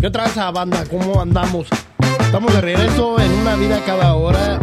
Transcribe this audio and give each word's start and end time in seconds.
¿Qué 0.00 0.06
otra 0.06 0.24
vez, 0.24 0.34
banda? 0.36 0.84
¿Cómo 0.90 1.20
andamos? 1.20 1.66
Estamos 2.20 2.54
de 2.54 2.60
regreso 2.60 3.20
en 3.20 3.32
una 3.32 3.56
vida 3.56 3.82
cada 3.84 4.14
hora. 4.14 4.60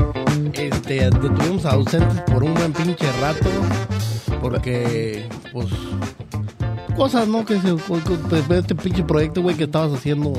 Este, 0.54 1.08
estuvimos 1.08 1.66
ausentes 1.66 2.22
por 2.22 2.44
un 2.44 2.54
buen 2.54 2.74
pinche 2.74 3.12
rato. 3.22 3.50
Porque, 4.42 5.28
pues, 5.52 5.68
cosas, 6.96 7.28
¿no? 7.28 7.46
Que 7.46 7.60
se, 7.60 7.76
este 8.58 8.76
pinche 8.76 9.04
proyecto, 9.04 9.42
güey, 9.42 9.56
que 9.56 9.66
estabas 9.66 9.94
haciendo. 9.94 10.34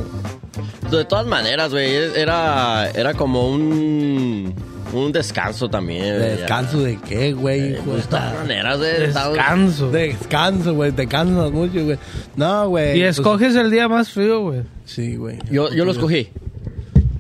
De 0.90 1.04
todas 1.04 1.26
maneras, 1.26 1.70
güey, 1.70 1.94
era, 2.16 2.90
era 2.90 3.14
como 3.14 3.48
un, 3.48 4.54
un 4.92 5.12
descanso 5.12 5.68
también. 5.68 6.18
¿Descanso 6.18 6.82
de 6.82 6.96
qué, 6.96 7.32
güey? 7.32 7.74
Eh, 7.74 7.80
pues, 7.84 8.02
de 8.04 8.08
todas 8.08 8.34
maneras, 8.34 8.78
güey. 8.78 9.00
Descanso. 9.00 9.90
Descanso, 9.90 10.74
güey, 10.74 10.92
te 10.92 11.06
cansas 11.06 11.50
mucho, 11.52 11.84
güey. 11.84 11.98
No, 12.36 12.68
güey. 12.68 12.98
Y 12.98 13.02
pues- 13.02 13.18
escoges 13.18 13.54
el 13.56 13.70
día 13.70 13.88
más 13.88 14.10
frío, 14.10 14.40
güey. 14.42 14.62
Sí, 14.84 15.16
güey. 15.16 15.38
Yo, 15.50 15.72
yo 15.72 15.84
lo 15.84 15.92
escogí. 15.92 16.28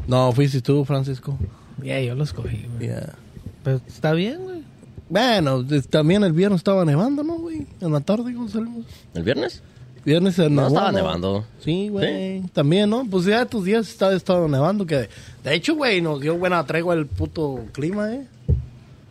No, 0.06 0.32
fuiste 0.32 0.60
tú, 0.60 0.84
Francisco. 0.84 1.38
Yeah, 1.82 2.00
yo 2.00 2.14
lo 2.14 2.24
escogí, 2.24 2.66
güey. 2.76 2.88
Yeah. 2.88 3.14
Pero 3.62 3.80
está 3.86 4.12
bien, 4.12 4.42
güey. 4.42 4.62
Bueno, 5.10 5.64
también 5.90 6.22
el 6.22 6.32
viernes 6.32 6.60
estaba 6.60 6.84
nevando, 6.84 7.22
¿no, 7.22 7.38
güey? 7.38 7.66
En 7.80 7.92
la 7.92 8.00
tarde 8.00 8.32
cuando 8.34 8.48
salimos. 8.48 8.84
¿El 9.14 9.22
viernes? 9.22 9.62
Viernes 10.04 10.34
se 10.36 10.44
No, 10.48 10.62
nevó, 10.62 10.68
estaba 10.68 10.92
nevando. 10.92 11.44
Sí, 11.62 11.88
güey. 11.88 12.42
También, 12.52 12.88
¿no? 12.90 13.04
Pues 13.10 13.24
ya 13.26 13.44
tus 13.44 13.64
días 13.64 13.88
está 13.88 14.12
estado 14.14 14.48
nevando. 14.48 14.86
que 14.86 15.08
De 15.44 15.54
hecho, 15.54 15.74
güey, 15.74 16.00
nos 16.00 16.20
dio 16.20 16.36
buena 16.36 16.64
tregua 16.64 16.94
el 16.94 17.06
puto 17.06 17.60
clima, 17.72 18.12
¿eh? 18.14 18.26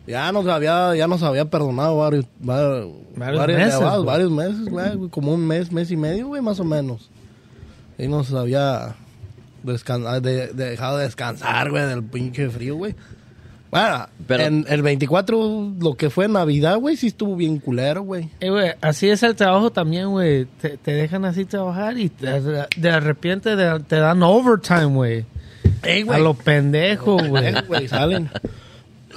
Ya 0.06 0.32
nos 0.32 0.46
había, 0.46 0.96
ya 0.96 1.06
nos 1.06 1.22
había 1.22 1.44
perdonado 1.44 1.98
varios, 1.98 2.24
varios, 2.40 2.88
meses, 3.16 3.74
nevadas, 3.74 3.94
güey. 3.96 4.06
varios 4.06 4.30
meses, 4.30 4.64
güey. 4.68 5.08
Como 5.10 5.34
un 5.34 5.46
mes, 5.46 5.70
mes 5.70 5.90
y 5.90 5.96
medio, 5.96 6.28
güey, 6.28 6.40
más 6.40 6.58
o 6.60 6.64
menos. 6.64 7.10
Y 7.98 8.08
nos 8.08 8.32
había 8.32 8.94
descan- 9.64 10.20
de- 10.22 10.48
dejado 10.54 10.96
descansar, 10.98 11.70
güey, 11.70 11.84
del 11.86 12.02
pinche 12.02 12.48
frío, 12.48 12.76
güey. 12.76 12.94
Bueno, 13.70 14.06
Pero- 14.26 14.44
en 14.44 14.64
el 14.68 14.80
24, 14.82 15.72
lo 15.78 15.94
que 15.94 16.08
fue 16.08 16.26
Navidad, 16.26 16.78
güey, 16.78 16.96
sí 16.96 17.08
estuvo 17.08 17.36
bien 17.36 17.58
culero, 17.58 18.02
güey. 18.02 18.30
Eh, 18.40 18.48
güey, 18.50 18.72
así 18.80 19.10
es 19.10 19.22
el 19.22 19.36
trabajo 19.36 19.70
también, 19.70 20.08
güey. 20.10 20.46
Te, 20.60 20.78
te 20.78 20.92
dejan 20.92 21.24
así 21.26 21.44
trabajar 21.44 21.98
y 21.98 22.08
te- 22.08 22.40
de 22.40 23.00
repente 23.00 23.56
te, 23.56 23.80
te 23.80 23.96
dan 23.96 24.22
overtime, 24.22 24.86
güey. 24.86 25.24
Ey, 25.82 26.02
A 26.02 26.04
güey. 26.06 26.22
lo 26.22 26.34
pendejo, 26.34 27.18
güey. 27.28 27.46
Eh, 27.48 27.62
güey, 27.68 27.88
salen. 27.88 28.30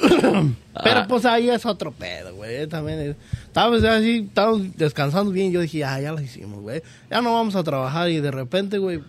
Pero 0.84 1.08
pues 1.08 1.26
ahí 1.26 1.50
es 1.50 1.66
otro 1.66 1.92
pedo, 1.92 2.36
güey. 2.36 2.68
También 2.68 3.00
es- 3.00 3.16
estábamos 3.48 3.84
así, 3.84 4.26
estábamos 4.28 4.76
descansando 4.78 5.32
bien. 5.32 5.52
Yo 5.52 5.62
dije, 5.62 5.84
ah, 5.86 6.00
ya 6.00 6.12
lo 6.12 6.22
hicimos, 6.22 6.60
güey. 6.62 6.82
Ya 7.10 7.22
no 7.22 7.34
vamos 7.34 7.56
a 7.56 7.64
trabajar. 7.64 8.10
Y 8.10 8.20
de 8.20 8.32
repente, 8.32 8.78
güey, 8.78 9.02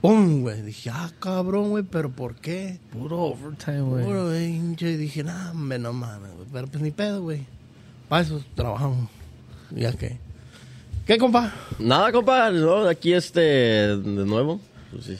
¡pum! 0.00 0.42
güey. 0.42 0.62
Dije, 0.62 0.90
ah, 0.92 1.10
cabrón, 1.18 1.70
güey, 1.70 1.84
pero 1.84 2.10
¿por 2.10 2.34
qué? 2.36 2.78
Puro 2.92 3.18
overtime, 3.22 3.82
güey. 3.82 4.04
Puro, 4.04 4.26
güey. 4.26 4.54
Y 4.54 4.96
dije, 4.96 5.24
nah, 5.24 5.50
hombre, 5.50 5.78
no 5.78 5.92
mames, 5.92 6.32
güey. 6.34 6.46
Pero 6.52 6.66
pues 6.68 6.82
ni 6.82 6.90
pedo, 6.90 7.22
güey. 7.22 7.44
Para 8.08 8.22
eso 8.22 8.42
trabajamos. 8.54 9.08
Ya 9.70 9.92
que. 9.92 10.18
¿Qué, 11.06 11.18
compa? 11.18 11.52
Nada, 11.78 12.12
compa. 12.12 12.50
No, 12.50 12.86
aquí 12.88 13.12
este, 13.12 13.40
de 13.40 13.96
nuevo. 14.26 14.60
Pues 14.90 15.04
sí, 15.04 15.16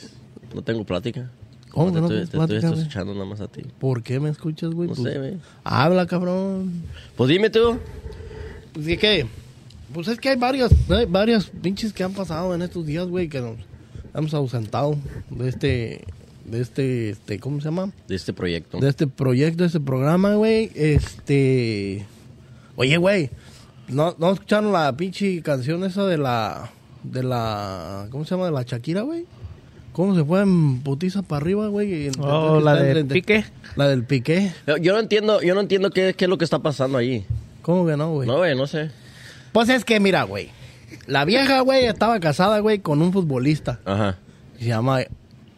no 0.54 0.62
tengo 0.62 0.84
plática. 0.84 1.30
¿Cómo 1.70 1.92
te 1.92 2.00
no 2.00 2.10
estoy, 2.10 2.46
te 2.48 2.56
estoy 2.56 2.78
escuchando 2.78 3.14
nada 3.14 3.26
más 3.26 3.40
a 3.40 3.46
ti. 3.46 3.62
¿Por 3.78 4.02
qué 4.02 4.18
me 4.18 4.28
escuchas, 4.28 4.70
güey? 4.70 4.88
No 4.88 4.94
Pues, 4.94 5.12
sé, 5.12 5.18
güey. 5.18 5.36
Habla, 5.62 6.06
cabrón. 6.06 6.82
Pues 7.16 7.28
dime 7.30 7.48
tú. 7.48 7.78
Pues 8.72 8.86
es 8.88 8.98
que, 8.98 9.26
pues 9.92 10.08
es 10.08 10.18
que 10.18 10.30
hay 10.30 10.36
varias, 10.36 10.72
hay 10.88 11.06
varias 11.06 11.46
pinches 11.46 11.92
que 11.92 12.02
han 12.02 12.12
pasado 12.12 12.54
en 12.54 12.62
estos 12.62 12.86
días, 12.86 13.06
güey, 13.06 13.28
que 13.28 13.40
nos 13.40 13.56
hemos 14.14 14.34
ausentado 14.34 14.96
de 15.30 15.48
este, 15.48 16.04
de 16.44 16.60
este, 16.60 17.10
este, 17.10 17.38
¿cómo 17.38 17.58
se 17.60 17.66
llama? 17.66 17.90
De 18.08 18.16
este 18.16 18.32
proyecto. 18.32 18.78
De 18.78 18.88
este 18.88 19.06
proyecto, 19.06 19.62
de 19.62 19.66
este 19.68 19.80
programa, 19.80 20.34
güey, 20.34 20.70
este, 20.74 22.06
oye, 22.76 22.96
güey, 22.96 23.30
¿no, 23.88 24.14
¿no 24.18 24.32
escucharon 24.32 24.72
la 24.72 24.96
pinche 24.96 25.40
canción 25.42 25.84
esa 25.84 26.04
de 26.06 26.18
la, 26.18 26.70
de 27.02 27.22
la, 27.22 28.08
¿cómo 28.10 28.24
se 28.24 28.30
llama? 28.34 28.46
De 28.46 28.52
la 28.52 28.62
Shakira, 28.62 29.02
güey. 29.02 29.24
¿Cómo 29.92 30.14
se 30.14 30.24
fue 30.24 30.40
en 30.42 30.80
putiza 30.82 31.22
para 31.22 31.42
arriba, 31.42 31.66
güey? 31.66 32.10
Oh, 32.20 32.60
la 32.60 32.76
del 32.76 32.98
entre- 32.98 33.14
pique. 33.20 33.44
La 33.74 33.88
del 33.88 34.04
piqué. 34.04 34.52
Yo- 34.66 34.76
Yo 34.76 34.92
no 34.92 35.00
entiendo, 35.00 35.42
yo 35.42 35.54
no 35.54 35.60
entiendo 35.60 35.90
qué, 35.90 36.14
qué 36.16 36.26
es 36.26 36.28
lo 36.28 36.38
que 36.38 36.44
está 36.44 36.60
pasando 36.60 36.96
ahí. 36.96 37.26
¿Cómo 37.62 37.84
que 37.86 37.96
no, 37.96 38.12
güey? 38.12 38.28
No, 38.28 38.36
güey, 38.38 38.56
no 38.56 38.66
sé. 38.68 38.90
Pues 39.52 39.68
es 39.68 39.84
que, 39.84 39.98
mira, 39.98 40.22
güey. 40.22 40.48
La 41.06 41.24
vieja, 41.24 41.60
güey, 41.60 41.86
estaba 41.86 42.20
casada, 42.20 42.60
güey, 42.60 42.78
con 42.80 43.02
un 43.02 43.12
futbolista. 43.12 43.80
Ajá. 43.84 44.18
Se 44.58 44.66
llama 44.66 45.00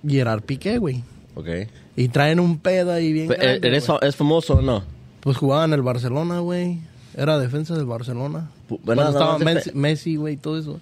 Gerard 0.06 0.42
Piqué, 0.42 0.78
güey. 0.78 1.02
Ok. 1.34 1.48
Y 1.96 2.08
traen 2.08 2.40
un 2.40 2.58
pedo 2.58 2.92
ahí 2.92 3.12
bien 3.12 3.28
grande, 3.28 3.66
¿Eres, 3.68 3.86
güey. 3.86 3.98
¿Es 4.02 4.16
famoso 4.16 4.54
o 4.54 4.62
no? 4.62 4.82
Pues 5.20 5.36
jugaba 5.36 5.64
en 5.64 5.72
el 5.72 5.82
Barcelona, 5.82 6.40
güey. 6.40 6.78
Era 7.16 7.38
defensa 7.38 7.74
del 7.74 7.86
Barcelona. 7.86 8.50
Nada 8.84 9.10
estaba 9.10 9.38
de 9.38 9.72
Messi, 9.74 10.16
güey, 10.16 10.36
todo 10.36 10.58
eso. 10.58 10.80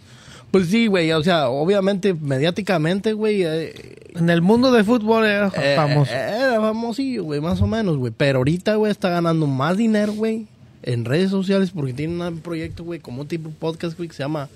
Pues 0.51 0.69
sí, 0.69 0.87
güey, 0.89 1.13
o 1.13 1.23
sea, 1.23 1.49
obviamente, 1.49 2.15
mediáticamente, 2.15 3.13
güey, 3.13 3.43
eh, 3.45 3.97
En 4.17 4.31
el 4.31 4.43
mundo 4.43 4.73
de 4.73 4.83
fútbol 4.83 5.25
era 5.25 5.51
eh, 5.55 5.75
famoso. 5.77 6.13
eh, 6.13 6.17
era 6.17 6.61
famosillo, 6.61 7.25
güey, 7.25 7.41
más 7.41 7.61
o 7.61 7.67
menos, 7.69 7.97
güey. 7.97 8.13
Pero 8.17 8.39
ahorita, 8.39 8.75
güey, 8.75 8.91
está 8.91 9.11
ganando 9.11 9.47
más 9.47 9.77
dinero, 9.77 10.13
güey, 10.13 10.47
en 10.83 11.05
redes 11.05 11.31
sociales 11.31 11.71
porque 11.75 11.93
tiene 11.93 12.27
un 12.29 12.39
proyecto, 12.41 12.85
güey, 12.85 13.01
como 13.01 13.23
un 13.23 13.29
tipo 13.29 13.51
podcast, 13.51 13.97
güey, 13.97 14.09
que 14.09 14.15
se 14.15 14.23
llama 14.23 14.49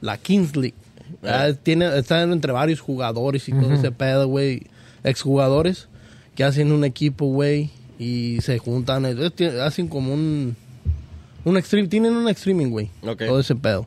La 0.00 0.16
Kings 0.18 0.56
League. 0.56 0.74
Ah, 1.22 1.48
tiene, 1.62 1.96
está 1.98 2.22
entre 2.22 2.52
varios 2.52 2.80
jugadores 2.80 3.48
y 3.48 3.52
todo 3.52 3.72
ese 3.72 3.90
pedo, 3.92 4.26
güey, 4.28 4.62
exjugadores 5.04 5.88
que 6.34 6.44
hacen 6.44 6.70
un 6.72 6.84
equipo, 6.84 7.26
güey, 7.26 7.70
y 7.98 8.40
se 8.42 8.58
juntan, 8.58 9.06
eh, 9.06 9.32
hacen 9.62 9.88
como 9.88 10.12
un, 10.12 10.54
un 11.44 11.62
stream, 11.62 11.88
tienen 11.88 12.12
un 12.14 12.28
streaming, 12.28 12.68
güey, 12.70 12.90
todo 13.26 13.40
ese 13.40 13.54
pedo. 13.56 13.86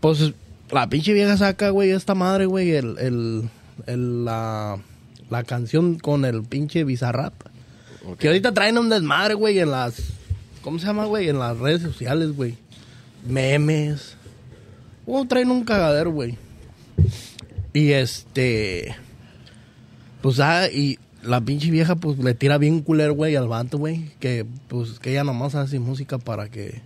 Pues 0.00 0.32
la 0.70 0.88
pinche 0.88 1.12
vieja 1.12 1.36
saca, 1.36 1.70
güey, 1.70 1.90
esta 1.90 2.14
madre, 2.14 2.46
güey, 2.46 2.70
el, 2.72 2.96
el, 2.98 3.48
el- 3.86 4.24
la, 4.24 4.78
la 5.30 5.42
canción 5.44 5.98
con 5.98 6.24
el 6.24 6.42
pinche 6.44 6.84
Bizarrap. 6.84 7.34
Que 8.18 8.28
ahorita 8.28 8.54
traen 8.54 8.78
un 8.78 8.88
desmadre, 8.88 9.34
güey, 9.34 9.58
en 9.58 9.70
las... 9.72 9.96
¿Cómo 10.62 10.78
se 10.78 10.86
llama, 10.86 11.04
güey? 11.06 11.28
En 11.28 11.38
las 11.38 11.58
redes 11.58 11.82
sociales, 11.82 12.34
güey. 12.34 12.56
Memes. 13.26 14.16
Oh, 15.06 15.24
traen 15.24 15.50
un 15.50 15.64
cagadero, 15.64 16.12
güey. 16.12 16.36
Y 17.72 17.92
este... 17.92 18.94
Pues, 20.20 20.40
ah, 20.40 20.68
y 20.68 20.98
la 21.22 21.40
pinche 21.40 21.70
vieja, 21.70 21.96
pues, 21.96 22.18
le 22.18 22.34
tira 22.34 22.58
bien 22.58 22.80
culero, 22.80 23.14
güey, 23.14 23.36
al 23.36 23.48
vato, 23.48 23.78
güey. 23.78 24.10
Que, 24.20 24.44
pues, 24.68 24.98
que 24.98 25.10
ella 25.12 25.24
nomás 25.24 25.54
hace 25.54 25.78
música 25.78 26.18
para 26.18 26.48
que... 26.48 26.80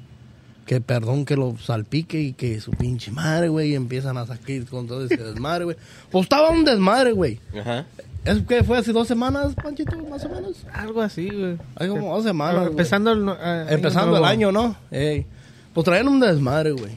Que, 0.66 0.80
perdón, 0.80 1.24
que 1.24 1.34
lo 1.34 1.56
salpique 1.58 2.20
y 2.20 2.32
que 2.34 2.60
su 2.60 2.70
pinche 2.70 3.10
madre, 3.10 3.48
güey, 3.48 3.74
empiezan 3.74 4.16
a 4.16 4.26
sacar 4.26 4.64
con 4.66 4.86
todo 4.86 5.04
ese 5.04 5.16
desmadre, 5.16 5.64
güey. 5.64 5.76
Pues 6.10 6.22
estaba 6.22 6.50
un 6.50 6.64
desmadre, 6.64 7.12
güey. 7.12 7.40
Ajá. 7.58 7.84
¿Eso 8.24 8.42
qué 8.46 8.62
fue 8.62 8.78
hace 8.78 8.92
dos 8.92 9.08
semanas, 9.08 9.54
Panchito, 9.54 9.96
más 10.08 10.24
o 10.24 10.28
menos? 10.28 10.64
Algo 10.72 11.00
así, 11.02 11.28
güey. 11.28 11.56
Hay 11.76 11.88
como 11.88 12.14
dos 12.14 12.24
semanas. 12.24 12.68
Empezando 12.68 13.10
el, 13.12 13.24
no- 13.24 13.34
eh, 13.40 13.66
Empezando 13.70 14.16
el 14.16 14.24
año, 14.24 14.52
¿no? 14.52 14.76
Ey. 14.92 15.26
Pues 15.74 15.84
traían 15.84 16.06
un 16.08 16.20
desmadre, 16.20 16.70
güey. 16.72 16.92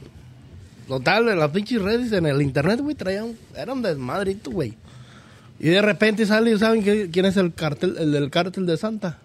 Total, 0.86 1.28
en 1.28 1.38
las 1.40 1.50
pinches 1.50 1.82
redes, 1.82 2.12
en 2.12 2.26
el 2.26 2.40
internet, 2.42 2.80
güey, 2.80 2.94
traían... 2.94 3.32
Era 3.56 3.72
un 3.72 3.82
desmadrito, 3.82 4.52
güey. 4.52 4.74
Y 5.58 5.68
de 5.70 5.82
repente 5.82 6.26
sale, 6.26 6.56
¿saben 6.58 6.84
qué- 6.84 7.10
quién 7.10 7.24
es 7.26 7.36
el 7.36 7.52
cartel, 7.52 7.96
el 7.98 8.12
del 8.12 8.30
cártel 8.30 8.66
de 8.66 8.76
Santa? 8.76 9.18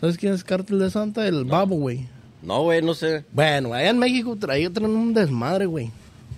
¿Sabes 0.00 0.18
quién 0.18 0.34
es 0.34 0.40
el 0.40 0.46
cártel 0.46 0.78
de 0.80 0.90
Santa? 0.90 1.26
El 1.26 1.44
babo, 1.46 1.76
güey. 1.76 2.06
No, 2.42 2.62
güey, 2.64 2.82
no 2.82 2.92
sé. 2.92 3.24
Bueno, 3.32 3.72
allá 3.72 3.88
en 3.88 3.98
México 3.98 4.36
traían 4.38 4.72
traen 4.74 4.90
un 4.90 5.14
desmadre, 5.14 5.64
güey. 5.64 5.90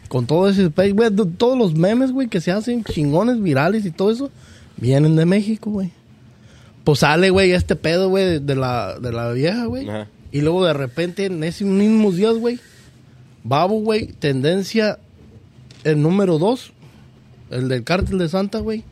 Con 0.09 0.25
todo 0.25 0.49
ese 0.49 0.67
space, 0.67 0.93
güey. 0.93 1.11
Todos 1.37 1.59
los 1.59 1.75
memes, 1.75 2.13
güey, 2.13 2.29
que 2.29 2.41
se 2.41 2.53
hacen 2.53 2.85
chingones, 2.85 3.43
virales 3.43 3.85
y 3.87 3.91
todo 3.91 4.13
eso, 4.13 4.31
vienen 4.77 5.17
de 5.17 5.27
México, 5.27 5.71
güey. 5.71 5.91
Pues 6.85 7.01
sale, 7.01 7.31
güey, 7.31 7.53
este 7.53 7.77
pedo, 7.77 8.09
güey, 8.09 8.39
de, 8.39 8.55
la, 8.55 8.99
de 9.01 9.13
la 9.13 9.33
vieja, 9.33 9.67
güey. 9.67 9.89
Ajá. 9.89 10.09
Y 10.33 10.41
luego 10.41 10.65
de 10.65 10.73
repente, 10.73 11.27
en 11.27 11.43
esos 11.45 11.67
mismos 11.67 12.17
días, 12.17 12.35
güey, 12.35 12.59
Babo, 13.43 13.81
güey, 13.81 14.09
tendencia 14.09 14.99
el 15.85 16.03
número 16.03 16.39
dos, 16.39 16.73
el 17.51 17.69
del 17.69 17.85
cártel 17.85 18.19
de 18.19 18.29
Santa, 18.29 18.59
güey. 18.59 18.85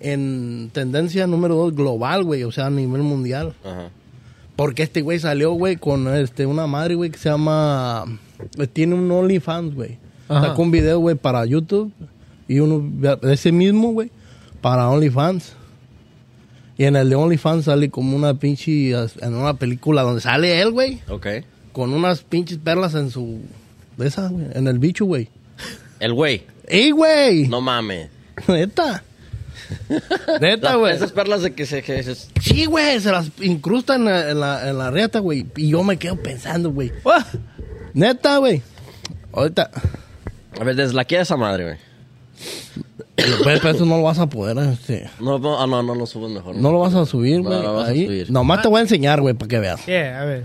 En 0.00 0.70
tendencia 0.72 1.26
número 1.26 1.54
dos 1.54 1.74
global, 1.74 2.24
güey, 2.24 2.42
o 2.44 2.52
sea, 2.52 2.66
a 2.66 2.70
nivel 2.70 3.02
mundial. 3.02 3.54
Ajá. 3.64 3.90
Porque 4.56 4.82
este 4.82 5.02
güey 5.02 5.18
salió, 5.18 5.52
güey, 5.52 5.76
con 5.76 6.14
este, 6.14 6.44
una 6.46 6.66
madre, 6.66 6.94
güey, 6.94 7.10
que 7.10 7.18
se 7.18 7.30
llama... 7.30 8.04
Tiene 8.72 8.94
un 8.94 9.10
OnlyFans, 9.10 9.74
güey. 9.74 9.98
Ajá. 10.28 10.48
Sacó 10.48 10.62
un 10.62 10.70
video, 10.70 10.98
güey, 10.98 11.16
para 11.16 11.46
YouTube. 11.46 11.92
Y 12.48 12.58
uno, 12.60 12.82
ese 13.22 13.52
mismo, 13.52 13.92
güey, 13.92 14.10
para 14.60 14.88
OnlyFans. 14.88 15.52
Y 16.78 16.84
en 16.84 16.96
el 16.96 17.10
de 17.10 17.16
OnlyFans 17.16 17.66
sale 17.66 17.90
como 17.90 18.16
una 18.16 18.34
pinche... 18.34 18.92
En 19.20 19.34
una 19.34 19.54
película 19.54 20.02
donde 20.02 20.20
sale 20.20 20.60
él, 20.60 20.70
güey, 20.70 21.00
Ok. 21.08 21.26
con 21.72 21.92
unas 21.92 22.22
pinches 22.22 22.58
perlas 22.58 22.94
en 22.94 23.10
su 23.10 23.40
de 23.96 24.06
esas, 24.08 24.30
güey, 24.32 24.46
en 24.54 24.66
el 24.66 24.78
bicho, 24.78 25.04
güey. 25.04 25.28
El 25.98 26.14
güey. 26.14 26.42
¡Ey, 26.66 26.90
güey! 26.92 27.48
No 27.48 27.60
mames. 27.60 28.08
Neta. 28.48 29.02
Neta, 30.40 30.70
La- 30.70 30.76
güey. 30.76 30.94
Esas 30.94 31.12
perlas 31.12 31.42
de 31.42 31.52
que 31.52 31.66
se... 31.66 31.82
Que 31.82 32.02
se- 32.02 32.14
Sí, 32.40 32.64
güey, 32.64 32.98
se 33.00 33.10
las 33.12 33.30
incrustan 33.42 34.00
en 34.00 34.04
la, 34.06 34.30
en 34.30 34.40
la, 34.40 34.70
en 34.70 34.78
la 34.78 34.90
riata, 34.90 35.18
güey. 35.18 35.46
Y 35.56 35.68
yo 35.68 35.82
me 35.84 35.98
quedo 35.98 36.16
pensando, 36.16 36.70
güey. 36.70 36.90
¡Ah! 37.04 37.26
Neta, 37.92 38.38
güey. 38.38 38.62
Ahorita. 39.32 39.70
A 40.58 40.64
ver, 40.64 40.74
deslaquea 40.76 41.20
esa 41.22 41.36
madre, 41.36 41.64
güey. 41.64 41.76
Pero 43.16 43.70
eso 43.70 43.84
no 43.84 43.98
lo 43.98 44.02
vas 44.04 44.18
a 44.18 44.28
poder, 44.28 44.56
este. 44.58 45.10
No, 45.20 45.38
no, 45.38 45.60
ah, 45.60 45.66
no, 45.66 45.82
no 45.82 45.94
lo 45.94 46.06
subes 46.06 46.30
mejor. 46.30 46.56
No 46.56 46.72
lo 46.72 46.78
vas 46.80 46.94
a 46.94 47.04
subir, 47.04 47.42
No, 47.42 47.50
güey. 47.50 47.62
lo 47.62 47.74
vas 47.74 47.88
a 47.88 47.90
ahí. 47.90 48.06
subir. 48.06 48.30
Nomás 48.30 48.62
te 48.62 48.68
voy 48.68 48.78
a 48.78 48.82
enseñar, 48.82 49.20
güey, 49.20 49.34
para 49.34 49.48
que 49.48 49.58
veas. 49.58 49.84
Yeah, 49.86 50.22
a 50.22 50.24
ver. 50.24 50.44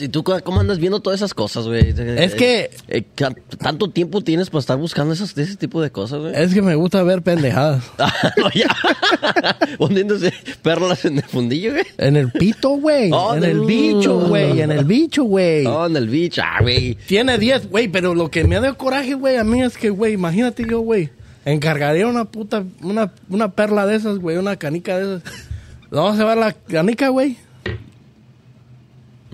¿Y 0.00 0.08
tú 0.08 0.24
cómo 0.24 0.58
andas 0.60 0.78
viendo 0.78 0.98
todas 0.98 1.20
esas 1.20 1.32
cosas, 1.32 1.66
güey? 1.66 1.94
Es 1.96 2.34
que- 2.34 2.70
Eh, 2.88 3.04
¿ca- 3.14 3.34
¿Tanto 3.58 3.88
tiempo 3.90 4.20
tienes 4.20 4.50
para 4.50 4.58
estar 4.60 4.76
buscando 4.76 5.14
esas, 5.14 5.38
ese 5.38 5.54
tipo 5.56 5.80
de 5.80 5.90
cosas, 5.90 6.20
güey? 6.20 6.32
Es 6.34 6.52
que 6.52 6.60
me 6.60 6.74
gusta 6.74 7.02
ver 7.04 7.22
pendejadas. 7.22 7.84
Ah, 7.98 8.12
no, 8.36 8.50
ya. 8.52 8.66
Hundiéndose 9.78 10.32
perlas 10.62 11.04
en 11.04 11.18
el 11.18 11.24
fundillo, 11.24 11.72
güey. 11.72 11.84
En 11.98 12.16
el 12.16 12.32
pito, 12.32 12.70
güey. 12.70 13.10
Oh, 13.12 13.34
en 13.34 13.40
no. 13.40 13.46
el 13.46 13.60
bicho, 13.60 14.18
güey. 14.28 14.60
En 14.60 14.72
el 14.72 14.84
bicho, 14.84 15.24
güey. 15.24 15.66
Oh, 15.66 15.86
en 15.86 15.96
el 15.96 16.08
beach, 16.08 16.38
ah, 16.40 16.58
güey. 16.62 16.94
Tiene 17.06 17.38
10, 17.38 17.70
güey, 17.70 17.88
pero 17.88 18.14
lo 18.14 18.30
que 18.30 18.42
me 18.44 18.58
da 18.60 18.72
coraje, 18.74 19.14
güey, 19.14 19.36
a 19.36 19.44
mí 19.44 19.62
es 19.62 19.76
que, 19.76 19.90
güey, 19.90 20.14
imagínate 20.14 20.64
yo, 20.68 20.80
güey, 20.80 21.10
encargaría 21.44 22.06
una 22.08 22.24
puta, 22.24 22.64
una, 22.82 23.12
una 23.28 23.52
perla 23.52 23.86
de 23.86 23.96
esas, 23.96 24.18
güey, 24.18 24.36
una 24.36 24.56
canica 24.56 24.98
de 24.98 25.16
esas. 25.18 25.32
No, 25.92 26.16
se 26.16 26.24
va 26.24 26.34
la 26.34 26.52
canica, 26.52 27.08
güey. 27.10 27.36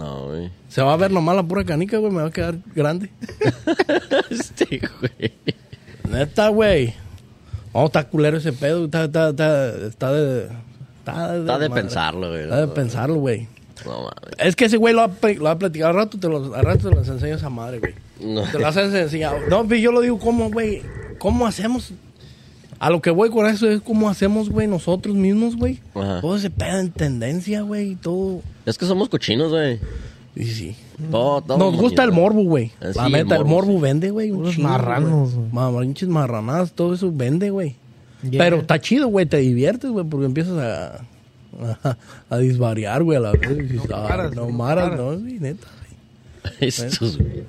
No, 0.03 0.27
güey. 0.27 0.51
Se 0.69 0.83
va 0.83 0.95
a 0.95 0.97
ver 0.97 1.13
nomás 1.13 1.37
la 1.37 1.45
pura 1.45 1.65
canica, 1.65 1.97
güey, 1.99 2.11
me 2.13 2.23
va 2.23 2.29
a 2.29 2.33
quedar 2.33 2.57
grande. 2.75 3.11
Este, 4.31 4.81
güey. 5.01 5.33
Neta, 6.11 6.49
güey. 6.49 6.95
Oh, 7.73 7.87
está 7.87 8.09
culero 8.09 8.37
ese 8.39 8.53
pedo, 8.53 8.87
está, 8.87 9.05
está, 9.05 9.29
está, 9.31 9.69
está 9.87 10.13
de... 10.13 10.49
Está 10.99 11.33
de, 11.33 11.41
Está 11.41 11.59
de 11.59 11.69
madre. 11.69 11.83
pensarlo, 11.83 12.29
güey. 12.31 12.43
Está 12.43 12.61
de 12.61 12.69
pensarlo, 12.69 13.15
güey. 13.17 13.49
No, 13.85 13.93
mames. 14.03 14.35
Es 14.39 14.57
que 14.57 14.65
ese 14.67 14.77
güey 14.77 14.93
lo 14.95 15.03
ha, 15.03 15.11
lo 15.39 15.49
ha 15.49 15.59
platicado. 15.59 15.91
Al 15.91 15.97
rato 15.97 16.19
te 16.19 16.29
lo, 16.29 16.55
al 16.55 16.65
rato 16.65 16.89
te 16.91 16.95
los 16.97 17.09
enseño 17.09 17.35
a 17.35 17.37
esa 17.37 17.51
madre, 17.51 17.79
güey. 17.79 17.95
No. 18.21 18.43
Te 18.51 18.59
lo 18.59 18.67
has 18.67 18.77
enseñado. 18.77 19.37
No, 19.49 19.67
pero 19.67 19.81
yo 19.81 19.93
lo 19.93 20.01
digo 20.01 20.19
como, 20.19 20.51
güey. 20.51 20.83
¿Cómo 21.19 21.47
hacemos? 21.47 21.93
A 22.83 22.91
lo 22.91 23.01
que 23.01 23.11
voy 23.11 23.31
con 23.31 23.47
eso 23.47 23.71
es 23.71 23.81
cómo 23.81 24.09
hacemos, 24.11 24.51
güey, 24.51 24.67
nosotros 24.67 25.15
mismos, 25.15 25.55
güey. 25.57 25.79
Todo 25.93 26.37
ese 26.37 26.51
pedo 26.51 26.81
en 26.81 26.91
tendencia, 26.91 27.63
güey, 27.63 27.93
y 27.93 27.95
todo. 27.95 28.41
Es 28.67 28.77
que 28.77 28.87
somos 28.87 29.09
cochinos, 29.09 29.51
güey. 29.53 29.79
Y 30.35 30.45
sí. 30.47 30.77
Todo, 31.09 31.43
todo 31.43 31.59
Nos 31.59 31.77
gusta 31.77 32.03
el 32.03 32.11
morbo, 32.11 32.43
güey. 32.43 32.73
Eh, 32.81 32.91
La 32.97 33.07
sí, 33.07 33.13
neta, 33.13 33.37
el 33.37 33.43
el 33.43 33.47
morbo, 33.47 33.79
vende, 33.79 34.11
güey. 34.11 34.31
chingo, 34.51 34.69
marranos. 34.69 35.31
Mamarrinches 35.53 36.09
marranadas, 36.09 36.73
todo 36.73 36.95
eso 36.95 37.13
vende, 37.15 37.51
güey. 37.51 37.77
Yeah. 38.29 38.43
Pero 38.43 38.57
está 38.57 38.81
chido, 38.81 39.07
güey, 39.07 39.27
te 39.27 39.37
diviertes, 39.37 39.89
güey, 39.89 40.05
porque 40.05 40.27
empiezas 40.27 40.59
a, 40.59 41.05
a, 41.89 41.97
a 42.31 42.39
disvariar, 42.39 43.05
güey, 43.05 43.17
a 43.17 43.21
la 43.21 43.31
vez. 43.31 43.75
No 43.89 43.95
"Ah, 43.95 44.09
paras, 44.09 44.35
no 44.35 44.47
no 44.47 44.51
maras, 44.51 44.91
paras". 44.91 45.01
no, 45.01 45.19
sí, 45.29 45.39
neta. 45.39 45.69
Estos, 46.59 47.17
güey. 47.17 47.45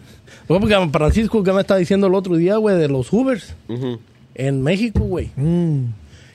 Francisco 0.91 1.43
que 1.43 1.53
me 1.53 1.61
está 1.61 1.75
diciendo 1.77 2.05
el 2.05 2.13
otro 2.13 2.35
día, 2.35 2.57
güey, 2.57 2.77
de 2.77 2.87
los 2.87 3.11
Ubers 3.11 3.55
Ujú. 3.67 3.97
En 4.35 4.61
México, 4.61 4.99
güey. 5.01 5.31
Mm. 5.35 5.85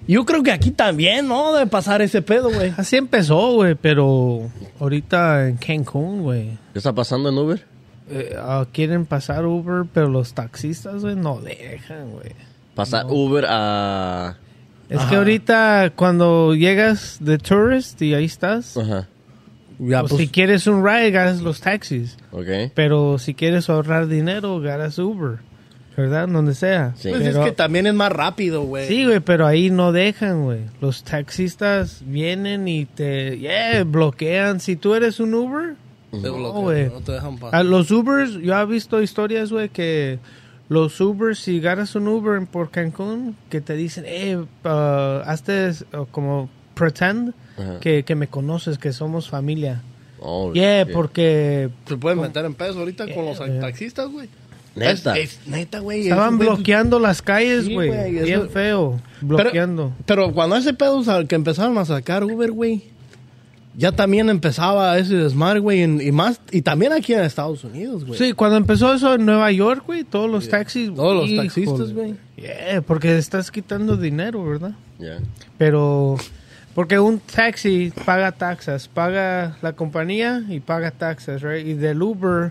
Yo 0.07 0.25
creo 0.25 0.43
que 0.43 0.53
aquí 0.53 0.71
también, 0.71 1.29
¿no? 1.29 1.53
Debe 1.53 1.67
pasar 1.67 2.01
ese 2.01 2.23
pedo, 2.23 2.51
güey. 2.51 2.73
Así 2.77 2.97
empezó, 2.97 3.55
güey, 3.55 3.75
pero 3.75 4.51
ahorita 4.81 5.49
en 5.49 5.57
Cancún, 5.57 6.23
güey. 6.23 6.59
¿Qué 6.73 6.79
está 6.79 6.93
pasando 6.95 7.29
en 7.29 7.39
Uber? 7.39 7.65
eh, 8.11 8.35
ah, 8.39 8.67
quieren 8.73 9.07
pasar 9.07 9.45
Uber, 9.47 9.85
pero 9.93 10.09
los 10.09 10.33
taxistas, 10.35 11.03
güey, 11.03 11.15
no 11.15 11.41
dejan, 11.41 12.11
güey. 12.11 12.33
Pasa 12.75 13.07
Uber 13.07 13.45
a... 13.49 14.37
Es 14.89 14.99
Ajá. 14.99 15.11
que 15.11 15.17
ahorita 15.17 15.93
cuando 15.95 16.55
llegas 16.55 17.19
de 17.21 17.37
tourist 17.37 18.01
y 18.01 18.15
ahí 18.15 18.25
estás, 18.25 18.77
Ajá. 18.77 19.07
Ya, 19.79 20.01
pues, 20.01 20.13
pues, 20.13 20.23
si 20.23 20.29
quieres 20.29 20.67
un 20.67 20.85
ride, 20.85 21.11
ganas 21.11 21.41
los 21.41 21.61
taxis. 21.61 22.17
Ok. 22.33 22.73
Pero 22.75 23.19
si 23.19 23.35
quieres 23.35 23.69
ahorrar 23.69 24.09
dinero, 24.09 24.59
ganas 24.61 24.99
Uber. 24.99 25.39
¿Verdad? 25.99 26.29
Donde 26.29 26.55
sea. 26.55 26.95
Sí. 26.97 27.09
pues 27.09 27.23
Pero- 27.25 27.41
es 27.41 27.45
que 27.47 27.53
también 27.53 27.89
es 27.89 27.95
más 27.95 28.13
rápido, 28.13 28.63
güey. 28.63 28.87
Sí, 28.87 29.05
güey, 29.05 29.19
pero 29.19 29.47
ahí 29.49 29.69
no 29.69 29.91
dejan, 29.91 30.45
güey. 30.45 30.61
Los 30.81 31.03
taxistas 31.03 32.03
vienen 32.07 32.69
y 32.69 32.85
te 32.85 33.37
yeah, 33.39 33.83
bloquean. 33.83 34.61
Si 34.61 34.77
tú 34.77 34.95
eres 34.95 35.19
un 35.19 35.35
Uber, 35.35 35.75
Te 36.13 36.19
no, 36.19 36.35
bloquean, 36.35 36.63
güey. 36.63 36.89
no 36.89 37.01
te 37.01 37.13
dejan 37.13 37.35
A 37.35 37.41
pasar. 37.41 37.65
los 37.65 37.91
Ubers, 37.91 38.35
yo 38.35 38.57
he 38.57 38.67
visto 38.67 39.03
historias, 39.03 39.51
güey, 39.51 39.71
que 39.71 40.21
los 40.69 41.01
Ubers, 41.01 41.41
si 41.41 41.59
ganas 41.59 41.97
un 41.97 42.07
Uber 42.07 42.39
en- 42.39 42.47
por 42.47 42.71
Cancún, 42.71 43.35
que 43.51 43.61
te 43.61 43.75
dicen, 43.75 44.05
eh, 44.07 44.37
uh, 44.37 44.69
hazte 45.27 45.71
uh, 45.95 46.05
como 46.13 46.49
pretend 46.75 47.35
Ajá. 47.59 47.81
que, 47.81 48.05
que 48.05 48.15
me 48.15 48.29
conoces, 48.29 48.79
que 48.79 48.93
somos 48.93 49.29
familia. 49.29 49.83
Oh, 50.21 50.53
Yeah, 50.53 50.85
shit. 50.85 50.93
porque 50.95 51.71
Se 51.89 51.97
pueden 51.97 52.21
meter 52.21 52.45
en 52.45 52.55
pesos 52.55 52.77
ahorita 52.77 53.13
con 53.13 53.25
los 53.25 53.39
taxistas, 53.61 54.09
güey. 54.09 54.29
Neta. 54.79 55.19
Es, 55.19 55.39
es 55.41 55.47
neta, 55.47 55.81
güey. 55.81 56.03
estaban 56.09 56.39
bloqueando 56.39 56.99
las 56.99 57.23
calles, 57.23 57.67
Sí, 57.67 57.75
güey. 57.75 57.91
eso- 57.91 58.25
bien 58.27 58.49
feo, 58.51 59.01
bloqueando. 59.21 59.93
Pero 60.07 60.33
cuando 60.33 60.57
ese 60.57 60.75
pedo 60.75 61.03
que 61.27 61.35
empezaron 61.35 61.77
a 61.79 61.85
sacar 61.85 62.25
Uber, 62.25 62.51
güey, 62.53 62.83
ya 63.77 63.93
también 63.93 64.29
empezaba 64.29 64.99
ese 64.99 65.15
desmadre, 65.15 65.61
güey, 65.61 65.83
y 65.83 66.11
más, 66.11 66.41
y 66.51 66.63
también 66.63 66.93
aquí 66.93 67.15
en 67.15 67.21
Estados 67.21 67.63
Unidos, 67.63 68.05
güey. 68.05 68.19
Sí, 68.19 68.33
cuando 68.33 68.57
empezó 68.57 68.93
eso 68.93 69.15
en 69.15 69.25
Nueva 69.25 69.53
York, 69.53 69.85
güey, 69.87 70.03
todos 70.03 70.29
los 70.29 70.49
taxis. 70.49 70.93
Todos 70.95 71.15
los 71.15 71.29
híjole. 71.31 71.49
taxistas, 71.49 71.93
güey. 71.93 72.15
Yeah, 72.37 72.83
porque 72.83 73.17
estás 73.19 73.51
quitando 73.53 73.97
dinero, 73.97 74.45
¿verdad? 74.45 74.73
Ya. 74.99 75.19
Pero, 75.59 76.17
porque 76.75 76.99
un 76.99 77.21
taxi 77.21 77.93
paga 78.05 78.33
taxas, 78.33 78.89
paga 78.89 79.57
la 79.63 79.73
compañía 79.75 80.43
y 80.49 80.59
paga 80.59 80.91
taxas, 80.91 81.43
right? 81.43 81.65
Y 81.67 81.75
del 81.75 82.03
Uber, 82.03 82.51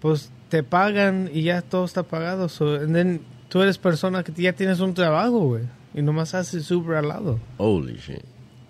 pues 0.00 0.30
te 0.54 0.62
pagan 0.62 1.28
y 1.34 1.42
ya 1.42 1.62
todo 1.62 1.84
está 1.84 2.04
pagado. 2.04 2.48
So, 2.48 2.76
and 2.76 2.94
then 2.94 3.20
tú 3.48 3.60
eres 3.60 3.76
persona 3.76 4.22
que 4.22 4.30
ya 4.40 4.52
tienes 4.52 4.78
un 4.78 4.94
trabajo, 4.94 5.40
güey. 5.40 5.64
Y 5.94 6.00
nomás 6.02 6.32
haces 6.34 6.70
Uber 6.70 6.96
al 6.98 7.08
lado. 7.08 7.40
Holy 7.56 7.94
shit. 7.96 8.20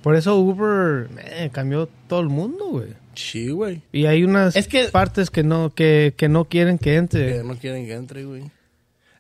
Por 0.03 0.17
eso 0.17 0.35
Uber 0.39 1.09
eh, 1.27 1.51
cambió 1.53 1.91
todo 2.09 2.21
el 2.21 2.31
mundo, 2.31 2.69
güey. 2.71 2.89
Sí, 3.15 3.51
güey. 3.51 3.83
Y 3.93 4.07
hay 4.07 4.25
unas 4.25 4.57
Es 4.57 4.67
que- 4.67 4.85
partes 4.85 5.29
que 5.29 5.43
no, 5.43 5.75
que, 5.75 6.15
que 6.17 6.31
no 6.31 6.47
quieren 6.47 6.79
que 6.79 6.97
entre. 6.97 7.37
Que 7.39 7.45
no 7.45 7.55
quieren 7.57 7.85
que 7.85 7.93
entre, 7.93 8.25
güey. 8.25 8.45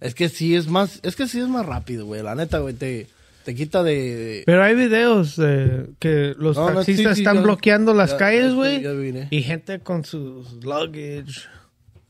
Es 0.00 0.14
que 0.14 0.30
sí 0.30 0.56
es 0.56 0.66
más, 0.66 1.00
es 1.02 1.16
que 1.16 1.26
sí 1.28 1.40
es 1.40 1.48
más 1.48 1.66
rápido, 1.66 2.06
güey. 2.06 2.22
La 2.22 2.34
neta, 2.34 2.60
güey, 2.60 2.72
te, 2.74 3.06
te 3.44 3.54
quita 3.54 3.82
de... 3.82 4.42
Pero 4.46 4.62
hay 4.62 4.74
videos 4.74 5.38
eh, 5.38 5.86
que 5.98 6.34
los 6.38 6.56
No, 6.56 6.70
no, 6.70 6.76
taxistas 6.76 7.16
sí, 7.16 7.22
sí, 7.22 7.28
están 7.28 7.42
bloqueando 7.42 7.92
las 7.92 8.12
ya- 8.12 8.16
calles, 8.16 8.54
güey. 8.54 8.82
Y 9.30 9.42
gente 9.42 9.80
con 9.80 10.04
sus 10.04 10.64
luggage 10.64 11.42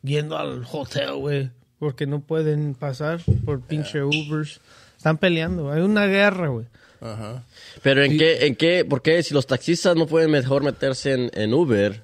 yendo 0.05 0.37
al 0.39 0.65
hotel, 0.71 1.15
güey. 1.15 1.51
Porque 1.81 2.07
no 2.07 2.21
pueden 2.21 2.75
pasar 2.75 3.21
por 3.45 3.61
pinche 3.61 4.03
Ubers. 4.03 4.61
Están 4.97 5.19
peleando. 5.19 5.71
Hay 5.73 5.83
una 5.83 6.07
guerra, 6.07 6.49
güey. 6.49 6.67
Ajá. 7.01 7.43
Pero 7.83 8.03
en 8.05 8.17
qué, 8.17 8.47
en 8.47 8.55
qué, 8.57 8.85
por 8.89 9.03
qué 9.03 9.23
si 9.23 9.35
los 9.35 9.47
taxistas 9.47 9.97
no 9.97 10.07
pueden 10.07 10.31
mejor 10.31 10.63
meterse 10.63 11.13
en, 11.13 11.31
en 11.35 11.53
Uber? 11.53 12.03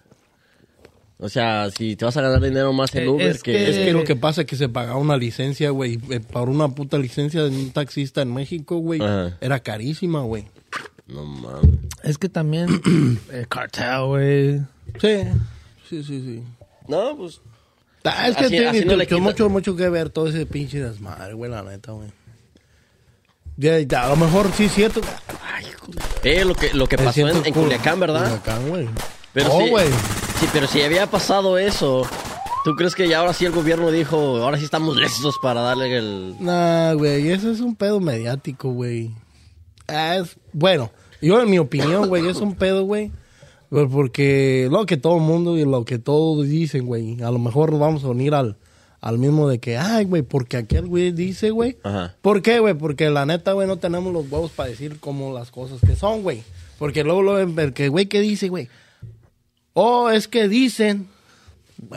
O 1.19 1.29
sea, 1.29 1.71
si 1.71 1.97
te 1.97 2.05
vas 2.05 2.17
a 2.17 2.23
ganar 2.23 2.41
dinero 2.43 2.73
más 2.73 2.95
en 2.95 3.05
Eh, 3.05 3.09
Uber 3.09 3.27
es 3.29 3.43
que... 3.43 3.53
que- 3.53 3.71
Es 3.71 3.77
que 3.79 3.93
lo 3.93 4.05
que 4.05 4.17
pasa 4.17 4.43
es 4.43 4.47
que 4.47 4.57
se 4.57 4.69
pagaba 4.69 4.99
una 4.99 5.17
licencia, 5.17 5.71
güey. 5.71 5.99
eh, 6.11 6.21
Para 6.21 6.47
una 6.51 6.69
puta 6.69 6.99
licencia 6.99 7.43
de 7.45 7.51
un 7.51 7.71
taxista 7.71 8.23
en 8.23 8.33
México, 8.35 8.77
güey. 8.79 9.01
Era 9.41 9.61
carísima, 9.61 10.23
güey. 10.23 10.47
No 11.07 11.25
mames. 11.25 11.79
Es 12.03 12.19
que 12.19 12.29
también 12.29 12.69
el 13.33 13.49
cartel, 13.49 14.05
güey. 14.07 14.59
Sí. 15.01 15.25
Sí, 15.89 16.03
sí, 16.05 16.23
sí. 16.23 16.43
No, 16.89 17.17
pues... 17.17 17.41
Ah, 18.05 18.29
es 18.29 18.37
que 18.37 18.45
Así- 18.47 18.51
tiene 18.57 18.69
así 18.69 18.85
no 18.85 19.21
mucho, 19.21 19.49
mucho 19.51 19.77
que 19.77 19.89
ver 19.89 20.11
todo 20.11 20.29
ese 20.29 20.47
pinche 20.47 20.81
desmadre, 20.83 21.35
güey, 21.35 21.51
la 21.51 21.63
neta, 21.63 21.93
güey. 21.93 22.09
Ya, 23.57 23.79
ya, 23.81 24.05
a 24.07 24.09
lo 24.11 24.17
mejor 24.17 24.51
sí 24.57 24.65
es 24.65 24.73
cierto. 24.73 25.01
Ay. 25.55 25.67
Eh, 26.23 26.45
lo 26.45 26.55
que, 26.55 26.73
lo 26.73 26.87
que 26.87 26.97
pasó 26.97 27.29
en, 27.29 27.45
en. 27.45 27.53
Culiacán, 27.53 28.01
¿verdad? 28.01 28.23
Culiacán, 28.25 28.69
güey. 28.69 28.89
Pero 29.33 29.51
sí, 29.59 29.69
güey. 29.69 29.89
sí, 30.41 30.49
pero 30.53 30.67
si 30.67 30.81
había 30.83 31.07
pasado 31.09 31.59
eso, 31.59 32.09
¿tú 32.65 32.75
crees 32.75 32.95
que 32.95 33.07
ya 33.09 33.19
ahora 33.19 33.33
sí 33.35 33.45
el 33.45 33.53
gobierno 33.53 33.91
dijo, 33.91 34.17
ahora 34.43 34.57
sí 34.57 34.65
estamos 34.65 34.97
listos 34.97 35.37
para 35.43 35.61
darle 35.61 35.97
el... 35.97 36.37
Nah, 36.41 36.95
güey, 36.95 37.31
eso 37.31 37.51
es 37.51 37.61
un 37.61 37.77
pedo 37.77 38.01
mediático, 38.01 38.71
güey. 38.73 39.11
Ah, 39.89 40.17
es, 40.17 40.37
bueno, 40.53 40.91
yo 41.21 41.41
en 41.43 41.51
mi 41.51 41.59
opinión, 41.59 42.09
güey, 42.09 42.27
es 42.29 42.39
un 42.39 42.55
pedo, 42.55 42.85
güey. 42.85 43.13
Porque 43.71 44.69
lo 44.71 44.85
que 44.85 44.97
todo 44.97 45.17
el 45.17 45.23
mundo 45.23 45.57
y 45.57 45.65
lo 45.65 45.85
que 45.85 45.99
todos 45.99 46.49
dicen, 46.49 46.87
güey, 46.87 47.23
a 47.23 47.31
lo 47.31 47.39
mejor 47.39 47.79
vamos 47.79 48.03
a 48.03 48.09
unir 48.09 48.35
al, 48.35 48.57
al 49.01 49.19
mismo 49.19 49.49
de 49.49 49.61
que, 49.61 49.79
ay, 49.79 50.05
güey, 50.05 50.23
porque 50.23 50.57
aquel 50.57 50.87
güey 50.87 51.13
dice, 51.13 51.51
güey. 51.51 51.79
Ajá. 51.85 52.17
¿Por 52.21 52.43
qué, 52.43 52.59
güey? 52.59 52.75
Porque 52.75 53.11
la 53.11 53.27
neta, 53.27 53.53
güey, 53.53 53.69
no 53.69 53.77
tenemos 53.77 54.13
los 54.13 54.31
huevos 54.31 54.51
para 54.51 54.69
decir 54.69 54.99
como 54.99 55.33
las 55.33 55.53
cosas 55.53 55.81
que 55.81 55.95
son, 55.95 56.23
güey. 56.23 56.43
Porque 56.79 57.05
luego, 57.05 57.23
luego, 57.23 57.61
el 57.61 57.73
que, 57.73 57.89
güey, 57.89 58.07
¿qué 58.07 58.21
dice, 58.21 58.49
güey? 58.49 58.69
Oh, 59.73 60.11
es 60.11 60.27
que 60.27 60.49
dicen. 60.49 61.09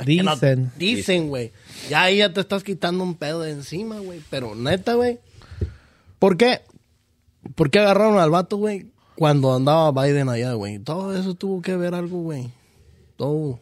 Dicen. 0.06 0.72
dicen, 0.78 1.28
güey. 1.28 1.52
Ya 1.90 2.04
ahí 2.04 2.18
ya 2.18 2.32
te 2.32 2.40
estás 2.40 2.64
quitando 2.64 3.04
un 3.04 3.16
pedo 3.16 3.42
de 3.42 3.52
encima, 3.52 4.00
güey. 4.00 4.22
Pero 4.30 4.56
neta, 4.56 4.94
güey. 4.94 5.20
¿Por 6.20 6.38
qué? 6.38 6.62
¿Por 7.56 7.70
qué 7.70 7.80
agarraron 7.80 8.20
al 8.20 8.30
vato, 8.30 8.58
güey? 8.58 8.93
Cuando 9.16 9.54
andaba 9.54 9.92
Biden 10.04 10.30
allá, 10.30 10.54
güey. 10.54 10.80
Todo 10.80 11.16
eso 11.16 11.34
tuvo 11.36 11.62
que 11.62 11.76
ver 11.78 11.94
algo, 11.94 12.22
güey. 12.24 12.50
Todo. 13.16 13.60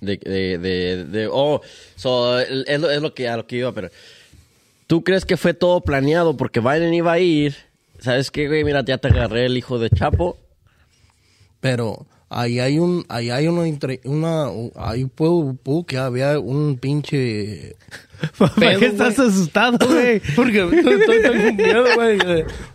De, 0.00 0.16
de, 0.16 0.58
de, 0.58 1.04
de- 1.04 1.28
oh, 1.30 1.60
so, 1.94 2.38
es, 2.40 2.80
lo, 2.80 2.90
es 2.90 3.02
lo 3.02 3.12
que, 3.14 3.28
a 3.28 3.36
lo 3.36 3.46
que 3.46 3.56
iba, 3.56 3.70
pero 3.72 3.90
¿tú 4.86 5.04
crees 5.04 5.26
que 5.26 5.36
fue 5.36 5.52
todo 5.52 5.82
planeado 5.82 6.36
porque 6.38 6.60
Biden 6.60 6.94
iba 6.94 7.12
a 7.12 7.18
ir? 7.18 7.54
¿Sabes 7.98 8.30
qué, 8.30 8.48
güey? 8.48 8.64
Mira, 8.64 8.82
ya 8.82 8.96
te 8.96 9.08
agarré 9.08 9.44
el 9.44 9.58
hijo 9.58 9.78
de 9.78 9.90
Chapo. 9.90 10.38
Pero 11.60 12.06
ahí 12.30 12.58
hay 12.60 12.78
un, 12.78 13.04
ahí 13.08 13.28
hay 13.28 13.46
una, 13.48 13.66
entre- 13.66 14.00
una, 14.04 14.46
ahí 14.76 15.04
puedo, 15.04 15.52
pudo 15.62 15.84
que 15.84 15.98
había 15.98 16.38
un 16.38 16.78
pinche 16.78 17.76
¿Para 18.38 18.54
Pedo, 18.54 18.78
qué 18.80 18.86
estás 18.86 19.16
güey. 19.16 19.28
asustado, 19.28 19.78
güey? 19.86 20.20
Porque 20.36 20.62
estoy, 20.62 21.22
con 21.22 21.56
miedo, 21.56 21.84
güey. 21.96 22.18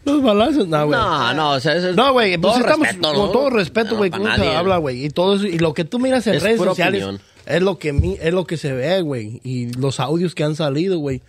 Los 0.03 0.21
balazos. 0.23 0.67
No, 0.67 0.85
güey. 0.87 0.99
No, 0.99 1.33
no, 1.33 1.51
o 1.53 1.59
sea, 1.59 1.75
eso 1.75 1.89
es 1.89 1.95
No, 1.95 2.13
güey, 2.13 2.37
pues 2.37 2.41
todo 2.53 2.61
estamos 2.65 2.87
respeto, 2.87 3.07
con 3.13 3.17
¿no? 3.25 3.31
todo 3.31 3.49
respeto, 3.49 3.91
No, 3.91 3.97
güey, 3.97 4.11
cómo 4.11 4.35
se 4.35 4.47
habla, 4.47 4.77
güey, 4.77 5.05
y 5.05 5.09
todo 5.09 5.35
eso, 5.35 5.45
y 5.47 5.57
lo 5.59 5.73
que 5.73 5.85
tú 5.85 5.99
miras 5.99 6.27
en 6.27 6.35
Es 6.35 6.43
redes 6.43 6.59
sociales 6.59 7.03
opinión. 7.03 7.21
es 7.45 7.61
lo 7.61 7.77
que 7.79 7.93
mi, 7.93 8.17
es 8.21 8.33
lo 8.33 8.45
que 8.45 8.57
se 8.57 8.73
ve, 8.73 9.01
güey, 9.01 9.39
y 9.43 9.71
los 9.73 9.99
audios 9.99 10.35
que 10.35 10.43
han 10.43 10.55
salido, 10.55 10.99
güey. 10.99 11.21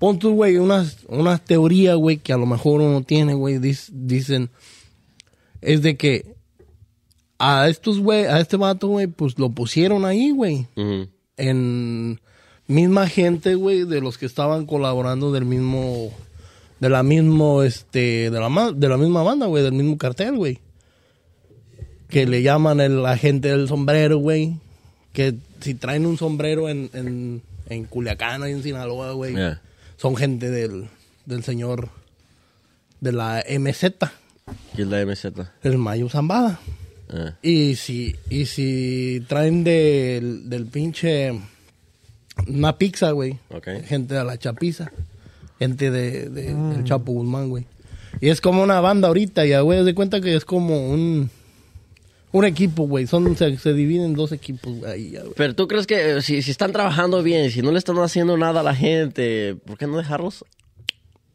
Pon 0.00 0.18
tú, 0.18 0.32
güey, 0.34 0.56
unas 0.56 0.96
unas 1.08 1.44
teorías, 1.44 1.94
güey, 1.96 2.16
que 2.16 2.32
a 2.32 2.38
lo 2.38 2.46
mejor 2.46 2.80
uno 2.80 3.02
tiene, 3.02 3.34
güey, 3.34 3.58
dicen 3.58 4.50
es 5.60 5.82
de 5.82 5.96
que 5.96 6.34
a 7.40 7.68
estos 7.68 7.98
güey, 8.00 8.26
a 8.26 8.38
este 8.38 8.56
vato, 8.56 8.86
güey, 8.88 9.06
pues 9.06 9.38
lo 9.38 9.48
pusieron 9.50 10.04
ahí, 10.04 10.30
güey, 10.30 10.66
en 11.36 12.20
misma 12.66 13.08
gente, 13.08 13.54
güey, 13.54 13.84
de 13.84 14.00
los 14.00 14.18
que 14.18 14.26
estaban 14.26 14.66
colaborando 14.66 15.32
del 15.32 15.44
mismo, 15.46 16.12
de 16.80 16.88
la 16.90 17.02
mismo, 17.02 17.62
este, 17.62 18.30
de 18.30 18.38
la, 18.38 18.72
de 18.72 18.88
la 18.88 18.96
misma 18.96 19.22
banda, 19.22 19.46
güey, 19.46 19.64
del 19.64 19.72
mismo 19.72 19.96
cartel, 19.98 20.36
güey. 20.36 20.58
Que 22.08 22.26
le 22.26 22.42
llaman 22.42 22.80
el 22.80 23.06
agente 23.06 23.48
del 23.48 23.68
sombrero, 23.68 24.18
güey. 24.18 24.56
Que 25.12 25.34
si 25.60 25.74
traen 25.74 26.06
un 26.06 26.18
sombrero 26.18 26.68
en, 26.68 26.90
en, 26.92 27.42
en 27.68 27.84
Culiacán, 27.84 28.42
ahí 28.42 28.52
en 28.52 28.62
Sinaloa, 28.62 29.12
güey, 29.12 29.34
Yeah. 29.34 29.60
son 29.96 30.16
gente 30.16 30.50
del, 30.50 30.88
del 31.26 31.42
señor 31.44 31.88
de 33.00 33.12
la 33.12 33.42
MZ, 33.48 33.80
¿Qué 34.76 34.82
es 34.82 34.88
la 34.88 35.04
MZ? 35.06 35.26
el 35.62 35.78
Mayo 35.78 36.08
Zambada. 36.08 36.60
Ah. 37.12 37.34
Y 37.42 37.74
si, 37.76 38.14
y 38.28 38.46
si 38.46 39.24
traen 39.28 39.64
del, 39.64 40.48
del 40.48 40.66
pinche 40.66 41.32
una 42.48 42.76
pizza, 42.78 43.10
güey. 43.10 43.38
Ok. 43.50 43.68
Gente 43.86 44.14
de 44.14 44.24
la 44.24 44.38
chapiza. 44.38 44.90
Gente 45.58 45.90
de, 45.90 46.30
de- 46.30 46.54
del 46.54 46.84
Chapo 46.84 47.12
Guzmán, 47.12 47.50
güey. 47.50 47.66
Y 48.20 48.28
es 48.30 48.40
como 48.40 48.62
una 48.62 48.80
banda 48.80 49.08
ahorita, 49.08 49.44
ya, 49.44 49.60
güey. 49.60 49.84
de 49.84 49.94
cuenta 49.94 50.20
que 50.20 50.34
es 50.34 50.44
como 50.46 50.90
un, 50.90 51.28
un 52.32 52.44
equipo, 52.44 52.84
güey. 52.86 53.06
Son, 53.06 53.36
se, 53.36 53.58
se 53.58 53.74
dividen 53.74 54.04
en 54.06 54.14
dos 54.14 54.32
equipos 54.32 54.78
güey, 54.78 54.90
ahí, 54.90 55.10
ya, 55.10 55.20
güey. 55.20 55.32
Pero 55.36 55.54
tú 55.54 55.68
crees 55.68 55.86
que 55.86 56.16
eh, 56.16 56.22
si, 56.22 56.40
si 56.42 56.50
están 56.50 56.72
trabajando 56.72 57.22
bien, 57.22 57.50
si 57.50 57.60
no 57.60 57.72
le 57.72 57.78
están 57.78 57.98
haciendo 57.98 58.36
nada 58.38 58.60
a 58.60 58.62
la 58.62 58.74
gente, 58.74 59.56
¿por 59.66 59.76
qué 59.76 59.86
no 59.86 59.98
dejarlos? 59.98 60.44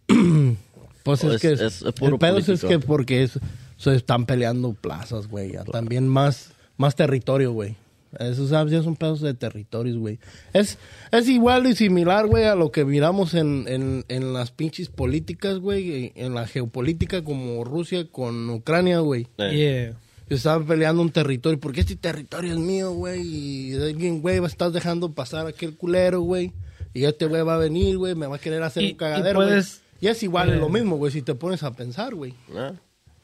Pues 1.03 1.23
es, 1.23 1.33
es- 1.35 1.41
que 1.41 1.51
es- 1.53 1.61
es 1.61 1.93
puro 1.93 2.13
el 2.15 2.19
pedo 2.19 2.37
es 2.39 2.61
que 2.63 2.79
porque 2.79 3.23
es- 3.23 3.37
se 3.77 3.95
están 3.95 4.25
peleando 4.25 4.73
plazas, 4.73 5.27
güey. 5.27 5.53
También 5.71 6.07
más, 6.07 6.51
más 6.77 6.95
territorio, 6.95 7.51
güey. 7.51 7.75
Eso 8.17 8.47
¿sabes? 8.47 8.71
ya 8.71 8.81
son 8.81 8.95
pedos 8.95 9.19
de 9.19 9.33
territorios, 9.33 9.97
güey. 9.97 10.19
Es, 10.53 10.77
es 11.11 11.27
igual 11.27 11.67
y 11.67 11.75
similar, 11.75 12.27
güey, 12.27 12.45
a 12.45 12.55
lo 12.55 12.71
que 12.71 12.85
miramos 12.85 13.33
en, 13.33 13.65
en, 13.67 14.05
en 14.07 14.31
las 14.33 14.51
pinches 14.51 14.87
políticas, 14.87 15.59
güey. 15.59 16.13
En 16.15 16.33
la 16.33 16.47
geopolítica 16.47 17.23
como 17.25 17.63
Rusia 17.65 18.07
con 18.09 18.49
Ucrania, 18.49 18.99
güey. 18.99 19.27
Eh. 19.37 19.91
Yeah. 19.91 19.99
Estaban 20.29 20.65
peleando 20.65 21.01
un 21.01 21.11
territorio. 21.11 21.59
Porque 21.59 21.81
este 21.81 21.97
territorio 21.97 22.53
es 22.53 22.57
mío, 22.59 22.93
güey. 22.93 23.21
Y 23.21 23.73
alguien, 23.75 24.21
güey, 24.21 24.39
va 24.39 24.45
a 24.45 24.49
estar 24.49 24.71
dejando 24.71 25.11
pasar 25.11 25.45
aquel 25.47 25.75
culero, 25.75 26.21
güey. 26.21 26.53
Y 26.93 27.03
este 27.03 27.25
güey 27.25 27.41
va 27.43 27.55
a 27.55 27.59
venir, 27.59 27.97
güey. 27.97 28.15
Me 28.15 28.27
va 28.27 28.37
a 28.37 28.39
querer 28.39 28.63
hacer 28.63 28.83
Y- 28.83 28.91
un 28.91 28.97
cagadero, 28.97 29.31
y 29.31 29.33
güey. 29.43 29.47
puedes- 29.49 29.81
Y 29.99 30.07
es 30.07 30.23
igual, 30.23 30.49
es 30.51 30.55
Eh. 30.55 30.59
lo 30.59 30.69
mismo, 30.69 30.95
güey, 30.95 31.11
si 31.11 31.21
te 31.21 31.35
pones 31.35 31.63
a 31.63 31.73
pensar, 31.73 32.15
güey. 32.15 32.33
Ah. 32.55 32.71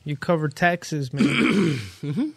You 0.06 0.16
cover 0.18 0.52
taxes, 0.52 1.14
man. 1.14 1.26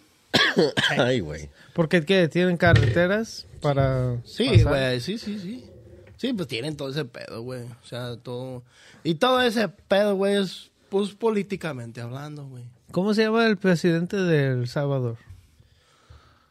Ay, 0.99 1.21
güey. 1.21 1.49
Porque 1.73 2.04
qué, 2.04 2.28
tienen 2.28 2.56
carreteras 2.56 3.47
para 3.61 4.18
Sí, 4.25 4.47
pasar? 4.49 4.64
güey, 4.68 5.00
sí, 5.00 5.18
sí, 5.18 5.38
sí. 5.38 5.64
Sí, 6.16 6.33
pues 6.33 6.49
tienen 6.49 6.76
todo 6.76 6.90
ese 6.90 7.04
pedo, 7.04 7.42
güey. 7.42 7.62
O 7.62 7.87
sea, 7.87 8.16
todo. 8.16 8.62
Y 9.02 9.14
todo 9.16 9.40
ese 9.42 9.68
pedo, 9.68 10.14
güey, 10.16 10.37
es, 10.37 10.71
pues, 10.88 11.11
políticamente 11.12 12.00
hablando, 12.00 12.47
güey. 12.47 12.64
¿Cómo 12.92 13.12
se 13.14 13.23
llama 13.25 13.47
el 13.47 13.56
presidente 13.56 14.16
de 14.16 14.49
El 14.52 14.68
Salvador? 14.68 15.16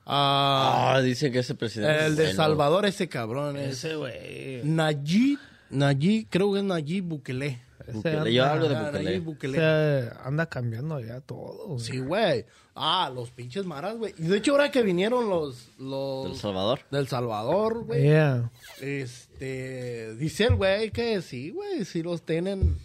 Ah, 0.05 0.93
Ah, 0.95 1.01
dicen 1.01 1.31
que 1.31 1.39
ese 1.39 1.55
presidente. 1.55 2.05
el 2.05 2.11
es 2.11 2.17
de 2.17 2.23
bueno. 2.23 2.35
Salvador, 2.37 2.85
ese 2.85 3.07
cabrón 3.07 3.55
es. 3.57 3.85
güey. 3.95 4.61
Nayib, 4.63 5.39
Nayib, 5.69 6.27
creo 6.29 6.51
que 6.51 6.59
es 6.59 6.65
Nayib 6.65 7.05
Bukele. 7.05 7.59
Bukele, 7.91 8.33
Yo 8.33 8.45
hablo 8.45 8.69
de 8.69 8.75
Bukele. 8.79 9.03
Nayib 9.03 9.23
Bukele. 9.23 10.09
anda 10.23 10.45
cambiando 10.47 10.99
ya 10.99 11.19
todo. 11.21 11.67
güey. 11.67 11.79
Sí, 11.79 11.99
güey. 11.99 12.45
Ah, 12.75 13.11
los 13.13 13.29
pinches 13.31 13.65
maras, 13.65 13.97
güey. 13.97 14.13
Y 14.17 14.23
de 14.23 14.37
hecho, 14.37 14.51
ahora 14.53 14.71
que 14.71 14.81
vinieron 14.81 15.29
los. 15.29 15.69
los 15.77 16.25
¿Del 16.29 16.35
Salvador? 16.37 16.79
del 16.89 17.07
Salvador, 17.07 17.83
güey. 17.85 18.01
Yeah. 18.03 18.49
Este, 18.79 20.15
dice 20.15 20.45
el 20.45 20.55
güey 20.55 20.91
que 20.91 21.21
sí, 21.21 21.51
güey, 21.51 21.85
sí 21.85 22.01
los 22.03 22.23
tienen 22.23 22.77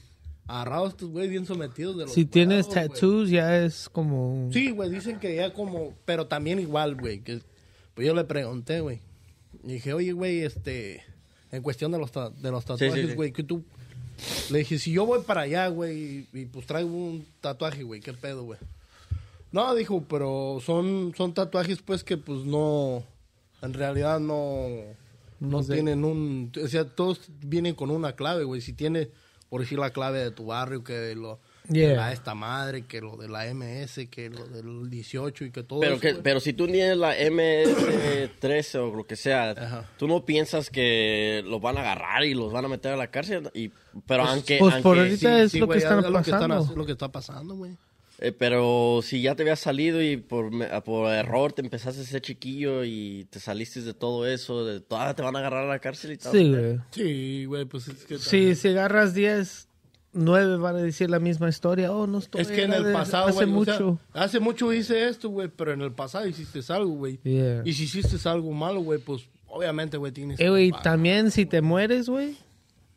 agarrados 0.47 0.91
estos 0.91 1.11
güey 1.11 1.29
bien 1.29 1.47
sometidos 1.47 1.97
de 1.99 2.05
los 2.05 2.13
Si 2.13 2.25
tienes 2.25 2.67
güey. 2.67 2.75
tattoos 2.89 3.29
ya 3.31 3.63
es 3.63 3.89
como... 3.91 4.49
Sí, 4.53 4.71
güey, 4.71 4.89
dicen 4.91 5.19
que 5.21 5.37
ya 5.37 5.53
como, 5.53 5.95
pero 6.07 6.27
también 6.27 6.59
igual, 6.59 6.95
güey, 6.97 7.21
que 7.21 7.41
pues 7.95 8.07
yo 8.07 8.15
le 8.15 8.25
pregunté, 8.25 8.81
güey. 8.81 9.01
Y 9.63 9.73
dije, 9.75 9.93
"Oye, 9.93 10.13
güey, 10.13 10.41
este 10.41 11.03
en 11.51 11.63
cuestión 11.63 11.93
de 11.93 11.99
los 11.99 12.13
ta- 12.13 12.31
de 12.31 12.51
los 12.51 12.63
sí, 12.65 12.69
tatuajes, 12.69 13.09
sí. 13.11 13.15
güey, 13.15 13.33
que 13.33 13.43
tú 13.43 13.65
le 14.51 14.59
dije, 14.61 14.79
si 14.79 14.93
yo 14.93 15.07
voy 15.07 15.21
para 15.23 15.43
allá, 15.43 15.69
güey, 15.69 16.27
y, 16.33 16.41
y, 16.41 16.47
pues 16.47 16.67
traigo 16.67 16.91
un 16.91 17.27
tatuaje, 17.41 17.83
güey, 17.83 18.01
¿qué 18.01 18.13
pedo, 18.13 18.45
güey? 18.45 18.59
No, 19.53 19.75
dijo, 19.75 20.05
pero 20.09 20.61
son 20.65 21.15
son 21.17 21.33
tatuajes 21.33 21.81
pues 21.81 22.05
que 22.05 22.19
pues 22.19 22.45
no 22.45 23.03
en 23.63 23.73
realidad 23.73 24.21
no 24.21 24.67
no 25.41 25.49
No 25.49 25.63
sé. 25.63 25.75
tienen 25.75 26.05
un, 26.05 26.53
o 26.63 26.69
sea, 26.69 26.85
todos 26.85 27.21
vienen 27.41 27.75
con 27.75 27.91
una 27.91 28.13
clave, 28.15 28.45
güey. 28.45 28.61
Si 28.61 28.73
tiene, 28.73 29.11
por 29.49 29.61
decir, 29.61 29.79
la 29.79 29.91
clave 29.93 30.19
de 30.19 30.31
tu 30.33 30.47
barrio, 30.47 30.83
que 30.83 31.15
lo 31.15 31.39
Yeah. 31.71 31.97
la 31.97 32.13
esta 32.13 32.35
madre, 32.35 32.83
que 32.87 33.01
lo 33.01 33.17
de 33.17 33.29
la 33.29 33.45
MS, 33.53 34.07
que 34.11 34.31
lo 34.31 34.47
del 34.47 34.89
18 34.89 35.45
y 35.47 35.51
que 35.51 35.63
todo 35.63 35.81
Pero, 35.81 35.93
eso, 35.95 36.01
que, 36.01 36.15
pero 36.15 36.41
si 36.41 36.53
tú 36.55 36.67
tienes 36.67 36.97
la 36.97 37.15
MS-13 37.17 38.75
o 38.79 38.95
lo 38.97 39.07
que 39.07 39.17
sea, 39.17 39.51
Ajá. 39.51 39.91
tú 39.99 40.07
no 40.09 40.25
piensas 40.25 40.71
que 40.71 41.43
los 41.47 41.61
van 41.61 41.77
a 41.77 41.81
agarrar 41.81 42.25
y 42.25 42.35
los 42.35 42.53
van 42.53 42.65
a 42.65 42.69
meter 42.69 42.93
a 42.93 42.97
la 42.97 43.11
cárcel. 43.11 43.51
Y, 43.55 43.69
pero 44.07 44.23
Pues- 44.25 44.31
aunque, 44.35 44.59
pues 44.59 44.77
por 44.77 44.99
ahorita 44.99 45.43
es 45.43 45.55
lo 45.55 45.61
que 45.61 45.67
güey, 45.67 45.79
están 45.79 45.99
es 45.99 46.05
lo 46.11 46.13
que, 46.23 46.31
están- 46.31 46.49
pasando. 46.51 46.77
lo 46.77 46.87
que 46.87 46.93
está 46.93 47.09
pasando, 47.13 47.55
güey. 47.57 47.73
eh, 48.21 48.33
pero 48.33 49.01
si 49.03 49.23
ya 49.23 49.35
te 49.37 49.43
habías 49.43 49.61
salido 49.61 50.03
y 50.03 50.17
por, 50.17 50.51
me- 50.51 50.67
por 50.83 51.13
error 51.13 51.53
te 51.53 51.63
empezaste 51.63 52.01
a 52.01 52.05
ser 52.05 52.21
chiquillo 52.21 52.83
y 52.85 53.27
te 53.31 53.39
saliste 53.41 53.81
de 53.83 53.95
todo 53.95 54.27
eso, 54.27 54.65
de, 54.65 54.81
todavía 54.81 55.15
te 55.15 55.23
van 55.23 55.37
a 55.37 55.39
agarrar 55.39 55.65
a 55.65 55.69
la 55.69 55.79
cárcel 55.79 56.13
y 56.13 56.17
todo. 56.19 56.33
Sí, 56.33 56.49
güey. 56.51 56.79
Sí, 56.91 57.45
güey, 57.45 57.65
pues 57.67 57.87
es 57.89 58.05
que... 58.05 58.19
Si, 58.19 58.55
si 58.57 58.69
agarras 58.69 59.15
10, 59.15 59.68
9 60.13 60.57
van 60.57 60.77
a 60.77 60.79
decir 60.79 61.11
la 61.11 61.19
misma 61.19 61.49
historia. 61.49 61.93
Oh, 61.93 62.07
no 62.07 62.19
estoy... 62.19 62.41
Es 62.43 62.49
que 62.49 62.63
en 62.65 62.73
el 62.73 62.85
de- 62.85 62.93
pasado, 62.93 63.29
Hace 63.29 63.45
güey, 63.45 63.61
o 63.61 63.65
sea, 63.65 63.75
mucho. 63.75 63.99
hace 64.13 64.41
mucho 64.41 64.73
hice 64.73 65.09
esto, 65.09 65.29
güey, 65.29 65.49
pero 65.49 65.73
en 65.73 65.81
el 65.83 65.93
pasado 65.93 66.27
hiciste 66.27 66.61
algo, 66.73 66.93
güey. 66.93 67.19
Yeah. 67.25 67.63
Y 67.65 67.73
si 67.75 67.85
hiciste 67.85 68.29
algo 68.29 68.53
malo, 68.53 68.81
güey, 68.81 68.99
pues 69.01 69.23
obviamente, 69.47 69.97
güey, 69.97 70.13
tienes 70.13 70.41
Eh, 70.41 70.49
güey, 70.49 70.73
también 70.83 71.31
si 71.31 71.47
te 71.47 71.61
mueres, 71.63 72.09
güey, 72.09 72.37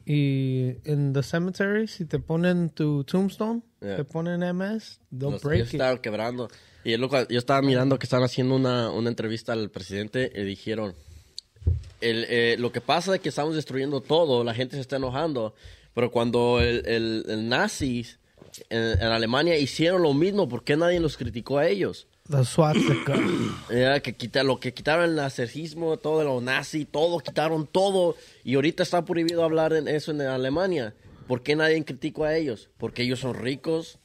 y 0.05 0.75
en 0.85 1.13
the 1.13 1.21
cemetery, 1.23 1.87
si 1.87 2.05
te 2.05 2.19
ponen 2.19 2.69
tu 2.69 3.03
tombstone, 3.03 3.61
Yeah. 3.81 3.97
te 3.97 4.03
ponen 4.03 4.41
MS, 4.43 4.99
they'll 5.11 5.31
Los- 5.31 5.41
break 5.43 5.57
ellos 5.57 5.69
it. 5.69 5.73
estaban 5.75 5.97
quebrando. 5.99 6.49
Y 6.83 6.93
es 6.93 6.99
lo 6.99 7.09
cual- 7.09 7.27
yo 7.29 7.37
estaba 7.39 7.61
mirando 7.61 7.97
que 7.99 8.05
estaban 8.05 8.25
haciendo 8.25 8.55
una, 8.55 8.89
una 8.91 9.09
entrevista 9.09 9.53
al 9.53 9.69
presidente 9.69 10.31
y 10.35 10.43
dijeron, 10.43 10.93
el, 11.99 12.25
eh, 12.29 12.55
lo 12.57 12.71
que 12.71 12.81
pasa 12.81 13.15
es 13.15 13.21
que 13.21 13.29
estamos 13.29 13.55
destruyendo 13.55 14.01
todo, 14.01 14.43
la 14.43 14.53
gente 14.53 14.75
se 14.75 14.81
está 14.81 14.95
enojando, 14.97 15.53
pero 15.93 16.11
cuando 16.11 16.59
el, 16.59 16.85
el, 16.85 17.25
el 17.27 17.49
nazis 17.49 18.19
en, 18.69 18.81
en 18.81 19.07
Alemania 19.07 19.57
hicieron 19.57 20.01
lo 20.01 20.13
mismo, 20.13 20.47
¿por 20.47 20.63
qué 20.63 20.77
nadie 20.77 20.99
los 20.99 21.17
criticó 21.17 21.57
a 21.57 21.67
ellos? 21.67 22.07
The 22.29 22.45
swastika. 22.45 23.15
Era 23.69 23.99
que 23.99 24.13
quita, 24.13 24.43
lo 24.43 24.59
que 24.59 24.73
quitaron 24.73 25.05
el 25.05 25.15
nazismo, 25.15 25.97
todo 25.97 26.23
lo 26.23 26.39
nazi, 26.39 26.85
todo, 26.85 27.19
quitaron 27.19 27.67
todo. 27.67 28.15
Y 28.43 28.55
ahorita 28.55 28.83
está 28.83 29.03
prohibido 29.03 29.43
hablar 29.43 29.73
en 29.73 29.87
eso 29.87 30.11
en 30.11 30.21
Alemania. 30.21 30.93
¿Por 31.27 31.43
qué 31.43 31.55
nadie 31.55 31.83
criticó 31.83 32.23
a 32.23 32.35
ellos? 32.35 32.69
Porque 32.77 33.03
ellos 33.03 33.19
son 33.19 33.35
ricos, 33.35 33.99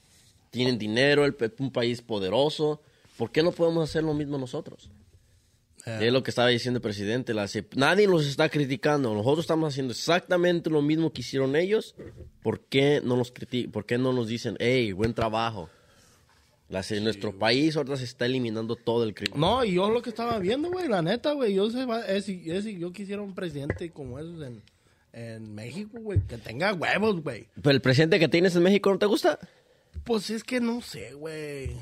tienen 0.50 0.78
dinero, 0.78 1.24
el, 1.24 1.36
un 1.58 1.70
país 1.70 2.02
poderoso. 2.02 2.80
¿Por 3.16 3.30
qué 3.30 3.42
no 3.42 3.52
podemos 3.52 3.88
hacer 3.88 4.02
lo 4.02 4.14
mismo 4.14 4.38
nosotros? 4.38 4.90
Yeah. 5.86 6.02
Es 6.04 6.12
lo 6.12 6.22
que 6.24 6.30
estaba 6.32 6.48
diciendo 6.48 6.78
el 6.78 6.82
presidente. 6.82 7.32
la 7.32 7.48
nadie 7.76 8.08
los 8.08 8.26
está 8.26 8.48
criticando. 8.48 9.14
Nosotros 9.14 9.40
estamos 9.44 9.72
haciendo 9.72 9.92
exactamente 9.92 10.68
lo 10.68 10.82
mismo 10.82 11.12
que 11.12 11.20
hicieron 11.20 11.54
ellos. 11.54 11.94
¿Por 12.42 12.60
qué 12.64 13.00
no 13.04 13.16
nos, 13.16 13.32
criti- 13.32 13.70
¿por 13.70 13.86
qué 13.86 13.96
no 13.96 14.12
nos 14.12 14.26
dicen, 14.26 14.56
hey, 14.58 14.90
buen 14.92 15.14
trabajo? 15.14 15.70
La 16.68 16.82
ce- 16.82 17.00
nuestro 17.00 17.38
país 17.38 17.76
ahorita 17.76 17.96
se 17.96 18.02
está 18.04 18.26
eliminando 18.26 18.74
todo 18.74 19.04
el 19.04 19.14
crimen. 19.14 19.38
No, 19.38 19.64
y 19.64 19.74
yo 19.74 19.88
lo 19.88 20.02
que 20.02 20.10
estaba 20.10 20.40
viendo, 20.40 20.68
güey, 20.72 20.88
la 20.88 21.02
neta, 21.02 21.30
güey, 21.34 21.54
yo 21.54 21.70
sé, 21.70 21.84
va- 21.84 22.04
es, 22.04 22.28
es- 22.28 22.64
yo 22.64 22.92
quisiera 22.92 23.22
un 23.22 23.36
presidente 23.36 23.90
como 23.90 24.18
esos 24.18 24.42
en, 24.42 24.62
en 25.12 25.54
México, 25.54 26.00
güey, 26.00 26.18
que 26.26 26.36
tenga 26.38 26.74
huevos, 26.74 27.22
güey. 27.22 27.46
¿Pero 27.62 27.70
el 27.70 27.80
presidente 27.80 28.18
que 28.18 28.26
tienes 28.28 28.56
en 28.56 28.64
México 28.64 28.90
no 28.90 28.98
te 28.98 29.06
gusta? 29.06 29.38
Pues 30.02 30.30
es 30.30 30.42
que 30.42 30.58
no 30.60 30.80
sé, 30.80 31.12
güey. 31.14 31.76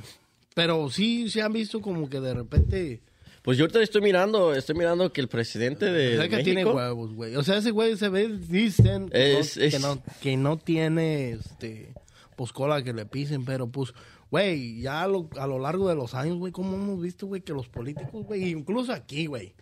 Pero 0.54 0.90
sí 0.90 1.30
se 1.30 1.40
han 1.40 1.54
visto 1.54 1.80
como 1.80 2.10
que 2.10 2.20
de 2.20 2.34
repente... 2.34 3.00
Pues 3.44 3.58
yo 3.58 3.64
ahorita 3.64 3.82
estoy 3.82 4.00
mirando, 4.00 4.54
estoy 4.54 4.74
mirando 4.74 5.12
que 5.12 5.20
el 5.20 5.28
presidente 5.28 5.84
de 5.92 6.14
O 6.14 6.20
sea, 6.20 6.30
que 6.30 6.36
México... 6.36 6.54
tiene 6.54 6.64
huevos, 6.64 7.12
güey. 7.12 7.36
O 7.36 7.42
sea, 7.44 7.58
ese 7.58 7.72
güey 7.72 7.94
se 7.98 8.08
ve, 8.08 8.26
dicen 8.48 9.10
que, 9.10 9.38
Es- 9.38 9.58
no, 9.58 9.62
es- 9.64 9.74
que, 9.74 9.78
no, 9.80 10.02
que 10.22 10.36
no 10.38 10.56
tiene, 10.58 11.32
este, 11.32 11.92
pues 12.36 12.52
cola 12.52 12.82
que 12.82 12.94
le 12.94 13.04
pisen, 13.04 13.44
pero 13.44 13.66
pues, 13.66 13.92
güey, 14.30 14.80
ya 14.80 15.02
a 15.02 15.08
lo, 15.08 15.28
a 15.38 15.46
lo 15.46 15.58
largo 15.58 15.90
de 15.90 15.94
los 15.94 16.14
años, 16.14 16.38
güey, 16.38 16.52
como 16.52 16.74
hemos 16.74 17.02
visto, 17.02 17.26
güey, 17.26 17.42
que 17.42 17.52
los 17.52 17.68
políticos, 17.68 18.24
güey, 18.24 18.48
incluso 18.48 18.92
aquí, 18.94 19.26
güey, 19.26 19.52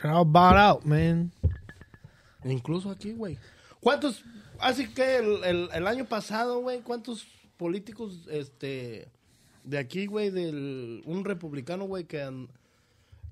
They're 0.00 0.16
all 0.16 0.24
bought 0.24 0.56
out, 0.56 0.84
man. 0.84 1.32
incluso 2.44 2.90
aquí, 2.90 3.12
güey. 3.12 3.36
¿Cuántos, 3.80 4.24
así 4.58 4.88
que 4.88 5.18
el, 5.18 5.44
el, 5.44 5.68
el 5.74 5.86
año 5.86 6.06
pasado, 6.06 6.60
güey, 6.60 6.80
cuántos 6.80 7.26
políticos, 7.58 8.26
este, 8.30 9.08
de 9.64 9.76
aquí, 9.78 10.06
güey, 10.06 10.30
del, 10.30 11.02
un 11.04 11.26
republicano, 11.26 11.84
güey, 11.84 12.04
que, 12.04 12.46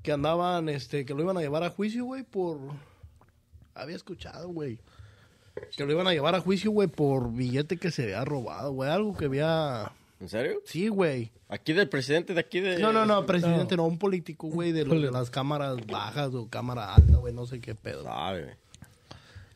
que 0.03 0.13
andaban, 0.13 0.69
este, 0.69 1.05
que 1.05 1.15
lo 1.15 1.23
iban 1.23 1.37
a 1.37 1.41
llevar 1.41 1.63
a 1.65 1.71
juicio, 1.71 2.05
güey, 2.05 2.23
por, 2.23 2.59
había 3.75 3.97
escuchado, 3.97 4.49
güey. 4.49 4.79
Que 5.77 5.85
lo 5.85 5.93
iban 5.93 6.07
a 6.07 6.13
llevar 6.13 6.35
a 6.35 6.41
juicio, 6.41 6.71
güey, 6.71 6.89
por 6.89 7.33
billete 7.33 7.79
que 7.79 7.91
se 7.91 8.05
había 8.05 8.25
robado, 8.25 8.73
güey. 8.73 8.91
Algo 8.91 9.17
que 9.17 9.25
había... 9.25 9.91
¿En 10.21 10.29
serio? 10.29 10.61
Sí, 10.65 10.89
güey. 10.89 11.31
Aquí 11.49 11.73
del 11.73 11.89
presidente 11.89 12.35
de 12.35 12.41
aquí 12.41 12.61
de... 12.61 12.79
No, 12.79 12.93
no, 12.93 13.07
no, 13.07 13.25
presidente, 13.27 13.77
no, 13.77 13.87
un 13.87 13.99
político, 13.99 14.49
güey, 14.49 14.73
de, 14.73 14.85
de 14.85 15.11
las 15.11 15.31
cámaras 15.31 15.77
bajas 15.87 16.35
o 16.35 16.49
cámara 16.49 16.95
alta, 16.95 17.17
güey, 17.17 17.33
no 17.33 17.47
sé 17.47 17.61
qué 17.61 17.75
pedo. 17.75 18.05
Sabe. 18.05 18.57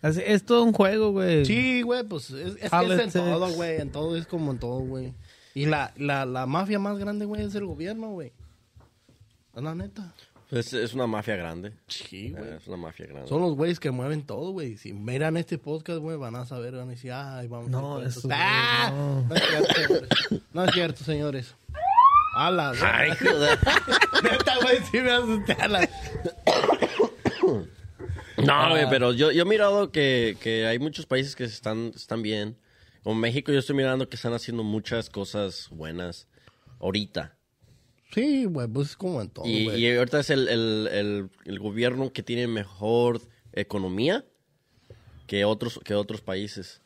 Así- 0.00 0.22
es 0.24 0.44
todo 0.44 0.64
un 0.64 0.72
juego, 0.72 1.12
güey. 1.12 1.44
Sí, 1.44 1.82
güey, 1.82 2.02
pues 2.04 2.30
es, 2.30 2.56
es 2.56 2.72
es 2.72 2.72
en 2.72 3.12
todo, 3.12 3.52
güey, 3.54 3.80
en 3.80 3.92
todo 3.92 4.16
es 4.16 4.26
como 4.26 4.50
en 4.52 4.58
todo, 4.58 4.80
güey. 4.80 5.14
Y 5.54 5.66
la, 5.66 5.92
la, 5.96 6.24
la 6.26 6.46
mafia 6.46 6.78
más 6.78 6.98
grande, 6.98 7.24
güey, 7.26 7.42
es 7.44 7.54
el 7.54 7.66
gobierno, 7.66 8.10
güey. 8.10 8.32
Es 9.54 9.62
la 9.62 9.74
neta. 9.74 10.14
Es, 10.52 10.72
es 10.74 10.92
una 10.94 11.06
mafia 11.06 11.34
grande. 11.34 11.72
Sí, 11.88 12.30
güey. 12.30 12.44
Eh, 12.44 12.56
Es 12.60 12.66
una 12.68 12.76
mafia 12.76 13.06
grande. 13.06 13.26
Son 13.28 13.40
los 13.40 13.54
güeyes 13.56 13.80
que 13.80 13.90
mueven 13.90 14.22
todo, 14.26 14.50
güey. 14.52 14.76
Si 14.76 14.92
miran 14.92 15.36
este 15.38 15.56
podcast, 15.58 15.98
güey, 16.00 16.16
van 16.18 16.36
a 16.36 16.44
saber, 16.44 16.74
van 16.76 16.88
a 16.88 16.90
decir, 16.90 17.10
ay, 17.10 17.48
vamos 17.48 17.70
No, 17.70 17.96
a 17.98 18.04
eso, 18.04 18.20
cosas". 18.22 18.38
¡Ah! 18.40 18.90
no. 18.94 19.22
No 19.28 19.34
es 19.34 19.42
cierto, 19.42 19.74
señores. 19.74 20.08
No 20.52 20.64
es 20.64 20.72
cierto, 20.74 21.04
señores. 21.04 21.54
Ala, 22.36 22.72
Ay, 22.82 23.10
joder. 23.20 23.58
Neta, 24.22 24.54
güey, 24.62 24.78
sí 24.90 25.00
me 25.00 25.10
asusté. 25.10 25.52
ala. 25.58 25.88
No, 28.44 28.70
güey, 28.70 28.86
pero 28.90 29.12
yo, 29.12 29.30
yo 29.30 29.42
he 29.42 29.46
mirado 29.46 29.90
que, 29.92 30.36
que 30.40 30.66
hay 30.66 30.78
muchos 30.78 31.06
países 31.06 31.36
que 31.36 31.44
están, 31.44 31.92
están 31.94 32.22
bien. 32.22 32.56
Como 33.02 33.16
México, 33.20 33.52
yo 33.52 33.58
estoy 33.58 33.76
mirando 33.76 34.08
que 34.08 34.16
están 34.16 34.32
haciendo 34.32 34.62
muchas 34.64 35.10
cosas 35.10 35.68
buenas 35.70 36.28
ahorita. 36.80 37.36
Sí, 38.12 38.44
güey, 38.44 38.68
pues 38.68 38.90
es 38.90 38.96
como 38.96 39.20
en 39.22 39.30
todo, 39.30 39.46
Y, 39.46 39.64
güey. 39.64 39.84
y 39.86 39.96
ahorita 39.96 40.20
es 40.20 40.30
el, 40.30 40.48
el, 40.48 40.88
el, 40.92 41.30
el 41.46 41.58
gobierno 41.58 42.12
que 42.12 42.22
tiene 42.22 42.46
mejor 42.46 43.20
economía 43.52 44.24
que 45.26 45.44
otros, 45.44 45.80
que 45.84 45.94
otros 45.94 46.20
países. 46.20 46.82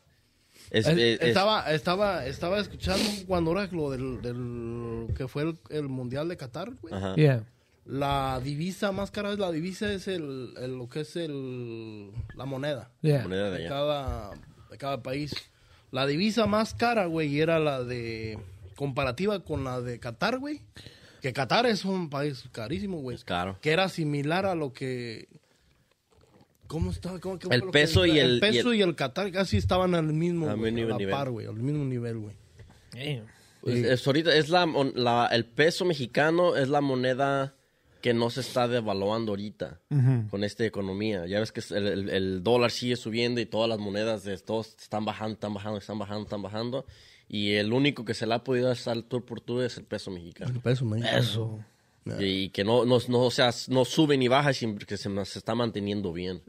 Es- 0.69 0.87
Es- 0.87 0.97
es- 0.97 1.19
es- 1.21 1.27
estaba, 1.27 1.71
estaba, 1.73 2.25
estaba 2.25 2.59
escuchando 2.59 3.03
cuando 3.27 3.51
era 3.51 3.67
lo 3.71 3.89
del, 3.91 4.21
del 4.21 5.07
que 5.15 5.27
fue 5.27 5.43
el, 5.43 5.57
el 5.69 5.87
mundial 5.89 6.27
de 6.29 6.37
Qatar, 6.37 6.71
güey. 6.81 6.93
Ajá. 6.93 7.15
Yeah. 7.15 7.43
La 7.85 8.41
divisa 8.43 8.91
más 8.91 9.11
cara 9.11 9.31
es 9.31 9.39
la 9.39 9.49
divisa 9.51 9.91
es 9.93 10.07
el, 10.09 10.53
el- 10.57 10.77
lo 10.77 10.89
que 10.89 11.01
es 11.01 11.15
el 11.15 12.11
la 12.35 12.45
moneda 12.45 12.91
Yeah. 13.01 13.23
Moneda 13.23 13.49
de 13.51 13.65
cada 13.67 14.31
de 14.69 14.77
cada 14.77 15.01
país. 15.01 15.33
La 15.91 16.05
divisa 16.05 16.47
más 16.47 16.73
cara, 16.73 17.05
güey, 17.05 17.39
era 17.39 17.59
la 17.59 17.83
de 17.85 18.37
comparativa 18.75 19.39
con 19.45 19.63
la 19.63 19.79
de 19.79 19.99
Qatar, 19.99 20.37
güey. 20.39 20.61
Que 21.21 21.33
Qatar 21.33 21.65
es 21.65 21.83
un 21.85 22.09
país 22.09 22.43
carísimo, 22.51 22.99
güey. 23.01 23.15
Es 23.15 23.23
caro. 23.23 23.57
Que 23.61 23.71
era 23.71 23.89
similar 23.89 24.45
a 24.45 24.55
lo 24.55 24.71
que 24.73 25.27
¿Cómo 26.67 26.91
estaba? 26.91 27.19
¿Cómo- 27.19 27.39
qué 27.39 27.47
fue 27.47 27.55
El 27.55 27.61
lo 27.61 27.67
que- 27.67 27.71
peso 27.71 28.05
y 28.05 28.19
el- 28.19 28.39
peso 28.41 28.73
y 28.73 28.79
y 28.79 28.81
el, 28.81 28.93
Qatar 28.95 29.31
casi 29.31 29.55
estaban 29.57 29.95
al 29.95 30.11
mismo, 30.11 30.49
Al 30.49 30.57
mismo 30.57 30.85
a 30.85 30.89
la 30.89 30.97
nivel. 30.97 31.11
par, 31.15 31.29
güey, 31.29 31.47
al 31.47 31.55
mismo 31.55 31.85
nivel, 31.85 32.17
güey. 32.17 32.35
Damn. 32.91 33.25
Pues, 33.61 33.83
es 33.85 34.05
ahorita 34.05 34.35
es 34.35 34.49
la, 34.49 35.29
el 35.31 35.45
peso 35.45 35.85
mexicano 35.85 36.55
es 36.57 36.67
la 36.69 36.81
moneda 36.81 37.55
que 38.01 38.13
no 38.13 38.29
se 38.29 38.41
está 38.41 38.67
devaluando 38.67 39.31
ahorita 39.31 39.79
con 40.29 40.43
esta 40.43 40.65
economía. 40.65 41.25
Ya 41.25 41.39
ves 41.39 41.51
que 41.53 41.61
es- 41.61 41.71
el, 41.71 41.87
el- 41.87 42.09
el 42.09 42.43
dólar 42.43 42.71
sigue 42.71 42.95
subiendo 42.97 43.39
y 43.41 43.45
todas 43.45 43.67
las 43.69 43.79
monedas 43.79 44.23
de 44.25 44.37
todos 44.37 44.75
están 44.79 45.05
bajando, 45.05 45.33
están 45.35 45.53
bajando, 45.53 45.79
están 45.79 45.99
bajando, 45.99 46.23
están 46.23 46.41
bajando. 46.41 46.85
Y 47.29 47.53
el 47.53 47.73
único 47.73 48.05
que 48.05 48.13
se 48.13 48.25
le 48.25 48.33
ha 48.35 48.43
podido 48.43 48.71
hacer 48.71 48.93
al 48.93 49.03
tour 49.03 49.25
por 49.25 49.41
tour 49.41 49.63
es 49.63 49.77
el 49.77 49.83
peso 49.83 50.11
mexicano. 50.11 50.53
El 50.53 50.61
peso, 50.61 50.85
man. 50.85 51.03
Eso. 51.03 51.59
Y 52.19 52.49
que 52.49 52.63
no, 52.63 52.85
no, 52.85 52.99
no, 53.09 53.19
o 53.19 53.31
sea, 53.31 53.51
no 53.67 53.83
sube 53.83 54.17
ni 54.17 54.27
baja, 54.27 54.53
sino 54.53 54.77
que 54.77 54.97
se, 54.97 55.25
se 55.25 55.39
está 55.39 55.55
manteniendo 55.55 56.13
bien. 56.13 56.41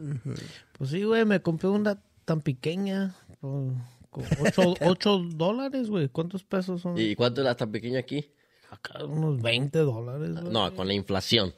Pues 0.72 0.90
sí, 0.90 1.02
güey, 1.02 1.24
me 1.24 1.42
compré 1.42 1.68
una 1.68 2.00
tan 2.24 2.40
pequeña. 2.42 3.16
Por, 3.40 3.72
con 4.10 4.24
ocho, 4.40 4.74
ocho 4.82 5.18
dólares, 5.18 5.90
güey. 5.90 6.08
¿Cuántos 6.08 6.44
pesos 6.44 6.82
son? 6.82 6.98
¿Y 6.98 7.14
cuánto 7.14 7.40
es 7.40 7.44
la 7.44 7.56
tan 7.56 7.72
pequeña 7.72 7.98
aquí? 7.98 8.30
Acá 8.70 9.04
unos 9.04 9.40
20 9.40 9.78
dólares, 9.78 10.40
güey. 10.40 10.52
No, 10.52 10.74
con 10.74 10.86
la 10.86 10.94
inflación. 10.94 11.54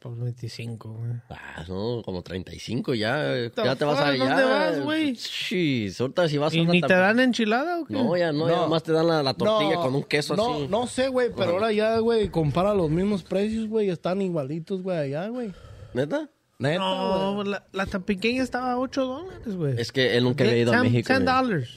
Por 0.00 0.16
25, 0.16 0.92
güey. 0.92 1.10
Ah, 1.30 1.64
no, 1.68 2.02
como 2.04 2.22
35 2.22 2.94
ya. 2.94 3.34
Ya 3.56 3.74
te 3.76 3.84
vas 3.84 3.98
a... 3.98 4.06
fuck? 4.06 4.16
Ya, 4.16 4.26
¿Dónde 4.28 4.44
vas, 4.44 4.80
güey? 4.84 5.16
Sí, 5.16 5.92
ahorita 5.98 6.28
si 6.28 6.38
vas 6.38 6.52
a 6.52 6.56
¿Y 6.56 6.60
una 6.60 6.72
ni 6.72 6.80
te 6.80 6.94
dan 6.94 7.18
enchilada 7.20 7.80
o 7.80 7.84
qué? 7.84 7.94
No, 7.94 8.16
ya 8.16 8.32
no, 8.32 8.46
No. 8.46 8.48
ya 8.50 8.56
nomás 8.60 8.82
te 8.84 8.92
dan 8.92 9.06
la, 9.08 9.22
la 9.22 9.34
tortilla 9.34 9.74
No, 9.74 9.82
con 9.82 9.94
un 9.96 10.02
queso 10.04 10.36
no, 10.36 10.54
así. 10.54 10.68
No 10.68 10.86
sé, 10.86 11.08
güey, 11.08 11.30
pero 11.36 11.52
ahora 11.52 11.72
ya, 11.72 11.98
güey, 11.98 12.28
compara 12.28 12.74
los 12.74 12.90
mismos 12.90 13.22
precios, 13.24 13.66
güey, 13.68 13.90
están 13.90 14.22
igualitos, 14.22 14.82
güey, 14.82 14.98
allá, 14.98 15.28
güey. 15.28 15.52
¿Neta? 15.94 16.28
Neta, 16.60 16.78
No, 16.80 17.34
güey. 17.36 17.48
la, 17.48 17.66
la 17.72 17.86
tan 17.86 18.02
pequeña 18.02 18.42
estaba 18.42 18.72
a 18.72 18.78
8 18.78 19.04
dólares, 19.04 19.56
güey. 19.56 19.80
Es 19.80 19.90
que 19.92 20.16
él 20.16 20.24
nunca 20.24 20.44
había 20.44 20.58
ido 20.58 20.72
a 20.72 20.82
México. 20.82 21.06
ten 21.08 21.24
güey. 21.24 21.34
dólares. 21.36 21.70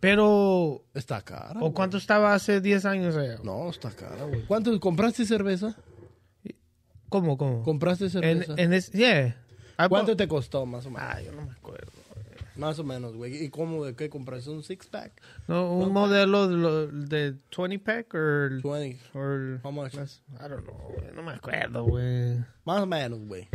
Pero, 0.00 0.84
Está 0.94 1.20
cara. 1.22 1.54
¿o 1.56 1.60
güey. 1.60 1.72
cuánto 1.72 1.96
estaba 1.96 2.32
hace 2.32 2.60
10 2.60 2.84
años 2.84 3.16
allá? 3.16 3.38
No, 3.42 3.68
está 3.68 3.90
cara, 3.90 4.24
güey. 4.24 4.42
¿Cuánto 4.46 4.78
compraste 4.78 5.24
cerveza? 5.24 5.76
¿Cómo, 7.08 7.36
cómo? 7.38 7.62
¿Compraste 7.62 8.04
En, 8.04 8.10
cerveza? 8.10 8.54
en 8.56 8.72
es, 8.72 8.92
yeah. 8.92 9.36
I 9.78 9.88
¿Cuánto 9.88 10.16
te 10.16 10.26
costó, 10.28 10.66
más 10.66 10.86
o 10.86 10.90
menos? 10.90 11.08
Ah, 11.08 11.20
yo 11.22 11.32
no 11.32 11.42
me 11.42 11.52
acuerdo. 11.52 11.92
Más 12.56 12.76
o 12.80 12.84
menos, 12.84 13.14
güey. 13.14 13.44
¿Y 13.44 13.50
cómo, 13.50 13.84
de 13.84 13.94
qué 13.94 14.10
compraste? 14.10 14.50
¿Un 14.50 14.64
six-pack? 14.64 15.12
No, 15.46 15.72
un 15.72 15.92
modelo 15.92 16.48
de, 16.48 16.88
de 17.06 17.36
20 17.56 17.78
pack 17.78 18.14
o... 18.14 18.68
20. 18.68 18.98
or 19.14 19.60
How 19.62 19.70
much? 19.70 19.94
I 19.94 20.48
don't 20.48 20.64
know, 20.64 20.92
güey. 20.96 21.12
No 21.14 21.22
me 21.22 21.32
acuerdo, 21.32 21.84
güey. 21.84 22.44
Más 22.64 22.82
o 22.82 22.86
menos, 22.86 23.20
güey. 23.20 23.48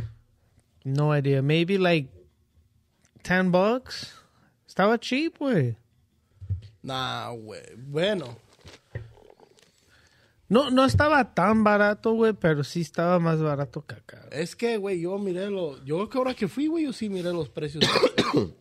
No 0.85 1.13
idea. 1.13 1.41
Maybe 1.41 1.77
like 1.77 2.09
10 3.23 3.51
bucks. 3.51 4.13
Estaba 4.65 4.97
cheap, 4.97 5.37
güey. 5.37 5.75
Nah, 6.81 7.31
güey. 7.31 7.61
Bueno. 7.75 8.37
No, 10.53 10.69
no 10.69 10.85
estaba 10.85 11.33
tan 11.33 11.63
barato, 11.63 12.13
güey, 12.13 12.33
pero 12.33 12.63
sí 12.63 12.81
estaba 12.81 13.17
más 13.17 13.41
barato 13.41 13.83
que 13.87 13.95
acá. 13.95 14.27
Es 14.31 14.55
que, 14.55 14.77
güey, 14.77 15.01
yo 15.01 15.17
miré 15.17 15.49
los... 15.49 15.83
Yo 15.83 16.07
que 16.09 16.17
ahora 16.19 16.35
que 16.35 16.47
fui, 16.47 16.67
güey, 16.67 16.83
yo 16.85 16.93
sí 16.93 17.09
miré 17.09 17.33
los 17.33 17.49
precios. 17.49 17.83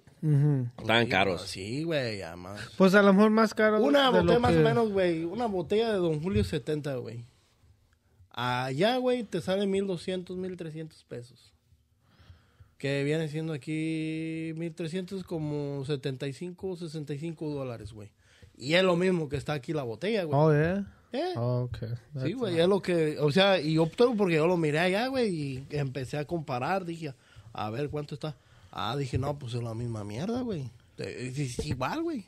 Estaban 0.79 1.07
caros. 1.09 1.43
Sí, 1.43 1.83
güey, 1.85 2.19
ya 2.19 2.35
más. 2.35 2.61
Pues 2.79 2.95
a 2.95 3.03
lo 3.03 3.13
mejor 3.13 3.31
más 3.31 3.53
caro. 3.53 3.83
Una 3.83 4.07
de 4.07 4.13
lo 4.13 4.21
botella 4.23 4.39
más 4.39 4.53
que- 4.53 4.59
o 4.61 4.63
menos, 4.63 4.91
güey. 4.91 5.25
Una 5.25 5.47
botella 5.47 5.93
de 5.93 5.99
Don 5.99 6.23
Julio 6.23 6.45
70, 6.45 6.95
güey. 6.97 7.27
Allá, 8.31 8.97
güey, 8.97 9.25
te 9.25 9.43
sale 9.43 9.67
1200, 9.67 10.37
1300 10.37 11.05
pesos. 11.05 11.53
Que 12.79 13.05
viene 13.05 13.29
siendo 13.29 13.53
aquí 13.53 14.53
1300 14.57 15.25
como 15.25 15.85
75, 15.85 16.77
65 16.77 17.51
dólares, 17.51 17.93
güey. 17.93 18.11
Y 18.57 18.75
es 18.75 18.83
lo 18.83 18.97
mismo 18.97 19.29
que 19.29 19.37
está 19.37 19.53
aquí 19.53 19.73
la 19.75 19.83
botella, 19.83 20.25
güey. 20.25 20.39
Oh, 20.41 20.53
yeah. 20.53 20.87
Eh, 21.13 21.33
Oh, 21.37 21.63
okay. 21.71 21.91
sí, 22.23 22.33
güey, 22.33 22.59
es 22.59 22.67
lo 22.69 22.81
que, 22.81 23.19
o 23.21 23.31
sea, 23.31 23.61
y 23.61 23.77
opto 23.79 24.15
porque 24.17 24.37
yo 24.37 24.47
lo 24.47 24.57
miré 24.57 24.79
allá, 24.79 25.09
güey, 25.09 25.29
y 25.35 25.67
empecé 25.71 26.17
a 26.19 26.25
comparar, 26.25 26.85
dije, 26.85 27.13
a 27.53 27.71
ver 27.71 27.91
cuánto 27.91 28.15
está. 28.15 28.37
Ah, 28.71 28.97
dije, 28.97 29.19
no, 29.19 29.39
pues 29.39 29.53
es 29.55 29.63
la 29.63 29.75
misma 29.75 30.05
mierda, 30.05 30.41
güey. 30.41 30.71
Es, 30.97 31.39
es 31.39 31.67
igual, 31.67 32.03
güey. 32.03 32.25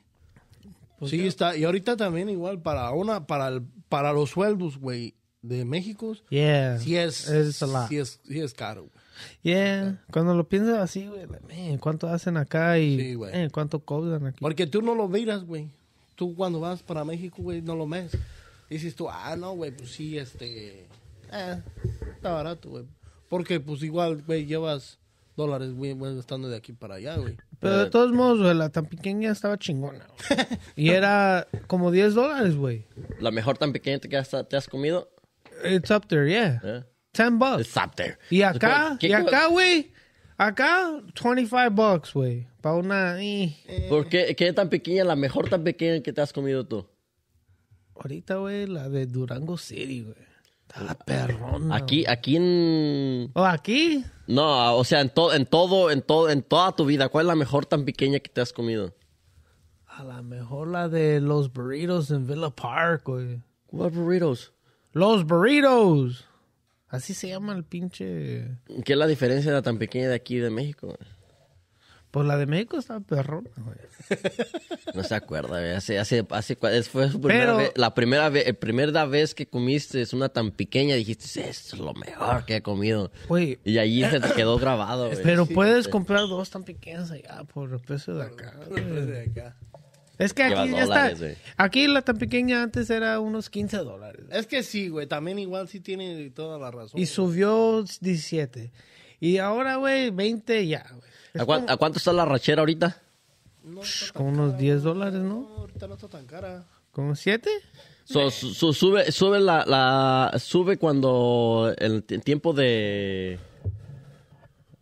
Pues 0.99 1.11
sí, 1.11 1.27
está, 1.27 1.57
y 1.57 1.65
ahorita 1.65 1.97
también 1.97 2.29
igual, 2.29 2.61
para 2.61 2.91
una, 2.93 3.27
para 3.27 3.49
el, 3.49 3.63
para 3.89 4.13
los 4.13 4.31
sueldos, 4.31 4.79
güey, 4.79 5.15
de 5.43 5.65
México, 5.65 6.15
Yeah. 6.31 6.79
sí 6.79 6.97
es, 6.97 7.29
Es 7.29 7.57
sí 7.89 7.97
es, 7.99 8.21
sí 8.27 8.41
es 8.41 8.55
caro. 8.55 8.83
güey. 8.83 8.93
Yeah. 9.43 10.03
Cuando 10.13 10.35
lo 10.35 10.49
piensas 10.49 10.79
así, 10.79 11.07
güey, 11.07 11.27
man, 11.27 11.79
¿cuánto 11.79 12.09
hacen 12.09 12.37
acá 12.37 12.79
y 12.79 12.99
Sí, 13.13 13.17
man, 13.17 13.51
cuánto 13.51 13.81
cobran 13.81 14.27
aquí? 14.27 14.39
Porque 14.41 14.67
tú 14.67 14.83
no 14.83 14.95
lo 14.95 15.09
miras, 15.09 15.45
güey. 15.45 15.69
Tú 16.17 16.35
cuando 16.35 16.61
vas 16.61 16.83
para 16.83 17.05
México, 17.05 17.43
güey, 17.43 17.61
no 17.61 17.75
lo 17.77 17.87
ves. 17.89 18.17
Dices 18.71 18.95
tú, 18.95 19.09
ah, 19.09 19.37
no, 19.37 19.53
güey, 19.53 19.71
pues 19.71 19.91
sí, 19.91 20.19
este... 20.19 20.87
Eh, 21.33 21.63
está 22.17 22.33
barato, 22.33 22.71
güey. 22.71 22.85
Porque, 23.29 23.61
pues 23.61 23.83
igual, 23.83 24.23
güey, 24.23 24.47
llevas 24.47 24.99
dólares, 25.37 25.73
güey, 25.75 25.97
estando 26.19 26.49
de 26.49 26.57
aquí 26.57 26.73
para 26.73 26.95
allá, 26.97 27.17
güey. 27.17 27.37
Pero 27.61 27.79
de 27.79 27.91
todos 27.91 28.13
modos, 28.13 28.41
güey, 28.41 28.55
la 28.55 28.69
tan 28.71 28.87
pequeña 28.87 29.33
estaba 29.33 29.59
chingona. 29.59 30.07
güey. 30.07 30.47
y 30.77 30.91
era 30.91 31.47
como 31.67 31.91
10 31.91 32.15
dólares, 32.15 32.57
güey. 32.57 32.87
La 33.21 33.31
mejor 33.31 33.59
tan 33.59 33.73
pequeña 33.73 33.99
que 33.99 34.17
has- 34.17 34.49
te 34.49 34.57
has 34.57 34.69
comido. 34.69 35.11
It's 35.65 35.91
up 35.91 36.07
there, 36.09 36.29
yeah. 36.31 36.61
¿eh? 36.63 36.85
10 37.15 37.39
bucks. 37.39 37.61
It's 37.69 37.77
up 37.77 37.95
there. 37.97 38.19
Y 38.31 38.43
acá, 38.43 38.97
¿Qué- 39.01 39.09
y 39.09 39.13
acá, 39.13 39.47
güey, 39.47 39.93
acá, 40.37 40.91
25 41.23 41.71
bucks, 41.71 42.13
güey. 42.13 42.47
Para 42.61 42.77
una... 42.77 43.23
eh. 43.23 43.87
¿Por 43.89 44.09
qué, 44.09 44.35
qué 44.37 44.53
tan 44.53 44.69
pequeña, 44.69 45.05
la 45.05 45.17
mejor 45.17 45.49
tan 45.49 45.65
pequeña 45.65 46.03
que 46.03 46.13
te 46.13 46.21
has 46.21 46.33
comido 46.33 46.67
tú? 46.67 46.87
Ahorita, 47.97 48.37
güey, 48.37 48.67
la 48.67 48.89
de 48.89 49.07
Durango 49.07 49.57
City, 49.57 50.03
güey. 50.03 50.17
Está 50.69 50.95
perrona. 50.95 51.77
Aquí, 51.77 52.05
aquí 52.09 52.37
en... 52.37 53.31
güey. 53.33 53.45
¿O 53.45 53.47
aquí? 53.47 54.05
No, 54.27 54.77
o 54.77 54.85
sea, 54.85 55.01
en, 55.01 55.11
todo, 55.11 55.35
en 55.35 55.47
todo, 55.47 55.91
en 55.91 56.03
todo, 56.03 56.31
en 56.31 56.43
toda 56.43 56.73
tu 56.73 56.87
vida, 56.87 57.09
¿cuál 57.09 57.27
es 57.27 57.29
la 57.29 57.37
mejor 57.37 57.67
tan 57.67 57.85
pequeña 57.85 58.19
que 58.19 58.31
te 58.31 58.41
has 58.41 58.53
comido? 58.53 58.95
A 59.87 60.03
lo 60.03 60.23
mejor 60.25 60.69
la 60.69 60.89
de 60.89 61.21
los 61.21 61.53
burritos 61.53 62.11
en 62.11 62.27
Villa 62.27 62.51
Park, 62.51 63.03
güey. 63.05 63.41
¿Cuál 63.67 63.91
burritos? 63.91 64.53
Los 64.93 65.25
burritos. 65.25 66.25
Así 66.89 67.15
se 67.15 67.29
llama 67.29 67.55
el 67.55 67.65
pinche... 67.65 68.59
¿Qué 68.85 68.93
es 68.93 68.99
la 68.99 69.07
diferencia 69.07 69.51
de 69.51 69.59
la 69.59 69.63
tan 69.63 69.79
pequeña 69.79 70.09
de 70.09 70.15
aquí 70.15 70.37
de 70.39 70.51
México? 70.51 70.97
Pues 72.15 72.29
la 72.29 72.37
de 72.37 72.47
México 72.47 72.79
está 72.79 73.01
perrona, 73.01 73.51
güey. 73.57 73.77
No 74.95 75.03
se 75.03 75.17
acuerda, 75.17 75.59
güey. 75.59 75.73
Hace, 75.73 75.99
hace, 75.99 76.25
hace, 76.31 76.55
fue 76.55 77.11
su 77.11 77.21
primera 77.21 77.47
Pero- 77.47 77.57
vez, 77.57 77.73
la 77.75 77.93
primera 77.93 78.29
vez, 78.29 78.47
la 78.47 78.53
primera 78.55 79.05
vez 79.05 79.35
que 79.35 79.47
comiste 79.49 80.01
es 80.01 80.13
una 80.13 80.29
tan 80.29 80.53
pequeña, 80.53 80.95
dijiste, 80.95 81.27
esto 81.49 81.75
es 81.75 81.83
lo 81.83 81.93
mejor 81.95 82.45
que 82.45 82.55
he 82.55 82.63
comido. 82.63 83.11
Güey, 83.27 83.59
Y 83.65 83.79
allí 83.79 84.05
se 84.05 84.21
te 84.21 84.33
quedó 84.33 84.59
grabado, 84.59 85.09
güey. 85.11 85.25
pero 85.25 85.45
sí, 85.45 85.55
puedes 85.55 85.87
sí. 85.87 85.91
comprar 85.91 86.21
dos 86.29 86.51
tan 86.51 86.63
pequeñas 86.63 87.11
allá 87.11 87.43
por 87.53 87.73
el 87.73 87.81
precio 87.81 88.15
de 88.15 88.23
acá. 88.27 88.55
güey. 88.69 88.85
De 88.85 89.23
acá. 89.23 89.57
Es 90.17 90.33
que 90.33 90.45
aquí 90.45 90.71
ya 90.71 90.83
dólares, 90.85 91.15
está. 91.15 91.19
güey. 91.27 91.37
Aquí 91.57 91.89
la 91.89 92.03
tan 92.03 92.19
pequeña 92.19 92.63
antes 92.63 92.89
era 92.91 93.19
unos 93.19 93.51
15 93.51 93.79
dólares. 93.79 94.25
Es 94.31 94.47
que 94.47 94.63
sí, 94.63 94.89
güey, 94.89 95.09
también 95.09 95.41
igual 95.41 95.67
sí 95.67 95.81
tiene 95.81 96.31
toda 96.31 96.61
la 96.61 96.71
razón. 96.71 97.01
Y 97.01 97.07
subió 97.07 97.83
17. 98.01 98.71
Y 99.19 99.39
ahora, 99.39 99.75
güey, 99.77 100.11
20 100.11 100.69
ya, 100.69 100.87
güey. 100.95 101.14
Es 101.35 101.43
¿A, 101.43 101.45
cuán- 101.45 101.67
a 101.69 101.77
cuánto 101.77 101.99
está 101.99 102.13
la 102.13 102.25
rachera 102.25 102.61
ahorita? 102.63 102.97
No 103.65 103.83
está 103.83 104.13
como 104.15 104.29
unos 104.31 104.57
10 104.57 104.83
dólares, 104.83 105.21
¿no? 105.21 105.41
No, 105.41 105.57
ahorita 105.59 105.87
no 105.89 105.95
está 105.95 106.09
tan 106.09 106.27
cara. 106.27 106.65
¿Como 106.93 107.15
7? 107.17 107.51
So, 108.05 108.31
su- 108.31 108.53
su- 108.55 108.73
sube, 108.73 109.11
sube 109.11 109.41
la, 109.41 109.65
la, 109.67 110.39
sube 110.39 110.77
cuando 110.77 111.75
el 111.79 112.05
tiempo 112.05 112.53
de, 112.53 113.39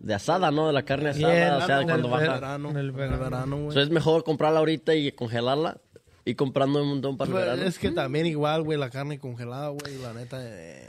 de 0.00 0.14
asada, 0.14 0.50
¿no? 0.50 0.66
De 0.66 0.72
la 0.72 0.82
carne 0.84 1.10
asada, 1.10 1.32
Yeah, 1.34 1.56
o 1.58 1.66
sea, 1.66 1.80
en 1.82 1.88
cuando 1.88 2.08
el 2.08 2.12
baja. 2.12 2.32
verano, 2.34 2.70
En 2.70 2.76
el 2.76 2.88
en 2.88 2.96
verano. 2.96 3.14
el 3.14 3.20
verano, 3.30 3.56
güey. 3.62 3.72
So, 3.74 3.80
es 3.80 3.90
mejor 3.90 4.24
comprarla 4.24 4.58
ahorita 4.58 4.94
y 4.94 5.12
congelarla 5.12 5.78
y 6.24 6.34
comprando 6.34 6.82
un 6.82 6.88
montón 6.88 7.16
para 7.16 7.28
el 7.28 7.32
Pues, 7.32 7.44
verano. 7.44 7.62
es 7.62 7.78
que 7.78 7.90
también 7.92 8.26
igual, 8.26 8.62
güey, 8.64 8.78
la 8.78 8.90
carne 8.90 9.18
congelada, 9.20 9.68
güey, 9.68 9.98
la 10.02 10.12
neta. 10.12 10.38
eh. 10.40 10.88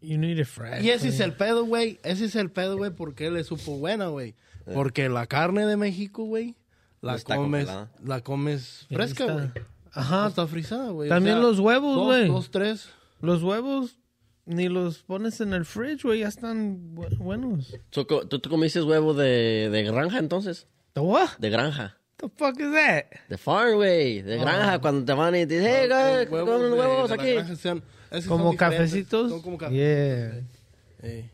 You 0.00 0.16
need 0.16 0.38
it 0.38 0.46
fresh. 0.46 0.82
Y 0.82 0.88
ese 0.90 1.08
es 1.08 1.16
güey. 1.18 1.28
el 1.28 1.36
pedo, 1.36 1.64
güey. 1.66 2.00
Ese 2.02 2.24
es 2.24 2.34
el 2.36 2.50
pedo, 2.50 2.78
güey, 2.78 2.90
porque 2.90 3.30
le 3.30 3.44
supo 3.44 3.76
buena, 3.76 4.06
güey. 4.06 4.34
Porque 4.72 5.08
la 5.08 5.26
carne 5.26 5.66
de 5.66 5.76
México, 5.76 6.24
güey, 6.24 6.54
la 7.00 7.16
está 7.16 7.36
comes, 7.36 7.66
congelada. 7.66 7.90
la 8.04 8.20
comes 8.22 8.86
fresca, 8.90 9.26
güey. 9.32 9.50
Ajá. 9.92 10.28
Está 10.28 10.46
frisada, 10.46 10.90
güey. 10.90 11.08
También 11.08 11.40
los 11.42 11.58
huevos, 11.60 11.94
dos- 11.96 12.06
güey. 12.06 12.28
Dos, 12.28 12.50
tres. 12.50 12.88
Los 13.20 13.42
huevos 13.42 13.98
ni 14.46 14.68
los 14.68 14.98
pones 15.02 15.40
en 15.40 15.52
el 15.54 15.64
fridge, 15.64 16.02
güey, 16.02 16.20
ya 16.20 16.28
están 16.28 16.94
bu- 16.94 17.16
buenos. 17.18 17.74
So, 17.90 18.06
co- 18.06 18.26
¿tú, 18.26 18.38
tú 18.38 18.50
comiste 18.50 18.82
huevo 18.82 19.14
de, 19.14 19.68
de 19.70 19.82
granja 19.84 20.18
entonces? 20.18 20.66
The 20.94 21.00
what? 21.00 21.30
De 21.38 21.50
granja. 21.50 21.96
The 22.16 22.28
fuck 22.28 22.58
is 22.60 22.72
that? 22.72 23.04
De 23.28 23.36
farm, 23.38 23.74
güey. 23.76 24.22
De 24.22 24.36
granja, 24.38 24.78
cuando 24.80 25.04
te 25.04 25.12
van 25.12 25.34
y 25.34 25.46
te 25.46 25.58
dicen, 25.58 25.70
hey, 25.74 25.88
Los 25.88 26.28
güey, 26.28 26.44
comen 26.44 26.70
de- 26.70 26.78
huevos 26.78 27.10
de 27.10 27.16
la 27.16 27.22
aquí. 27.22 27.32
granja 27.34 27.56
sean- 27.56 27.82
Como 28.28 28.50
diferentes. 28.52 28.58
cafecitos. 28.58 29.30
Son 29.30 29.42
como 29.42 29.58
cafecitos. 29.58 29.78
Yeah. 29.86 30.42
Eh. 31.02 31.30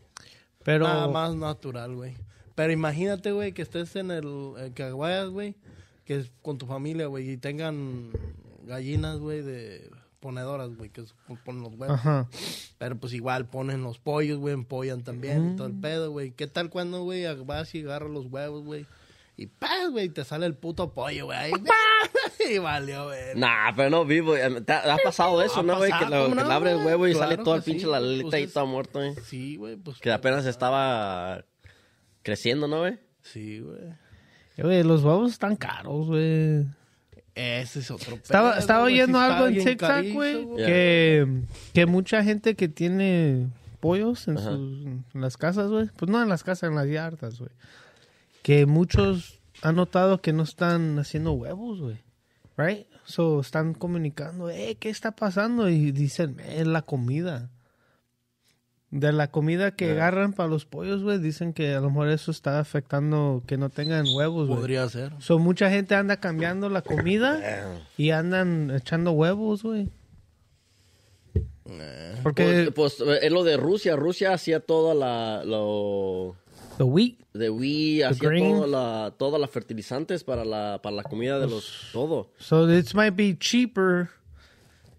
Pero 0.63 0.87
Nada 0.87 1.07
más 1.07 1.35
natural, 1.35 1.95
güey. 1.95 2.15
Pero 2.55 2.71
imagínate, 2.73 3.31
güey, 3.31 3.53
que 3.53 3.61
estés 3.61 3.95
en 3.95 4.11
el 4.11 4.25
en 4.57 4.73
vayas, 4.93 5.29
güey, 5.29 5.55
que 6.05 6.15
es 6.17 6.31
con 6.41 6.57
tu 6.57 6.65
familia, 6.65 7.07
güey, 7.07 7.31
y 7.31 7.37
tengan 7.37 8.11
gallinas, 8.63 9.17
güey, 9.19 9.41
de 9.41 9.89
ponedoras, 10.19 10.69
güey, 10.75 10.89
que 10.91 11.01
ponen 11.45 11.63
los 11.63 11.73
huevos. 11.73 11.95
Ajá. 11.99 12.27
Pero 12.77 12.95
pues 12.97 13.13
igual 13.13 13.47
ponen 13.47 13.81
los 13.83 13.97
pollos, 13.99 14.37
güey, 14.37 14.53
empollan 14.53 15.03
también 15.03 15.53
y 15.53 15.55
todo 15.55 15.67
el 15.67 15.73
pedo, 15.79 16.11
güey. 16.11 16.31
¿Qué 16.31 16.47
tal 16.47 16.69
cuando, 16.69 17.03
güey, 17.03 17.23
vas 17.45 17.73
y 17.73 17.81
agarras 17.81 18.11
los 18.11 18.27
huevos, 18.27 18.63
güey? 18.63 18.85
Y 19.37 19.47
¡paz, 19.47 19.89
güey! 19.89 20.09
Te 20.09 20.23
sale 20.23 20.45
el 20.45 20.53
puto 20.55 20.93
pollo, 20.93 21.25
güey. 21.25 21.37
ahí, 21.37 21.51
Y 22.51 22.57
valió, 22.59 23.05
güey. 23.05 23.35
Nah, 23.35 23.71
pero 23.75 23.89
no 23.89 24.05
vivo. 24.05 24.33
¿Te 24.35 24.73
ha, 24.73 24.93
ha 24.93 24.97
pasado 25.03 25.41
eso, 25.41 25.63
no, 25.63 25.77
güey? 25.77 25.91
Que, 25.91 25.97
pasado, 26.05 26.15
lo- 26.17 26.23
¿cómo 26.25 26.35
que 26.35 26.41
no, 26.43 26.47
le 26.47 26.53
abre 26.53 26.71
el 26.71 26.75
güey? 26.77 26.87
huevo 26.87 27.07
y 27.07 27.13
Claro 27.13 27.31
sale 27.31 27.43
todo 27.43 27.55
el 27.55 27.63
pinche 27.63 27.81
sí, 27.81 27.85
la 27.87 27.99
pues 27.99 28.09
alita 28.11 28.39
y 28.39 28.43
es- 28.43 28.53
todo 28.53 28.65
muerto, 28.67 28.99
güey. 28.99 29.15
Sí, 29.25 29.55
güey, 29.55 29.77
pues. 29.77 29.97
Que 29.99 30.11
apenas 30.11 30.45
estaba 30.45 31.43
creciendo, 32.23 32.67
¿no, 32.67 32.79
güey? 32.79 32.99
Sí, 33.21 33.59
güey. 33.59 33.77
Eh, 34.57 34.63
Güey, 34.63 34.83
los 34.83 35.03
huevos 35.03 35.31
están 35.31 35.55
caros, 35.55 36.07
güey. 36.07 36.65
Ese 37.33 37.79
es 37.79 37.89
otro 37.89 38.15
pedo. 38.15 38.23
Estaba, 38.23 38.57
estaba 38.57 38.81
güey, 38.81 38.95
oyendo 38.95 39.19
algo 39.19 39.47
en 39.47 39.63
TikTok, 39.63 40.05
güey, 40.13 40.45
que, 40.57 41.41
que 41.73 41.85
mucha 41.85 42.23
gente 42.23 42.55
que 42.55 42.67
tiene 42.67 43.47
pollos 43.79 44.27
en, 44.27 44.37
sus, 44.37 44.85
en 45.15 45.21
las 45.21 45.37
casas, 45.37 45.71
güey, 45.71 45.87
pues 45.95 46.11
no 46.11 46.21
en 46.21 46.29
las 46.29 46.43
casas, 46.43 46.69
en 46.69 46.75
las 46.75 46.87
yardas, 46.87 47.39
güey, 47.39 47.49
que 48.43 48.65
muchos 48.65 49.39
han 49.63 49.75
notado 49.75 50.21
que 50.21 50.33
no 50.33 50.43
están 50.43 50.99
haciendo 50.99 51.31
huevos, 51.31 51.79
güey, 51.79 51.97
right? 52.57 52.85
So, 53.05 53.39
están 53.41 53.73
comunicando, 53.73 54.49
eh, 54.49 54.75
¿qué 54.79 54.89
está 54.89 55.11
pasando? 55.11 55.69
Y 55.69 55.91
dicen, 55.91 56.37
"Eh, 56.41 56.57
es 56.59 56.67
la 56.67 56.81
comida. 56.83 57.49
De 58.91 59.13
la 59.13 59.31
comida 59.31 59.71
que 59.75 59.85
Yeah. 59.85 59.93
agarran 59.95 60.33
para 60.33 60.49
los 60.49 60.65
pollos, 60.65 61.01
güey, 61.01 61.17
dicen 61.17 61.53
que 61.53 61.73
a 61.73 61.79
lo 61.79 61.89
mejor 61.89 62.09
eso 62.09 62.29
está 62.29 62.59
afectando 62.59 63.41
que 63.47 63.57
no 63.57 63.69
tengan 63.69 64.05
huevos, 64.13 64.47
güey. 64.47 64.59
Podría 64.59 64.87
ser. 64.89 65.13
So, 65.19 65.39
mucha 65.39 65.69
gente 65.69 65.95
anda 65.95 66.17
cambiando 66.19 66.67
la 66.69 66.81
comida 66.81 67.79
y 67.97 68.09
andan 68.11 68.69
echando 68.75 69.11
huevos, 69.13 69.63
güey. 69.63 69.89
Porque 72.23 72.71
Pues, 72.75 72.95
pues, 72.99 73.23
es 73.23 73.31
lo 73.31 73.43
de 73.43 73.57
Rusia. 73.57 73.95
Rusia 73.95 74.33
hacía 74.33 74.59
toda 74.59 74.93
la... 74.93 75.43
Lo, 75.45 76.35
the 76.77 76.83
wheat, 76.83 77.15
de 77.33 77.49
Wii, 77.49 78.03
hacía 78.03 78.29
green. 78.29 78.51
toda 78.55 78.67
la, 78.67 79.13
todas 79.17 79.39
las 79.39 79.49
fertilizantes 79.49 80.23
para 80.23 80.43
la, 80.43 80.79
para 80.83 80.95
la 80.97 81.03
comida 81.03 81.39
de 81.39 81.47
los... 81.47 81.89
Todo. 81.93 82.29
so 82.39 82.69
it 82.69 82.93
might 82.93 83.15
be 83.15 83.37
cheaper. 83.37 84.09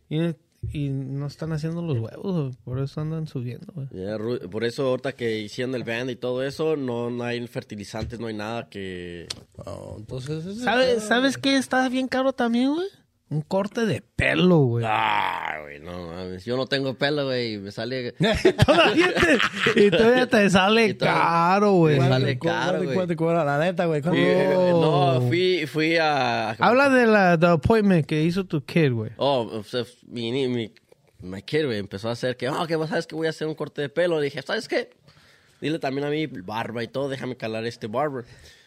Y, 0.09 0.35
y 0.71 0.89
no 0.91 1.27
están 1.27 1.53
haciendo 1.53 1.83
los 1.83 1.99
huevos, 1.99 2.57
por 2.65 2.79
eso 2.79 3.01
andan 3.01 3.27
subiendo, 3.27 3.73
Ru- 4.17 4.49
por 4.49 4.65
eso 4.65 4.87
ahorita 4.89 5.13
que 5.13 5.41
hicieron 5.41 5.75
el 5.75 5.85
band 5.85 6.11
y 6.11 6.17
todo 6.17 6.43
eso, 6.45 6.77
no, 6.77 7.11
no 7.11 7.25
hay 7.25 7.47
fertilizantes, 7.49 8.21
no 8.21 8.29
hay 8.29 8.35
nada 8.35 8.69
que... 8.69 9.27
Oh, 9.67 9.97
entonces. 9.99 10.59
¿Sabes, 10.59 11.03
¿Sabes 11.03 11.37
qué 11.37 11.57
está 11.57 11.89
bien 11.89 12.07
caro 12.09 12.33
también, 12.33 12.75
güey? 12.75 12.87
Un 13.33 13.41
corte 13.43 13.87
de 13.87 14.03
pelo, 14.03 14.59
güey. 14.59 14.85
Ah, 14.87 15.57
güey, 15.63 15.81
no 15.81 16.09
mames. 16.09 16.45
Yo 16.45 16.57
no 16.57 16.67
tengo 16.67 16.95
pelo, 16.95 17.25
güey. 17.27 17.57
Me 17.59 17.71
sale... 17.73 18.13
todavía 18.67 19.13
te, 19.15 19.81
y 19.87 19.91
todavía 19.91 20.27
te 20.27 20.51
sale 20.51 20.87
Y 20.89 20.95
todavía- 20.95 21.21
caro, 21.23 21.73
güey. 21.73 21.95
Me 21.95 21.99
¿Cuánto 22.09 22.15
sale 22.21 22.39
caro, 22.39 22.83
güey. 22.85 22.95
cuánto 22.95 23.17
cobra 23.17 23.45
la 23.45 23.59
neta, 23.59 23.87
güey? 23.87 24.03
¿Cuánto- 24.03 24.21
Eh, 24.21 24.53
Oh. 24.55 25.19
No, 25.21 25.29
fui, 25.29 25.67
fui 25.67 25.97
a... 25.97 26.51
Habla 26.51 26.91
de 26.91 27.07
la 27.07 27.39
the 27.39 27.47
appointment 27.47 28.05
que 28.07 28.23
hizo 28.23 28.45
tu 28.45 28.63
kid, 28.65 28.93
güey. 28.93 29.11
Oh, 29.17 29.49
o 29.51 29.63
sea, 29.65 29.85
mi, 30.09 30.31
mi, 30.31 30.49
mi, 30.49 30.73
mi 31.21 31.43
kid, 31.43 31.65
güey, 31.65 31.79
empezó 31.79 32.09
a 32.09 32.13
hacer 32.13 32.37
que, 32.37 32.49
oh, 32.51 32.67
que 32.67 32.75
sabes 32.87 33.07
que 33.07 33.15
voy 33.15 33.27
a 33.29 33.31
hacer 33.31 33.47
un 33.47 33.55
corte 33.55 33.81
de 33.83 33.89
pelo. 33.89 34.19
Le 34.19 34.25
dije, 34.25 34.43
¿sabes 34.43 34.69
qué? 34.69 34.91
Dile 35.61 35.79
también 35.79 36.07
a 36.07 36.11
mi 36.11 36.27
barba 36.27 36.83
y 36.83 36.89
todo, 36.89 37.09
déjame 37.09 37.37
calar 37.37 37.65
este 37.65 37.87
barber, 37.87 38.25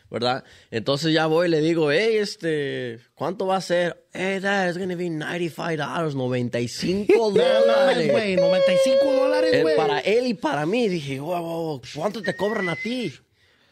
¿verdad? 0.10 0.44
Entonces 0.72 1.14
ya 1.14 1.26
voy 1.26 1.48
y 1.48 1.52
le 1.52 1.62
digo, 1.62 1.92
hey, 1.92 2.18
este, 2.18 3.00
¿cuánto 3.16 3.48
va 3.48 3.58
a 3.58 3.62
ser? 3.62 4.06
Hey, 4.14 4.40
that 4.42 4.70
is 4.70 4.78
gonna 4.78 4.96
be 4.96 5.10
$95, 5.10 6.14
95 6.14 7.14
No 7.18 7.30
mames, 7.32 7.66
dólares. 7.66 8.12
güey, 8.12 8.36
95 8.36 9.14
dólares, 9.14 9.54
Eh, 9.54 9.62
güey. 9.64 9.76
para 9.76 10.00
él 10.00 10.28
y 10.28 10.34
para 10.34 10.66
mí. 10.66 10.88
Dije, 10.88 11.20
wow, 11.20 11.42
wow, 11.42 11.64
wow, 11.64 11.82
¿cuánto 11.96 12.22
te 12.22 12.36
cobran 12.36 12.70
a 12.70 12.76
ti? 12.76 13.14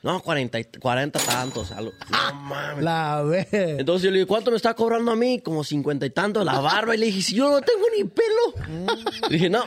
No, 0.02 0.22
40, 0.22 0.60
y- 0.60 0.66
40 0.66 1.18
tantos. 1.20 1.72
algo. 1.72 1.92
No 2.12 2.34
mames. 2.42 2.84
La 2.84 3.22
vez. 3.24 3.48
Entonces 3.52 4.04
yo 4.04 4.12
le 4.12 4.18
dije, 4.18 4.28
¿cuánto 4.28 4.52
me 4.52 4.58
está 4.58 4.74
cobrando 4.74 5.12
a 5.12 5.16
mí? 5.16 5.40
Como 5.40 5.64
50 5.64 6.06
y 6.06 6.10
tanto 6.10 6.44
la 6.44 6.60
barba. 6.60 6.94
Y 6.94 6.98
le 6.98 7.06
dije, 7.06 7.22
si 7.22 7.36
yo 7.36 7.50
no 7.50 7.62
tengo 7.62 7.86
ni 7.98 8.04
pelo. 8.04 8.96
Le 9.30 9.38
dije, 9.38 9.50
no. 9.50 9.64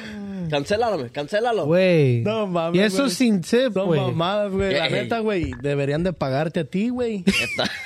Cancélalo, 0.51 1.09
cancélalo. 1.13 1.67
Güey. 1.67 2.23
No 2.23 2.47
mames, 2.47 2.81
Y 2.81 2.85
eso 2.85 3.05
güey. 3.05 3.11
sin 3.11 3.41
tip, 3.41 3.73
Son 3.73 3.87
güey. 3.87 4.01
mamadas, 4.01 4.53
güey. 4.53 4.73
La 4.75 4.87
Ey. 4.87 4.93
neta, 4.93 5.19
güey, 5.21 5.53
deberían 5.63 6.03
de 6.03 6.13
pagarte 6.13 6.61
a 6.61 6.65
ti, 6.65 6.89
güey. 6.91 7.19
Neta. 7.19 7.71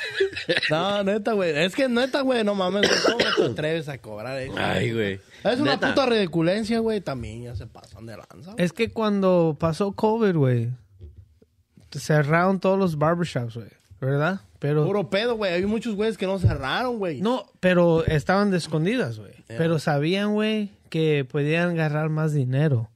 No, 0.71 1.03
neta, 1.05 1.33
güey. 1.33 1.57
Es 1.57 1.75
que 1.75 1.89
neta, 1.89 2.23
güey, 2.23 2.43
no 2.45 2.55
mames, 2.55 2.83
güey. 2.89 3.01
¿Cómo 3.05 3.19
te 3.37 3.53
atreves 3.53 3.89
a 3.89 3.99
cobrar 3.99 4.39
eso? 4.41 4.55
Ay, 4.57 4.93
güey. 4.93 5.21
Es 5.45 5.61
una 5.61 5.73
Neta. 5.73 5.89
puta 5.89 6.07
ridiculencia, 6.07 6.79
güey. 6.81 7.01
También 7.01 7.43
ya 7.43 7.55
se 7.55 7.67
pasan 7.67 8.07
de 8.07 8.17
lanza. 8.17 8.53
güey. 8.53 8.65
Es 8.65 8.73
que 8.73 8.91
cuando 8.91 9.57
pasó 9.59 9.93
COVID, 9.93 10.35
güey, 10.35 10.71
cerraron 11.93 12.61
todos 12.61 12.79
los 12.79 12.99
barbershops, 12.99 13.55
güey. 13.57 13.69
¿Verdad? 14.01 14.41
Pero... 14.59 14.85
Puro 14.87 15.09
pedo, 15.11 15.37
güey. 15.37 15.53
Hay 15.53 15.67
muchos 15.67 15.95
güeyes 15.95 16.17
que 16.17 16.27
no 16.27 16.39
cerraron, 16.39 16.99
güey. 16.99 17.21
No, 17.21 17.47
pero 17.61 18.05
estaban 18.07 18.51
de 18.51 18.57
escondidas, 18.59 19.19
güey. 19.19 19.33
Pero 19.47 19.79
sabían, 19.79 20.33
güey, 20.33 20.71
que 20.91 21.25
podían 21.25 21.71
agarrar 21.71 22.11
más 22.11 22.35
dinero. 22.35 22.91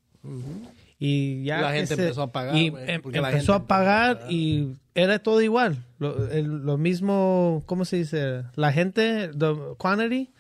Y 0.99 1.45
ya 1.45 1.61
La 1.61 1.73
gente 1.73 1.95
empezó 1.95 2.23
a 2.23 2.33
pagar, 2.33 2.57
y 2.57 2.67
em- 2.69 2.75
la 2.87 3.31
empezó 3.31 3.31
gente 3.31 3.53
a 3.53 3.67
pagar 3.67 4.21
y 4.31 4.77
era 4.95 5.19
todo 5.19 5.41
igual. 5.43 5.85
Lo, 5.99 6.31
el- 6.31 6.65
lo 6.65 6.79
mismo, 6.79 7.63
¿cómo 7.67 7.85
se 7.85 7.97
dice? 7.97 8.45
La 8.55 8.73
gente, 8.73 9.29
the 9.37 9.55
quantity, 9.79 10.31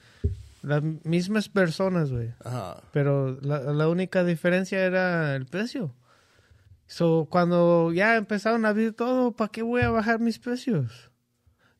las 0.62 0.82
mismas 0.82 1.48
personas, 1.48 2.10
güey. 2.10 2.30
Pero 2.92 3.38
la, 3.42 3.60
la 3.60 3.88
única 3.88 4.24
diferencia 4.24 4.78
era 4.84 5.34
el 5.36 5.46
precio. 5.46 5.94
So, 6.86 7.26
cuando 7.30 7.92
ya 7.92 8.16
empezaron 8.16 8.64
a 8.64 8.68
abrir 8.70 8.92
todo, 8.94 9.32
¿para 9.32 9.50
qué 9.50 9.62
voy 9.62 9.82
a 9.82 9.90
bajar 9.90 10.20
mis 10.20 10.38
precios? 10.38 11.10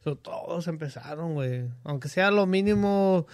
So, 0.02 0.16
todos 0.16 0.66
empezaron, 0.66 1.34
güey. 1.34 1.64
Aunque 1.84 2.08
sea 2.08 2.30
lo 2.30 2.46
mínimo 2.46 3.26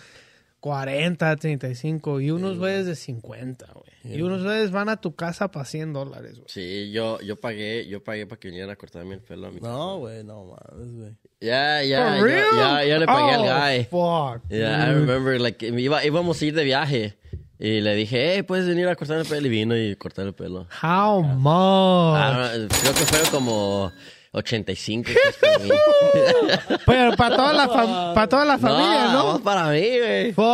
40, 0.61 1.37
35. 1.37 2.21
Y 2.21 2.31
unos 2.31 2.59
güeyes 2.59 2.87
de 2.87 2.95
50, 2.97 3.67
güey. 3.75 4.17
Y 4.17 4.23
unos 4.23 4.43
güeyes 4.43 4.71
van 4.71 4.89
a 4.89 4.99
tu 5.01 5.15
casa 5.15 5.51
para 5.51 5.65
100 5.65 5.93
dólares, 5.93 6.35
güey. 6.37 6.45
Sí, 6.49 6.91
yo, 6.93 7.21
yo 7.21 7.39
pagué, 7.41 7.87
yo 7.89 8.03
pagué 8.03 8.27
para 8.27 8.39
que 8.39 8.49
vinieran 8.49 8.71
a 8.71 8.77
cortarme 8.77 9.15
el 9.15 9.21
pelo 9.21 9.49
a 9.49 9.51
mi 9.51 9.61
No, 9.61 9.99
güey, 9.99 10.23
no 10.25 10.45
mames, 10.47 10.95
güey. 10.97 11.11
Ya, 11.41 11.83
ya, 11.83 12.17
ya, 12.19 12.85
ya, 12.85 12.99
le 12.99 13.07
pagué 13.07 13.37
Oh, 13.37 13.43
al 13.51 13.77
guy. 13.77 13.85
fuck. 13.85 14.49
Yeah, 14.51 14.91
I 14.91 14.95
remember, 14.95 15.41
like, 15.41 15.67
iba, 15.67 16.05
íbamos 16.05 16.41
a 16.41 16.45
ir 16.45 16.55
de 16.55 16.65
viaje. 16.65 17.17
Y 17.59 17.83
le 17.83 17.95
dije, 17.95 18.35
hey, 18.37 18.43
puedes 18.43 18.67
venir 18.67 18.89
a 18.89 18.97
cortar 18.97 19.19
el 19.19 19.27
pelo. 19.27 19.47
Y 19.47 19.51
vino 19.51 19.77
y 19.77 19.95
cortar 19.97 20.27
el 20.27 20.33
pelo. 20.35 20.67
How 20.83 21.23
much? 21.23 22.17
Ah, 22.17 22.51
creo 22.55 22.95
que 22.95 23.05
fueron 23.05 23.29
como 23.31 23.93
85 24.33 25.07
pesos 25.09 25.37
para 25.41 25.59
mí. 25.59 25.71
Pero 26.87 27.17
para 27.17 27.37
toda 27.37 27.53
la, 27.53 27.69
fam- 27.69 28.15
para 28.15 28.29
toda 28.29 28.45
la 28.45 28.59
familia, 28.59 29.13
no, 29.13 29.33
¿no? 29.35 29.43
para 29.43 29.71
mí, 29.71 29.81
güey. 29.99 30.33
Fuck. 30.33 30.45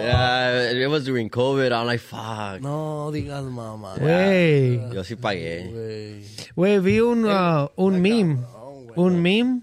Yeah, 0.00 0.72
it 0.72 0.88
was 0.88 1.04
during 1.04 1.28
COVID. 1.28 1.72
I'm 1.72 1.86
like, 1.86 2.00
fuck. 2.02 2.60
No 2.60 3.10
digas 3.12 3.44
mamá. 3.44 3.94
Güey. 3.98 4.80
Yo 4.92 5.04
sí 5.04 5.16
pagué. 5.16 6.22
Güey. 6.56 6.78
Vi 6.80 7.00
un, 7.00 7.24
uh, 7.24 7.68
un 7.76 8.00
meme. 8.02 8.36
cabrón. 8.36 8.74
Un 8.96 9.22
meme 9.22 9.60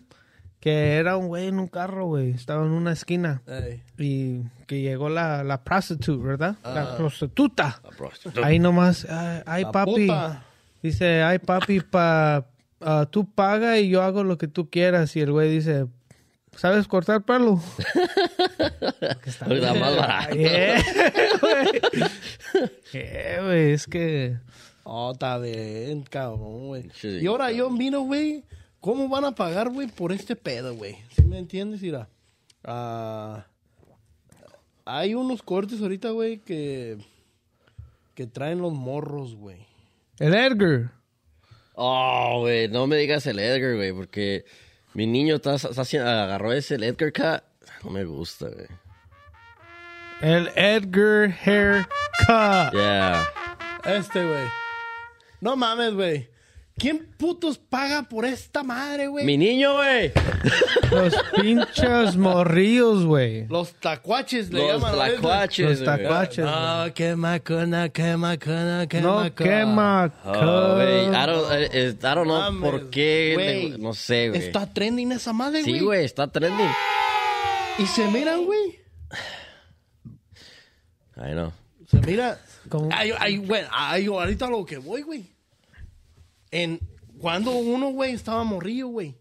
que 0.60 0.96
era 0.96 1.18
un 1.18 1.28
güey 1.28 1.48
en 1.48 1.60
un 1.60 1.68
carro, 1.68 2.06
güey. 2.08 2.32
Estaba 2.32 2.64
en 2.66 2.72
una 2.72 2.92
esquina. 2.94 3.42
Ey. 3.48 3.82
Y 3.98 4.42
que 4.68 4.82
llegó 4.82 5.10
la, 5.10 5.44
la 5.44 5.64
prostitute, 5.64 6.24
¿verdad? 6.24 6.56
Ah. 6.64 6.72
La 6.74 6.98
prostituta. 6.98 7.82
prostituta. 7.98 8.46
Ahí 8.48 8.60
nomás, 8.60 9.06
ay, 9.10 9.42
ay, 9.46 9.64
La 9.64 9.72
papi. 9.72 9.92
puta. 10.08 10.44
Dice, 10.84 11.22
ay, 11.22 11.38
papi, 11.40 11.80
pa, 11.82 12.44
ah, 12.82 13.08
tú 13.10 13.30
paga 13.30 13.80
y 13.80 13.90
yo 13.90 14.02
hago 14.02 14.24
lo 14.24 14.38
que 14.38 14.48
tú 14.48 14.70
quieras. 14.70 15.16
Y 15.16 15.22
el 15.22 15.32
güey 15.32 15.50
dice, 15.50 15.88
¿sabes 16.56 16.88
cortar 16.88 17.24
pelo? 17.24 17.62
Está 19.26 19.48
más 19.48 19.98
barato. 19.98 20.36
Yeah, 20.36 20.84
güey. 21.42 21.82
Yeah, 22.94 23.44
güey, 23.44 23.72
es 23.72 23.88
que... 23.88 24.38
Oh, 24.84 25.12
está 25.14 25.38
bien, 25.38 26.04
cabrón, 26.04 26.68
güey. 26.68 26.90
Sí, 26.94 27.20
y 27.22 27.28
ahora 27.28 27.52
yo 27.52 27.70
miro, 27.70 28.02
güey, 28.02 28.44
¿cómo 28.80 29.08
van 29.10 29.26
a 29.26 29.32
pagar, 29.32 29.70
güey, 29.70 29.88
por 29.88 30.12
este 30.12 30.36
pedo, 30.36 30.76
güey? 30.76 30.98
¿Sí 31.16 31.22
me 31.24 31.38
entiendes? 31.38 31.82
Mira, 31.82 32.10
ah, 32.64 33.46
hay 34.86 35.14
unos 35.14 35.44
cortes 35.44 35.82
ahorita, 35.82 36.10
güey, 36.10 36.40
que, 36.40 36.98
que 38.16 38.26
traen 38.26 38.60
los 38.60 38.74
morros, 38.74 39.36
güey. 39.36 39.68
El 40.18 40.34
Edgar. 40.34 40.92
Oh, 41.76 42.40
güey, 42.42 42.68
no 42.68 42.88
me 42.88 42.98
digas 42.98 43.26
el 43.28 43.40
Edgar, 43.40 43.76
güey, 43.76 43.94
porque 43.94 44.46
mi 44.94 45.08
niño 45.08 45.36
está, 45.36 45.56
está 45.56 45.82
agarró 45.82 46.52
ese 46.52 46.76
el 46.76 46.84
Edgar 46.84 47.14
cut. 47.14 47.44
No 47.84 47.92
me 47.92 48.04
gusta, 48.04 48.48
güey. 48.48 48.68
El 50.22 50.50
Edgar 50.56 51.36
Haircut. 51.44 51.90
Yeah. 52.74 53.28
Este, 53.86 54.24
güey. 54.24 54.48
No 55.40 55.56
mames, 55.56 55.94
güey. 55.94 56.31
¿Quién 56.78 57.06
putos 57.18 57.60
paga 57.60 58.04
por 58.04 58.26
esta 58.26 58.64
madre, 58.64 59.08
güey? 59.08 59.24
Mi 59.26 59.38
niño, 59.38 59.74
güey. 59.76 60.12
Los 60.90 61.14
pinches 61.40 62.16
morrillos, 62.16 63.06
güey. 63.06 63.46
Los 63.48 63.74
tacuaches 63.74 64.50
le 64.52 64.60
Los 64.62 64.82
llaman. 64.82 64.94
tlacuaches, 64.96 65.80
Los 65.82 65.84
tacuaches. 65.86 66.44
No, 66.46 66.86
qué 66.96 67.16
macona, 67.16 67.90
qué 67.90 68.18
macona, 68.18 68.88
qué 68.88 69.00
No, 69.02 69.16
macona. 69.18 69.36
quema. 69.36 70.14
Oh, 70.26 70.74
güey. 70.76 71.08
I 71.08 71.26
don't, 71.28 71.52
eh, 71.52 71.70
eh, 71.72 71.90
I 72.00 72.02
don't 72.02 72.24
know 72.24 72.40
Mames, 72.40 72.72
por 72.72 72.90
qué. 72.90 73.76
no 73.78 73.94
sé, 73.94 74.30
güey. 74.30 74.42
Está 74.42 74.66
trending 74.74 75.12
esa 75.12 75.34
madre, 75.34 75.62
güey. 75.62 75.74
Sí, 75.76 75.80
güey, 75.82 76.06
está 76.06 76.28
trending. 76.32 76.70
Y 77.78 77.86
se 77.86 78.08
miran, 78.08 78.44
güey. 78.46 78.80
I 81.18 81.32
know. 81.34 81.52
Se 81.88 81.98
mira. 82.00 82.40
¿Cómo? 82.70 82.90
Ay, 82.92 83.12
ay, 83.20 83.38
güey, 83.38 83.64
ay, 83.72 84.06
ahorita 84.08 84.48
lo 84.50 84.66
que 84.66 84.78
voy, 84.78 85.02
güey. 85.04 85.31
En 86.52 86.80
cuando 87.20 87.52
uno, 87.52 87.90
güey, 87.92 88.14
estaba 88.14 88.44
morrillo, 88.44 88.88
güey. 88.88 89.16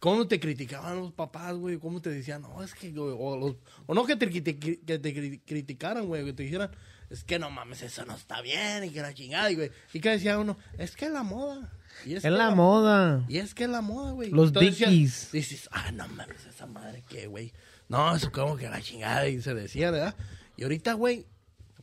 ¿Cómo 0.00 0.26
te 0.28 0.38
criticaban 0.38 0.98
los 0.98 1.12
papás, 1.12 1.54
güey? 1.54 1.78
¿Cómo 1.78 2.00
te 2.02 2.10
decían? 2.10 2.42
No, 2.42 2.62
es 2.62 2.74
que, 2.74 2.90
güey, 2.90 3.14
o, 3.18 3.36
los- 3.38 3.56
o 3.86 3.94
no 3.94 4.04
que 4.04 4.16
te, 4.16 4.28
que 4.28 4.42
te 4.42 4.58
cri- 4.58 5.40
criticaran, 5.46 6.06
güey, 6.06 6.24
que 6.26 6.32
te 6.34 6.42
dijeran, 6.42 6.70
es 7.08 7.24
que 7.24 7.38
no 7.38 7.50
mames, 7.50 7.80
eso 7.82 8.04
no 8.04 8.14
está 8.14 8.42
bien, 8.42 8.84
y 8.84 8.90
que 8.90 9.00
la 9.00 9.14
chingada, 9.14 9.50
y, 9.50 9.54
güey. 9.54 9.70
Y 9.94 10.00
que 10.00 10.10
decía 10.10 10.38
uno, 10.38 10.58
es 10.76 10.94
que 10.94 11.06
es 11.06 11.10
la 11.10 11.22
moda. 11.22 11.72
Y 12.04 12.14
Es 12.16 12.22
que 12.22 12.30
la 12.30 12.50
moda. 12.50 13.24
Y 13.28 13.38
es 13.38 13.54
que 13.54 13.64
es 13.64 13.70
la 13.70 13.80
moda, 13.80 14.10
güey. 14.12 14.30
Los 14.30 14.48
Entonces 14.48 14.78
Dickies. 14.78 15.32
Dices, 15.32 15.68
ah, 15.72 15.90
no 15.92 16.06
mames, 16.08 16.44
esa 16.44 16.66
madre 16.66 17.02
que, 17.08 17.26
güey. 17.26 17.52
No, 17.88 18.14
eso 18.14 18.30
como 18.30 18.56
que 18.58 18.68
la 18.68 18.82
chingada, 18.82 19.26
y 19.28 19.40
se 19.40 19.54
decía, 19.54 19.90
¿verdad? 19.90 20.14
Y 20.56 20.64
ahorita, 20.64 20.92
güey, 20.94 21.24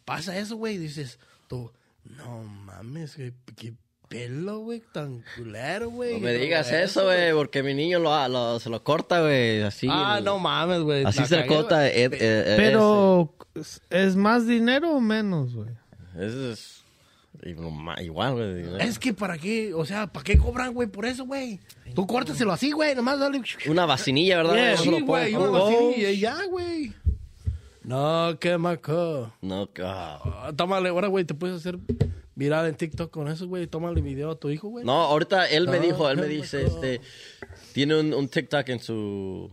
pasa 0.05 0.37
eso, 0.37 0.57
güey, 0.57 0.77
dices, 0.77 1.17
tú, 1.47 1.71
no 2.03 2.43
mames, 2.43 3.17
güey, 3.17 3.33
qué 3.55 3.73
pelo, 4.11 4.59
güey, 4.59 4.81
tan 4.91 5.23
culero, 5.37 5.89
güey. 5.89 6.15
No 6.15 6.19
me 6.19 6.33
digas 6.33 6.69
eso, 6.71 7.05
güey, 7.05 7.31
porque 7.33 7.63
mi 7.63 7.73
niño 7.73 7.97
lo, 7.99 8.27
lo- 8.27 8.59
se 8.59 8.69
lo 8.69 8.83
corta, 8.83 9.21
güey, 9.21 9.61
así. 9.63 9.87
Ah, 9.89 10.19
no 10.21 10.37
mames, 10.37 10.81
güey. 10.81 11.05
Así 11.05 11.21
la 11.21 11.25
se 11.27 11.35
cagué, 11.37 11.47
corta. 11.47 11.87
Ed- 11.89 12.11
Pero, 12.57 13.33
¿es 13.89 14.15
más 14.17 14.45
dinero 14.45 14.91
o 14.91 14.99
menos, 14.99 15.55
güey? 15.55 15.69
es 16.19 16.83
igual, 18.01 18.33
güey. 18.33 18.65
Es 18.85 18.99
que 18.99 19.13
para 19.13 19.37
qué, 19.37 19.73
o 19.73 19.85
sea, 19.85 20.07
¿para 20.07 20.23
qué 20.23 20.37
cobran, 20.37 20.73
güey, 20.73 20.89
por 20.89 21.05
eso, 21.05 21.25
güey? 21.25 21.59
Tú 21.95 22.05
córtaselo 22.05 22.51
así, 22.51 22.71
güey, 22.71 22.93
nomás 22.93 23.17
dale. 23.19 23.41
Una 23.67 23.85
vacinilla, 23.85 24.37
¿verdad? 24.37 24.55
Yeah, 24.55 24.77
sí, 24.77 25.01
güey, 25.01 25.33
una 25.35 25.45
Oh, 25.49 25.51
vacinilla 25.51 26.09
y 26.11 26.19
ya, 26.19 26.37
güey. 26.49 26.93
No, 27.83 28.37
qué 28.39 28.57
maco. 28.57 29.33
No, 29.41 29.69
ah. 29.83 30.19
Ah, 30.23 30.51
tómale, 30.55 30.89
ahora, 30.89 31.07
güey, 31.07 31.25
te 31.25 31.33
puedes 31.33 31.57
hacer 31.57 31.79
viral 32.41 32.65
en 32.65 32.75
TikTok 32.75 33.11
con 33.11 33.27
eso, 33.27 33.47
güey. 33.47 33.67
Tómale 33.67 34.01
video 34.01 34.31
a 34.31 34.35
tu 34.35 34.49
hijo, 34.49 34.69
güey. 34.69 34.83
No, 34.83 34.93
ahorita 34.93 35.47
él 35.47 35.67
me 35.67 35.77
No, 35.77 35.83
dijo, 35.83 36.09
él 36.09 36.17
me 36.17 36.27
dice, 36.27 36.65
este, 36.65 36.99
tiene 37.71 37.99
un, 37.99 38.13
un 38.15 38.27
TikTok 38.27 38.67
en 38.69 38.79
su, 38.79 39.51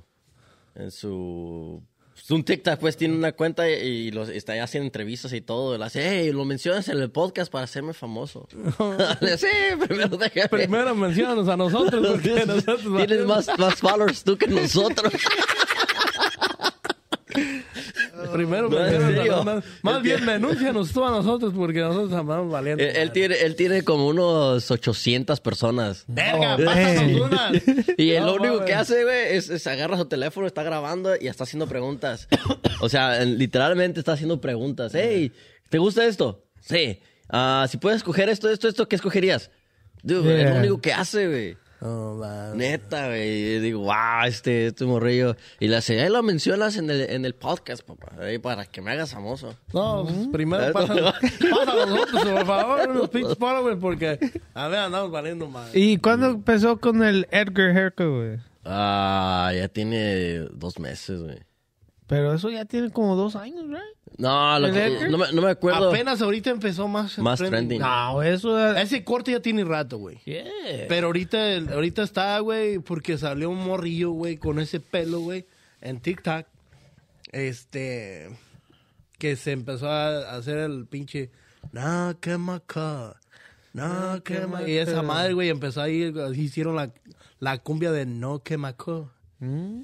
en 0.74 0.90
su, 0.90 1.83
un 2.31 2.44
TikTok, 2.44 2.79
pues 2.81 2.96
tiene 2.96 3.14
una 3.14 3.33
cuenta 3.33 3.68
y 3.68 4.11
los, 4.11 4.31
está 4.31 4.62
haciendo 4.62 4.87
entrevistas 4.87 5.35
y 5.35 5.42
todo. 5.42 5.74
Él 5.74 5.83
hace, 5.83 6.01
hey, 6.03 6.33
lo 6.33 6.46
mencionas 6.46 6.88
en 6.88 6.98
el 6.98 7.11
podcast 7.11 7.53
para 7.53 7.64
hacerme 7.64 7.92
famoso. 7.92 8.48
sí, 9.37 9.46
primero 9.87 10.16
déjame. 10.16 10.48
Primero 10.48 10.94
menciónanos 10.94 11.46
a 11.48 11.57
nosotros, 11.59 12.07
porque 12.11 12.46
nosotros... 12.46 13.07
Tienes 13.07 13.27
más, 13.27 13.48
más 13.59 13.74
followers 13.74 14.24
tú 14.24 14.38
que 14.38 14.46
nosotros. 14.46 15.12
Primero 18.38 18.68
No, 18.68 18.77
serio. 18.88 19.33
nosotros. 19.44 19.64
Más 19.83 20.03
bien, 20.03 20.24
denúncianos 20.24 20.92
tú 20.92 21.05
a 21.05 21.11
nosotros, 21.11 21.53
porque 21.57 21.81
nosotros 21.81 22.12
andamos 22.12 22.51
valiendo. 22.53 22.83
él, 22.85 22.94
él 22.96 23.11
tiene, 23.12 23.35
él 23.40 23.57
tiene 23.57 23.83
como 23.83 24.07
unos 24.07 24.70
800 24.70 25.40
personas. 25.40 26.05
Verga, 26.07 26.55
Oh, 26.55 26.64
pásanos 26.64 26.94
damn. 26.96 27.20
una. 27.22 27.53
Y 27.96 28.11
el 28.12 28.20
No, 28.22 28.27
lo 28.29 28.35
único 28.37 28.55
mames. 28.55 28.66
que 28.66 28.74
hace, 28.74 29.03
güey, 29.03 29.37
es, 29.37 29.51
es 29.51 29.66
agarra 29.66 29.96
su 29.96 30.05
teléfono, 30.07 30.46
está 30.46 30.62
grabando 30.62 31.14
y 31.20 31.27
está 31.27 31.44
haciendo 31.44 31.66
preguntas. 31.66 32.29
O 32.81 32.88
sea, 32.88 33.22
en- 33.22 33.38
literalmente 33.38 33.98
está 33.98 34.12
haciendo 34.12 34.40
preguntas. 34.40 34.92
Hey, 34.94 35.33
¿te 35.68 35.79
gusta 35.79 36.07
esto? 36.07 36.44
Sí. 36.61 37.01
Ah, 37.29 37.66
si 37.68 37.77
puedes 37.77 37.96
escoger 37.96 38.29
esto, 38.29 38.48
esto, 38.48 38.68
esto, 38.68 38.88
¿qué 38.88 38.94
escogerías? 38.94 39.51
Dude, 40.05 40.33
es 40.35 40.40
Yeah. 40.42 40.51
lo 40.55 40.59
único 40.61 40.81
que 40.81 40.92
hace, 40.92 41.27
güey. 41.27 41.57
Oh, 41.81 42.14
man. 42.14 42.57
Neta, 42.57 43.07
güey. 43.09 43.57
Y 43.57 43.59
digo, 43.61 43.81
wow, 43.81 44.25
este, 44.27 44.67
este 44.67 44.85
morrillo. 44.85 45.37
Y 45.61 45.69
la 45.69 45.79
ahí 45.79 46.09
lo 46.09 46.23
mencionas 46.23 46.77
en 46.77 46.91
el, 46.91 47.03
en 47.03 47.25
el 47.25 47.35
podcast, 47.35 47.83
papá. 47.83 48.12
Ahí 48.21 48.38
para 48.38 48.67
que 48.67 48.81
me 48.81 48.91
hagas 48.91 49.12
famoso. 49.12 49.55
No, 49.73 50.05
pues, 50.05 50.29
primero 50.33 50.73
pasa, 50.73 50.93
a 50.93 51.87
nosotros, 51.87 52.25
por 52.25 52.47
favor, 52.47 52.88
unos 52.91 53.09
pinches 53.11 53.38
followers, 53.38 53.79
porque 53.81 54.19
a 54.55 54.69
ver, 54.69 54.81
andamos 54.81 55.11
valiendo 55.11 55.49
mal. 55.49 55.71
¿Y 55.73 55.99
cuándo 55.99 56.31
empezó 56.31 56.79
con 56.79 57.05
el 57.05 57.29
Edgar 57.31 57.77
Haircut, 57.77 58.07
güey? 58.09 58.38
Ah, 58.64 59.53
ya 59.55 59.69
tiene 59.69 60.41
dos 60.53 60.79
meses, 60.79 61.23
güey. 61.23 61.38
Pero 62.09 62.33
eso 62.35 62.51
ya 62.51 62.64
tiene 62.64 62.90
como 62.90 63.14
dos 63.14 63.37
años, 63.37 63.68
¿right? 63.68 63.81
No, 64.16 64.59
lo 64.59 64.66
¿El 64.68 64.73
que- 64.73 65.09
no, 65.11 65.18
me, 65.18 65.31
no 65.33 65.42
me 65.42 65.51
acuerdo. 65.51 65.90
Apenas 65.90 66.21
ahorita 66.21 66.51
empezó 66.51 66.88
más, 66.88 67.18
Más 67.18 67.38
trending. 67.38 67.79
No, 67.81 68.23
eso... 68.23 68.59
Ese 68.77 69.05
corte 69.05 69.31
ya 69.31 69.40
tiene 69.40 69.62
rato, 69.64 69.99
güey. 69.99 70.18
Yeah. 70.25 70.44
Pero 70.88 71.07
ahorita, 71.09 71.59
ahorita 71.73 72.03
está, 72.03 72.38
güey, 72.40 72.79
porque 72.81 73.16
salió 73.18 73.51
un 73.51 73.64
morrillo, 73.64 74.11
güey, 74.11 74.38
con 74.38 74.59
ese 74.59 74.81
pelo, 74.81 75.21
güey, 75.21 75.47
en 75.81 76.01
TikTok. 76.01 76.47
Este, 77.31 78.29
que 79.18 79.37
se 79.37 79.53
empezó 79.53 79.90
a 79.90 80.35
hacer 80.35 80.57
el 80.59 80.87
pinche, 80.87 81.31
no, 81.73 82.16
que 82.21 82.38
maca, 82.38 83.16
no, 83.75 84.23
que 84.25 84.47
ma-". 84.47 84.66
Y 84.66 84.79
esa 84.79 85.03
madre, 85.03 85.35
güey, 85.35 85.51
empezó 85.51 85.83
ahí, 85.83 86.12
hicieron 86.35 86.77
la, 86.77 86.90
la 87.38 87.59
cumbia 87.59 87.92
de 87.92 88.07
no, 88.07 88.38
que 88.40 88.57
maca. 88.57 89.05
¿Mm? 89.40 89.83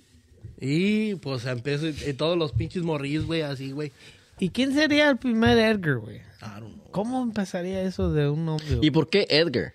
Y 0.66 1.16
pues 1.16 1.44
empezó, 1.44 1.87
y 1.88 2.14
todos 2.14 2.38
los 2.38 2.53
pinches 2.53 2.83
morrillos, 2.83 3.27
güey, 3.27 3.42
así, 3.42 3.72
güey. 3.72 3.92
¿Y 4.38 4.48
quién 4.48 4.72
sería 4.72 5.11
el 5.11 5.18
primer 5.18 5.59
Edgar, 5.59 5.98
güey? 5.98 6.16
I 6.16 6.61
don't 6.61 6.74
know. 6.74 6.90
¿Cómo 6.90 7.22
empezaría 7.22 7.83
eso 7.83 8.11
de 8.12 8.31
un 8.31 8.46
nombre? 8.46 8.79
¿Y 8.81 8.90
por 8.90 9.11
qué 9.11 9.27
Edgar? 9.29 9.74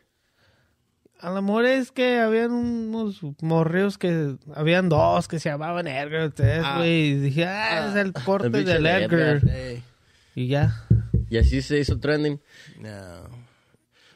A 1.19 1.29
lo 1.31 1.41
mejor 1.43 1.65
es 1.65 1.91
que 1.91 2.17
habían 2.19 2.51
unos 2.51 3.19
morreos 3.41 3.97
que... 3.97 4.35
Habían 4.55 4.89
dos 4.89 5.27
que 5.27 5.37
se 5.39 5.49
llamaban 5.49 5.85
Edgar, 5.85 6.31
tres, 6.31 6.61
Ah. 6.65 6.77
güey. 6.77 7.09
Y 7.11 7.15
dije, 7.19 7.45
ah, 7.45 7.89
es 7.89 7.95
el 7.95 8.11
corte 8.13 8.49
del 8.49 8.83
de 8.83 8.89
Edgar. 9.03 9.41
Y 10.33 10.47
ya. 10.47 10.85
Y 11.29 11.37
así 11.37 11.61
se 11.61 11.77
hizo 11.79 11.99
trending. 11.99 12.39
no. 12.81 13.38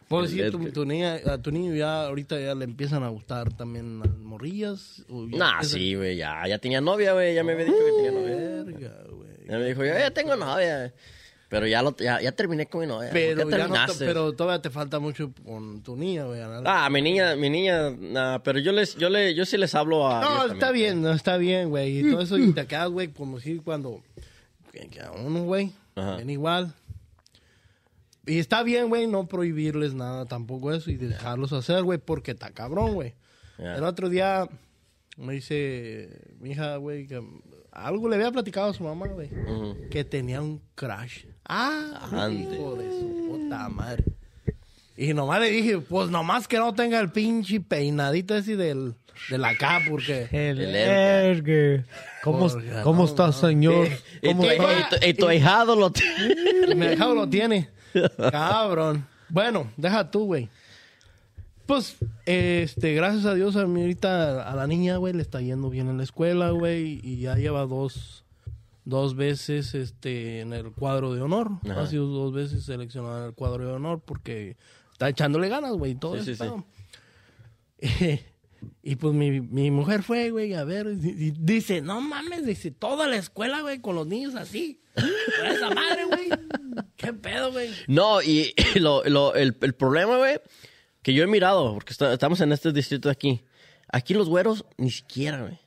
El 0.10 0.30
sí, 0.30 0.72
tu, 0.74 0.86
niña, 0.86 1.20
a 1.26 1.38
tu 1.38 1.52
niño 1.52 1.74
ya 1.74 2.06
ahorita 2.06 2.39
ya 2.39 2.54
le 2.56 2.66
empiezan 2.66 3.04
a 3.04 3.10
gustar 3.10 3.52
también 3.54 4.00
las 4.00 4.16
morrillas. 4.18 5.04
o 5.10 5.28
ya 5.28 5.38
Nah, 5.38 5.63
sí, 5.63 5.96
güey. 5.96 6.16
Ya, 6.18 6.48
ya 6.48 6.58
tenía 6.60 6.82
novia, 6.82 7.13
güey. 7.13 7.34
Ya 7.36 7.44
me 7.44 7.54
había 7.54 7.66
dicho 7.66 7.78
que 7.78 7.92
tenía 8.04 8.12
novia. 8.12 8.63
Verga, 8.63 9.04
güey. 9.10 9.30
Ya 9.48 9.58
me 9.58 9.66
dijo, 9.66 9.84
yo 9.84 9.94
ya 9.94 10.12
tengo 10.12 10.36
novia. 10.36 10.94
Pero 11.54 11.68
ya, 11.68 11.84
lo, 11.84 11.96
ya, 11.98 12.20
ya 12.20 12.32
terminé 12.32 12.66
con 12.66 12.82
mi 12.82 12.88
novia. 12.88 13.12
Pero, 13.13 13.44
¿Por 13.44 13.52
qué 13.52 13.58
ya 13.60 13.68
no 13.68 13.86
te- 13.86 14.06
pero 14.06 14.34
todavía 14.34 14.60
te 14.60 14.72
falta 14.72 14.98
mucho 14.98 15.32
con 15.46 15.84
tu 15.84 15.96
niña, 15.96 16.24
güey. 16.24 16.42
Ah, 16.66 16.89
mi 16.89 17.00
niña, 17.00 17.36
mi 17.36 17.48
niña, 17.48 17.92
nah, 17.92 18.39
pero 18.39 18.58
yo 18.58 18.72
les, 18.72 18.96
yo 18.96 19.08
le, 19.08 19.36
yo 19.36 19.46
sí 19.46 19.58
les 19.58 19.76
hablo 19.76 20.08
a. 20.08 20.20
no, 20.20 20.46
está 20.54 20.72
bien, 20.72 21.04
no, 21.04 21.12
está 21.13 21.38
bien, 21.38 21.70
güey. 21.70 22.00
Y 22.00 22.10
todo 22.10 22.22
eso, 22.22 22.39
y 22.39 22.54
te 22.54 22.66
quedas, 22.66 22.89
güey, 22.89 23.10
como 23.10 23.39
si 23.39 23.58
cuando... 23.60 24.02
Que, 24.72 25.00
a 25.00 25.12
uno, 25.12 25.44
güey, 25.44 25.72
ven 25.96 26.28
igual. 26.32 26.74
Y 28.25 28.39
está 28.39 28.63
bien, 28.63 28.88
güey, 28.89 29.05
no 29.07 29.27
prohibirles 29.27 29.93
nada 29.93 30.25
tampoco 30.25 30.73
eso 30.73 30.89
y 30.91 30.95
dejarlos 30.95 31.51
hacer, 31.53 31.83
güey, 31.83 31.99
porque 31.99 32.31
está 32.31 32.51
cabrón, 32.51 32.93
güey. 32.93 33.13
El 33.57 33.83
otro 33.83 34.09
día 34.09 34.47
me 35.17 35.33
dice 35.33 36.09
mi 36.39 36.51
hija, 36.51 36.77
güey, 36.77 37.05
que 37.05 37.21
algo 37.71 38.07
le 38.09 38.15
había 38.15 38.31
platicado 38.31 38.69
a 38.69 38.73
su 38.73 38.83
mamá, 38.83 39.07
güey, 39.07 39.29
que 39.91 40.03
tenía 40.03 40.41
un 40.41 40.62
crash. 40.75 41.25
Ah, 41.45 42.07
Ande. 42.12 42.55
hijo 42.55 42.75
de 42.75 42.89
su 42.89 43.27
puta 43.29 43.67
madre. 43.69 44.03
Y 44.95 45.13
nomás 45.13 45.41
le 45.41 45.49
dije, 45.49 45.79
pues 45.79 46.09
nomás 46.09 46.47
que 46.47 46.57
no 46.57 46.73
tenga 46.73 46.99
el 46.99 47.12
pinche 47.12 47.59
peinadito 47.59 48.36
ese 48.38 48.55
del, 48.55 48.93
de 49.29 49.38
la 49.39 49.49
acá, 49.49 49.79
porque... 49.89 50.27
El, 50.31 50.59
El 50.62 50.75
Edgar. 50.75 51.86
¿Cómo, 52.23 52.47
Porque 52.47 52.71
cómo 52.83 52.99
no, 53.03 53.09
está, 53.09 53.25
no. 53.27 53.33
señor? 53.33 53.88
Y 54.21 54.27
¿Cómo 54.27 54.43
tu, 54.43 54.49
está? 54.49 54.63
y 54.63 54.99
tu- 54.99 55.07
y 55.07 55.13
tu 55.15 55.27
ahijado 55.27 55.75
lo 55.75 55.91
tiene. 55.91 56.75
Mi 56.75 56.86
dejado 56.88 57.15
lo 57.15 57.27
tiene. 57.27 57.69
Cabrón. 58.32 59.06
Bueno, 59.29 59.71
deja 59.77 60.10
tú, 60.12 60.25
güey. 60.25 60.49
Pues, 61.65 61.95
este, 62.25 62.93
gracias 62.93 63.25
a 63.25 63.34
Dios 63.36 63.56
a 63.56 63.65
mí 63.65 63.82
ahorita, 63.82 64.49
a 64.51 64.56
la 64.56 64.67
niña, 64.67 64.97
güey, 64.97 65.13
le 65.13 65.21
está 65.21 65.39
yendo 65.41 65.69
bien 65.69 65.88
en 65.89 65.97
la 65.97 66.03
escuela, 66.03 66.51
güey, 66.51 66.99
y 67.01 67.19
ya 67.21 67.36
lleva 67.36 67.65
dos, 67.65 68.25
dos 68.84 69.15
veces, 69.15 69.73
este, 69.73 70.41
en 70.41 70.51
el 70.51 70.71
cuadro 70.73 71.13
de 71.13 71.21
honor. 71.21 71.51
Ajá. 71.69 71.84
Ha 71.84 71.88
sido 71.88 72.06
dos 72.08 72.34
veces 72.34 72.65
seleccionada 72.65 73.19
en 73.21 73.25
el 73.27 73.34
cuadro 73.34 73.65
de 73.65 73.71
honor 73.73 74.01
porque 74.03 74.58
está 74.91 75.08
echándole 75.08 75.47
ganas, 75.47 75.71
güey, 75.73 75.93
y 75.93 75.95
todo 75.95 76.21
Sí, 76.21 76.32
eso. 76.32 76.65
sí, 77.79 77.88
Y, 78.06 78.19
y, 78.82 78.95
pues 78.95 79.13
mi, 79.13 79.41
mi 79.41 79.71
mujer 79.71 80.04
fue, 80.04 80.30
güey, 80.32 80.54
a 80.54 80.63
ver, 80.63 80.88
y- 81.02 81.28
y 81.28 81.32
dice, 81.38 81.82
no 81.82 82.02
mames, 82.02 82.45
dice, 82.45 82.71
toda 82.71 83.08
la 83.08 83.15
escuela, 83.17 83.62
güey, 83.62 83.80
con 83.80 83.95
los 83.95 84.08
niños 84.08 84.36
así. 84.36 84.80
Con 84.95 85.45
esa 85.47 85.69
madre, 85.71 86.06
güey. 86.06 86.30
¿Qué 86.97 87.13
pedo, 87.13 87.52
güey? 87.52 87.69
No, 87.88 88.21
y 88.21 88.54
lo, 88.76 89.04
lo- 89.06 89.36
el, 89.36 89.56
el 89.62 89.73
problema, 89.73 90.17
güey, 90.17 90.39
que 91.02 91.13
yo 91.13 91.23
he 91.23 91.28
mirado, 91.28 91.73
porque 91.73 91.91
está- 91.93 92.13
estamos 92.13 92.39
en 92.41 92.52
este 92.52 92.71
distrito 92.71 93.10
de 93.10 93.13
aquí. 93.13 93.43
Aquí 93.91 94.13
los 94.13 94.30
güeros, 94.30 94.65
ni 94.78 94.89
siquiera, 94.91 95.41
güey. 95.41 95.60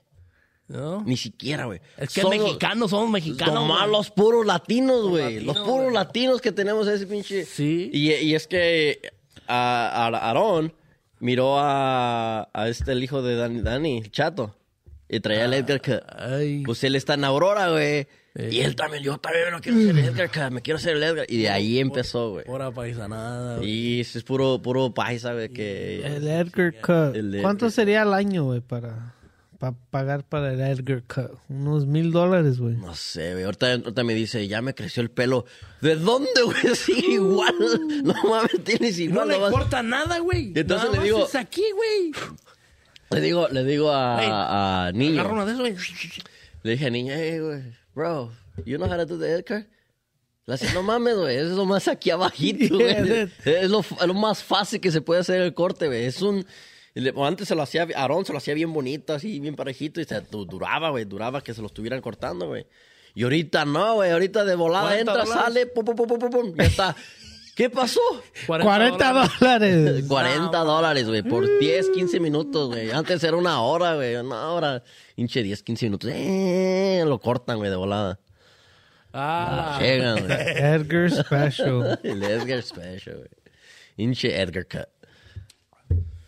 ¿No? 0.68 1.04
Ni 1.04 1.16
siquiera, 1.16 1.66
güey. 1.66 1.80
Es 1.96 2.12
que 2.12 2.22
Son- 2.22 2.30
mexicanos 2.30 2.90
somos 2.90 3.09
mexicanos. 3.09 3.54
Nomás 3.54 3.88
los 3.88 4.11
puros 4.11 4.44
latinos, 4.44 5.06
güey. 5.09 5.38
Los 5.40 5.59
puros 5.59 5.92
latinos 5.92 6.40
que 6.40 6.50
tenemos 6.50 6.88
ese 6.88 7.06
pinche. 7.06 7.44
Sí. 7.44 7.88
Y, 7.92 8.12
y 8.12 8.35
es 8.35 8.48
que 8.48 9.00
a, 9.46 9.87
a 9.88 10.06
Aarón 10.09 10.72
miró 11.20 11.59
a, 11.59 12.48
a 12.52 12.68
este, 12.68 12.92
el 12.92 13.02
hijo 13.02 13.22
de 13.22 13.37
Dani, 13.37 13.61
Dani, 13.61 13.98
el 13.98 14.11
chato. 14.11 14.55
Y 15.09 15.20
traía 15.20 15.44
el 15.44 15.55
Edgar 15.55 15.81
Cut. 15.81 16.02
Ay. 16.09 16.62
Pues 16.64 16.83
él 16.85 16.96
está 16.96 17.14
en 17.14 17.24
Aurora, 17.24 17.70
güey. 17.70 18.09
Y 18.38 18.61
él 18.61 18.76
también, 18.76 19.02
yo 19.02 19.16
también 19.16 19.46
me 19.46 19.50
lo 19.52 19.61
quiero 19.61 19.79
hacer 19.79 19.96
el 19.96 20.05
Edgar 20.05 20.31
Cut, 20.31 20.52
me 20.52 20.61
quiero 20.61 20.76
hacer 20.76 20.96
el 20.96 21.02
Edgar. 21.02 21.26
Y 21.29 21.38
de 21.38 21.48
ahí 21.48 21.79
empezó, 21.79 22.33
güey. 22.33 22.44
Pura 22.44 22.70
paisanada, 22.70 23.59
güey. 23.59 23.70
Y 23.70 24.00
ese 24.00 24.18
es 24.18 24.24
puro, 24.24 24.61
puro 24.61 24.92
paisa, 24.92 25.33
güey, 25.33 25.48
que... 25.48 26.05
El 26.05 26.26
Edgar 26.26 26.74
Cut. 26.81 27.16
El 27.16 27.33
Edgar. 27.33 27.42
¿Cuánto 27.42 27.70
sería 27.70 28.02
al 28.02 28.12
año, 28.12 28.44
güey, 28.44 28.61
para, 28.61 29.14
para 29.58 29.74
pagar 29.90 30.24
para 30.24 30.52
el 30.52 30.60
Edgar 30.60 31.02
Cut? 31.04 31.38
Unos 31.48 31.86
mil 31.86 32.12
dólares, 32.12 32.58
güey. 32.58 32.74
No 32.76 32.94
sé, 32.94 33.32
güey. 33.32 33.44
Ahorita, 33.44 33.72
ahorita 33.72 34.04
me 34.04 34.14
dice, 34.14 34.46
ya 34.48 34.60
me 34.62 34.74
creció 34.74 35.02
el 35.02 35.10
pelo. 35.10 35.44
¿De 35.80 35.96
dónde, 35.96 36.30
güey? 36.44 36.74
Sigue 36.76 37.14
igual. 37.14 37.54
No 38.04 38.14
mames, 38.28 38.62
tienes 38.64 38.98
No 38.98 39.04
igual. 39.04 39.28
le 39.28 39.34
nomás- 39.34 39.50
corta 39.52 39.82
nada, 39.82 40.18
güey. 40.18 40.52
Entonces 40.54 40.68
Nada 40.88 40.90
le 40.92 40.96
más 40.98 41.04
digo- 41.04 41.24
Es 41.26 41.34
aquí, 41.34 41.64
güey. 41.74 42.12
Le 43.10 43.20
digo, 43.20 43.48
le 43.48 43.64
digo 43.64 43.92
a, 43.92 44.20
Ey, 44.22 44.28
a 44.32 44.90
niño. 44.92 45.28
Una 45.30 45.44
de 45.46 45.52
esos. 45.52 45.88
Le 46.62 46.70
dije 46.72 46.86
a 46.86 46.90
niña, 46.90 47.14
hey, 47.16 47.38
güey, 47.38 47.62
bro, 47.94 48.32
you 48.64 48.76
know 48.76 48.88
how 48.90 48.96
to 48.96 49.06
do 49.06 49.16
the 49.18 49.30
Edgar? 49.32 49.66
Le 50.46 50.54
dice, 50.56 50.72
no 50.74 50.82
mames, 50.82 51.16
güey, 51.16 51.36
es 51.36 51.48
lo 51.50 51.64
más 51.64 51.86
aquí 51.86 52.10
abajito, 52.10 52.74
güey. 52.76 53.04
Yeah, 53.04 53.30
es, 53.44 53.70
lo, 53.70 53.80
es 53.80 54.06
lo 54.06 54.14
más 54.14 54.42
fácil 54.42 54.80
que 54.80 54.90
se 54.90 55.00
puede 55.00 55.20
hacer 55.20 55.40
el 55.40 55.54
corte, 55.54 55.86
güey. 55.86 56.04
Es 56.04 56.20
un... 56.22 56.44
Antes 57.24 57.48
se 57.48 57.54
lo 57.54 57.62
hacía, 57.62 57.87
Aarón 57.94 58.24
se 58.24 58.32
lo 58.32 58.38
hacía 58.38 58.54
bien 58.54 58.72
bonito, 58.72 59.12
así, 59.14 59.38
bien 59.40 59.54
parejito, 59.54 60.00
y 60.00 60.04
se 60.04 60.20
du- 60.22 60.46
duraba, 60.46 60.90
güey, 60.90 61.04
duraba 61.04 61.42
que 61.42 61.52
se 61.52 61.61
lo 61.61 61.66
estuvieran 61.66 62.00
cortando, 62.00 62.46
güey. 62.48 62.66
Y 63.14 63.22
ahorita 63.24 63.64
no, 63.64 63.94
güey, 63.94 64.11
ahorita 64.11 64.44
de 64.44 64.54
volada 64.54 64.88
40 64.88 65.00
entra, 65.12 65.24
dólares. 65.24 65.44
sale, 65.44 65.66
pum, 65.66 65.85
pum, 65.85 65.96
pum, 65.96 66.06
pum, 66.09 66.18
pum, 66.18 66.30
pum, 66.30 66.54
ya 66.56 66.64
está. 66.64 66.96
¿Qué 67.54 67.70
pasó? 67.70 68.00
40 68.46 69.12
dólares. 69.40 70.04
40 70.06 70.59
dólares, 70.64 71.06
güey, 71.09 71.22
por 71.22 71.46
10, 71.59 71.88
15 71.90 72.20
minutos, 72.20 72.68
güey. 72.68 72.90
Antes 72.90 73.24
era 73.24 73.37
una 73.37 73.62
hora, 73.62 73.94
güey, 73.94 74.16
una 74.16 74.48
hora. 74.50 74.82
Hinche 75.16 75.42
10, 75.42 75.62
15 75.62 75.87
minutos. 75.87 76.11
Eh, 76.12 77.02
lo 77.06 77.18
cortan, 77.18 77.56
güey, 77.56 77.70
de 77.70 77.76
volada. 77.76 78.20
Ah, 79.12 79.78
Llegan, 79.80 80.26
güey. 80.26 80.38
Edgar 80.38 81.11
Special. 81.11 81.98
El 82.04 82.22
Edgar 82.22 82.62
Special, 82.62 83.16
güey. 83.16 83.28
Hinche 83.96 84.38
Edgar 84.38 84.66
Cut. 84.66 84.88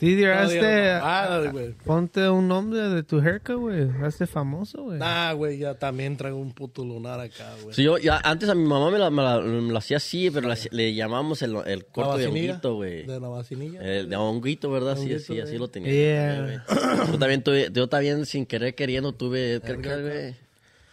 Didier, 0.01 0.37
no, 0.37 0.43
hazte, 0.43 0.91
ah, 0.93 1.43
güey. 1.51 1.73
ponte 1.85 2.29
un 2.29 2.47
nombre 2.47 2.79
de 2.89 3.03
tu 3.03 3.19
haircut, 3.21 3.57
güey. 3.57 3.89
Hazte 4.03 4.29
famoso, 4.29 4.85
güey. 4.85 4.99
Nah, 4.99 5.33
güey, 5.33 5.59
ya 5.59 5.75
también 5.75 6.17
traigo 6.17 6.39
un 6.39 6.53
puto 6.53 6.85
lunar 6.85 7.19
acá, 7.19 7.53
güey. 7.63 7.75
Sí, 7.75 7.83
yo, 7.83 7.99
ya, 7.99 8.21
antes 8.23 8.49
a 8.49 8.55
mi 8.55 8.65
mamá 8.65 8.93
me 8.93 8.99
la, 8.99 9.11
me 9.11 9.23
la- 9.23 9.41
me 9.41 9.73
la 9.73 9.79
hacía 9.81 9.97
así, 9.97 10.31
pero 10.31 10.47
la- 10.49 10.57
le 10.71 10.95
llamamos 10.95 11.43
el, 11.43 11.57
el 11.67 11.81
¿La 11.81 11.85
corto 11.91 12.17
de 12.17 12.27
honguito, 12.29 12.75
güey. 12.77 13.07
De 13.07 13.19
la 13.19 13.27
vacinilla. 13.29 13.81
El 13.83 14.09
de 14.09 14.15
honguito, 14.17 14.71
¿verdad? 14.71 14.95
Sí, 14.97 15.03
Honguito, 15.13 15.21
sí, 15.33 15.41
así 15.41 15.59
lo 15.59 15.67
tenía. 15.69 15.93
Yeah. 15.93 16.43
güey. 16.43 17.11
Yo 17.13 17.19
también 17.19 17.43
tuve, 17.43 17.69
yo 17.73 17.89
también 17.89 18.25
sin 18.25 18.47
querer 18.47 18.77
queriendo 18.77 19.13
tuve 19.13 19.59
güey. 19.59 20.37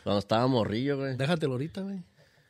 Cuando 0.04 0.20
estaba 0.20 0.48
morrillo, 0.48 0.98
güey. 0.98 1.16
Déjatelo 1.16 1.54
ahorita, 1.54 1.82
güey. 1.82 2.00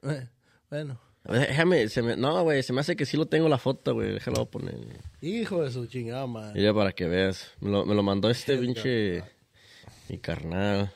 Eh, 0.03 0.27
Bueno. 0.69 0.99
Déjame, 1.27 1.89
se 1.89 2.01
me, 2.01 2.15
no, 2.15 2.43
güey, 2.43 2.61
se 2.61 2.71
me 2.71 2.81
hace 2.81 2.95
que 2.95 3.05
sí 3.05 3.17
lo 3.17 3.25
tengo 3.25 3.49
la 3.49 3.57
foto, 3.57 3.93
güey. 3.95 4.17
A 4.17 4.45
poner. 4.45 4.75
Hijo 5.21 5.63
de 5.63 5.71
su 5.71 5.87
chingada, 5.87 6.27
man. 6.27 6.53
Mira 6.53 6.73
para 6.73 6.91
que 6.91 7.07
veas. 7.07 7.51
Me 7.61 7.71
lo, 7.71 7.85
me 7.85 7.95
lo 7.95 8.03
mandó 8.03 8.29
este 8.29 8.57
pinche. 8.57 9.23
Mi 10.07 10.19
carnal. 10.19 10.91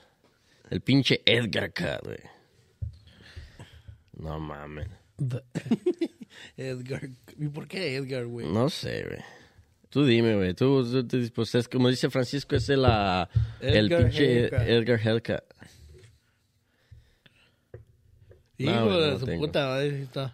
El 0.69 0.81
pinche 0.81 1.21
Edgar 1.25 1.73
Cut, 1.73 2.05
güey. 2.05 2.19
No 4.17 4.39
mames. 4.39 4.87
Edgar. 6.57 7.01
¿Y 7.37 7.47
por 7.47 7.67
qué 7.67 7.95
Edgar, 7.95 8.25
güey? 8.25 8.47
No 8.47 8.69
sé, 8.69 9.03
güey. 9.03 9.19
Tú 9.89 10.05
dime, 10.05 10.35
güey. 10.35 10.53
Tú, 10.53 10.83
tú- 10.89 11.07
tú- 11.07 11.31
pues 11.33 11.55
es 11.55 11.67
como 11.67 11.89
dice 11.89 12.09
Francisco, 12.11 12.55
es 12.55 12.69
el, 12.69 12.85
el 13.61 13.85
Edgar 13.91 14.03
pinche. 14.03 14.45
Edgar 14.45 14.99
Hellcat. 15.03 15.43
Hijo 18.59 18.71
No, 18.71 18.99
de 18.99 19.11
no 19.13 19.19
su 19.19 19.25
tengo. 19.25 19.45
puta 19.45 19.65
madre, 19.67 19.95
sí 19.97 20.01
está. 20.03 20.33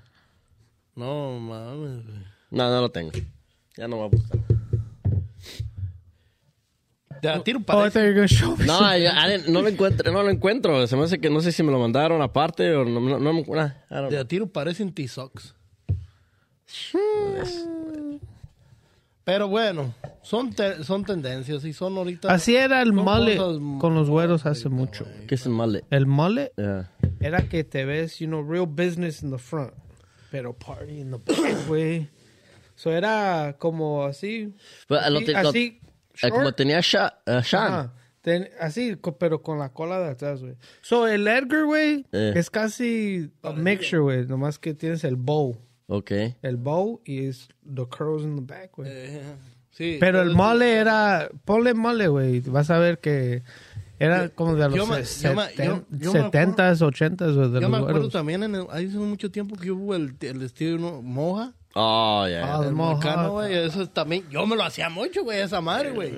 No 0.95 1.39
mames, 1.39 2.05
güey. 2.05 2.17
No, 2.51 2.69
no 2.69 2.81
lo 2.81 2.89
tengo. 2.89 3.11
Ya 3.77 3.87
no 3.87 3.95
me 3.95 4.01
va 4.01 4.05
a 4.07 4.09
buscar. 4.09 4.39
Te 7.21 7.27
la 7.29 7.43
tiro 7.43 7.59
Oh, 7.59 7.63
para 7.63 7.79
me 7.79 7.85
No, 8.65 8.79
didn't- 8.81 9.47
no 9.47 9.61
lo 9.61 9.67
encuentro, 9.69 10.11
no 10.11 10.21
lo 10.23 10.29
encuentro. 10.29 10.85
Se 10.87 10.95
me 10.95 11.03
hace 11.03 11.19
que 11.19 11.29
no 11.29 11.39
sé 11.41 11.51
si 11.51 11.63
me 11.63 11.71
lo 11.71 11.79
mandaron 11.79 12.21
aparte 12.21 12.75
o 12.75 12.83
no, 12.85 12.99
no, 12.99 13.19
no 13.19 13.33
me 13.33 13.41
nah, 13.47 13.67
I 13.89 13.95
don't 13.95 14.09
De 14.09 14.15
know. 14.17 14.21
a 14.21 14.27
tiro 14.27 14.47
parecen 14.47 14.93
T-Sox. 14.93 15.55
Pero 19.23 19.47
bueno, 19.47 19.93
son, 20.25 20.51
te- 20.53 20.83
son 20.83 21.05
tendencias 21.05 21.63
y 21.65 21.73
son 21.73 21.97
ahorita. 21.97 22.31
Así 22.33 22.55
era 22.55 22.81
el 22.81 22.93
mole 22.93 23.37
con 23.37 23.93
los 23.95 24.09
güeros 24.09 24.45
hace 24.45 24.69
mucho. 24.69 25.05
¿Qué 25.27 25.35
es 25.35 25.45
el 25.45 25.51
male? 25.53 25.83
El 25.89 26.05
mole 26.07 26.51
Yeah. 26.57 26.91
era 27.19 27.47
que 27.47 27.63
te 27.63 27.85
ves, 27.85 28.19
you 28.19 28.27
know, 28.27 28.43
real 28.43 28.65
business 28.67 29.21
in 29.23 29.31
the 29.31 29.37
front, 29.37 29.73
pero 30.31 30.53
party 30.53 30.99
in 31.01 31.11
the 31.11 31.17
back, 31.17 31.55
güey. 31.67 32.09
So 32.75 32.91
era 32.91 33.55
como 33.59 34.03
así. 34.03 34.53
Pero 34.87 35.09
lo 35.09 35.17
así, 35.19 35.25
te- 35.25 35.31
lo- 35.43 35.49
así, 35.49 35.79
eh, 36.23 36.29
como 36.29 36.51
tenía 36.53 36.79
Sha- 36.81 37.19
Sean. 37.43 37.91
Ten- 38.21 38.49
así, 38.59 38.97
pero 39.19 39.43
con 39.43 39.59
la 39.59 39.69
cola 39.71 39.99
de 39.99 40.09
atrás, 40.09 40.41
güey. 40.41 40.55
So, 40.81 41.07
el 41.07 41.27
Edgar, 41.27 41.65
güey, 41.65 42.07
Eh. 42.11 42.33
es 42.35 42.49
casi 42.49 43.31
a 43.43 43.51
mixture, 43.53 44.01
güey. 44.01 44.25
Nomás 44.25 44.57
que 44.57 44.73
tienes 44.73 45.03
el 45.03 45.15
bow. 45.15 45.55
Ok. 45.87 46.11
El 46.41 46.57
bow 46.57 47.01
y 47.05 47.27
es 47.27 47.47
the 47.63 47.85
curls 47.87 48.23
in 48.23 48.35
the 48.35 48.41
back, 48.41 48.71
güey. 48.75 48.89
Eh, 48.91 49.21
sí, 49.75 49.97
pero 49.99 50.21
el 50.21 50.31
mole 50.31 50.73
era... 50.77 51.29
Ponle 51.45 51.73
mole, 51.73 52.07
güey. 52.07 52.39
Vas 52.41 52.69
a 52.71 52.79
ver 52.79 52.99
que 52.99 53.43
era 53.99 54.27
como 54.29 54.55
de 54.55 54.67
los 54.69 54.75
yo 54.75 54.87
me- 54.87 55.05
se- 55.05 55.29
yo 55.29 55.35
me- 55.35 55.53
yo- 55.55 55.85
yo 55.91 56.11
me 56.13 56.19
acuerdo- 56.19 56.31
70s, 56.31 56.81
80s, 56.81 57.35
güey, 57.35 57.49
de 57.51 57.61
Yo 57.61 57.69
me 57.69 57.77
los 57.77 57.79
acuerdo 57.79 57.93
güeros. 58.01 58.11
también, 58.13 58.43
en 58.43 58.55
el- 58.55 58.67
hace 58.69 58.87
mucho 58.97 59.31
tiempo 59.31 59.55
que 59.55 59.71
hubo 59.71 59.95
el, 59.95 60.15
el 60.19 60.41
estilo 60.41 60.77
¿no? 60.79 61.01
moja. 61.01 61.53
Oh, 61.75 62.25
yeah. 62.27 62.55
Ah, 62.57 62.63
El 62.65 62.73
Mohawk. 62.73 62.95
mocano, 63.03 63.31
güey. 63.33 63.53
Eso 63.53 63.87
también. 63.89 64.23
Yo 64.29 64.47
me 64.47 64.55
lo 64.55 64.63
hacía 64.63 64.89
mucho, 64.89 65.23
güey, 65.23 65.41
esa 65.41 65.59
madre, 65.61 65.91
güey. 65.91 66.13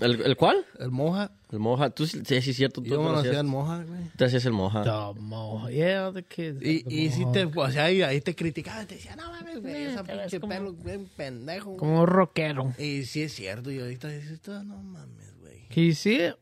¿El, 0.00 0.20
¿El 0.22 0.36
cuál? 0.36 0.64
El 0.78 0.90
moja. 0.90 1.30
El 1.50 1.58
moja. 1.58 1.90
Tú 1.90 2.06
sí, 2.06 2.20
sí, 2.24 2.40
sí, 2.42 2.54
cierto. 2.54 2.80
Tú 2.82 2.88
Yo 2.88 3.02
me 3.02 3.10
lo 3.10 3.18
hacía 3.18 3.40
el 3.40 3.46
moja, 3.46 3.82
güey. 3.84 4.08
Te 4.16 4.24
hacías 4.24 4.44
el 4.46 4.52
moja. 4.52 4.82
The 4.82 5.20
Mohawk. 5.20 5.70
Yeah, 5.70 6.12
the 6.12 6.22
kids. 6.22 6.62
Y, 6.62 6.82
the 6.84 6.94
y 6.94 7.10
si 7.10 7.26
te, 7.32 7.44
o 7.44 7.70
sea, 7.70 7.84
ahí, 7.84 8.02
ahí 8.02 8.20
te 8.20 8.34
criticaban, 8.34 8.86
te 8.86 8.94
decían, 8.96 9.16
no 9.18 9.30
mames, 9.30 9.60
güey, 9.60 9.84
esa 9.84 10.04
pinche 10.04 10.40
pelo, 10.40 10.72
güey, 10.74 10.98
pendejo. 11.16 11.76
Como 11.76 12.00
un 12.00 12.06
rockero. 12.06 12.72
Y 12.78 13.04
sí 13.04 13.22
es 13.22 13.32
cierto, 13.34 13.70
y 13.70 13.78
ahorita 13.80 14.08
dices, 14.08 14.40
"Ah, 14.48 14.62
no 14.64 14.82
mames, 14.82 15.34
güey. 15.40 15.94
See 15.94 16.16
it? 16.26 16.34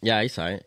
Ya, 0.00 0.18
ahí 0.18 0.28
sabe. 0.28 0.64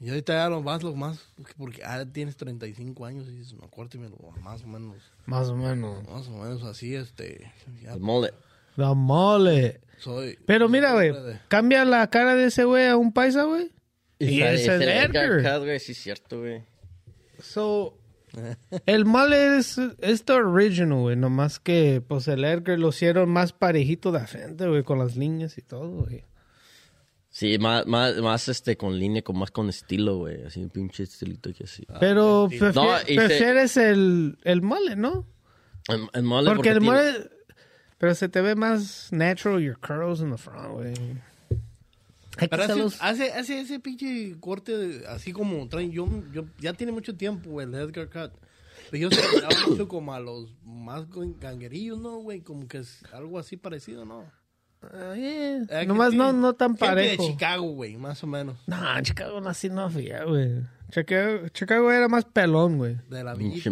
Y 0.00 0.08
ahorita 0.08 0.32
ya 0.32 0.48
lo 0.48 0.62
más, 0.62 0.82
lo 0.82 0.94
más, 0.94 1.20
porque 1.58 1.82
ah, 1.84 2.06
tienes 2.10 2.34
35 2.36 3.04
años 3.04 3.28
y 3.28 3.32
dices, 3.32 3.52
no, 3.60 3.68
córtemelo, 3.68 4.16
más 4.42 4.62
o 4.62 4.66
menos, 4.66 4.96
Más 5.26 5.48
o 5.48 5.56
menos. 5.56 6.02
más 6.08 6.26
o 6.28 6.30
menos 6.30 6.62
así, 6.62 6.94
este, 6.94 7.52
ya 7.82 7.92
El 7.92 8.00
mole. 8.00 8.32
The 8.76 8.94
mole. 8.94 9.80
Soy. 10.00 10.38
Pero 10.46 10.68
mira, 10.68 10.92
güey, 10.94 11.12
cambia 11.48 11.84
la 11.84 12.08
cara 12.10 12.34
de 12.34 12.46
ese 12.46 12.64
güey 12.64 12.86
a 12.88 12.96
un 12.96 13.12
paisa, 13.12 13.44
güey. 13.44 13.70
Y 14.18 14.40
sale- 14.40 14.54
ese 14.54 14.74
es 14.76 14.80
el 14.82 14.88
Edgar. 14.88 15.42
Cut, 15.42 15.64
güey. 15.64 15.78
Sí, 15.80 15.94
cierto, 15.94 16.40
güey. 16.40 16.62
So, 17.42 17.96
el 18.86 19.04
mole 19.06 19.56
es, 19.58 19.78
es 20.00 20.24
the 20.24 20.32
original, 20.34 20.98
güey. 21.00 21.16
Nomás 21.16 21.58
que, 21.58 22.02
pues, 22.06 22.28
el 22.28 22.44
Edgar 22.44 22.78
lo 22.78 22.88
hicieron 22.90 23.28
más 23.30 23.52
parejito 23.52 24.12
de 24.12 24.26
frente, 24.26 24.66
güey, 24.68 24.82
con 24.82 24.98
las 24.98 25.16
líneas 25.16 25.56
y 25.58 25.62
todo, 25.62 25.88
güey. 26.04 26.24
Sí, 27.32 27.58
más, 27.58 27.86
más, 27.86 28.16
más 28.18 28.48
este, 28.48 28.76
con 28.76 28.98
línea, 28.98 29.22
con 29.22 29.38
más 29.38 29.50
con 29.52 29.68
estilo, 29.68 30.16
güey. 30.18 30.42
Así, 30.44 30.60
un 30.60 30.68
pinche 30.70 31.04
estilito 31.04 31.52
que 31.52 31.64
así. 31.64 31.86
Pero 32.00 32.48
prefi- 32.48 32.74
No, 32.74 33.00
y 33.02 33.14
se- 33.14 33.26
prefieres 33.26 33.76
el, 33.76 34.36
el 34.42 34.62
mole, 34.62 34.96
¿no? 34.96 35.26
El, 35.88 36.08
el 36.12 36.22
mole 36.24 36.50
Porque 36.50 36.70
el 36.70 36.80
tiene- 36.80 36.92
mole... 36.94 37.30
Pero 38.00 38.14
se 38.14 38.28
te 38.30 38.40
ve 38.40 38.54
más 38.56 39.12
natural 39.12 39.60
your 39.62 39.78
curls 39.78 40.20
in 40.20 40.30
the 40.30 40.38
front, 40.38 40.72
güey. 40.72 40.94
Hay 42.38 42.48
que 42.48 42.48
Pero 42.48 42.62
hace, 42.62 42.72
hacerlos- 42.72 42.96
hace, 43.00 43.32
hace 43.34 43.60
ese 43.60 43.78
pinche 43.80 44.34
corte 44.40 44.76
de- 44.78 45.06
así 45.06 45.32
como 45.32 45.68
traen, 45.68 45.90
yo, 45.92 46.08
yo, 46.32 46.46
ya 46.58 46.72
tiene 46.72 46.92
mucho 46.92 47.14
tiempo, 47.14 47.50
güey, 47.50 47.66
el 47.66 47.74
Edgar 47.74 48.08
Cut. 48.08 48.32
Pero 48.90 49.08
yo 49.08 49.10
se 49.14 49.22
mucho 49.68 49.86
como 49.86 50.14
a 50.14 50.20
los 50.20 50.54
más 50.64 51.04
ganguerillos, 51.38 51.98
¿no, 51.98 52.16
güey? 52.20 52.40
Como 52.40 52.66
que 52.66 52.78
es 52.78 53.04
algo 53.12 53.38
así 53.38 53.56
parecido, 53.58 54.04
¿no? 54.06 54.24
Ah, 54.82 55.14
yeah. 55.14 55.82
Eh, 55.82 55.84
Nomás 55.86 56.14
no, 56.14 56.32
no 56.32 56.54
tan 56.54 56.70
gente 56.70 56.86
parejo. 56.86 57.22
de 57.22 57.28
Chicago, 57.28 57.70
güey, 57.72 57.98
más 57.98 58.24
o 58.24 58.26
menos. 58.26 58.56
No, 58.66 58.78
Chicago 59.02 59.38
así 59.46 59.68
no 59.68 59.82
había, 59.82 60.24
güey. 60.24 60.62
Chicago, 60.90 61.48
Chicago 61.48 61.92
era 61.92 62.08
más 62.08 62.24
pelón, 62.24 62.78
güey. 62.78 62.96
De 63.10 63.22
la 63.22 63.34
Pinche 63.34 63.70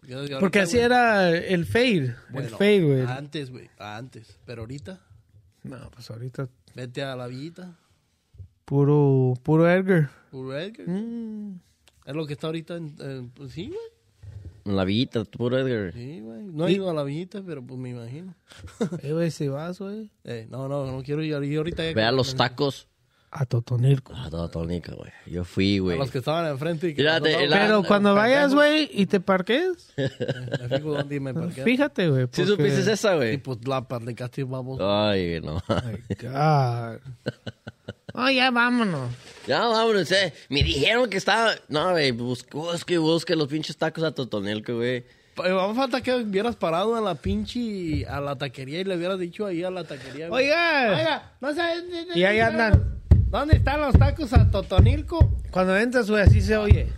Porque 0.00 0.58
ahorita, 0.58 0.62
así 0.62 0.78
era 0.78 1.30
el 1.36 1.66
fade. 1.66 2.14
el 2.34 2.48
fade, 2.48 2.82
güey. 2.82 3.00
Antes, 3.02 3.50
güey, 3.50 3.70
antes. 3.78 4.38
Pero 4.44 4.62
ahorita, 4.62 5.00
No, 5.62 5.90
pues 5.90 6.10
ahorita 6.10 6.48
vete 6.74 7.02
a 7.02 7.14
la 7.16 7.26
villita. 7.26 7.76
puro, 8.64 9.34
puro 9.42 9.70
Edgar. 9.70 10.10
Puro 10.30 10.56
Edgar. 10.58 10.88
Mm. 10.88 11.60
Es 12.06 12.14
lo 12.14 12.26
que 12.26 12.32
está 12.32 12.46
ahorita 12.48 12.76
en... 12.76 12.94
en- 13.00 13.30
pues 13.30 13.52
sí, 13.52 13.66
güey. 13.68 13.78
En 14.64 14.76
la 14.76 14.84
villita, 14.84 15.24
puro 15.24 15.58
Edgar. 15.58 15.92
Sí, 15.92 16.20
güey. 16.20 16.42
No 16.44 16.66
he 16.66 16.72
ido 16.72 16.90
a 16.90 16.94
la 16.94 17.02
villita, 17.02 17.42
pero 17.44 17.64
pues 17.64 17.78
me 17.80 17.90
imagino. 17.90 18.34
Eh, 19.02 19.12
güey, 19.12 19.30
si 19.30 19.48
vas, 19.48 19.78
güey. 19.78 20.10
Eh, 20.24 20.46
no, 20.50 20.68
no, 20.68 20.86
no 20.90 21.02
quiero 21.02 21.22
ir. 21.22 21.30
Yo 21.44 21.60
ahorita 21.60 21.84
ya... 21.84 21.94
Vea 21.94 22.12
los 22.12 22.34
tacos. 22.36 22.88
A 23.32 23.46
Totonilco. 23.46 24.12
Toda 24.28 24.48
tónica, 24.50 24.92
güey. 24.94 25.10
Yo 25.26 25.44
fui, 25.44 25.78
A 25.78 25.80
güey. 25.82 25.98
los 25.98 26.10
que 26.10 26.18
estaban 26.18 26.46
enfrente 26.50 26.88
y 26.88 26.94
que... 26.94 27.04
Pero 27.22 27.84
cuando 27.84 28.12
vayas, 28.14 28.52
güey, 28.54 28.90
y 28.92 29.06
te 29.06 29.20
parques, 29.20 29.92
Me 29.96 30.68
fijo 30.78 30.92
dónde 30.94 31.20
me 31.20 31.32
parqué. 31.32 31.62
fíjate, 31.62 32.08
güey. 32.08 32.22
¿Sí 32.32 32.42
porque- 32.42 32.70
supiste 32.70 32.92
esa, 32.92 33.14
Y 33.14 33.16
güey? 33.16 33.38
pues 33.38 33.58
la 33.68 33.86
parlicaste, 33.86 34.42
vamos. 34.42 34.80
Ay, 34.80 35.40
no. 35.42 35.62
My 35.68 36.14
God. 36.20 36.98
Oh, 38.12 38.28
ya 38.28 38.50
vámonos. 38.50 39.08
Ya, 39.46 39.60
vámonos, 39.60 40.10
eh. 40.10 40.32
Me 40.48 40.64
dijeron 40.64 41.08
que 41.08 41.16
estaba... 41.16 41.52
No, 41.68 41.92
güey, 41.92 42.10
busque, 42.10 42.56
busque, 42.56 42.98
busque 42.98 43.36
los 43.36 43.46
pinches 43.46 43.76
tacos 43.76 44.02
a 44.02 44.10
Totonelco, 44.12 44.74
güey. 44.74 45.04
Vamos 45.36 45.76
falta 45.76 46.00
que 46.02 46.12
hubieras 46.16 46.56
parado 46.56 46.98
en 46.98 47.04
la 47.04 47.14
pinche... 47.14 48.04
A 48.08 48.20
la 48.20 48.36
taquería 48.36 48.80
y 48.80 48.84
le 48.84 48.96
hubieras 48.96 49.16
dicho 49.20 49.46
ahí 49.46 49.62
a 49.62 49.70
la 49.70 49.84
taquería. 49.84 50.28
Oiga. 50.28 50.90
Oiga, 50.96 51.32
no 51.40 51.54
sé... 51.54 51.60
Y 52.16 52.24
ahí 52.24 52.40
andan. 52.40 52.99
¿Dónde 53.30 53.56
están 53.56 53.80
los 53.80 53.92
tacos 53.98 54.32
a 54.32 54.50
Totonilco? 54.50 55.30
Cuando 55.50 55.76
entras, 55.76 56.10
güey, 56.10 56.22
así 56.22 56.40
se 56.40 56.56
oye. 56.56 56.88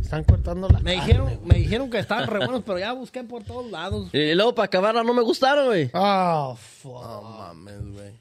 Están 0.00 0.22
cortando 0.22 0.68
la 0.68 0.78
Me 0.78 0.94
carne, 0.94 1.06
dijeron, 1.06 1.26
güey. 1.26 1.38
me 1.44 1.54
dijeron 1.58 1.90
que 1.90 1.98
estaban 1.98 2.28
re 2.28 2.38
buenos, 2.38 2.62
pero 2.64 2.78
ya 2.78 2.92
busqué 2.92 3.24
por 3.24 3.42
todos 3.42 3.68
lados. 3.72 4.08
Y 4.12 4.34
luego 4.34 4.54
para 4.54 4.66
acabarla 4.66 5.02
no 5.02 5.12
me 5.12 5.22
gustaron, 5.22 5.66
güey. 5.66 5.90
Oh, 5.92 6.56
fuck. 6.56 7.02
No 7.02 7.22
mames, 7.22 7.80
güey. 7.92 8.12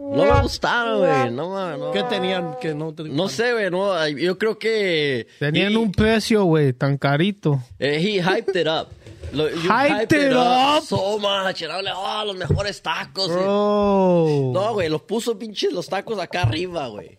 No 0.00 0.24
me 0.24 0.42
gustaron, 0.42 0.98
güey. 1.00 1.30
No, 1.30 1.76
no. 1.78 1.90
¿Qué 1.92 2.02
tenían 2.04 2.56
que 2.60 2.74
no 2.74 2.92
te 2.92 3.04
No 3.04 3.28
sé, 3.28 3.52
güey. 3.52 3.70
No, 3.70 4.08
yo 4.08 4.38
creo 4.38 4.58
que... 4.58 5.26
Tenían 5.38 5.72
he- 5.72 5.76
un 5.76 5.92
precio, 5.92 6.44
güey, 6.44 6.72
tan 6.72 6.96
carito. 6.98 7.60
eh, 7.78 7.98
he 8.00 8.20
hyped 8.22 8.56
it 8.56 8.66
up. 8.66 8.88
Lo, 9.32 9.48
you 9.48 9.56
Hyped 9.70 10.12
it 10.12 10.32
up. 10.32 10.82
So 10.82 11.18
much. 11.18 11.60
Like, 11.62 11.92
oh, 11.94 12.24
los 12.26 12.36
mejores 12.36 12.82
tacos. 12.82 13.28
Bro. 13.28 14.50
No, 14.52 14.72
güey, 14.74 14.88
los 14.88 15.02
puso 15.02 15.38
pinches 15.38 15.72
los 15.72 15.88
tacos 15.88 16.18
acá 16.18 16.42
arriba, 16.42 16.88
güey. 16.88 17.18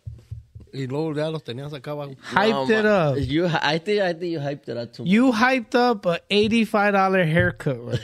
Y 0.73 0.87
luego 0.87 1.13
ya 1.15 1.29
los 1.29 1.43
tenías 1.43 1.73
acá 1.73 1.91
abajo. 1.91 2.11
Hyped 2.33 2.51
No, 2.51 2.79
it 2.79 2.85
up. 2.85 3.17
You, 3.17 3.45
I 3.47 3.77
think, 3.79 4.01
I 4.01 4.13
think 4.13 4.31
you 4.33 4.39
hyped 4.39 4.67
it 4.69 4.77
up 4.77 4.91
too 4.93 5.03
much. 5.03 5.09
You 5.11 5.31
hyped 5.31 5.75
up 5.75 6.05
a 6.05 6.19
$85 6.29 7.25
haircut, 7.25 7.77
güey. 7.77 7.99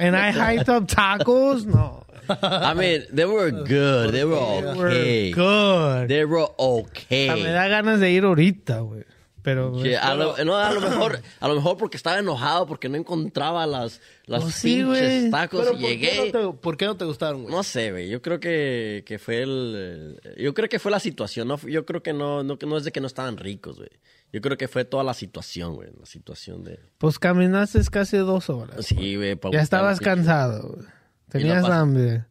And 0.00 0.16
I 0.16 0.32
hyped 0.56 0.68
up 0.68 0.86
tacos? 0.88 1.64
No. 1.66 2.04
I 2.42 2.74
mean, 2.74 3.04
they 3.14 3.24
were 3.24 3.50
good. 3.50 4.12
They 4.12 4.24
were 4.24 4.36
okay. 4.36 5.32
We're 5.32 5.34
good. 5.34 6.08
They 6.08 6.24
were 6.24 6.46
Ah, 6.58 6.72
Me 7.10 7.30
okay. 7.32 7.42
da 7.52 7.68
ganas 7.68 8.00
de 8.00 8.10
ir 8.10 8.24
ahorita, 8.24 8.80
güey. 8.80 9.04
Pero, 9.42 9.72
güey, 9.72 9.90
Sí, 9.90 9.94
a, 9.96 10.14
lo, 10.14 10.36
no, 10.44 10.56
a 10.56 10.72
lo 10.72 10.80
mejor, 10.80 11.20
a 11.40 11.48
lo 11.48 11.56
mejor 11.56 11.76
porque 11.76 11.96
estaba 11.96 12.16
enojado 12.20 12.64
porque 12.64 12.88
no 12.88 12.96
encontraba 12.96 13.66
las, 13.66 14.00
las 14.26 14.42
Pues 14.44 14.54
sí, 14.54 14.76
pinches 14.76 14.86
güey. 14.86 15.30
tacos 15.32 15.64
Pero 15.64 15.72
y 15.72 15.80
¿por 15.80 15.90
llegué. 15.90 16.10
qué, 16.10 16.32
no 16.32 16.52
te, 16.52 16.58
¿por 16.58 16.76
qué 16.76 16.86
no 16.86 16.96
te 16.96 17.04
gustaron, 17.04 17.42
güey? 17.42 17.52
No 17.52 17.64
sé, 17.64 17.90
güey. 17.90 18.08
Yo 18.08 18.22
creo 18.22 18.38
que, 18.38 19.02
que 19.04 19.18
fue 19.18 19.42
el, 19.42 20.20
el- 20.24 20.36
Yo 20.44 20.54
creo 20.54 20.68
que 20.68 20.78
fue 20.78 20.92
la 20.92 21.00
situación. 21.00 21.48
No, 21.48 21.58
yo 21.66 21.84
creo 21.84 22.04
que 22.04 22.12
no, 22.12 22.44
no, 22.44 22.56
no 22.64 22.76
es 22.76 22.84
de 22.84 22.92
que 22.92 23.00
no 23.00 23.08
estaban 23.08 23.36
ricos, 23.36 23.78
güey. 23.78 23.90
Yo 24.32 24.40
creo 24.40 24.56
que 24.56 24.68
fue 24.68 24.84
toda 24.84 25.02
la 25.02 25.12
situación, 25.12 25.74
güey. 25.74 25.88
La 25.98 26.06
situación 26.06 26.62
de. 26.62 26.78
pues 26.98 27.18
caminaste 27.18 27.80
casi 27.90 28.18
dos 28.18 28.48
horas. 28.48 28.86
Sí, 28.86 29.16
güey. 29.16 29.36
Ya 29.50 29.60
estabas 29.60 29.98
cansado, 29.98 30.74
güey. 30.76 30.86
Tenías 31.32 31.64
hambre. 31.64 32.24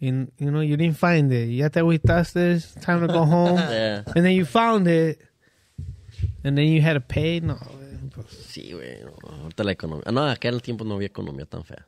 Y, 0.00 0.06
you 0.38 0.50
know, 0.50 0.62
you 0.62 0.76
didn't 0.76 0.96
find 0.96 1.30
it. 1.32 1.50
Ya 1.50 1.68
te 1.68 1.80
agüitaste. 1.80 2.54
it's 2.54 2.74
Time 2.74 3.06
to 3.06 3.12
go 3.12 3.24
home. 3.26 3.58
Yeah. 3.70 4.02
And 4.14 4.24
then 4.24 4.32
you 4.34 4.46
found 4.46 4.88
it. 4.88 5.20
And 6.42 6.56
then 6.56 6.66
you 6.68 6.80
had 6.80 6.94
to 6.94 7.00
pay. 7.00 7.40
No, 7.40 7.56
güey. 7.56 8.10
Pues, 8.14 8.26
Sí, 8.48 8.72
güey. 8.72 9.04
No, 9.04 9.42
ahorita 9.42 9.62
la 9.62 9.72
economía. 9.72 10.10
No, 10.10 10.24
aquel 10.26 10.62
tiempo 10.62 10.84
no 10.84 10.94
había 10.94 11.08
economía 11.08 11.44
tan 11.44 11.64
fea. 11.64 11.86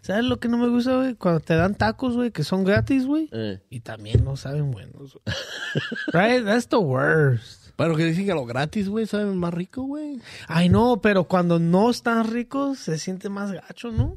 ¿Sabes 0.00 0.24
lo 0.24 0.38
que 0.38 0.48
no 0.48 0.56
me 0.56 0.68
gusta, 0.68 0.96
güey? 0.96 1.14
Cuando 1.16 1.40
te 1.40 1.54
dan 1.54 1.74
tacos, 1.74 2.14
güey, 2.14 2.30
que 2.30 2.44
son 2.44 2.64
gratis, 2.64 3.04
güey. 3.06 3.28
Eh. 3.32 3.60
Y 3.70 3.80
también 3.80 4.24
no 4.24 4.36
saben 4.36 4.70
buenos. 4.70 5.14
güey. 5.14 5.36
right? 6.12 6.44
That's 6.44 6.68
the 6.68 6.76
worst. 6.76 7.72
Pero 7.76 7.94
que 7.94 8.04
dicen 8.04 8.24
que 8.24 8.32
lo 8.32 8.46
gratis, 8.46 8.88
güey, 8.88 9.06
saben 9.06 9.36
más 9.36 9.52
rico, 9.52 9.82
güey. 9.82 10.20
Ay, 10.48 10.68
no, 10.70 11.00
pero 11.02 11.24
cuando 11.24 11.58
no 11.58 11.90
están 11.90 12.26
ricos, 12.30 12.78
se 12.78 12.98
siente 12.98 13.28
más 13.28 13.52
gacho, 13.52 13.92
¿no? 13.92 14.16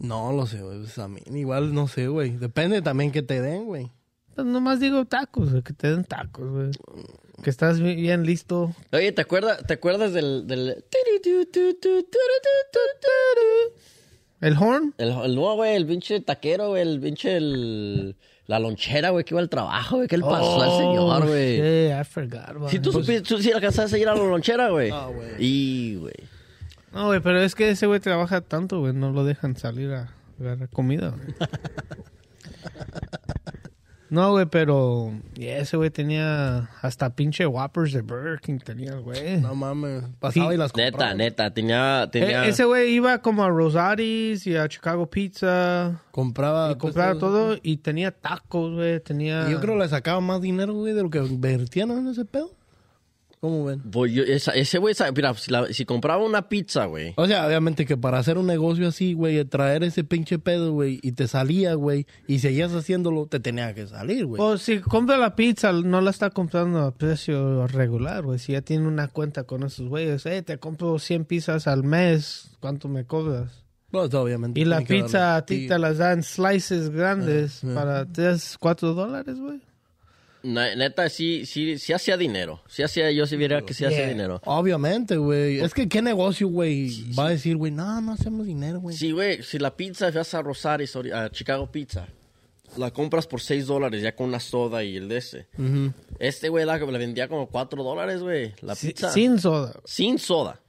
No 0.00 0.32
lo 0.32 0.46
sé, 0.46 0.60
güey. 0.62 0.78
pues, 0.80 0.98
a 0.98 1.06
mí 1.08 1.20
igual 1.34 1.72
no 1.72 1.86
sé, 1.86 2.08
güey. 2.08 2.30
Depende 2.30 2.82
también 2.82 3.12
que 3.12 3.22
te 3.22 3.40
den, 3.40 3.66
güey. 3.66 3.90
Pues 4.34 4.46
nomás 4.46 4.80
digo 4.80 5.04
tacos, 5.04 5.50
güey, 5.50 5.62
que 5.62 5.72
te 5.74 5.90
den 5.90 6.04
tacos, 6.04 6.48
güey. 6.50 6.70
Que 7.42 7.50
estás 7.50 7.80
bi- 7.80 7.96
bien 7.96 8.24
listo. 8.24 8.74
Oye, 8.92 9.12
¿te 9.12 9.22
acuerdas, 9.22 9.64
¿te 9.66 9.74
acuerdas 9.74 10.12
del... 10.12 10.46
del... 10.46 10.84
¿El 14.40 14.56
horn? 14.56 14.94
El, 14.96 15.10
el 15.10 15.34
no, 15.34 15.54
güey, 15.56 15.76
el 15.76 15.86
pinche 15.86 16.20
taquero, 16.20 16.70
güey, 16.70 16.82
el 16.82 17.00
pinche... 17.00 17.36
El, 17.36 18.16
la 18.46 18.58
lonchera, 18.58 19.10
güey, 19.10 19.24
que 19.24 19.34
iba 19.34 19.40
al 19.40 19.48
trabajo, 19.48 19.96
güey. 19.96 20.08
¿Qué 20.08 20.16
le 20.16 20.24
pasó 20.24 20.60
al 20.60 20.70
señor, 20.76 21.26
güey? 21.28 21.60
Oh, 21.92 22.00
I 22.00 22.04
forgot 22.04 22.68
Si 22.70 22.80
tú 22.80 22.88
it. 22.88 22.94
supiste, 22.94 23.20
tú 23.22 23.38
sí 23.38 23.52
alcanzaste 23.52 23.94
a 23.96 23.98
ir 24.00 24.08
a 24.08 24.14
la 24.16 24.24
lonchera, 24.24 24.70
güey. 24.70 24.90
Ah, 24.90 25.06
güey. 25.14 25.28
Y, 25.38 25.96
güey. 25.96 26.14
No, 26.92 27.06
güey, 27.06 27.20
pero 27.20 27.40
es 27.40 27.54
que 27.54 27.70
ese 27.70 27.86
güey 27.86 28.00
trabaja 28.00 28.40
tanto, 28.40 28.80
güey. 28.80 28.92
No 28.92 29.12
lo 29.12 29.24
dejan 29.24 29.56
salir 29.56 29.92
a 29.92 30.08
agarrar 30.40 30.68
comida, 30.70 31.10
güey. 31.10 31.34
No, 34.10 34.32
güey, 34.32 34.44
pero 34.46 35.12
yeah, 35.34 35.58
ese 35.58 35.76
güey 35.76 35.88
tenía 35.90 36.68
hasta 36.82 37.14
pinche 37.14 37.46
Whoppers 37.46 37.92
de 37.92 38.00
Burger 38.02 38.40
King 38.40 38.58
tenía, 38.58 38.94
el 38.94 39.02
güey. 39.02 39.40
No 39.40 39.54
mames. 39.54 40.02
Pasaba 40.18 40.48
Sí. 40.48 40.54
y 40.54 40.58
las 40.58 40.72
compraba. 40.72 41.14
Neta, 41.14 41.14
neta, 41.14 41.54
tenía... 41.54 42.08
tenía... 42.10 42.44
E- 42.44 42.48
ese 42.48 42.64
güey 42.64 42.92
iba 42.92 43.18
como 43.22 43.44
a 43.44 43.48
Rosaris 43.50 44.48
y 44.48 44.56
a 44.56 44.68
Chicago 44.68 45.08
Pizza 45.08 46.02
Compraba. 46.10 46.72
y 46.72 46.74
compraba 46.74 47.12
pues, 47.12 47.20
todo 47.20 47.56
y 47.62 47.76
tenía 47.76 48.10
tacos, 48.10 48.74
güey, 48.74 48.98
tenía... 48.98 49.48
Yo 49.48 49.60
creo 49.60 49.74
que 49.74 49.84
le 49.84 49.88
sacaba 49.88 50.20
más 50.20 50.40
dinero, 50.40 50.74
güey, 50.74 50.92
de 50.92 51.04
lo 51.04 51.10
que 51.10 51.18
invertían 51.18 51.92
en 51.92 52.08
ese 52.08 52.24
pedo. 52.24 52.50
¿Cómo 53.40 53.64
ven? 53.64 53.80
Pues 53.90 54.12
yo- 54.12 54.22
esa- 54.22 54.52
ese 54.52 54.76
güey, 54.76 54.94
mira, 55.16 55.32
si, 55.32 55.50
la- 55.50 55.72
si 55.72 55.86
compraba 55.86 56.22
una 56.22 56.50
pizza, 56.50 56.84
güey. 56.84 57.14
O 57.16 57.26
sea, 57.26 57.46
obviamente 57.46 57.86
que 57.86 57.96
para 57.96 58.18
hacer 58.18 58.36
un 58.36 58.46
negocio 58.46 58.86
así, 58.88 59.14
güey, 59.14 59.42
traer 59.46 59.82
ese 59.82 60.04
pinche 60.04 60.38
pedo, 60.38 60.72
güey, 60.72 60.98
y 61.02 61.12
te 61.12 61.26
salía, 61.26 61.72
güey, 61.72 62.06
y 62.26 62.40
seguías 62.40 62.72
haciéndolo, 62.72 63.26
te 63.26 63.40
tenía 63.40 63.72
que 63.74 63.86
salir, 63.86 64.26
güey. 64.26 64.38
Pues 64.38 64.60
si 64.60 64.80
compra 64.80 65.16
la 65.16 65.36
pizza, 65.36 65.72
no 65.72 66.02
la 66.02 66.10
está 66.10 66.28
comprando 66.28 66.80
a 66.80 66.92
precio 66.94 67.66
regular, 67.66 68.24
güey. 68.24 68.38
Si 68.38 68.52
ya 68.52 68.60
tiene 68.60 68.86
una 68.86 69.08
cuenta 69.08 69.44
con 69.44 69.62
esos 69.62 69.88
güeyes, 69.88 70.26
eh, 70.26 70.42
te 70.42 70.58
compro 70.58 70.98
100 70.98 71.24
pizzas 71.24 71.66
al 71.66 71.82
mes, 71.82 72.50
¿cuánto 72.60 72.88
me 72.88 73.06
cobras? 73.06 73.64
Pues, 73.90 74.12
obviamente. 74.12 74.60
Y 74.60 74.66
la 74.66 74.82
pizza 74.82 75.34
a 75.36 75.46
ti 75.46 75.66
te 75.66 75.78
las 75.78 75.96
dan 75.96 76.22
slices 76.22 76.90
grandes 76.90 77.64
Ah, 77.64 77.68
ah. 77.70 77.74
para 77.74 78.04
3, 78.06 78.56
4 78.60 78.92
dólares, 78.92 79.40
güey. 79.40 79.60
Neta, 80.42 81.08
sí, 81.08 81.44
sí, 81.46 81.78
sí 81.78 81.92
hacía 81.92 82.16
dinero. 82.16 82.62
Sí 82.68 82.82
hacía, 82.82 83.10
yo 83.10 83.26
sí 83.26 83.36
viera 83.36 83.62
que 83.62 83.74
sí 83.74 83.84
hacía 83.84 84.08
dinero. 84.08 84.40
Obviamente, 84.44 85.16
güey. 85.16 85.60
Es 85.60 85.74
que 85.74 85.88
qué 85.88 86.02
negocio, 86.02 86.48
güey, 86.48 87.12
va 87.18 87.26
a 87.26 87.30
decir, 87.30 87.56
güey, 87.56 87.72
no, 87.72 88.00
no 88.00 88.12
hacemos 88.12 88.46
dinero, 88.46 88.80
güey. 88.80 88.96
Sí, 88.96 89.12
güey, 89.12 89.42
si 89.42 89.58
la 89.58 89.76
pizza 89.76 90.10
vas 90.10 90.34
a 90.34 90.42
Rosario, 90.42 90.86
a 91.14 91.30
Chicago 91.30 91.70
Pizza, 91.70 92.06
la 92.76 92.90
compras 92.90 93.26
por 93.26 93.40
6 93.40 93.66
dólares 93.66 94.02
ya 94.02 94.14
con 94.14 94.28
una 94.28 94.40
soda 94.40 94.82
y 94.84 94.96
el 94.96 95.08
de 95.08 95.16
ese. 95.18 95.46
Este 96.18 96.48
güey 96.48 96.64
la, 96.64 96.78
la 96.78 96.98
vendía 96.98 97.28
como 97.28 97.48
4 97.48 97.82
dólares, 97.82 98.22
güey, 98.22 98.54
la 98.62 98.74
pizza. 98.74 99.10
Sin 99.10 99.38
soda. 99.38 99.80
Sin 99.84 100.18
soda. 100.18 100.60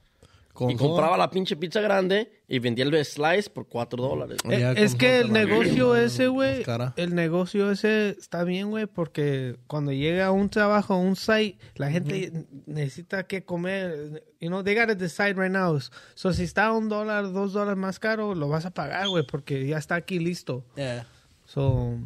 Con 0.52 0.70
y 0.70 0.76
compraba 0.76 1.16
la 1.16 1.30
pinche 1.30 1.56
pizza 1.56 1.80
grande 1.80 2.30
y 2.46 2.58
vendía 2.58 2.84
el 2.84 3.04
slice 3.04 3.48
por 3.48 3.66
4 3.68 4.02
dólares. 4.02 4.38
Eh, 4.50 4.74
es 4.76 4.94
que 4.94 5.20
el 5.20 5.32
negocio 5.32 5.96
ese, 5.96 6.28
güey, 6.28 6.62
el 6.96 7.14
negocio 7.14 7.70
ese 7.70 8.10
está 8.10 8.44
bien, 8.44 8.68
güey, 8.68 8.84
porque 8.86 9.56
cuando 9.66 9.92
llega 9.92 10.26
a 10.26 10.30
un 10.30 10.50
trabajo, 10.50 10.92
a 10.92 10.98
un 10.98 11.16
site, 11.16 11.56
la 11.76 11.90
gente 11.90 12.46
necesita 12.66 13.26
que 13.26 13.44
comer. 13.44 14.24
You 14.40 14.48
know, 14.48 14.62
they 14.62 14.74
gotta 14.74 14.94
decide 14.94 15.34
right 15.34 15.50
now. 15.50 15.78
So, 16.14 16.34
si 16.34 16.42
está 16.42 16.70
un 16.72 16.90
dólar, 16.90 17.32
dos 17.32 17.54
dólares 17.54 17.78
más 17.78 17.98
caro, 17.98 18.34
lo 18.34 18.48
vas 18.48 18.66
a 18.66 18.70
pagar, 18.72 19.08
güey, 19.08 19.24
porque 19.26 19.66
ya 19.66 19.78
está 19.78 19.94
aquí 19.94 20.18
listo. 20.18 20.66
Yeah. 20.76 21.06
So, 21.46 21.96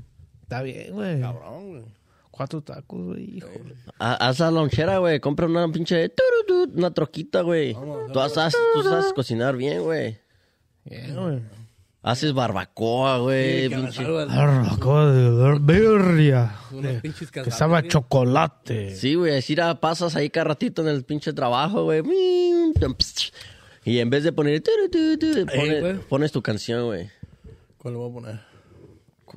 está 0.43 0.63
bien, 0.63 0.93
güey. 0.93 1.21
Cabrón, 1.21 1.69
güey. 1.71 1.85
Cuatro 2.37 2.61
tacos, 2.61 3.03
güey, 3.03 3.39
híjole. 3.39 3.75
Ha- 3.99 4.15
Haz 4.29 4.41
la 4.41 4.51
lonchera, 4.51 4.99
güey. 4.99 5.21
Compra 5.21 5.47
una 5.47 5.67
pinche 5.73 6.11
turutut, 6.11 6.77
una 6.77 6.93
troquita, 6.93 7.41
güey. 7.41 7.73
Tú 7.75 8.19
sabes, 8.29 8.55
tú 8.75 8.83
sabes 8.83 9.13
cocinar 9.15 9.57
bien, 9.57 9.83
güey. 9.83 10.19
Yeah, 10.85 11.15
güey. 11.15 11.41
Haces 12.03 12.35
barbacoa, 12.35 13.19
güey. 13.19 13.69
Sí, 13.69 13.75
Barbacoa 14.05 15.11
de 15.13 15.59
birria. 15.61 16.55
unos 16.73 17.01
pinches 17.01 17.31
Que 17.31 17.51
sabe 17.51 17.79
a 17.79 17.89
chocolate. 17.89 18.95
Sí, 18.95 19.15
güey. 19.15 19.39
Así 19.39 19.57
la 19.57 19.81
pasas 19.81 20.15
ahí 20.15 20.29
cada 20.29 20.45
ratito 20.45 20.83
en 20.83 20.89
el 20.89 21.05
pinche 21.05 21.33
trabajo, 21.33 21.85
güey. 21.85 22.03
Y 23.85 23.99
en 23.99 24.11
vez 24.11 24.25
de 24.25 24.33
poner... 24.33 24.63
turutut, 24.63 25.51
pone- 25.51 25.81
güey. 25.81 25.95
pones 26.01 26.33
tu 26.33 26.43
canción, 26.43 26.85
güey. 26.85 27.09
¿Cuál 27.79 27.95
le 27.95 27.99
voy 27.99 28.11
a 28.11 28.13
poner? 28.13 28.41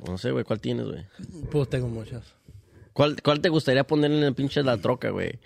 No 0.05 0.17
sé, 0.17 0.31
güey. 0.31 0.43
¿Cuál 0.43 0.59
tienes, 0.59 0.85
güey? 0.85 1.05
Pues 1.51 1.69
tengo 1.69 1.87
muchas. 1.87 2.23
¿Cuál, 2.99 3.15
¿Cuál 3.23 3.39
te 3.39 3.47
gustaría 3.47 3.85
poner 3.85 4.11
en 4.11 4.23
el 4.23 4.35
pinche 4.35 4.61
la 4.61 4.75
troca, 4.75 5.11
güey? 5.11 5.39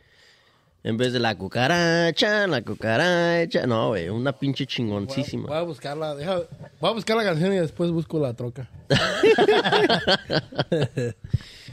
En 0.83 0.97
vez 0.97 1.13
de 1.13 1.19
la 1.19 1.37
cucaracha, 1.37 2.47
la 2.47 2.63
cucaracha. 2.63 3.67
No, 3.67 3.89
güey. 3.89 4.09
Una 4.09 4.33
pinche 4.33 4.65
chingoncísima. 4.65 5.49
Voy 5.49 5.57
a 5.57 5.61
buscarla, 5.61 6.15
deja, 6.15 6.37
voy 6.81 6.89
a 6.89 6.93
buscar 6.93 7.15
la 7.15 7.23
canción 7.23 7.53
y 7.53 7.57
después 7.57 7.91
busco 7.91 8.17
la 8.17 8.33
troca. 8.33 8.71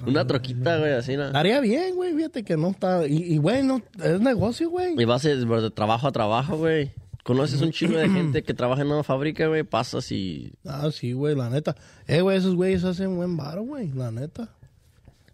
Una 0.06 0.26
troquita, 0.26 0.76
güey, 0.76 0.92
así, 0.92 1.16
¿no? 1.16 1.30
Haría 1.32 1.60
bien, 1.60 1.94
güey, 1.94 2.12
fíjate 2.12 2.44
que 2.44 2.58
no 2.58 2.72
está... 2.72 3.06
Y, 3.06 3.38
güey, 3.38 3.62
no, 3.62 3.80
es 4.04 4.20
negocio, 4.20 4.68
güey. 4.68 5.00
Y 5.00 5.06
vas 5.06 5.22
de, 5.22 5.34
de 5.34 5.70
trabajo 5.70 6.08
a 6.08 6.12
trabajo, 6.12 6.58
güey. 6.58 6.92
Conoces 7.24 7.62
un 7.62 7.72
chingo 7.72 7.96
de 7.96 8.06
gente 8.10 8.42
que 8.42 8.52
trabaja 8.52 8.82
en 8.82 8.88
una 8.88 9.02
fábrica, 9.02 9.46
güey. 9.46 9.62
Pasas 9.62 10.12
y... 10.12 10.52
Ah, 10.66 10.90
sí, 10.92 11.14
güey, 11.14 11.34
la 11.34 11.48
neta. 11.48 11.74
Eh, 12.06 12.20
güey, 12.20 12.36
esos 12.36 12.54
güeyes 12.54 12.84
hacen 12.84 13.16
buen 13.16 13.38
varo, 13.38 13.62
güey, 13.62 13.88
la 13.92 14.10
neta. 14.10 14.50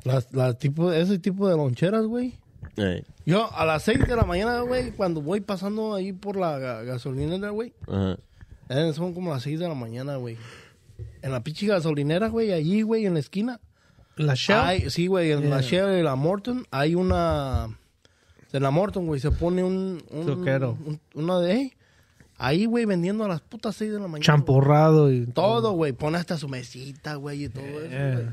Las, 0.07 0.33
las 0.33 0.59
tipo, 0.59 0.93
ese 0.93 1.19
tipo 1.19 1.49
de 1.49 1.57
loncheras, 1.57 2.05
güey. 2.07 2.35
eh, 2.77 3.03
Yo 3.25 3.53
a 3.53 3.65
las 3.65 3.83
6 3.83 4.07
de 4.07 4.17
la 4.17 4.25
mañana, 4.25 4.61
güey, 4.61 4.93
cuando 4.93 5.21
voy 5.21 5.41
pasando 5.41 5.95
ahí 5.95 6.13
por 6.13 6.37
la 6.37 6.59
ga- 6.59 6.85
gasolinera, 6.85 7.51
güey. 7.51 7.73
ajá. 7.89 8.17
eh, 8.69 8.93
son 8.95 9.13
como 9.15 9.33
las 9.33 9.43
6 9.43 9.59
de 9.59 9.69
la 9.69 9.75
mañana, 9.75 10.17
güey. 10.17 10.37
En 11.23 11.33
la 11.33 11.43
pinche 11.43 11.67
gasolinera, 11.67 12.29
güey, 12.29 12.53
allí, 12.53 12.83
güey, 12.83 13.05
en 13.07 13.15
la 13.15 13.21
esquina. 13.21 13.61
La 14.17 14.35
Shell. 14.35 14.59
Hay- 14.59 14.91
sí, 14.91 15.09
güey, 15.09 15.33
en 15.33 15.51
la 15.51 15.61
Yeah. 15.61 15.69
Shell 15.89 15.99
y 15.99 16.03
la 16.03 16.15
Morton 16.15 16.65
hay 16.71 16.95
una... 16.95 17.69
En 18.53 18.63
la 18.63 18.71
Morton, 18.71 19.07
güey, 19.07 19.21
se 19.21 19.31
pone 19.31 19.63
un... 19.65 20.03
un 20.11 20.31
un- 20.31 21.01
una 21.15 21.41
de... 21.41 21.73
Ahí, 22.39 22.67
güey, 22.67 22.85
vendiendo 22.85 23.25
a 23.25 23.29
las 23.29 23.41
putas 23.41 23.75
6 23.77 23.93
de 23.93 23.99
la 23.99 24.07
mañana. 24.09 24.25
Champurrado 24.25 25.11
y 25.11 25.27
Todo, 25.27 25.73
güey. 25.73 25.93
Pone 25.93 26.19
hasta 26.19 26.37
su 26.39 26.49
mesita, 26.49 27.15
güey, 27.17 27.45
y 27.45 27.49
todo 27.49 27.65
eso, 27.65 27.89
Yeah. 27.91 28.13
güey. 28.15 28.27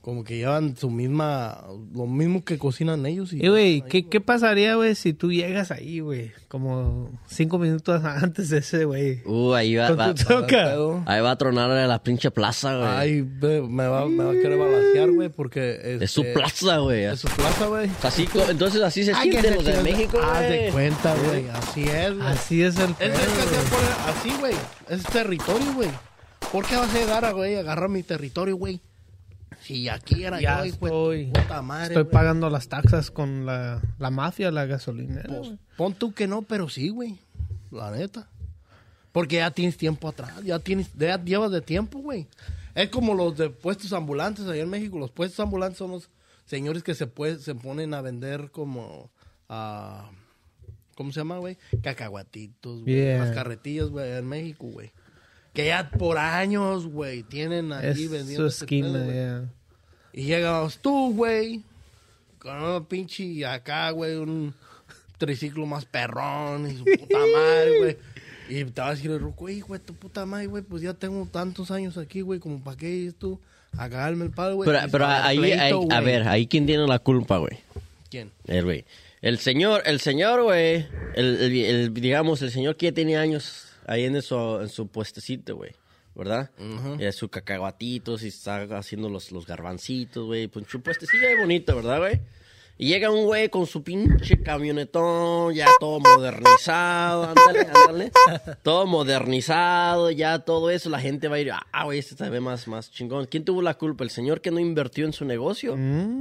Como 0.00 0.24
que 0.24 0.36
llevan 0.36 0.76
su 0.76 0.90
misma... 0.90 1.64
Lo 1.94 2.06
mismo 2.06 2.44
que 2.44 2.56
cocinan 2.56 3.04
ellos. 3.04 3.32
Y, 3.32 3.44
Y, 3.44 3.48
güey, 3.48 3.82
¿qué, 3.82 4.06
¿qué 4.06 4.20
pasaría, 4.20 4.76
güey, 4.76 4.94
si 4.94 5.12
tú 5.12 5.30
llegas 5.32 5.70
ahí, 5.70 6.00
güey? 6.00 6.32
Como 6.48 7.10
cinco 7.26 7.58
minutos 7.58 8.02
antes 8.04 8.48
de 8.48 8.58
ese, 8.58 8.84
güey. 8.84 9.22
Uh, 9.26 9.52
ahí 9.54 9.74
va, 9.74 9.88
ahí 11.06 11.20
va 11.20 11.30
a 11.30 11.36
tronar 11.36 11.88
la 11.88 12.02
pinche 12.02 12.30
plaza, 12.30 12.76
güey. 12.76 12.88
Ay, 12.88 13.22
me 13.22 13.86
va, 13.86 14.06
me 14.06 14.24
va 14.24 14.30
a 14.30 14.34
querer 14.34 14.58
balancear, 14.58 15.10
güey, 15.10 15.28
porque... 15.28 15.98
es 16.00 16.10
su 16.10 16.22
este, 16.22 16.32
plaza, 16.32 16.78
güey. 16.78 17.04
Es 17.04 17.20
su 17.20 17.28
plaza, 17.28 17.66
güey. 17.66 17.90
Así, 18.02 18.28
entonces 18.48 18.82
así 18.82 19.04
se 19.04 19.12
Ay, 19.12 19.30
sienten 19.30 19.56
los 19.56 19.64
de 19.64 19.82
México, 19.82 20.18
Haz 20.22 20.40
de 20.48 20.58
güey. 20.58 20.70
cuenta, 20.72 21.14
güey. 21.26 21.48
Así 21.48 21.82
es, 21.82 22.14
güey. 22.16 22.26
Así 22.28 22.62
es 22.62 22.78
el 22.78 22.90
Es 23.00 23.12
así, 24.06 24.32
güey. 24.38 24.54
Es 24.88 25.02
territorio, 25.02 25.74
güey. 25.74 25.90
¿Por 26.52 26.64
qué 26.64 26.76
vas 26.76 26.94
a 26.94 26.98
llegar 26.98 27.24
a, 27.24 27.32
güey, 27.32 27.56
agarrar 27.56 27.88
mi 27.90 28.02
territorio, 28.02 28.56
güey? 28.56 28.80
Si 29.60 29.88
aquí 29.88 30.24
era 30.24 30.40
Ya 30.40 30.58
yo, 30.60 30.64
hijo 30.66 30.76
de 31.10 31.22
estoy. 31.22 31.42
puta 31.42 31.62
madre, 31.62 31.86
Estoy 31.88 32.02
güey. 32.04 32.12
pagando 32.12 32.48
las 32.50 32.68
taxas 32.68 33.10
con 33.10 33.44
la, 33.46 33.82
la 33.98 34.10
mafia, 34.10 34.50
la 34.50 34.66
gasolinera, 34.66 35.28
Pues, 35.40 35.52
pon 35.76 35.94
tú 35.94 36.12
que 36.12 36.26
no, 36.26 36.42
pero 36.42 36.68
sí, 36.68 36.88
güey. 36.90 37.18
La 37.70 37.90
neta. 37.90 38.28
Porque 39.12 39.36
ya 39.36 39.50
tienes 39.50 39.76
tiempo 39.76 40.08
atrás. 40.08 40.32
Ya 40.44 40.58
tienes, 40.58 40.90
ya 40.96 41.22
llevas 41.22 41.50
de 41.50 41.60
tiempo, 41.60 41.98
güey. 41.98 42.26
Es 42.74 42.88
como 42.90 43.14
los 43.14 43.36
de 43.36 43.50
puestos 43.50 43.92
ambulantes 43.92 44.46
allá 44.46 44.62
en 44.62 44.70
México. 44.70 44.98
Los 44.98 45.10
puestos 45.10 45.40
ambulantes 45.40 45.78
son 45.78 45.90
los 45.90 46.08
señores 46.44 46.82
que 46.82 46.94
se, 46.94 47.12
pue- 47.12 47.38
se 47.38 47.54
ponen 47.54 47.94
a 47.94 48.00
vender 48.00 48.50
como... 48.52 49.10
ah, 49.48 50.10
¿Cómo 50.94 51.12
se 51.12 51.20
llama, 51.20 51.38
güey? 51.38 51.56
Cacahuatitos, 51.82 52.82
güey. 52.82 52.94
Yeah. 52.94 53.18
Las 53.24 53.30
carretillas, 53.34 53.88
güey, 53.88 54.12
en 54.16 54.26
México, 54.26 54.66
güey. 54.66 54.90
Que 55.58 55.66
ya 55.66 55.90
por 55.90 56.18
años, 56.18 56.86
güey, 56.86 57.24
tienen 57.24 57.72
allí 57.72 58.04
Es 58.04 58.10
vendiendo 58.12 58.48
su 58.48 58.62
esquina, 58.64 58.92
pedo, 58.92 59.04
güey. 59.06 59.48
Y 60.12 60.22
llegamos 60.26 60.78
tú, 60.78 61.12
güey, 61.16 61.62
con 62.38 62.62
un 62.62 62.84
pinche 62.84 63.44
acá, 63.44 63.90
güey, 63.90 64.14
un 64.14 64.54
triciclo 65.18 65.66
más 65.66 65.84
perrón 65.84 66.70
y 66.70 66.76
su 66.76 66.84
puta 66.84 67.18
madre, 67.34 67.78
güey. 67.80 67.96
Y 68.48 68.64
te 68.66 68.80
va 68.80 68.86
a 68.86 68.90
decir 68.94 69.10
el 69.10 69.18
ruco, 69.18 69.48
"Ey, 69.48 69.58
güey, 69.58 69.80
tu 69.80 69.94
puta 69.94 70.24
madre, 70.26 70.46
güey, 70.46 70.62
pues 70.62 70.80
ya 70.80 70.94
tengo 70.94 71.26
tantos 71.26 71.72
años 71.72 71.98
aquí, 71.98 72.20
güey, 72.20 72.38
como 72.38 72.62
para 72.62 72.76
qué 72.76 73.08
es 73.08 73.16
tú 73.16 73.40
a 73.76 73.88
cagarme 73.88 74.26
el 74.26 74.30
palo, 74.30 74.54
güey. 74.54 74.70
Pero, 74.70 74.78
pero 74.92 75.06
ahí, 75.08 75.38
pleito, 75.38 75.60
ahí- 75.60 75.72
a 75.72 76.00
güey. 76.00 76.04
ver, 76.04 76.28
ahí 76.28 76.46
quién 76.46 76.66
tiene 76.66 76.86
la 76.86 77.00
culpa, 77.00 77.38
güey. 77.38 77.58
¿Quién? 78.12 78.30
El 78.46 78.62
güey. 78.64 78.84
El 79.22 79.38
señor, 79.40 79.82
el 79.86 79.98
señor, 79.98 80.44
güey. 80.44 80.86
El, 81.16 81.36
el- 81.40 81.52
el- 81.64 81.94
digamos, 81.94 82.42
el 82.42 82.52
señor 82.52 82.76
que 82.76 82.86
ya 82.86 82.92
tiene 82.92 83.16
años 83.16 83.64
ahí 83.88 84.04
en 84.04 84.22
su, 84.22 84.60
en 84.60 84.68
su 84.68 84.88
puestecito, 84.88 85.56
güey. 85.56 85.72
¿Verdad? 86.14 86.50
Y 86.98 87.04
es 87.04 87.14
su 87.14 87.28
cacahuatitos 87.28 88.24
y 88.24 88.28
está 88.28 88.62
haciendo 88.76 89.08
los, 89.08 89.30
los 89.30 89.46
garbancitos, 89.46 90.26
güey. 90.26 90.48
Pues 90.48 90.66
su 90.68 90.80
puestecillo 90.80 91.28
ahí 91.28 91.36
bonito, 91.36 91.76
¿verdad, 91.76 91.98
güey? 91.98 92.20
Y 92.80 92.86
llega 92.86 93.10
un 93.10 93.24
güey 93.24 93.48
con 93.48 93.66
su 93.66 93.82
pinche 93.82 94.40
camionetón, 94.40 95.52
ya 95.52 95.66
todo 95.80 95.98
modernizado, 95.98 97.24
ándale, 97.24 97.66
ándale. 97.74 98.12
Todo 98.62 98.86
modernizado, 98.86 100.12
ya 100.12 100.38
todo 100.38 100.70
eso. 100.70 100.88
La 100.88 101.00
gente 101.00 101.26
va 101.26 101.36
a 101.36 101.40
ir, 101.40 101.50
ah, 101.50 101.84
güey, 101.84 101.98
este 101.98 102.14
se 102.14 102.30
ve 102.30 102.38
más, 102.38 102.68
más 102.68 102.92
chingón. 102.92 103.26
¿Quién 103.26 103.44
tuvo 103.44 103.62
la 103.62 103.74
culpa? 103.74 104.04
¿El 104.04 104.10
señor 104.10 104.40
que 104.40 104.52
no 104.52 104.60
invirtió 104.60 105.06
en 105.06 105.12
su 105.12 105.24
negocio? 105.24 105.76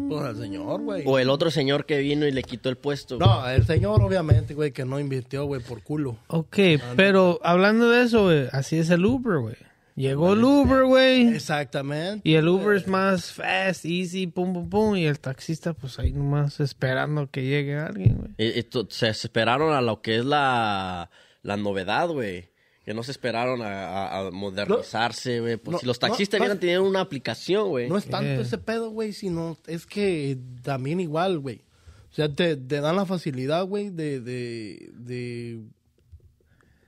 Pues 0.10 0.26
el 0.26 0.38
señor, 0.38 0.82
güey. 0.82 1.04
¿O 1.06 1.20
el 1.20 1.30
otro 1.30 1.52
señor 1.52 1.86
que 1.86 2.00
vino 2.00 2.26
y 2.26 2.32
le 2.32 2.42
quitó 2.42 2.70
el 2.70 2.78
puesto? 2.78 3.20
güey? 3.20 3.30
No, 3.30 3.48
el 3.48 3.64
señor, 3.68 4.02
obviamente, 4.02 4.56
güey, 4.56 4.72
que 4.72 4.84
no 4.84 5.00
invirtió, 5.00 5.46
güey, 5.46 5.62
por 5.62 5.84
culo. 5.84 6.18
Ok, 6.26 6.58
pero 6.96 7.40
hablando 7.44 7.88
de 7.92 8.04
eso, 8.04 8.24
güey, 8.24 8.48
así 8.52 8.80
es 8.80 8.90
el 8.90 9.06
Uber, 9.06 9.38
güey. 9.38 9.67
Llegó 9.98 10.34
el 10.34 10.44
Uber, 10.44 10.84
güey. 10.86 11.28
Exactamente. 11.30 12.22
Y 12.30 12.36
el 12.36 12.48
Uber 12.48 12.78
es 12.78 12.88
más 12.88 13.34
fast, 13.34 13.84
easy, 13.84 14.28
pum, 14.28 14.54
pum, 14.54 14.70
pum. 14.70 14.96
Y 14.96 15.08
el 15.08 15.20
taxista, 15.20 15.74
pues 15.74 15.98
ahí 15.98 16.12
nomás 16.14 16.60
esperando 16.60 17.32
que 17.32 17.44
llegue 17.44 17.76
alguien, 17.80 18.16
güey. 18.18 18.32
Eh, 18.38 18.64
se 18.90 19.10
esperaron 19.10 19.74
a 19.74 19.82
lo 19.82 20.04
que 20.04 20.18
es 20.20 20.26
la, 20.26 21.10
la 21.42 21.58
novedad, 21.58 22.10
güey. 22.10 22.52
Que 22.86 22.94
no 22.94 23.02
se 23.02 23.10
esperaron 23.10 23.64
a, 23.64 23.88
a- 23.88 24.28
a 24.28 24.32
modernizarse, 24.32 25.40
güey. 25.40 25.58
Pues 25.58 25.74
No, 25.74 25.80
si 25.80 25.86
los 25.88 25.98
taxistas 25.98 26.40
no, 26.40 26.44
hubieran 26.44 26.58
no. 26.58 26.62
tenido 26.62 26.84
una 26.84 27.02
aplicación, 27.02 27.68
güey. 27.70 27.90
No 27.90 27.98
es 27.98 28.06
tanto 28.06 28.28
Yeah. 28.34 28.42
ese 28.42 28.60
pedo, 28.60 28.92
güey, 28.92 29.14
sino 29.14 29.58
es 29.66 29.88
que 29.88 30.38
también 30.62 31.00
igual, 31.00 31.40
güey. 31.40 31.64
O 32.12 32.14
sea, 32.14 32.30
te, 32.34 32.56
te 32.56 32.82
dan 32.82 32.96
la 32.98 33.06
facilidad, 33.08 33.66
güey, 33.66 33.90
de, 33.90 34.22
de, 34.22 34.92
de, 34.94 35.60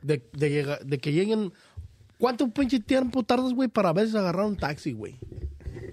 de, 0.03 0.21
de, 0.31 0.49
llegar- 0.51 0.85
de 0.85 0.97
que 0.99 1.11
lleguen... 1.11 1.51
¿Cuánto 2.19 2.49
pinche 2.49 2.81
tiempo 2.81 3.23
tardas, 3.23 3.53
güey, 3.53 3.69
para 3.69 3.89
a 3.89 3.93
veces 3.93 4.13
agarrar 4.13 4.45
un 4.45 4.57
taxi, 4.57 4.91
güey? 4.91 5.15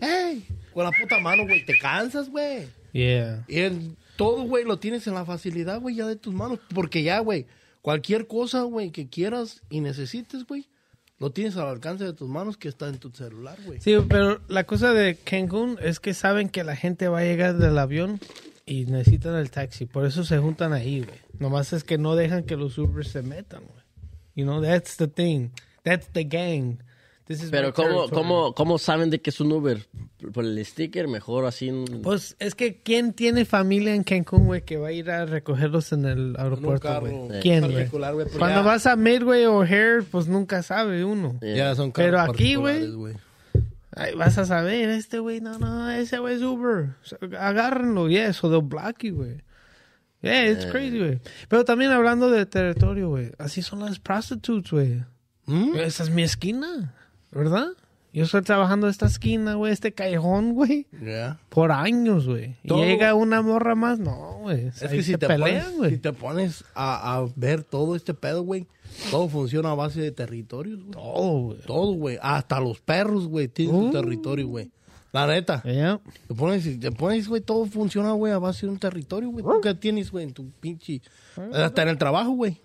¡Ey! 0.00 0.44
Con 0.74 0.84
la 0.84 0.90
puta 0.90 1.20
mano, 1.20 1.44
güey, 1.44 1.64
te 1.64 1.78
cansas, 1.78 2.28
güey. 2.28 2.66
Yeah. 2.92 3.44
Y 3.46 3.60
en 3.60 3.96
todo, 4.16 4.42
güey, 4.42 4.64
lo 4.64 4.78
tienes 4.80 5.06
en 5.06 5.14
la 5.14 5.24
facilidad, 5.24 5.80
güey, 5.80 5.94
ya 5.94 6.06
de 6.06 6.16
tus 6.16 6.34
manos. 6.34 6.58
Porque 6.74 7.04
ya, 7.04 7.20
güey, 7.20 7.46
cualquier 7.80 8.26
cosa, 8.26 8.62
güey, 8.62 8.90
que 8.90 9.08
quieras 9.08 9.62
y 9.70 9.80
necesites, 9.80 10.44
güey, 10.44 10.66
lo 11.20 11.30
tienes 11.30 11.56
al 11.56 11.68
alcance 11.68 12.02
de 12.02 12.12
tus 12.12 12.28
manos 12.28 12.56
que 12.56 12.68
está 12.68 12.88
en 12.88 12.98
tu 12.98 13.10
celular, 13.10 13.56
güey. 13.64 13.80
Sí, 13.80 13.94
pero 14.08 14.40
la 14.48 14.64
cosa 14.64 14.92
de 14.92 15.14
Cancún 15.14 15.78
es 15.80 16.00
que 16.00 16.12
saben 16.12 16.48
que 16.48 16.64
la 16.64 16.74
gente 16.74 17.06
va 17.06 17.20
a 17.20 17.24
llegar 17.24 17.56
del 17.56 17.78
avión 17.78 18.18
y 18.66 18.86
necesitan 18.86 19.36
el 19.36 19.52
taxi. 19.52 19.86
Por 19.86 20.04
eso 20.04 20.24
se 20.24 20.38
juntan 20.38 20.72
ahí, 20.72 21.02
güey. 21.02 21.18
Nomás 21.38 21.72
es 21.72 21.84
que 21.84 21.98
no 21.98 22.16
dejan 22.16 22.42
que 22.42 22.56
los 22.56 22.76
Ubers 22.78 23.10
se 23.10 23.22
metan, 23.22 23.62
güey. 23.62 23.84
You 24.34 24.44
know, 24.44 24.60
that's 24.60 24.96
the 24.96 25.06
thing. 25.06 25.50
That's 25.86 26.08
the 26.12 26.24
gang. 26.24 26.78
This 27.26 27.44
is 27.44 27.50
Pero 27.50 27.72
¿cómo, 27.72 28.08
cómo, 28.08 28.54
¿cómo 28.54 28.76
saben 28.78 29.08
de 29.08 29.20
que 29.20 29.30
es 29.30 29.40
un 29.40 29.52
Uber? 29.52 29.86
¿Por 30.32 30.44
el 30.44 30.64
sticker? 30.64 31.06
Mejor 31.06 31.44
así. 31.44 31.70
Pues 32.02 32.34
es 32.40 32.56
que 32.56 32.82
¿quién 32.82 33.12
tiene 33.12 33.44
familia 33.44 33.94
en 33.94 34.02
Cancún, 34.02 34.46
güey, 34.46 34.62
que 34.62 34.78
va 34.78 34.88
a 34.88 34.92
ir 34.92 35.08
a 35.10 35.26
recogerlos 35.26 35.92
en 35.92 36.04
el 36.04 36.36
aeropuerto, 36.36 37.00
güey? 37.00 37.40
¿Quién, 37.40 37.70
güey? 37.70 37.86
güey, 37.88 38.26
pero 38.26 38.38
Cuando 38.38 38.60
ya- 38.60 38.62
vas 38.62 38.86
a 38.86 38.96
Midway 38.96 39.44
o 39.44 39.62
Hair, 39.62 40.02
pues 40.10 40.26
nunca 40.26 40.64
sabe 40.64 41.04
uno. 41.04 41.38
Eh, 41.40 41.54
Ya 41.56 41.72
son 41.76 41.92
Pero 41.92 42.20
aquí, 42.20 42.56
Ay, 43.98 44.14
vas 44.14 44.36
a 44.38 44.44
saber, 44.44 44.90
este 44.90 45.20
güey, 45.20 45.40
no, 45.40 45.56
no, 45.58 45.88
ese 45.88 46.18
güey 46.18 46.34
es 46.34 46.42
Uber. 46.42 46.90
Agárrenlo, 47.38 48.08
yeah, 48.08 48.32
so 48.32 48.50
they'll 48.50 48.60
block 48.60 49.04
you, 49.04 49.14
güey. 49.14 49.40
Yeah, 50.20 50.50
it's 50.50 50.66
crazy, 50.66 50.98
güey. 50.98 51.20
Pero 51.48 51.64
también 51.64 51.92
hablando 51.92 52.28
de 52.28 52.44
territorio, 52.44 53.08
güey, 53.08 53.30
así 53.38 53.62
son 53.62 53.80
las 53.80 54.00
prostitutes, 54.00 54.72
güey. 54.72 55.04
¿Mm? 55.46 55.76
Esa 55.76 56.02
es 56.04 56.10
mi 56.10 56.22
esquina, 56.22 56.94
¿verdad? 57.30 57.68
Yo 58.12 58.24
estoy 58.24 58.40
trabajando 58.42 58.88
esta 58.88 59.04
esquina, 59.06 59.54
güey, 59.54 59.72
este 59.74 59.92
callejón, 59.92 60.54
güey, 60.54 60.86
Ya. 61.04 61.38
por 61.50 61.70
años, 61.70 62.26
güey. 62.26 62.56
Y 62.62 62.72
llega 62.74 63.14
una 63.14 63.42
morra 63.42 63.74
más, 63.74 63.98
no, 63.98 64.38
güey. 64.40 64.68
Es 64.68 64.80
que 64.80 65.02
si 65.02 65.16
te, 65.18 65.26
pelean, 65.26 65.64
pones, 65.64 65.76
güey. 65.76 65.90
si 65.90 65.98
te 65.98 66.12
pones 66.14 66.64
a, 66.74 67.16
a 67.18 67.28
ver 67.36 67.62
todo 67.62 67.94
este 67.94 68.14
pedo, 68.14 68.42
güey, 68.42 68.66
todo 69.10 69.28
funciona 69.28 69.72
a 69.72 69.74
base 69.74 70.00
de 70.00 70.12
territorios, 70.12 70.78
güey. 70.80 70.90
Todo, 70.92 71.40
güey. 71.42 71.58
Todo, 71.66 71.92
güey. 71.92 72.18
Hasta 72.22 72.58
los 72.58 72.80
perros, 72.80 73.28
güey, 73.28 73.48
tienen 73.48 73.74
Uh. 73.76 73.86
su 73.86 73.90
territorio, 73.92 74.48
güey. 74.48 74.70
La 75.12 75.26
neta. 75.26 75.62
Yeah. 75.64 76.00
Te 76.26 76.34
pones, 76.34 76.80
te 76.80 76.92
pones, 76.92 77.28
güey, 77.28 77.42
todo 77.42 77.66
funciona, 77.66 78.12
güey, 78.12 78.32
a 78.32 78.38
base 78.38 78.64
de 78.66 78.72
un 78.72 78.78
territorio, 78.78 79.28
güey. 79.30 79.44
¿Tú 79.44 79.60
qué 79.62 79.74
tienes, 79.74 80.10
güey, 80.10 80.24
en 80.24 80.32
tu 80.32 80.50
pinche... 80.52 81.02
Hasta 81.52 81.82
en 81.82 81.88
el 81.90 81.98
trabajo, 81.98 82.30
güey. 82.32 82.60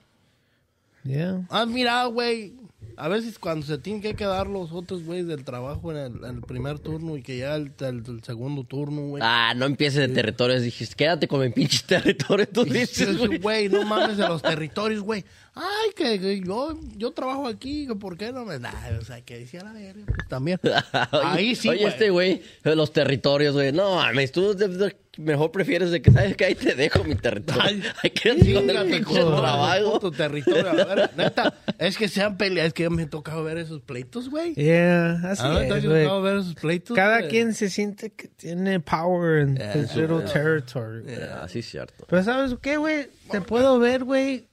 Yeah. 1.03 1.45
Ah, 1.49 1.65
mira, 1.65 2.05
güey. 2.05 2.55
A 2.97 3.07
veces 3.07 3.39
cuando 3.39 3.65
se 3.65 3.77
tienen 3.77 4.01
que 4.01 4.15
quedar 4.15 4.47
los 4.47 4.71
otros 4.71 5.03
güeyes 5.03 5.27
del 5.27 5.43
trabajo 5.43 5.91
en 5.91 5.97
el, 5.97 6.23
en 6.25 6.35
el 6.37 6.41
primer 6.41 6.79
turno 6.79 7.17
y 7.17 7.21
que 7.23 7.37
ya 7.37 7.55
el, 7.55 7.71
el- 7.79 8.03
el 8.07 8.23
segundo 8.23 8.63
turno, 8.63 9.01
güey. 9.07 9.23
Ah, 9.25 9.53
no 9.55 9.65
empieces 9.65 10.07
de 10.07 10.13
territorios. 10.13 10.61
Dijiste, 10.61 10.95
quédate 10.95 11.27
con 11.27 11.41
mi 11.41 11.49
pinche 11.49 11.79
territorio. 11.87 12.47
Tú 12.47 12.63
dices, 12.65 13.17
güey, 13.41 13.69
no 13.69 13.83
mames 13.85 14.17
de 14.17 14.27
los 14.27 14.41
territorios, 14.41 15.01
güey. 15.01 15.23
Ay, 15.53 15.89
que, 15.95 16.19
que 16.19 16.39
yo, 16.39 16.79
yo 16.95 17.11
trabajo 17.11 17.45
aquí, 17.45 17.85
por 17.99 18.17
qué 18.17 18.31
no 18.31 18.45
me... 18.45 18.57
Nah, 18.57 18.71
o 18.99 19.03
sea, 19.03 19.19
que 19.21 19.37
decía 19.39 19.63
la 19.63 19.73
verga, 19.73 20.03
pues, 20.05 20.27
también. 20.29 20.59
Oye, 20.63 21.21
Ahí 21.23 21.55
sí, 21.55 21.67
Oye, 21.67 21.79
güey. 21.81 21.91
este 21.91 22.09
güey, 22.09 22.41
los 22.63 22.93
territorios, 22.93 23.53
güey. 23.53 23.73
No, 23.73 23.95
mames, 23.95 24.31
tú 24.31 24.55
de- 24.55 24.69
de- 24.69 24.95
mejor 25.17 25.51
prefieres 25.51 25.91
de 25.91 26.01
que 26.01 26.09
sabes 26.09 26.37
que 26.37 26.45
ahí 26.45 26.55
te 26.55 26.73
dejo 26.73 27.03
mi 27.03 27.15
territorio. 27.15 27.61
Ay, 27.61 27.83
Hay 28.03 28.09
que 28.11 28.29
el 28.29 28.37
pinche 28.37 28.61
madre, 28.63 29.01
trabajo. 29.01 29.93
puto 29.99 30.11
territorio. 30.11 30.69
A 30.69 30.95
ver, 30.95 31.11
neta, 31.17 31.53
es 31.77 31.97
que 31.97 32.07
sean 32.07 32.37
peleas, 32.37 32.67
es 32.67 32.73
que 32.73 32.89
me 32.89 33.03
ha 33.03 33.09
tocado 33.09 33.43
ver 33.43 33.57
esos 33.57 33.81
pleitos, 33.81 34.29
güey. 34.29 34.53
Yeah, 34.55 35.19
así 35.25 35.41
Ah, 35.45 35.59
¿te 35.67 35.73
ha 35.73 35.77
es, 35.79 35.85
güey. 35.85 36.03
tocado 36.03 36.21
ver 36.21 36.37
esos 36.37 36.55
pleitos? 36.55 36.95
Cada 36.95 37.17
güey? 37.19 37.29
quien 37.29 37.53
se 37.53 37.69
siente 37.69 38.11
que 38.13 38.29
tiene 38.29 38.79
power 38.79 39.39
en 39.41 39.57
his 39.57 39.93
little 39.97 40.21
territory. 40.21 41.03
Ah, 41.29 41.45
sí, 41.49 41.59
es 41.59 41.69
cierto. 41.69 42.05
Pero 42.07 42.23
¿sabes 42.23 42.55
qué, 42.61 42.77
güey? 42.77 43.09
Te 43.29 43.41
puedo 43.41 43.79
ver, 43.79 44.05
güey, 44.05 44.47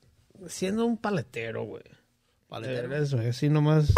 siendo 0.46 0.86
un 0.86 0.96
paletero, 0.96 1.64
güey. 1.64 1.82
Paletero. 2.48 2.88
Güey, 3.16 3.28
así 3.28 3.48
nomás. 3.48 3.92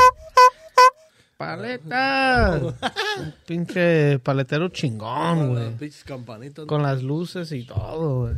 ¡Paleta! 1.37 2.61
un 3.19 3.35
pinche 3.47 4.19
paletero 4.19 4.69
chingón, 4.69 5.39
Con 5.39 5.49
güey. 5.51 5.65
las. 5.79 6.67
Con 6.67 6.83
las 6.83 7.03
luces 7.03 7.51
y 7.53 7.65
todo, 7.65 8.21
güey. 8.23 8.35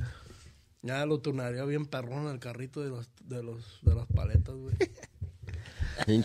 Ya 0.82 1.04
lo 1.06 1.18
turnaría 1.20 1.64
bien 1.64 1.86
perrón 1.86 2.28
el 2.28 2.38
carrito 2.38 2.80
de 2.80 2.90
los, 2.90 3.08
de 3.24 3.42
los, 3.42 3.78
de 3.82 3.94
las 3.94 4.06
paletas, 4.06 4.54
güey. 4.54 4.76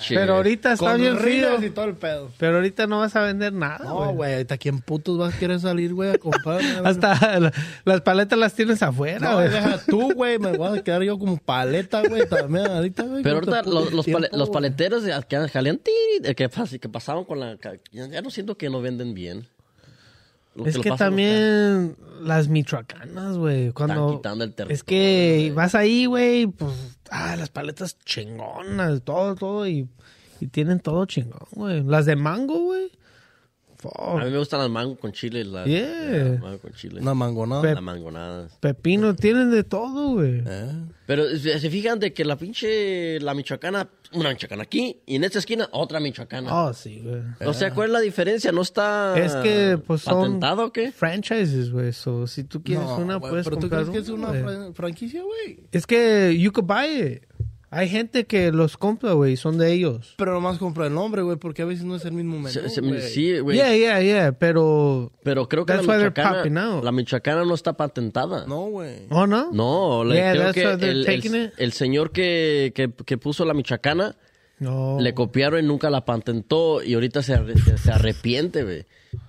Pero 0.10 0.36
ahorita 0.36 0.74
está 0.74 0.92
Con 0.92 1.00
bien 1.02 1.18
frío. 1.18 1.56
riles 1.58 1.70
y 1.72 1.74
todo 1.74 1.86
el 1.86 1.96
pedo. 1.96 2.32
Pero 2.38 2.56
ahorita 2.56 2.88
no 2.88 3.00
vas 3.00 3.16
a 3.16 3.22
vender 3.22 3.54
nada, 3.54 3.80
No, 3.84 4.14
güey. 4.14 4.34
ahorita 4.34 4.58
quién 4.58 4.80
putos 4.80 5.18
vas 5.18 5.36
a 5.36 5.38
querer 5.40 5.60
salir, 5.60 5.94
güey, 5.94 6.12
a 6.12 6.18
comprar. 6.18 6.60
Hasta 6.86 7.40
la- 7.40 7.54
las 7.86 8.02
paletas 8.02 8.40
las 8.40 8.54
tienes 8.54 8.82
afuera, 8.82 9.20
No, 9.20 9.36
güey. 9.36 9.50
deja 9.50 9.80
tú, 9.88 10.12
güey, 10.16 10.40
me 10.40 10.58
voy 10.58 10.80
a 10.80 10.84
quedar 10.84 11.04
yo 11.04 11.18
como 11.20 11.38
paleta, 11.38 12.02
güey, 12.08 12.28
también 12.28 12.68
ahorita, 12.68 13.04
güey. 13.04 13.24
Pero 13.24 13.36
ahorita 13.36 13.64
los, 13.64 13.94
los, 13.94 14.06
tiempo, 14.06 14.22
pale- 14.22 14.38
los 14.38 14.50
paleteros 14.50 15.04
que 15.28 15.36
que, 16.36 16.50
que 16.80 16.90
pasaban 16.90 17.24
con 17.26 17.40
la... 17.40 17.58
ya 18.08 18.22
no 18.22 18.30
siento 18.30 18.58
que 18.58 18.70
no 18.70 18.82
venden 18.82 19.14
bien. 19.14 19.48
Es 20.66 20.78
que 20.78 20.92
también 20.92 21.96
las 22.22 22.48
michoacanas, 22.48 23.38
güey, 23.38 23.72
cuando 23.72 24.18
quitando 24.18 24.44
el 24.44 24.54
territorio, 24.54 24.76
es 24.76 24.84
que 24.84 25.52
vas 25.56 25.76
ahí, 25.76 26.06
güey, 26.06 26.48
pues 26.48 26.98
ah, 27.12 27.36
las 27.36 27.50
paletas 27.50 27.98
chingonas, 28.00 29.02
todo, 29.04 29.36
todo 29.36 29.68
y, 29.68 29.88
y 30.40 30.48
tienen 30.48 30.80
todo 30.80 31.06
chingón, 31.06 31.48
güey. 31.52 31.84
Las 31.84 32.06
de 32.06 32.16
mango, 32.16 32.60
güey. 32.60 32.92
Fuck. 33.96 34.22
A 34.22 34.26
mí 34.26 34.32
me 34.32 34.38
gustan 34.38 34.60
las 34.60 34.70
mango 34.70 34.96
con 34.98 35.12
chile. 35.12 35.44
Las, 35.44 35.66
Yeah. 35.68 35.88
las 36.32 36.40
mango 36.42 36.60
con 36.60 36.74
chile. 36.74 37.02
Una 37.02 37.14
mangonada. 37.14 37.62
Pe- 37.62 37.74
Las 37.74 37.84
mangonadas. 37.84 38.58
Pepino, 38.60 39.16
tienen 39.16 39.52
de 39.52 39.64
todo, 39.64 40.12
güey. 40.14 40.44
Eh. 40.46 40.72
Pero 41.06 41.24
se 41.38 41.70
fijan 41.70 42.00
de 42.00 42.12
que 42.12 42.26
la 42.26 42.36
pinche, 42.36 43.20
la 43.22 43.34
michoacana, 43.34 43.88
una 44.12 44.30
michoacana 44.32 44.64
aquí 44.64 44.98
y 45.06 45.16
en 45.16 45.24
esta 45.24 45.40
esquina 45.40 45.70
otra 45.72 46.02
michoacana. 46.02 46.54
Oh, 46.66 46.74
sí, 46.74 47.02
güey. 47.02 47.22
O 47.50 47.54
sea, 47.54 47.74
¿cuál 47.74 47.88
es 47.90 47.94
la 47.94 48.00
diferencia? 48.02 48.52
¿No 48.52 48.62
está 48.62 49.18
Es 49.18 49.34
que, 49.36 49.78
pues, 49.78 50.02
son 50.02 50.16
patentado 50.22 50.66
o 50.66 50.74
qué? 50.74 50.92
franchises, 50.92 51.72
güey. 51.72 51.94
So, 51.94 52.28
si 52.28 52.44
tú 52.44 52.62
quieres 52.62 52.84
No, 52.86 52.98
una, 52.98 53.16
güey, 53.16 53.30
puedes 53.32 53.46
pero 53.46 53.56
tú 53.56 53.62
comprar 53.70 53.84
crees 53.86 53.96
que 53.98 54.04
es 54.04 54.10
una 54.10 54.74
franquicia, 54.74 55.22
güey. 55.24 55.60
Es 55.72 55.88
que 55.88 56.36
you 56.38 56.52
could 56.52 56.68
buy 56.68 56.86
it. 57.14 57.24
Hay 57.70 57.90
gente 57.90 58.26
que 58.26 58.52
los 58.54 58.78
compra, 58.78 59.12
güey, 59.12 59.36
son 59.36 59.58
de 59.58 59.74
ellos. 59.74 60.16
Pero 60.18 60.34
nomás 60.34 60.58
compra 60.58 60.88
el 60.88 60.94
nombre, 60.94 61.22
güey, 61.22 61.36
porque 61.38 61.64
a 61.64 61.66
veces 61.66 61.84
no 61.84 61.98
es 61.98 62.06
el 62.06 62.14
mismo 62.14 62.36
menú, 62.38 62.48
Se- 62.50 62.70
se- 62.70 62.80
güey. 62.80 63.02
sí, 63.02 63.40
güey. 63.40 63.58
Yeah, 63.58 63.76
yeah, 63.76 64.02
yeah, 64.02 64.32
pero... 64.32 65.12
Pero 65.24 65.50
creo 65.50 65.66
que 65.66 65.74
That's 65.74 65.86
la 65.86 65.98
michoacana, 65.98 66.82
la 66.82 66.92
michoacana 66.94 67.44
no 67.44 67.54
está 67.54 67.74
patentada. 67.74 68.46
No, 68.48 68.68
güey. 68.68 69.08
¿Oh, 69.10 69.28
no? 69.28 69.52
No, 69.52 70.06
la- 70.06 70.16
Yeah, 70.16 70.32
creo 70.32 70.44
that's 70.44 70.54
que 70.56 70.66
why 70.66 70.78
they're 70.78 70.92
el, 71.00 71.06
taking 71.06 71.36
el- 71.36 71.46
it. 71.48 71.52
el 71.58 71.74
señor 71.74 72.12
que, 72.12 72.72
que, 72.74 72.90
que 73.06 73.18
puso 73.18 73.44
la 73.44 73.54
michoacana 73.54 74.16
No. 74.60 74.98
le 75.02 75.14
copiaron 75.14 75.60
y 75.64 75.68
nunca 75.68 75.90
la 75.90 76.06
patentó 76.06 76.82
y 76.82 76.94
ahorita 76.94 77.22
se, 77.22 77.36
arre- 77.36 77.62
se, 77.62 77.78
se 77.78 77.92
arrepiente, 77.92 78.64
güey. 78.64 78.86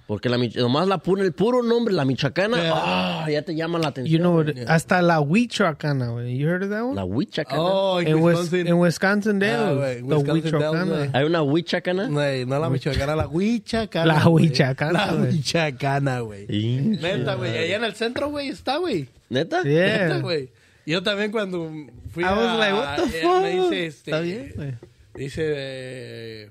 Porque 0.07 0.30
la, 0.30 0.39
nomás 0.39 0.89
la 0.89 0.99
pone 0.99 1.22
el 1.22 1.32
puro 1.32 1.62
nombre, 1.62 1.93
la 1.93 2.07
michoacana, 2.07 2.57
Yeah. 2.57 2.72
ah, 2.74 3.30
ya 3.30 3.43
te 3.43 3.55
llama 3.55 3.78
la 3.78 3.89
atención. 3.89 4.22
You 4.22 4.45
know, 4.45 4.64
hasta 4.66 5.03
la 5.03 5.20
Huichacana, 5.20 6.09
güey. 6.12 6.39
You 6.39 6.49
heard 6.49 6.62
of 6.62 6.70
that 6.70 6.82
one? 6.82 6.95
La 6.95 7.05
huichacana. 7.05 7.61
Oh, 7.61 8.01
en 8.01 8.09
en, 8.09 8.16
Wis- 8.16 8.32
Wisconsin. 8.41 8.66
en 8.66 8.74
Wisconsin 8.74 9.43
Ah, 9.45 9.72
Huichacana. 10.01 10.84
güey. 10.84 11.11
Hay 11.12 11.24
una 11.24 11.43
huichacana. 11.43 12.09
Güey, 12.09 12.47
no 12.47 12.59
la 12.59 12.70
michoacana, 12.70 13.16
la 13.16 13.28
huichacana. 13.28 14.07
La 14.07 14.28
huichacana, 14.28 14.93
La 14.93 15.14
huichacana, 15.14 16.20
güey. 16.20 16.47
Neta, 16.47 17.34
güey. 17.34 17.59
Allá 17.59 17.76
en 17.76 17.84
el 17.84 17.95
centro, 17.95 18.30
güey, 18.30 18.49
está, 18.49 18.78
güey. 18.78 19.09
¿Neta? 19.28 19.62
Yeah. 19.62 20.09
Neta, 20.09 20.18
güey. 20.20 20.49
Yo 20.86 21.03
también 21.03 21.30
cuando 21.30 21.70
fui 22.12 22.24
I 22.24 22.26
a... 22.28 22.34
was 22.34 22.59
like, 22.59 22.72
what 22.72 22.97
the 22.97 23.18
eh, 23.18 23.22
fuck? 23.22 23.43
Me 23.43 23.51
dice, 23.51 23.86
este... 23.86 24.11
Está 24.11 24.20
bien, 24.20 24.53
güey. 24.57 24.74
Dice, 25.14 25.43
eh, 25.55 26.51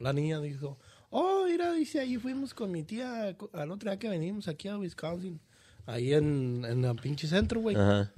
la 0.00 0.12
niña 0.12 0.40
dijo, 0.40 0.76
oh, 1.16 1.44
mira, 1.46 1.72
dice, 1.72 2.00
ahí 2.00 2.16
fuimos 2.18 2.52
con 2.52 2.70
mi 2.70 2.82
tía 2.82 3.34
al 3.52 3.70
otro 3.70 3.90
día 3.90 3.98
que 3.98 4.08
venimos 4.08 4.48
aquí 4.48 4.68
a 4.68 4.76
Wisconsin. 4.76 5.40
Ahí 5.86 6.12
en, 6.12 6.64
en 6.68 6.84
el 6.84 6.96
pinche 6.96 7.26
centro, 7.26 7.60
güey. 7.60 7.76
Ajá. 7.76 8.12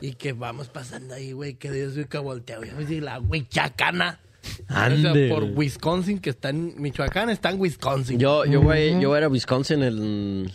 Y 0.00 0.14
que 0.14 0.32
vamos 0.32 0.68
pasando 0.68 1.14
ahí, 1.14 1.32
güey, 1.32 1.54
que 1.54 1.70
Dios 1.70 1.94
que 2.08 2.18
volteo. 2.18 2.60
Y 2.64 3.00
la 3.00 3.20
huichacana. 3.20 4.20
Ande. 4.68 5.10
O 5.10 5.14
sea, 5.14 5.34
por 5.34 5.44
Wisconsin, 5.56 6.18
que 6.18 6.30
está 6.30 6.50
en 6.50 6.80
Michoacán, 6.80 7.30
está 7.30 7.50
en 7.50 7.60
Wisconsin. 7.60 8.18
Yo, 8.18 8.44
yo, 8.46 8.62
voy, 8.62 9.00
yo 9.00 9.10
voy 9.10 9.16
a 9.16 9.20
ir 9.20 9.24
a 9.24 9.28
Wisconsin 9.28 9.82
el, 9.82 10.52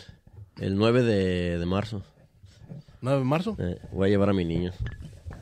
el 0.58 0.76
9 0.76 1.02
de, 1.02 1.58
de 1.58 1.66
marzo. 1.66 2.02
9 3.00 3.18
de 3.18 3.24
marzo. 3.24 3.56
Eh, 3.58 3.78
voy 3.92 4.08
a 4.08 4.10
llevar 4.10 4.28
a 4.28 4.32
mi 4.32 4.44
niño. 4.44 4.72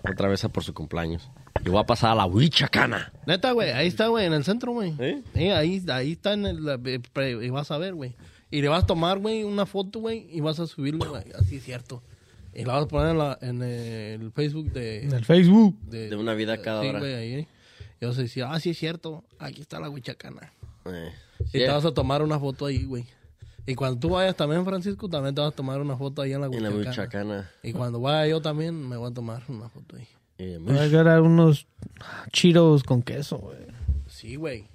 Otra 0.09 0.28
vez 0.28 0.44
a 0.44 0.50
por 0.50 0.62
su 0.62 0.74
cumpleaños. 0.74 1.30
Y 1.65 1.71
voy 1.71 1.81
a 1.81 1.85
pasar 1.87 2.11
a 2.12 2.15
la 2.15 2.27
huichacana. 2.27 3.12
Neta, 3.27 3.53
güey, 3.53 3.71
ahí 3.71 3.87
está, 3.87 4.09
güey, 4.09 4.27
en 4.27 4.33
el 4.35 4.45
centro, 4.45 4.73
güey. 4.73 4.95
¿Eh? 4.99 5.23
Sí, 5.35 5.49
ahí, 5.51 5.83
ahí 5.91 6.12
está 6.12 6.35
en 6.35 6.47
el... 6.47 6.69
eh, 6.85 7.39
Y 7.43 7.51
vas 7.51 7.71
a 7.71 7.79
ver, 7.79 7.95
güey. 7.95 8.15
Y 8.51 8.61
le 8.62 8.69
vas 8.69 8.85
a 8.85 8.87
tomar, 8.87 9.19
güey, 9.19 9.45
una 9.45 9.67
foto, 9.67 10.01
güey, 10.01 10.27
y 10.31 10.41
vas 10.41 10.61
a 10.61 10.67
subirlo, 10.67 11.09
güey. 11.11 11.25
Así 11.39 11.57
es 11.57 11.65
cierto. 11.65 12.03
Y 12.55 12.65
la 12.65 12.75
vas 12.75 12.85
a 12.85 12.89
poner 12.89 13.11
en, 13.12 13.19
la- 13.19 13.39
en 13.41 13.62
el 13.62 14.31
Facebook 14.33 14.71
de... 14.73 15.05
En 15.05 15.12
el 15.12 15.25
Facebook. 15.25 15.77
De 15.89 16.15
una 16.15 16.35
vida 16.35 16.61
cada 16.61 16.83
sí, 16.83 16.89
hora. 16.89 16.99
güey, 17.01 17.15
ahí. 17.15 17.49
Y 18.01 18.07
vas 18.07 18.19
a 18.19 18.23
decir, 18.23 18.45
ah, 18.47 18.61
sí 18.61 18.71
es 18.71 18.79
cierto, 18.79 19.25
aquí 19.39 19.61
está 19.62 19.81
la 19.81 19.89
huichacana. 19.91 20.53
Eh, 20.85 21.11
Y 21.41 21.45
sí, 21.45 21.59
te 21.59 21.69
vas 21.69 21.85
a 21.85 21.93
tomar 21.95 22.23
una 22.23 22.39
foto 22.39 22.67
ahí, 22.67 22.85
güey. 22.85 23.07
Y 23.67 23.75
cuando 23.75 23.99
tú 23.99 24.11
vayas 24.11 24.37
también, 24.37 24.62
Francisco, 24.65 25.09
también 25.09 25.35
te 25.35 25.41
vas 25.41 25.53
a 25.53 25.57
tomar 25.57 25.81
una 25.81 25.97
foto 25.97 26.21
ahí 26.21 26.33
en 26.35 26.43
la 26.43 26.47
en 26.49 26.62
la 26.62 26.69
huichacana. 26.71 26.91
huichacana. 26.91 27.51
Y 27.62 27.73
cuando 27.73 27.99
vaya 28.01 28.29
yo 28.29 28.43
también, 28.43 28.87
me 28.89 28.97
voy 28.99 29.11
a 29.11 29.15
tomar 29.15 29.43
una 29.49 29.69
foto 29.71 29.97
ahí. 29.97 30.07
Eh, 30.39 30.59
Voy 30.61 30.76
a 30.78 30.82
agarrar 30.82 31.20
unos 31.22 31.66
chiros 32.32 32.82
con 32.82 33.03
queso, 33.03 33.39
güey. 33.39 33.59
Sí, 34.09 34.37
güey. 34.37 34.66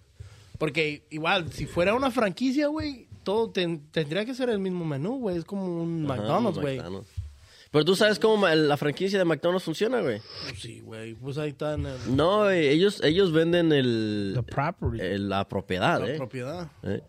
Porque 0.58 1.04
igual, 1.10 1.52
si 1.52 1.66
fuera 1.66 1.94
una 1.96 2.12
franquicia, 2.12 2.68
güey, 2.68 3.08
todo 3.24 3.50
ten- 3.50 3.82
tendría 3.92 4.26
que 4.26 4.34
ser 4.36 4.50
el 4.50 4.60
mismo 4.60 4.86
menú, 4.86 5.20
güey. 5.20 5.38
Es 5.38 5.46
como 5.46 5.82
un 5.84 6.06
ajá, 6.10 6.16
McDonald's, 6.22 6.60
güey. 6.60 6.78
McDonald's. 6.78 7.10
Pero 7.72 7.86
tú 7.86 7.96
sabes 7.96 8.18
cómo 8.18 8.36
ma- 8.38 8.56
la 8.56 8.78
franquicia 8.78 9.20
de 9.20 9.26
McDonald's 9.26 9.64
funciona, 9.64 10.02
güey. 10.02 10.20
Pues 10.50 10.60
sí, 10.60 10.80
güey. 10.80 11.14
Pues 11.14 11.38
ahí 11.38 11.50
está 11.50 11.76
en 11.76 11.86
el- 11.86 12.16
No, 12.16 12.40
güey, 12.46 12.68
ellos, 12.68 13.00
ellos 13.04 13.32
venden 13.32 13.72
el, 13.72 14.32
The 14.36 14.44
property. 14.44 15.00
el- 15.02 15.30
la 15.30 15.48
propiedad, 15.48 16.00
la 16.02 16.10
eh. 16.10 16.18
propiedad. 16.18 16.72
Eh. 16.84 17.02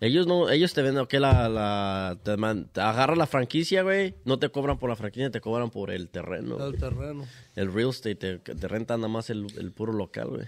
Ellos 0.00 0.26
no, 0.26 0.48
ellos 0.48 0.72
te 0.72 0.80
venden, 0.80 1.02
ok, 1.02 1.12
la, 1.14 1.48
la, 1.50 2.16
te, 2.22 2.36
man- 2.38 2.68
te 2.72 2.80
agarran 2.80 3.18
la 3.18 3.26
franquicia, 3.26 3.82
güey, 3.82 4.14
no 4.24 4.38
te 4.38 4.48
cobran 4.48 4.78
por 4.78 4.88
la 4.88 4.96
franquicia, 4.96 5.30
te 5.30 5.40
cobran 5.42 5.68
por 5.70 5.90
el 5.90 6.08
terreno. 6.08 6.56
El 6.66 6.78
terreno. 6.78 7.24
El 7.54 7.70
real 7.72 7.90
estate, 7.90 8.14
te, 8.14 8.38
te 8.38 8.68
rentan 8.68 9.00
nada 9.00 9.12
más 9.12 9.28
el, 9.28 9.46
el 9.58 9.72
puro 9.72 9.92
local, 9.92 10.28
güey. 10.28 10.46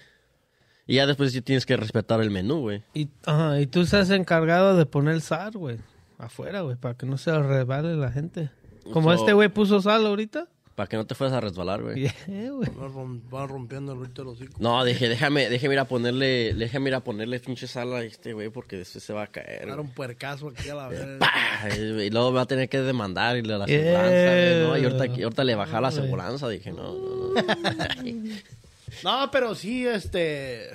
Y 0.87 0.97
ya 0.97 1.07
después 1.07 1.33
sí 1.33 1.43
tienes 1.43 1.67
que 1.67 1.77
respetar 1.77 2.21
el 2.23 2.31
menú, 2.31 2.61
güey. 2.61 2.83
Y, 2.95 3.09
ajá, 3.27 3.61
y 3.61 3.67
tú 3.67 3.83
estás 3.83 4.09
encargado 4.11 4.77
de 4.77 4.87
poner 4.87 5.21
sal, 5.21 5.53
güey. 5.53 5.77
Afuera, 6.19 6.63
güey, 6.63 6.77
para 6.77 6.97
que 6.97 7.05
no 7.07 7.19
se 7.19 7.37
resbale 7.39 7.95
la 7.97 8.11
gente. 8.11 8.51
Como 8.93 9.11
So- 9.11 9.15
este 9.17 9.33
güey 9.35 9.49
puso 9.49 9.81
sal 9.83 10.07
ahorita. 10.07 10.49
Para 10.75 10.89
que 10.89 10.97
no 10.97 11.07
te 11.07 11.15
fueras 11.15 11.37
a 11.37 11.41
resbalar, 11.43 11.83
güey. 11.83 12.01
Yeah, 12.01 12.51
güey. 12.51 12.71
Va, 12.71 12.89
rom- 12.89 13.21
va 13.33 13.47
rompiendo 13.47 13.93
el 13.93 14.01
rito 14.01 14.23
de 14.23 14.31
los 14.31 14.41
hocico. 14.41 14.57
No, 14.59 14.83
dije, 14.85 15.09
déjame, 15.09 15.51
déjame 15.51 15.75
ir 15.75 15.81
a 15.81 15.85
ponerle, 15.87 16.55
déjame 16.55 16.89
ir 16.89 16.95
a 16.95 17.01
ponerle 17.01 17.41
pinche 17.41 17.67
sal 17.67 17.93
a 17.95 18.03
este 18.03 18.33
güey 18.33 18.49
porque 18.49 18.77
después 18.79 19.05
se 19.05 19.13
va 19.13 19.25
a 19.25 19.27
caer. 19.27 19.67
Dar 19.69 19.81
un 19.81 19.93
puercazo 19.93 20.49
aquí 20.49 20.71
a 20.71 20.75
la 20.75 20.89
vez. 20.89 21.05
¡Pah! 21.19 21.69
Y 21.77 22.09
luego 22.11 22.31
me 22.31 22.37
va 22.37 22.43
a 22.43 22.47
tener 22.47 22.69
que 22.71 22.81
demandar 22.81 23.37
y 23.37 23.43
la 23.43 23.67
Yeah. 23.67 24.01
aseguranza, 24.05 24.35
güey, 24.37 24.63
¿no? 24.63 24.79
Y 24.79 24.85
ahorita, 24.93 25.23
ahorita 25.25 25.45
le 25.45 25.55
bajaba 25.55 25.81
la 25.83 25.89
aseguranza, 25.89 26.49
dije, 26.49 26.73
no, 26.73 26.95
no, 26.95 27.35
no. 27.35 27.43
No, 29.05 29.31
pero 29.31 29.55
sí, 29.55 29.87
este... 29.87 30.69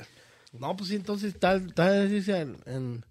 No, 0.54 0.76
pues 0.76 0.90
sí, 0.90 0.96
entonces 0.96 1.38
tal, 1.40 1.74
tal 1.74 2.08
vez 2.10 2.28
en, 2.30 2.58
en- 2.66 3.06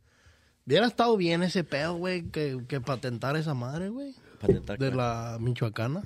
Hubiera 0.66 0.86
estado 0.86 1.16
bien 1.16 1.44
ese 1.44 1.62
pedo, 1.62 1.94
güey, 1.94 2.24
que, 2.30 2.58
que 2.66 2.80
patentar 2.80 3.36
esa 3.36 3.54
madre, 3.54 3.88
güey. 3.88 4.14
Patentar, 4.40 4.78
De 4.78 4.90
claro. 4.90 4.96
la 5.32 5.38
Michoacana. 5.40 6.02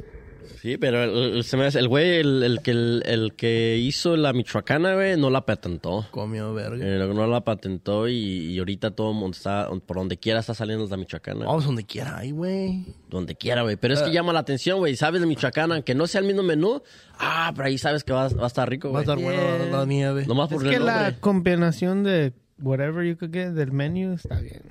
Sí, 0.61 0.77
pero 0.77 1.03
el, 1.05 1.37
el- 1.37 1.45
se 1.45 1.57
me 1.57 1.65
hace- 1.67 1.79
el 1.79 1.89
güey, 1.89 2.17
el, 2.19 2.43
el 2.43 2.61
que, 2.63 2.71
el, 2.73 3.03
el 3.07 3.35
que 3.35 3.79
hizo 3.79 4.17
la 4.17 4.33
michoacana, 4.33 4.95
güey, 4.95 5.17
no 5.17 5.31
la 5.31 5.47
patentó. 5.47 6.07
Comió 6.11 6.53
verga. 6.53 6.85
Eh, 6.85 6.99
no 7.15 7.27
la 7.27 7.41
patentó 7.43 8.09
y, 8.09 8.15
y 8.53 8.59
ahorita 8.59 8.91
todo 8.91 9.11
el 9.11 9.17
mundo 9.17 9.37
está, 9.37 9.69
por 9.87 9.97
donde 9.97 10.19
quiera 10.19 10.41
está 10.41 10.53
saliendo 10.55 10.87
la 10.87 10.97
michoacana. 10.97 11.47
Vamos 11.47 11.65
donde 11.65 11.85
quiera, 11.85 12.19
ahí, 12.19 12.31
güey. 12.31 12.85
Donde 13.09 13.35
quiera, 13.37 13.63
güey. 13.63 13.77
Pero 13.77 13.95
es 13.95 14.01
Ah. 14.03 14.05
que 14.07 14.13
llama 14.13 14.33
la 14.33 14.41
atención, 14.41 14.79
güey. 14.79 14.97
¿Sabes 14.97 15.21
de 15.21 15.27
michoacana? 15.27 15.83
Que 15.83 15.95
no 15.95 16.07
sea 16.07 16.21
el 16.21 16.27
mismo 16.27 16.43
menú. 16.43 16.83
Ah, 17.19 17.53
pero 17.57 17.69
ahí 17.69 17.79
sabes 17.79 18.05
que 18.05 18.13
va, 18.13 18.29
va 18.29 18.45
a 18.45 18.47
estar 18.47 18.69
rico, 18.69 18.93
Va 18.93 19.01
a 19.01 19.05
güey. 19.05 19.19
estar 19.19 19.19
buena 19.25 19.65
la, 19.71 19.79
la 19.79 19.87
nieve. 19.87 20.27
Nomás 20.27 20.51
Es 20.51 20.55
por 20.59 20.69
que 20.69 20.77
el 20.77 20.85
la 20.85 21.17
combinación 21.21 22.03
de 22.03 22.33
whatever 22.61 23.05
you 23.07 23.17
could 23.17 23.33
get 23.33 23.53
del 23.53 23.73
menú 23.73 24.13
está 24.15 24.39
bien. 24.41 24.63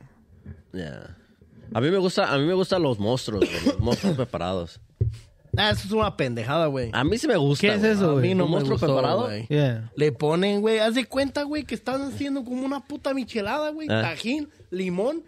Ya. 0.73 1.15
A 1.73 1.81
mí 1.81 1.89
me 1.91 1.97
gusta, 1.97 2.31
a 2.33 2.37
mí 2.37 2.45
me 2.45 2.53
gustan 2.53 2.81
los 2.83 2.99
monstruos, 2.99 3.43
güey, 3.45 3.65
los 3.65 3.79
monstruos 3.79 4.15
preparados. 4.17 4.79
Ah, 5.57 5.71
eso 5.71 5.87
es 5.87 5.91
una 5.91 6.15
pendejada, 6.15 6.67
güey. 6.67 6.89
A 6.93 7.03
mí 7.03 7.17
sí 7.17 7.27
me 7.27 7.35
gusta. 7.37 7.61
¿Qué 7.67 7.73
es 7.73 7.79
güey. 7.81 7.91
eso, 7.91 8.09
A 8.09 8.13
güey? 8.13 8.27
mí 8.29 8.35
no 8.35 8.45
¿Un 8.45 8.49
me 8.51 8.55
monstruo 8.57 8.77
gustó, 8.77 8.93
preparado? 8.93 9.23
güey. 9.25 9.47
Yeah. 9.47 9.91
Le 9.95 10.11
ponen, 10.11 10.61
güey, 10.61 10.79
haz 10.79 10.95
de 10.95 11.05
cuenta, 11.05 11.43
güey, 11.43 11.63
que 11.63 11.75
están 11.75 12.01
haciendo 12.01 12.43
como 12.43 12.63
una 12.65 12.85
puta 12.87 13.13
michelada, 13.13 13.69
güey. 13.71 13.87
Ah. 13.89 14.01
Tajín, 14.01 14.49
limón. 14.69 15.23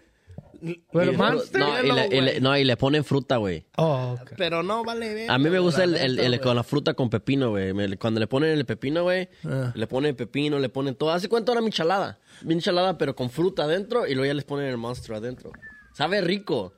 Pero 0.94 1.12
Y- 1.12 1.18
Monster, 1.18 1.60
no, 1.60 1.80
y 1.84 1.92
le, 1.92 2.08
y 2.16 2.22
le- 2.22 2.32
güey. 2.34 2.42
no, 2.42 2.56
y 2.56 2.64
le 2.64 2.78
ponen 2.78 3.04
fruta, 3.04 3.38
güey. 3.38 3.66
Oh, 3.78 4.16
okay. 4.22 4.36
Pero 4.38 4.62
no 4.62 4.84
vale 4.84 5.12
ver. 5.12 5.32
A 5.32 5.40
mí 5.40 5.50
me 5.50 5.58
gusta 5.58 5.84
el, 5.84 5.94
la 5.94 6.02
el- 6.04 6.12
neta, 6.18 6.24
el- 6.28 6.32
güey. 6.34 6.42
con 6.42 6.56
la 6.56 6.64
fruta 6.64 6.94
con 6.94 7.10
pepino, 7.10 7.50
güey. 7.50 7.74
Me- 7.74 7.98
Cuando 7.98 8.20
le 8.20 8.28
ponen 8.28 8.52
el 8.52 8.64
pepino, 8.66 9.02
güey, 9.02 9.28
Ah. 9.44 9.72
le 9.74 9.88
ponen 9.88 10.16
pepino, 10.16 10.60
le 10.60 10.70
ponen 10.70 10.94
todo. 10.94 11.10
¿Hace 11.12 11.30
cuánto 11.30 11.52
una 11.52 11.62
michelada? 11.62 12.20
Michelada, 12.44 12.96
pero 13.00 13.16
con 13.16 13.32
fruta 13.32 13.64
adentro 13.64 14.06
y 14.06 14.14
luego 14.14 14.28
ya 14.28 14.36
les 14.36 14.44
ponen 14.46 14.68
el 14.68 14.78
monstruo 14.78 15.18
adentro. 15.18 15.52
Sabe 15.94 16.22
rico. 16.22 16.74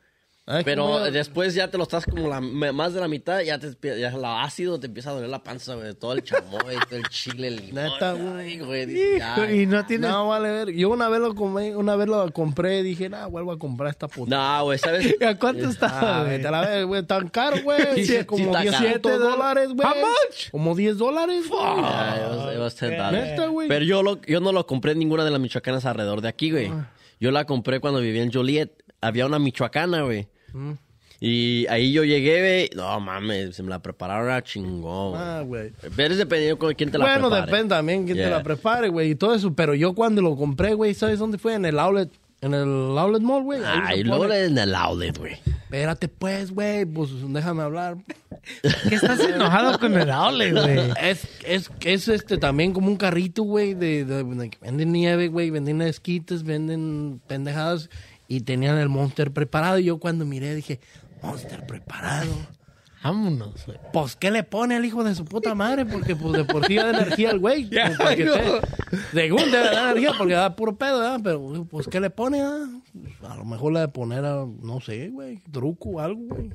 Ay, 0.45 0.63
Pero 0.65 0.99
después 1.09 1.53
ya 1.55 1.69
te 1.71 1.77
lo 1.77 1.83
estás 1.83 2.05
como 2.05 2.27
la, 2.27 2.41
más 2.41 2.93
de 2.93 2.99
la 2.99 3.07
mitad, 3.07 3.39
ya 3.39 3.57
te 3.59 3.97
ya 3.97 4.11
lo 4.11 4.27
ácido 4.27 4.77
te 4.77 4.87
empieza 4.87 5.11
a 5.11 5.13
doler 5.13 5.29
la 5.29 5.41
panza, 5.41 5.75
güey. 5.75 5.93
Todo 5.93 6.11
el 6.11 6.23
chamoy, 6.23 6.75
todo 6.89 6.97
el 6.99 7.07
chile, 7.07 7.47
el 7.47 7.55
limón. 7.55 7.83
Neta, 7.85 8.11
güey. 8.11 8.33
Ay, 8.47 8.59
güey. 8.59 8.85
dices, 8.85 9.17
Hijo, 9.17 9.41
ay. 9.41 9.61
y 9.61 9.65
no 9.65 9.85
tienes... 9.85 10.09
No, 10.09 10.27
vale 10.27 10.51
ver. 10.51 10.71
Yo 10.73 10.89
una 10.89 11.07
vez 11.07 11.21
lo 11.21 11.33
compré, 11.33 11.73
una 11.77 11.95
vez 11.95 12.07
lo 12.09 12.29
compré 12.33 12.79
y 12.79 12.83
dije, 12.83 13.07
nah, 13.07 13.27
vuelvo 13.27 13.53
a 13.53 13.57
comprar 13.57 13.89
esta 13.89 14.09
puta. 14.09 14.35
No, 14.35 14.65
güey, 14.65 14.77
¿sabes? 14.79 15.15
¿A 15.25 15.37
cuánto 15.39 15.69
está, 15.69 16.19
Ah, 16.19 16.23
güey? 16.25 16.41
la 16.41 16.83
güey, 16.83 17.03
tan 17.03 17.29
caro, 17.29 17.63
güey. 17.63 17.79
Sí, 17.95 18.05
Sí, 18.05 18.17
sí, 18.17 18.25
como 18.25 18.45
está 18.57 18.61
10 18.61 18.99
caro. 19.01 19.19
dólares, 19.19 19.69
güey. 19.69 19.87
How 19.87 19.95
much? 19.95 20.49
Como 20.51 20.75
10 20.75 20.97
dólares, 20.97 21.47
güey. 21.47 23.13
Neta, 23.13 23.47
güey. 23.47 23.67
Pero 23.69 23.85
yo, 23.85 24.03
lo, 24.03 24.21
yo 24.23 24.39
no 24.39 24.51
lo 24.51 24.65
compré 24.67 24.91
en 24.91 24.99
ninguna 24.99 25.23
de 25.23 25.31
las 25.31 25.39
michoacanas 25.39 25.85
alrededor 25.85 26.19
de 26.19 26.27
aquí, 26.27 26.51
güey. 26.51 26.67
Ah. 26.67 26.89
Yo 27.19 27.31
la 27.31 27.45
compré 27.45 27.79
cuando 27.79 28.01
vivía 28.01 28.23
en 28.23 28.31
Joliet. 28.31 28.71
Había 29.01 29.25
una 29.25 29.39
michoacana, 29.39 30.01
güey. 30.03 30.27
Mm. 30.53 30.71
Y 31.19 31.65
ahí 31.67 31.93
yo 31.93 32.03
llegué, 32.03 32.39
güey. 32.39 32.69
No 32.75 32.99
mames, 32.99 33.55
se 33.55 33.63
me 33.63 33.69
la 33.69 33.79
prepararon 33.79 34.29
a 34.31 34.41
chingón. 34.43 35.13
Ah, 35.15 35.41
güey. 35.45 35.71
Pero 35.95 36.11
es 36.13 36.17
dependiendo 36.19 36.57
con 36.57 36.73
quién 36.73 36.91
te 36.91 36.97
la 36.97 37.05
Bueno, 37.05 37.29
prepare. 37.29 37.45
depende 37.51 37.75
también 37.75 38.03
quién 38.05 38.17
Yeah. 38.17 38.25
te 38.25 38.31
la 38.31 38.43
prepare, 38.43 38.89
güey, 38.89 39.11
y 39.11 39.15
todo 39.15 39.33
eso. 39.33 39.53
Pero 39.53 39.73
yo 39.73 39.93
cuando 39.93 40.21
lo 40.21 40.35
compré, 40.35 40.73
güey, 40.73 40.93
¿sabes 40.93 41.19
dónde 41.19 41.37
fue? 41.37 41.53
En 41.53 41.63
el 41.65 41.79
outlet. 41.79 42.09
En 42.41 42.53
el 42.53 42.97
outlet 42.97 43.21
mall, 43.21 43.43
güey. 43.43 43.61
Ahí 43.63 43.79
Ay, 43.85 43.97
se 43.99 44.03
luego 44.03 44.23
pone. 44.23 44.43
en 44.43 44.57
el 44.57 44.75
outlet, 44.75 45.17
güey. 45.17 45.33
Espérate, 45.45 46.09
pues, 46.09 46.51
güey. 46.51 46.83
Pues 46.85 47.09
déjame 47.29 47.63
hablar. 47.63 47.95
¿Qué 48.89 48.95
estás 48.95 49.21
enojado 49.21 49.79
con 49.79 49.97
el 49.97 50.11
outlet, 50.11 50.51
güey? 50.51 50.91
Es, 51.01 51.25
es, 51.45 51.71
es 51.85 52.07
este 52.09 52.37
también 52.37 52.73
como 52.73 52.87
un 52.89 52.97
carrito, 52.97 53.43
güey, 53.43 53.75
de, 53.75 54.03
de- 54.03 54.23
de 54.25 54.49
que 54.49 54.57
venden 54.61 54.91
nieve, 54.91 55.29
güey, 55.29 55.51
venden 55.51 55.81
esquites, 55.81 56.43
venden 56.43 57.21
pendejadas 57.27 57.89
y 58.37 58.41
tenían 58.41 58.77
el 58.77 58.89
Monster 58.89 59.31
preparado. 59.31 59.79
Y 59.79 59.85
yo 59.85 59.97
cuando 59.99 60.25
miré 60.25 60.55
dije, 60.55 60.79
Monster 61.21 61.65
preparado. 61.65 62.31
Vámonos, 63.03 63.65
güey. 63.65 63.77
Pues, 63.91 64.15
¿qué 64.15 64.31
le 64.31 64.43
pone 64.43 64.75
al 64.77 64.85
hijo 64.85 65.03
de 65.03 65.13
su 65.13 65.25
puta 65.25 65.53
madre? 65.55 65.85
Porque, 65.85 66.15
pues, 66.15 66.33
de 66.33 66.45
por 66.45 66.65
sí 66.65 66.75
da 66.75 66.89
energía 66.91 67.31
al 67.31 67.39
güey. 67.39 67.65
No. 67.69 67.79
esté- 68.09 68.61
Según 69.11 69.51
debe 69.51 69.65
dar 69.65 69.89
energía, 69.91 70.13
porque 70.17 70.33
da 70.33 70.55
puro 70.55 70.77
pedo, 70.77 70.99
¿verdad? 70.99 71.19
Pero, 71.21 71.67
pues, 71.69 71.87
¿qué 71.87 71.99
le 71.99 72.09
pone, 72.09 72.41
ah? 72.41 72.65
A 73.27 73.35
lo 73.35 73.43
mejor 73.43 73.73
le 73.73 73.81
de 73.81 73.87
poner, 73.89 74.23
a, 74.23 74.45
no 74.61 74.79
sé, 74.79 75.09
güey, 75.09 75.39
truco, 75.51 75.99
algo, 75.99 76.21
güey. 76.27 76.51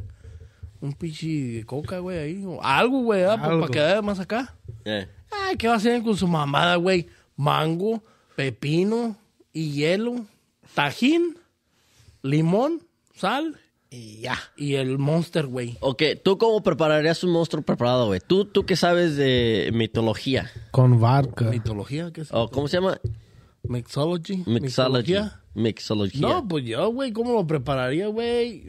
Un 0.80 0.92
pichi 0.94 1.50
de 1.56 1.64
coca, 1.64 1.98
güey, 1.98 2.18
ahí. 2.18 2.42
o 2.46 2.62
algo, 2.62 3.02
güey, 3.02 3.20
¿verdad? 3.20 3.40
Pues, 3.44 3.58
para 3.60 3.72
que 3.72 3.80
vaya 3.80 4.02
más 4.02 4.18
acá. 4.20 4.54
Eh. 4.86 5.06
Ay, 5.30 5.56
¿qué 5.56 5.68
va 5.68 5.74
a 5.74 5.76
hacer 5.76 6.02
con 6.02 6.16
su 6.16 6.26
mamada, 6.28 6.76
güey? 6.76 7.08
Mango, 7.36 8.02
pepino 8.36 9.16
y 9.52 9.72
hielo, 9.72 10.24
tajín, 10.74 11.36
limón, 12.22 12.86
sal 13.14 13.58
y 13.90 14.20
ya. 14.20 14.38
Y 14.56 14.74
el 14.74 14.98
monster, 14.98 15.46
güey. 15.46 15.76
Ok, 15.80 16.02
¿tú 16.22 16.36
cómo 16.38 16.62
prepararías 16.62 17.22
un 17.24 17.30
monstruo 17.30 17.62
preparado, 17.62 18.06
güey? 18.06 18.20
¿Tú, 18.26 18.44
tú 18.44 18.64
que 18.66 18.76
sabes 18.76 19.16
de 19.16 19.70
mitología. 19.72 20.50
Con 20.70 20.98
vodka. 21.00 21.46
¿Mitología? 21.46 22.10
¿Qué 22.12 22.22
es? 22.22 22.28
¿O 22.32 22.50
cómo 22.50 22.68
se 22.68 22.76
llama? 22.78 23.00
Mixology. 23.62 24.38
Mixology. 24.46 24.60
¿Mitología? 24.60 25.40
Mixología. 25.54 26.20
No, 26.20 26.46
pues 26.46 26.64
yo, 26.64 26.90
güey, 26.92 27.12
¿cómo 27.12 27.32
lo 27.32 27.46
prepararía, 27.46 28.06
güey? 28.08 28.64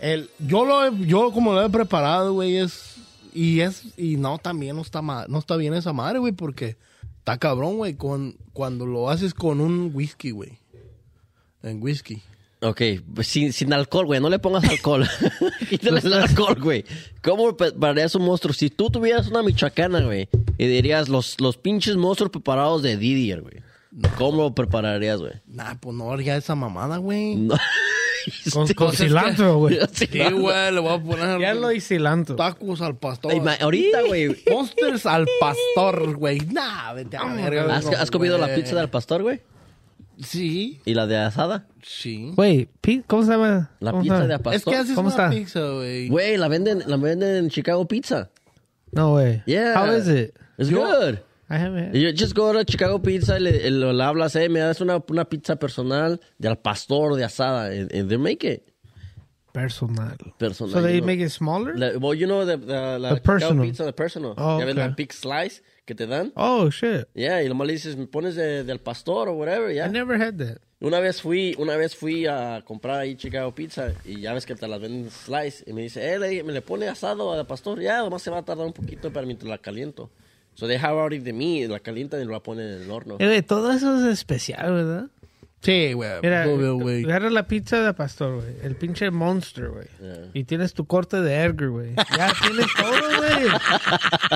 El, 0.00 0.28
yo 0.40 0.64
lo 0.66 0.84
he- 0.84 1.06
yo 1.06 1.32
como 1.32 1.52
lo 1.54 1.64
he 1.64 1.70
preparado, 1.70 2.34
güey, 2.34 2.56
es 2.58 2.96
y 3.34 3.60
es 3.60 3.98
y 3.98 4.16
no 4.16 4.38
también 4.38 4.76
no 4.76 4.82
está 4.82 5.00
ma- 5.02 5.26
no 5.28 5.38
está 5.38 5.56
bien 5.56 5.72
esa 5.74 5.92
madre, 5.92 6.18
güey, 6.18 6.32
porque 6.32 6.76
está 7.18 7.38
cabrón, 7.38 7.76
güey, 7.78 7.94
con 7.94 8.36
cuando 8.52 8.84
lo 8.86 9.08
haces 9.08 9.32
con 9.32 9.60
un 9.60 9.90
whisky, 9.94 10.30
güey. 10.32 10.58
En 11.62 11.82
whisky. 11.82 12.22
Ok, 12.60 12.80
pues 13.14 13.28
sin, 13.28 13.52
sin 13.52 13.72
alcohol, 13.72 14.06
güey. 14.06 14.20
No 14.20 14.30
le 14.30 14.38
pongas 14.38 14.64
alcohol. 14.64 15.06
Quítale 15.68 16.00
el 16.00 16.12
alcohol, 16.14 16.56
güey. 16.60 16.84
¿Cómo 17.22 17.56
prepararías 17.56 18.14
un 18.14 18.24
monstruo? 18.24 18.54
Si 18.54 18.70
tú 18.70 18.88
tuvieras 18.88 19.28
una 19.28 19.42
michoacana, 19.42 20.00
güey, 20.00 20.28
y 20.56 20.66
dirías 20.66 21.08
los, 21.08 21.40
los 21.40 21.58
pinches 21.58 21.96
monstruos 21.96 22.30
preparados 22.30 22.82
de 22.82 22.96
Didier, 22.96 23.42
güey. 23.42 23.62
¿Cómo 24.16 24.42
lo 24.42 24.54
prepararías, 24.54 25.20
güey? 25.20 25.32
Nah, 25.46 25.74
pues 25.80 25.94
no 25.96 26.10
haría 26.10 26.36
esa 26.36 26.54
mamada, 26.54 26.96
güey. 26.98 27.36
No. 27.36 27.56
Con, 28.52 28.66
con 28.74 28.92
cilantro, 28.92 29.58
güey. 29.58 29.78
Sí, 29.92 30.06
güey, 30.08 30.72
le 30.72 30.80
voy 30.80 30.94
a 30.94 31.00
poner 31.00 31.40
Ya 31.40 31.54
lo 31.54 31.70
hice 31.70 31.94
cilantro. 31.94 32.34
tacos 32.34 32.80
al 32.80 32.96
pastor. 32.96 33.32
Ahorita, 33.60 34.02
güey. 34.02 34.36
Monsters 34.50 35.06
al 35.06 35.28
pastor, 35.38 36.16
güey. 36.16 36.40
Nah, 36.40 36.92
vete 36.94 37.16
a 37.16 37.24
la 37.24 37.34
verga. 37.34 37.76
¿Has, 37.76 38.10
comido 38.10 38.36
la 38.36 38.52
pizza 38.52 38.74
del 38.74 38.88
pastor, 38.88 39.22
güey? 39.22 39.40
Sí, 40.18 40.80
¿Y 40.84 40.94
la 40.94 41.06
de 41.06 41.16
asada? 41.18 41.66
sí. 41.82 42.32
Güey, 42.34 42.68
pi- 42.80 43.02
¿cómo 43.06 43.22
se 43.22 43.32
llama? 43.32 43.70
La 43.80 43.90
¿Cómo 43.90 44.02
pizza 44.02 44.16
sabe? 44.16 44.28
de 44.28 44.34
Es 44.34 44.40
pastor. 44.40 44.72
que 44.72 44.78
haces 44.78 44.94
¿Cómo 44.94 45.08
una 45.08 45.16
está? 45.16 45.30
pizza, 45.30 45.60
güey. 45.72 46.08
Güey, 46.08 46.36
la 46.38 46.48
venden, 46.48 46.82
la 46.86 46.96
venden 46.96 47.36
en 47.36 47.50
Chicago 47.50 47.86
Pizza. 47.86 48.30
No, 48.92 49.10
güey. 49.10 49.42
Yeah. 49.46 49.74
How 49.78 49.92
is 49.94 50.08
it? 50.08 50.34
It's 50.58 50.70
Yo- 50.70 50.80
good. 50.86 51.18
I 51.48 51.54
haven't. 51.58 51.94
You 51.94 52.10
just 52.16 52.34
go 52.34 52.52
to 52.52 52.64
Chicago 52.64 53.00
Pizza 53.00 53.36
y 53.38 53.40
le, 53.42 53.70
le- 53.70 53.92
le 53.92 54.02
hablas, 54.02 54.34
eh, 54.36 54.48
me 54.48 54.60
das 54.60 54.80
una, 54.80 55.02
una 55.08 55.26
pizza 55.26 55.56
personal 55.56 56.20
de 56.38 56.48
al 56.48 56.58
pastor 56.58 57.14
de 57.14 57.22
asada. 57.24 57.66
And, 57.66 57.92
and 57.94 58.08
they 58.08 58.18
make 58.18 58.42
it 58.44 58.62
Personal. 59.56 60.16
personal. 60.38 60.72
So 60.74 60.82
they 60.82 60.98
know. 61.00 61.06
make 61.06 61.20
it 61.20 61.30
smaller? 61.30 61.74
La- 61.76 61.96
well, 61.98 62.14
you 62.14 62.26
know 62.26 62.44
the, 62.44 62.58
the, 62.58 62.98
la 62.98 63.14
The 63.14 63.20
personal. 63.22 63.64
Pizza, 63.64 63.84
the 63.84 63.92
personal. 63.92 64.34
Oh, 64.36 64.56
okay. 64.60 64.74
la 64.74 64.88
big 64.88 65.12
slice 65.12 65.62
que 65.86 65.94
te 65.94 66.06
dan. 66.06 66.30
Oh, 66.36 66.68
shit. 66.70 67.08
Yeah, 67.14 67.42
y 67.42 67.48
nomás 67.48 67.66
le 67.66 67.72
dices, 67.72 67.96
me 67.96 68.06
pones 68.06 68.34
de, 68.34 68.64
del 68.64 68.80
pastor 68.80 69.28
o 69.28 69.32
whatever, 69.34 69.72
ya. 69.72 69.86
I 69.86 69.90
never 69.90 70.20
had 70.20 70.34
that. 70.38 70.58
Una 70.80 71.00
vez 71.00 71.22
fui, 71.22 71.54
una 71.58 71.74
vez 71.78 71.96
fui 71.96 72.26
a 72.26 72.62
comprar 72.66 72.98
ahí 73.00 73.16
Chicago 73.16 73.54
Pizza 73.54 73.92
y 74.04 74.20
ya 74.20 74.34
ves 74.34 74.44
que 74.44 74.54
te 74.54 74.68
las 74.68 74.78
venden 74.78 75.10
slice 75.10 75.64
y 75.66 75.72
me 75.72 75.80
dice, 75.80 76.12
eh, 76.12 76.18
le- 76.18 76.42
me 76.44 76.52
le 76.52 76.60
pone 76.60 76.86
asado 76.86 77.32
al 77.32 77.46
pastor, 77.46 77.80
ya, 77.80 78.00
nomás 78.02 78.20
se 78.20 78.30
va 78.30 78.38
a 78.38 78.44
tardar 78.44 78.66
un 78.66 78.74
poquito 78.74 79.10
para 79.10 79.24
mientras 79.26 79.48
la 79.48 79.56
caliento. 79.56 80.10
So 80.54 80.66
they 80.66 80.76
have 80.76 80.98
already 80.98 81.18
de 81.18 81.32
mí, 81.34 81.66
la 81.66 81.80
calientan 81.80 82.20
y 82.22 82.24
la 82.24 82.40
ponen 82.40 82.66
en 82.66 82.82
el 82.82 82.90
horno. 82.90 83.16
Eh, 83.20 83.42
todo 83.42 83.72
eso 83.72 83.98
es 83.98 84.04
especial, 84.12 84.72
¿verdad? 84.72 85.06
Sí, 85.66 85.92
güey. 85.94 86.10
Mira, 86.22 86.46
obvio, 86.48 86.76
güey. 86.76 87.04
agarra 87.04 87.28
la 87.28 87.48
pizza 87.48 87.80
de 87.82 87.92
pastor, 87.92 88.36
güey. 88.36 88.54
El 88.62 88.76
pinche 88.76 89.10
monster, 89.10 89.68
güey. 89.68 89.86
Yeah. 90.00 90.30
Y 90.32 90.44
tienes 90.44 90.74
tu 90.74 90.86
corte 90.86 91.20
de 91.20 91.34
Edgar, 91.42 91.68
güey. 91.70 91.94
Ya 92.16 92.32
tienes 92.40 92.66
todo, 92.78 93.16
güey. 93.18 93.48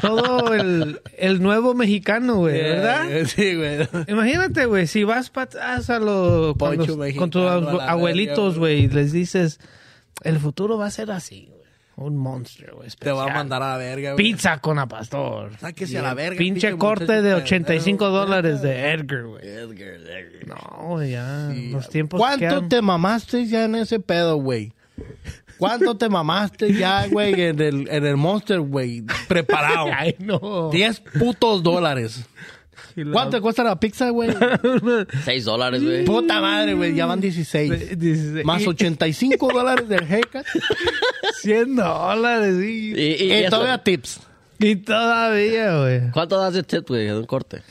Todo 0.00 0.54
el, 0.54 1.00
el 1.16 1.40
nuevo 1.42 1.74
mexicano, 1.74 2.36
güey, 2.38 2.60
¿verdad? 2.60 3.06
Sí, 3.26 3.54
güey. 3.54 3.88
Imagínate, 4.08 4.66
güey, 4.66 4.86
si 4.86 5.04
vas 5.04 5.30
para 5.30 5.44
atrás 5.44 5.88
a 5.90 5.98
lo, 6.00 6.54
Poncho 6.58 6.76
cuando- 6.78 6.96
mexicano 6.96 7.20
con 7.20 7.30
tus 7.70 7.80
abuelitos, 7.82 8.58
güey, 8.58 8.84
y 8.84 8.88
les 8.88 9.12
dices, 9.12 9.60
el 10.24 10.38
futuro 10.38 10.76
va 10.78 10.86
a 10.86 10.90
ser 10.90 11.10
así, 11.12 11.46
güey. 11.48 11.59
Un 12.00 12.16
monstruo, 12.16 12.76
güey. 12.78 12.88
Te 12.98 13.10
va 13.12 13.18
a 13.22 13.24
especial. 13.26 13.36
mandar 13.38 13.62
a 13.62 13.70
la 13.72 13.76
verga, 13.76 14.12
güey. 14.14 14.24
Pizza 14.24 14.58
con 14.58 14.78
a 14.78 14.88
pastor. 14.88 15.52
Sáquese 15.58 15.98
a 15.98 16.02
la 16.02 16.14
verga, 16.14 16.38
Pinche 16.38 16.68
pinche 16.68 16.78
corte 16.78 17.04
de 17.04 17.20
pendejo. 17.34 17.36
85 17.42 18.08
dólares 18.10 18.62
de 18.62 18.90
Edgar, 18.92 19.24
güey. 19.24 19.46
Edgar, 19.46 19.88
Edgar. 19.88 20.46
No, 20.48 20.86
güey, 20.88 21.10
ya. 21.12 21.50
Sí. 21.52 21.68
Los 21.70 21.88
tiempos 21.90 22.18
¿Cuánto 22.18 22.38
quedan- 22.46 22.68
te 22.68 22.82
mamaste 22.82 23.46
ya 23.46 23.64
en 23.64 23.74
ese 23.74 24.00
pedo, 24.00 24.36
güey? 24.36 24.72
¿Cuánto 25.58 25.94
te 25.96 26.08
mamaste 26.08 26.72
ya, 26.72 27.06
güey, 27.08 27.34
en 27.38 27.60
el, 27.60 27.88
en 27.90 28.06
el 28.06 28.16
Monster, 28.16 28.60
güey? 28.60 29.04
Preparado. 29.28 29.88
Ay, 29.94 30.16
no. 30.18 30.70
10 30.70 31.00
putos 31.00 31.62
dólares. 31.62 32.24
Y 33.00 33.04
la- 33.04 33.12
¿Cuánto 33.12 33.36
te 33.36 33.40
cuesta 33.40 33.64
la 33.64 33.78
pizza, 33.78 34.10
güey? 34.10 34.30
Seis 35.24 35.44
dólares, 35.44 35.82
güey. 35.82 36.04
Puta 36.04 36.40
madre, 36.40 36.74
güey. 36.74 36.94
Ya 36.94 37.06
van 37.06 37.20
16. 37.20 37.98
Dice- 37.98 38.44
Más 38.44 38.62
y- 38.62 38.66
85 38.68 39.48
dólares 39.52 39.88
del 39.88 40.04
haircut. 40.04 40.44
100 41.42 41.76
dólares, 41.76 42.56
sí. 42.60 42.92
Y, 42.96 43.00
y 43.24 43.26
Y 43.26 43.32
eso- 43.32 43.50
todavía 43.56 43.78
tips. 43.82 44.20
Y 44.58 44.76
todavía, 44.76 45.78
güey. 45.80 46.10
¿Cuánto 46.12 46.38
das 46.38 46.52
de 46.54 46.62
tip, 46.62 46.86
güey, 46.88 47.06
de 47.06 47.18
un 47.18 47.24
corte? 47.26 47.62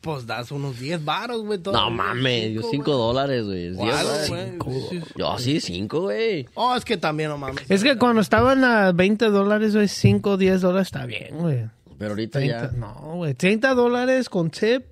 Pues 0.00 0.24
das 0.24 0.52
unos 0.52 0.78
10 0.78 1.04
baros, 1.04 1.42
güey. 1.42 1.58
No 1.64 1.90
mames, 1.90 2.52
yo 2.52 2.60
Cinco, 2.60 2.68
cinco 2.70 2.84
güey. 2.92 3.06
dólares, 3.08 3.44
güey. 3.44 3.68
O 3.76 3.82
Diez 3.82 3.96
algo, 3.96 4.10
dólares. 4.12 4.58
güey. 4.58 4.80
Sí, 4.80 4.86
sí. 4.90 5.12
Yo 5.16 5.38
sí, 5.38 5.60
cinco, 5.60 6.00
güey. 6.02 6.46
Oh, 6.54 6.76
es 6.76 6.84
que 6.84 6.96
también, 6.96 7.30
no 7.30 7.38
mames. 7.38 7.64
Es 7.68 7.82
que 7.82 7.96
cuando 7.98 8.20
estaban 8.20 8.62
a 8.62 8.92
20 8.92 9.24
dólares, 9.30 9.74
güey, 9.74 9.88
5 9.88 10.30
o 10.30 10.36
10 10.36 10.60
dólares 10.60 10.86
está 10.86 11.04
bien, 11.06 11.30
güey. 11.38 11.64
Pero 11.98 12.10
ahorita 12.10 12.38
30, 12.38 12.70
ya. 12.72 12.76
no, 12.76 12.94
güey. 13.16 13.34
30 13.34 13.74
dólares 13.74 14.28
con 14.28 14.50
tip 14.50 14.84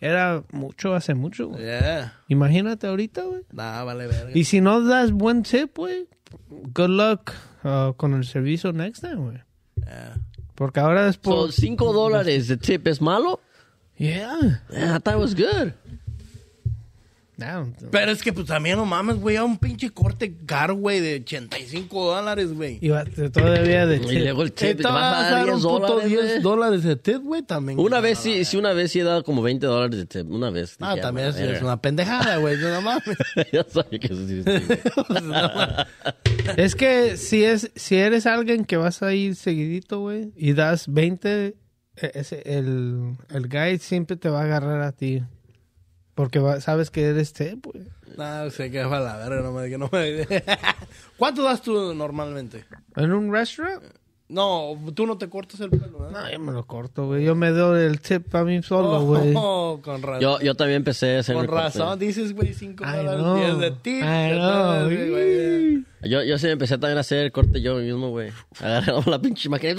era 0.00 0.42
mucho 0.52 0.94
hace 0.94 1.14
mucho, 1.14 1.48
güey. 1.48 1.62
Yeah. 1.62 2.14
Imagínate 2.28 2.86
ahorita, 2.86 3.22
güey. 3.22 3.42
Nah, 3.52 3.84
vale 3.84 4.06
verga. 4.06 4.30
Y 4.34 4.44
si 4.44 4.60
no 4.60 4.82
das 4.82 5.12
buen 5.12 5.42
tip, 5.42 5.76
güey, 5.76 6.08
good 6.74 6.90
luck 6.90 7.32
uh, 7.64 7.92
con 7.96 8.14
el 8.14 8.24
servicio 8.24 8.72
next 8.72 9.00
time, 9.00 9.16
güey. 9.16 9.42
Yeah. 9.76 10.16
Porque 10.54 10.80
ahora 10.80 11.08
es 11.08 11.16
So, 11.16 11.20
por... 11.22 11.52
cinco 11.52 11.92
dólares 11.92 12.48
de 12.48 12.56
tip 12.56 12.86
es 12.86 13.00
malo? 13.00 13.40
Yeah. 13.96 14.62
Yeah, 14.70 14.96
I 14.96 14.98
thought 15.00 15.16
it 15.16 15.20
was 15.20 15.34
good. 15.34 15.74
No, 17.40 17.72
Pero 17.90 18.12
es 18.12 18.22
que 18.22 18.32
pues 18.32 18.46
también 18.46 18.76
no 18.76 18.84
mames, 18.84 19.16
güey, 19.16 19.36
a 19.36 19.44
un 19.44 19.56
pinche 19.58 19.90
corte 19.90 20.36
caro, 20.46 20.74
güey, 20.74 21.00
de 21.00 21.14
85 21.16 22.14
dólares, 22.14 22.52
güey. 22.52 22.78
y 22.82 22.88
va- 22.90 23.04
todavía 23.32 23.86
de 23.86 23.96
Y 23.96 24.18
luego 24.20 24.42
el 24.42 24.52
tip, 24.52 24.76
te 24.76 24.82
vas 24.82 25.26
a 25.26 25.30
dar 25.30 25.44
10 25.46 25.56
un 25.56 25.62
puto 25.62 25.86
dólares, 25.86 26.10
10 26.10 26.22
güey. 26.26 26.40
dólares 26.42 26.82
de 26.84 26.96
tip, 26.96 27.22
güey, 27.22 27.42
también. 27.42 27.78
Una 27.78 28.00
vez 28.00 28.18
sí, 28.18 28.44
sí, 28.44 28.56
una 28.58 28.72
vez 28.74 28.92
sí 28.92 29.00
he 29.00 29.04
dado 29.04 29.24
como 29.24 29.40
20 29.42 29.66
dólares 29.66 29.96
de 29.98 30.06
tip. 30.06 30.30
Una 30.30 30.50
vez. 30.50 30.76
Ah, 30.80 30.90
Dije, 30.90 31.02
también 31.02 31.26
"Ah, 31.28 31.30
es, 31.30 31.36
verga". 31.36 31.56
es 31.56 31.62
una 31.62 31.80
pendejada, 31.80 32.36
güey, 32.36 32.56
no 32.58 32.80
mames. 32.82 33.02
ya 33.52 33.64
sabía 33.68 33.98
que 33.98 34.06
eso 34.06 34.28
sí. 34.28 34.42
Es 36.56 36.74
que 36.74 37.16
si 37.16 37.44
es 37.44 37.70
si 37.76 37.96
eres 37.96 38.26
alguien 38.26 38.64
que 38.64 38.76
vas 38.76 39.02
a 39.02 39.14
ir 39.14 39.36
seguidito, 39.36 40.00
güey, 40.00 40.32
y 40.36 40.52
das 40.52 40.92
20, 40.92 41.54
e- 41.96 42.10
ese, 42.14 42.42
el, 42.44 43.16
el 43.30 43.48
guy 43.48 43.78
siempre 43.78 44.16
te 44.16 44.28
va 44.28 44.40
a 44.40 44.44
agarrar 44.44 44.82
a 44.82 44.92
ti. 44.92 45.22
Porque 46.20 46.38
va- 46.38 46.60
sabes 46.60 46.90
que 46.90 47.02
eres 47.08 47.32
tip, 47.32 47.64
güey. 47.64 47.82
No, 48.18 48.50
sé 48.50 48.70
que 48.70 48.84
va 48.84 48.98
a 48.98 49.00
la 49.00 49.16
verga, 49.16 49.40
no 49.40 49.52
me, 49.52 49.70
que 49.70 49.78
no 49.78 49.88
me... 49.90 50.26
¿Cuánto 51.16 51.42
das 51.42 51.62
tú 51.62 51.94
normalmente? 51.94 52.66
En 52.94 53.10
un 53.12 53.32
restaurant, 53.32 53.82
No, 54.30 54.78
tú 54.94 55.06
no 55.06 55.18
te 55.18 55.28
cortas 55.28 55.58
el 55.60 55.70
pelo, 55.70 55.98
¿verdad? 55.98 56.22
no, 56.22 56.30
yo 56.30 56.38
me 56.38 56.52
lo 56.52 56.64
corto, 56.64 57.06
güey. 57.06 57.24
Yo 57.24 57.34
me 57.34 57.50
doy 57.50 57.82
el 57.82 58.00
tip 58.00 58.32
a 58.34 58.44
mí 58.44 58.62
solo, 58.62 59.00
güey. 59.04 59.34
Oh, 59.36 59.80
con 59.84 60.00
razón. 60.00 60.20
Yo, 60.20 60.40
yo 60.40 60.54
también 60.54 60.76
empecé 60.76 61.16
a 61.16 61.20
hacer 61.20 61.34
con 61.34 61.46
corte. 61.46 61.62
razón, 61.62 61.98
dices, 61.98 62.32
güey, 62.32 62.54
5 62.54 62.84
I 62.84 62.96
dólares, 62.96 63.20
know. 63.20 63.36
10 63.36 63.58
de 63.58 63.70
tip. 63.72 64.02
Sabes, 64.02 65.10
güey. 65.10 65.84
Yo, 66.02 66.22
yo 66.22 66.38
sí 66.38 66.46
empecé 66.46 66.78
también 66.78 66.96
a 66.96 67.00
hacer 67.00 67.24
el 67.26 67.32
corte 67.32 67.60
yo 67.60 67.74
mismo, 67.74 68.10
güey. 68.10 68.30
Agarramos 68.60 69.06
la 69.06 69.18
pinche 69.18 69.48
máquina. 69.48 69.72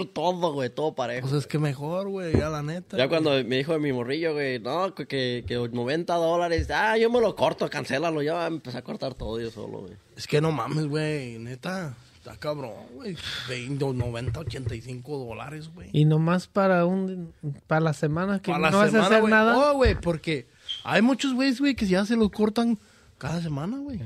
y 0.00 0.06
Todo, 0.06 0.52
güey, 0.54 0.70
todo 0.70 0.94
parejo. 0.94 1.28
Pues 1.28 1.40
es 1.40 1.46
que 1.46 1.58
mejor, 1.58 2.08
güey, 2.08 2.32
ya 2.36 2.48
la 2.48 2.62
neta. 2.62 2.96
Ya 2.96 3.08
cuando 3.08 3.30
me 3.44 3.56
dijo 3.58 3.78
mi 3.78 3.92
morrillo, 3.92 4.32
güey, 4.32 4.58
no, 4.58 4.94
que, 4.94 5.06
que, 5.06 5.44
que 5.46 5.54
90 5.56 6.14
dólares, 6.14 6.68
ah, 6.70 6.96
yo 6.96 7.10
me 7.10 7.20
lo 7.20 7.36
corto, 7.36 7.68
cancélalo. 7.70 8.22
Ya 8.22 8.46
empecé 8.46 8.78
a 8.78 8.82
cortar 8.82 9.14
todo 9.14 9.38
yo 9.38 9.50
solo, 9.50 9.80
güey. 9.82 9.92
Es 10.16 10.26
que 10.26 10.40
no 10.40 10.50
mames, 10.50 10.86
güey, 10.86 11.38
neta. 11.38 11.94
Está 12.26 12.40
cabrón, 12.40 12.72
güey. 12.94 13.16
20, 13.48 13.84
90, 13.94 14.40
85 14.40 15.16
dólares, 15.26 15.70
güey. 15.72 15.90
Y 15.92 16.04
nomás 16.04 16.48
para 16.48 16.84
un 16.84 17.32
para 17.68 17.80
la 17.80 17.92
semana 17.92 18.40
que 18.42 18.50
Para 18.50 18.72
no 18.72 18.78
vas 18.78 18.92
a 18.92 19.06
hacer 19.06 19.22
nada. 19.22 19.56
Oh, 19.56 19.74
güey, 19.76 19.94
porque 19.94 20.48
hay 20.82 21.02
muchos 21.02 21.34
güeyes, 21.34 21.60
güey, 21.60 21.76
que 21.76 21.86
ya 21.86 22.04
se 22.04 22.16
los 22.16 22.30
cortan 22.32 22.80
cada 23.16 23.40
semana, 23.40 23.78
güey. 23.78 24.00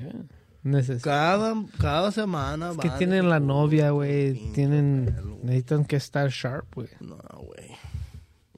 Neces- 0.62 1.00
Cada, 1.00 1.54
cada 1.78 2.12
semana 2.12 2.72
Es 2.72 2.76
que 2.76 2.90
tienen 2.98 3.30
la 3.30 3.40
novia, 3.40 3.88
güey. 3.88 4.52
Tienen... 4.52 5.06
Necesitan 5.42 5.86
que 5.86 5.96
estar 5.96 6.28
sharp, 6.28 6.74
güey. 6.74 6.88
No, 7.00 7.16
güey. 7.16 7.70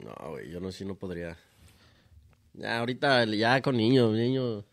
No, 0.05 0.31
güey, 0.31 0.51
yo 0.51 0.59
no 0.59 0.73
sí 0.73 0.85
no 0.85 0.97
podría. 0.97 1.37
Ya, 2.55 2.81
ahorita, 2.81 3.27
ya 3.27 3.63
con 3.63 3.77
niños, 3.77 4.13
niño. 4.13 4.65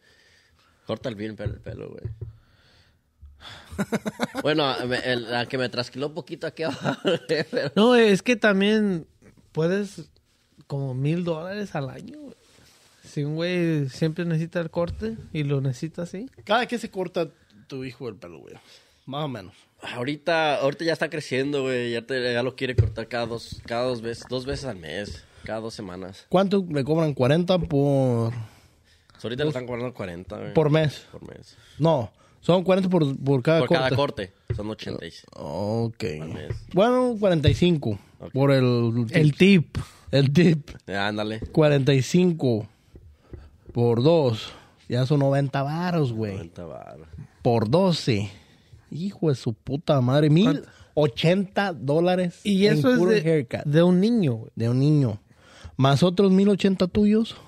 Corta 0.87 1.09
el 1.09 1.13
bien 1.15 1.35
el 1.37 1.59
pelo, 1.59 1.89
güey. 1.89 2.11
bueno, 4.43 4.73
me- 4.87 4.97
el- 4.99 5.29
la 5.31 5.45
que 5.47 5.57
me 5.57 5.69
trasquiló 5.69 6.07
un 6.07 6.13
poquito 6.13 6.47
aquí 6.47 6.63
abajo. 6.63 6.99
pero- 7.27 7.71
No, 7.75 7.95
es 7.95 8.21
que 8.21 8.35
también 8.35 9.05
puedes 9.51 10.09
como 10.67 10.93
mil 10.93 11.23
dólares 11.23 11.75
al 11.75 11.89
año, 11.89 12.17
güey. 12.19 12.35
Si 13.03 13.23
un 13.23 13.35
güey 13.35 13.89
siempre 13.89 14.23
necesita 14.25 14.59
el 14.59 14.69
corte 14.69 15.17
y 15.33 15.43
lo 15.43 15.61
necesita 15.61 16.03
así. 16.03 16.29
Cada 16.43 16.67
que 16.67 16.77
se 16.77 16.91
corta 16.91 17.27
tu 17.67 17.83
hijo 17.83 18.07
el 18.07 18.15
pelo, 18.15 18.39
güey. 18.39 18.53
Más 19.07 19.25
o 19.25 19.27
menos. 19.27 19.53
Ahorita, 19.81 20.57
ahorita 20.57 20.85
ya 20.85 20.93
está 20.93 21.09
creciendo, 21.09 21.63
güey. 21.63 21.91
Ya, 21.91 22.03
te- 22.03 22.33
ya 22.33 22.43
lo 22.43 22.55
quiere 22.55 22.75
cortar 22.75 23.07
cada 23.07 23.25
dos, 23.25 23.61
cada 23.65 23.83
dos 23.85 24.01
veces, 24.01 24.25
dos 24.29 24.45
veces 24.45 24.65
al 24.65 24.77
mes, 24.77 25.23
cada 25.43 25.59
dos 25.61 25.73
semanas. 25.73 26.25
¿Cuánto 26.29 26.63
le 26.69 26.83
cobran? 26.83 27.13
40 27.15 27.57
por, 27.59 28.31
So, 29.17 29.27
ahorita 29.27 29.43
le 29.43 29.49
están 29.49 29.65
cobrando 29.65 29.93
40, 29.93 30.37
güey. 30.37 30.53
por 30.53 30.69
mes. 30.69 31.05
Por 31.11 31.27
mes. 31.27 31.57
No, 31.79 32.11
son 32.41 32.63
40 32.63 32.89
por, 32.89 33.17
por 33.17 33.41
cada 33.43 33.59
Por 33.59 33.67
corte. 33.67 33.83
cada 33.83 33.95
corte. 33.95 34.33
Son 34.55 34.69
86. 34.69 35.25
Ok. 35.35 36.03
Bueno, 36.73 37.15
45 37.19 37.99
Ok. 38.19 38.31
por 38.33 38.51
el, 38.51 39.05
El 39.11 39.35
tip. 39.35 39.77
el 40.11 40.31
tip. 40.33 40.69
Ya, 40.87 41.07
ándale. 41.07 41.39
45 41.51 42.67
por 43.73 44.01
2. 44.03 44.53
Ya 44.87 45.05
son 45.05 45.19
90 45.19 45.61
varos, 45.63 46.13
güey. 46.13 46.33
90 46.33 46.65
baros. 46.65 47.07
Por 47.43 47.69
12. 47.69 48.29
Hijo 48.91 49.29
de 49.29 49.35
su 49.35 49.53
puta 49.53 50.01
madre. 50.01 50.29
Mil 50.29 50.63
80 50.95 51.73
dólares 51.73 52.41
Y 52.43 52.65
en 52.65 52.79
eso 52.79 52.91
es 52.91 52.97
puro 52.97 53.11
de, 53.11 53.21
haircut 53.21 53.63
de 53.63 53.83
un 53.83 53.99
niño, 54.01 54.33
güey. 54.33 54.51
de 54.55 54.69
un 54.69 54.79
niño. 54.79 55.21
Más 55.77 56.03
otros 56.03 56.31
1080 56.31 56.87
tuyos. 56.87 57.35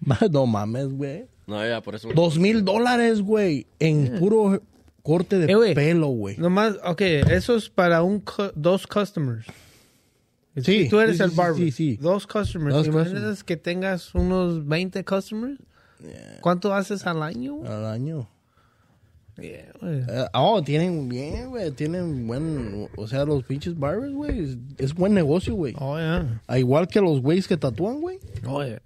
No 0.30 0.46
mames, 0.46 0.88
güey. 0.88 1.26
No, 1.50 1.66
ya, 1.66 1.80
por 1.82 1.94
eso. 1.96 2.08
Dos 2.14 2.38
mil 2.38 2.64
dólares, 2.64 3.20
güey. 3.20 3.66
En 3.78 4.18
puro 4.18 4.62
corte 5.02 5.38
de 5.38 5.50
Eh, 5.52 5.54
güey. 5.56 5.74
pelo, 5.74 6.06
güey. 6.08 6.36
Nomás, 6.38 6.76
ok, 6.84 7.00
eso 7.00 7.56
es 7.56 7.68
para 7.68 8.02
un 8.02 8.20
cu- 8.20 8.52
dos 8.54 8.86
customers. 8.86 9.46
Sí, 10.56 10.84
Si 10.84 10.88
tú 10.88 11.00
eres 11.00 11.16
sí, 11.18 11.22
el 11.22 11.30
barber. 11.30 11.56
sí, 11.56 11.70
sí. 11.70 11.96
Dos 12.00 12.26
customers. 12.26 12.74
Dos 12.74 12.86
Imaginas 12.86 13.12
customers. 13.14 13.44
que 13.44 13.56
tengas 13.56 14.14
unos 14.14 14.66
20 14.66 15.04
customers. 15.04 15.58
¿Cuánto 16.40 16.72
haces 16.74 17.06
al 17.06 17.22
año? 17.22 17.54
güey? 17.56 17.70
Al 17.70 17.84
año. 17.86 18.28
Yeah, 19.36 19.72
güey. 19.80 20.00
Eh, 20.00 20.26
oh, 20.34 20.62
tienen 20.62 21.08
bien, 21.08 21.48
güey. 21.50 21.70
Tienen 21.70 22.26
buen. 22.26 22.88
O 22.96 23.06
sea, 23.06 23.24
los 23.24 23.42
pinches 23.44 23.78
barbers, 23.78 24.12
güey. 24.12 24.40
Es, 24.40 24.58
es 24.78 24.94
buen 24.94 25.14
negocio, 25.14 25.54
güey. 25.54 25.74
Oh, 25.78 25.96
yeah. 25.96 26.42
A 26.46 26.58
igual 26.58 26.88
que 26.88 27.00
los 27.00 27.20
güeyes 27.22 27.46
que 27.48 27.56
tatúan, 27.56 28.00
güey. 28.00 28.18
Oh, 28.46 28.62
yeah. 28.64 28.82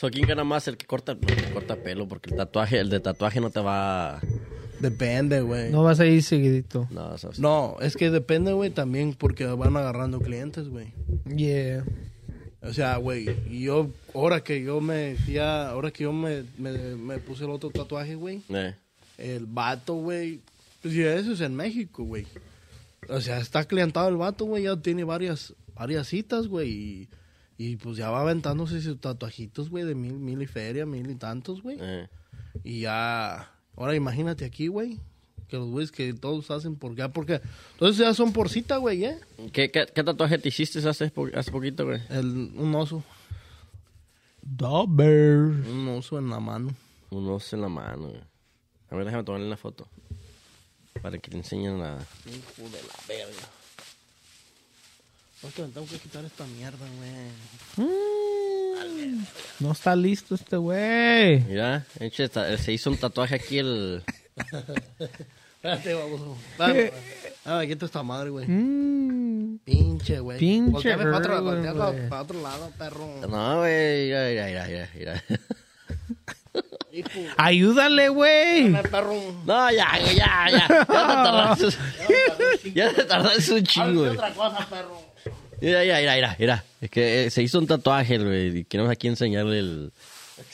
So, 0.00 0.08
¿quién 0.08 0.26
gana 0.26 0.44
más? 0.44 0.66
El 0.66 0.78
que 0.78 0.86
corta, 0.86 1.12
el 1.12 1.18
que 1.18 1.52
corta 1.52 1.76
pelo, 1.76 2.08
porque 2.08 2.30
el 2.30 2.36
tatuaje, 2.36 2.78
el 2.80 2.88
de 2.88 3.00
tatuaje 3.00 3.38
no 3.38 3.50
te 3.50 3.60
va. 3.60 4.18
Depende, 4.80 5.42
güey. 5.42 5.70
No 5.70 5.78
No. 5.78 5.82
vas 5.82 6.00
a 6.00 6.06
ir 6.06 6.22
seguidito. 6.22 6.88
No, 6.90 7.18
¿sabes? 7.18 7.38
es 7.82 7.96
que 7.98 8.10
depende, 8.10 8.54
güey, 8.54 8.70
también 8.70 9.12
porque 9.12 9.44
van 9.44 9.76
agarrando 9.76 10.18
clientes, 10.20 10.68
güey. 10.70 10.86
Yeah. 11.36 11.84
O 12.62 12.72
sea, 12.72 12.96
güey, 12.96 13.28
y 13.50 13.60
yo, 13.64 13.90
ahora 14.14 14.42
que 14.42 14.62
yo 14.62 14.80
me 14.80 15.16
fui 15.16 15.36
a- 15.36 15.68
ahora 15.68 15.90
que 15.90 16.04
yo 16.04 16.14
me, 16.14 16.44
me, 16.56 16.72
me 16.96 17.18
puse 17.18 17.44
el 17.44 17.50
otro 17.50 17.68
tatuaje, 17.68 18.14
güey, 18.14 18.40
Eh, 18.48 18.74
el 19.18 19.44
vato, 19.44 19.96
güey, 19.96 20.40
pues 20.80 20.94
ya 20.94 21.12
eso 21.14 21.32
es 21.32 21.42
en 21.42 21.54
México, 21.54 22.04
güey. 22.04 22.26
O 23.10 23.20
sea, 23.20 23.38
está 23.38 23.64
clientado 23.66 24.08
el 24.08 24.16
vato, 24.16 24.46
güey, 24.46 24.62
ya 24.64 24.76
tiene 24.76 25.04
varias, 25.04 25.52
varias 25.74 26.08
citas, 26.08 26.46
güey, 26.48 26.70
y, 26.70 27.08
y 27.60 27.76
pues 27.76 27.98
ya 27.98 28.08
va 28.08 28.22
aventándose 28.22 28.80
sus 28.80 28.98
tatuajitos, 28.98 29.68
güey, 29.68 29.84
de 29.84 29.94
mil, 29.94 30.14
mil 30.14 30.40
y 30.40 30.46
feria, 30.46 30.86
mil 30.86 31.10
y 31.10 31.14
tantos, 31.14 31.60
güey. 31.60 31.76
eh. 31.78 32.08
Y 32.64 32.80
ya, 32.80 33.52
ahora 33.76 33.94
imagínate 33.94 34.46
aquí, 34.46 34.68
güey, 34.68 34.98
que 35.46 35.58
los 35.58 35.68
güeyes 35.68 35.92
que 35.92 36.14
todos 36.14 36.50
hacen 36.50 36.76
por 36.76 36.96
ya, 36.96 37.10
porque, 37.10 37.42
entonces 37.72 37.98
ya 37.98 38.14
son 38.14 38.32
por 38.32 38.48
cita, 38.48 38.78
güey, 38.78 39.04
¿eh? 39.04 39.18
¿Qué, 39.52 39.70
qué, 39.70 39.84
qué 39.94 40.02
tatuaje 40.02 40.38
te 40.38 40.48
hiciste 40.48 40.78
hace, 40.88 41.12
hace 41.34 41.50
poquito, 41.52 41.84
güey? 41.84 42.00
El, 42.08 42.50
un 42.56 42.74
oso. 42.74 43.04
Un 45.70 45.88
oso 45.98 46.18
en 46.18 46.30
la 46.30 46.40
mano. 46.40 46.74
Un 47.10 47.28
oso 47.28 47.56
en 47.56 47.60
la 47.60 47.68
mano, 47.68 48.08
güey. 48.08 48.22
A 48.88 48.96
ver, 48.96 49.04
déjame 49.04 49.22
tomarle 49.22 49.46
una 49.46 49.58
foto. 49.58 49.86
Para 51.02 51.18
que 51.18 51.30
te 51.30 51.36
enseñen 51.36 51.78
la... 51.78 51.98
Hijo 52.24 52.70
de 52.70 52.82
la 52.82 52.94
verga. 53.06 53.59
Es 55.42 55.54
que 55.54 55.62
me 55.62 55.68
tengo 55.68 55.86
que 55.86 55.98
quitar 55.98 56.24
esta 56.24 56.44
mierda, 56.46 56.86
güey. 56.98 57.30
No 59.58 59.72
está 59.72 59.96
listo 59.96 60.34
este 60.34 60.56
güey. 60.56 61.40
Mira, 61.40 61.86
se 62.58 62.72
hizo 62.72 62.90
un 62.90 62.98
tatuaje 62.98 63.36
aquí 63.36 63.58
el... 63.58 64.02
Espérate, 65.62 65.94
vamos. 65.94 66.38
Dame, 66.56 66.92
dame, 67.44 67.68
quita 67.68 67.84
esta 67.86 68.02
madre, 68.02 68.30
güey. 68.30 68.46
Mm. 68.46 69.58
Pinche, 69.64 70.20
güey. 70.20 70.38
Pinche 70.38 70.96
para 70.96 71.16
otro, 71.18 71.44
para 71.44 72.24
lado, 72.32 72.70
perro. 72.78 73.06
No, 73.28 73.58
güey, 73.58 74.06
mira, 74.06 74.28
mira, 74.28 74.46
mira, 74.46 74.66
mira, 74.66 74.88
mira. 74.96 75.24
Hijo, 76.92 77.08
Ayúdale, 77.36 78.08
güey. 78.08 78.70
dame, 78.70 78.88
perro. 78.88 79.14
No, 79.44 79.70
ya, 79.70 79.98
ya, 79.98 80.12
ya. 80.14 80.50
Ya 80.50 80.68
te 80.68 80.84
tardaste. 80.86 81.66
ya 82.74 82.92
te 82.94 83.04
tardaste 83.04 83.52
un 83.52 83.62
chingo, 83.64 84.10
otra 84.10 84.32
cosa, 84.32 84.66
perro. 84.68 85.09
Mira, 85.60 85.80
mira, 85.80 85.98
mira, 85.98 86.14
mira, 86.14 86.36
mira. 86.38 86.64
Es 86.80 86.90
que 86.90 87.26
eh, 87.26 87.30
se 87.30 87.42
hizo 87.42 87.58
un 87.58 87.66
tatuaje, 87.66 88.18
güey. 88.18 88.58
Y 88.58 88.64
queremos 88.64 88.90
aquí 88.90 89.08
enseñarle 89.08 89.58
el... 89.58 89.92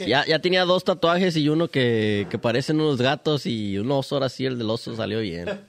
Ya, 0.01 0.27
ya 0.27 0.41
tenía 0.41 0.65
dos 0.65 0.83
tatuajes 0.83 1.37
y 1.37 1.49
uno 1.49 1.69
que, 1.69 2.27
que 2.29 2.39
parecen 2.39 2.81
unos 2.81 3.01
gatos 3.01 3.47
y 3.47 3.79
un 3.79 3.89
oso, 3.93 4.17
ahora 4.17 4.29
sí, 4.29 4.45
el 4.45 4.59
del 4.59 4.69
oso 4.69 4.97
salió 4.97 5.21
bien. 5.21 5.47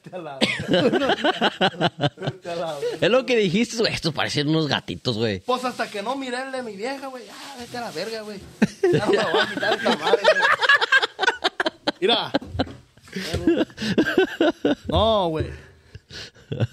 Es 3.02 3.10
lo 3.10 3.26
que 3.26 3.38
dijiste, 3.38 3.78
güey. 3.78 3.94
Estos 3.94 4.14
parecen 4.14 4.50
unos 4.50 4.68
gatitos, 4.68 5.18
güey. 5.18 5.40
Pues 5.42 5.64
hasta 5.66 5.90
que 5.90 6.02
no 6.02 6.16
miré 6.16 6.42
el 6.42 6.52
de 6.52 6.64
mi 6.64 6.76
vieja, 6.76 7.08
güey. 7.08 7.24
Ah, 7.32 7.56
vete 7.60 7.78
a 7.78 7.82
la 7.82 7.92
verga, 7.92 8.22
güey. 8.22 8.40
Ya 8.92 9.06
no 9.06 9.12
me 9.12 9.32
voy 9.32 9.42
a 9.42 9.48
quitar 9.54 9.74
esta 9.78 9.96
madre, 9.98 10.20
güey. 10.24 10.44
Mira. 12.00 12.32
No, 14.88 15.28
güey. 15.30 15.48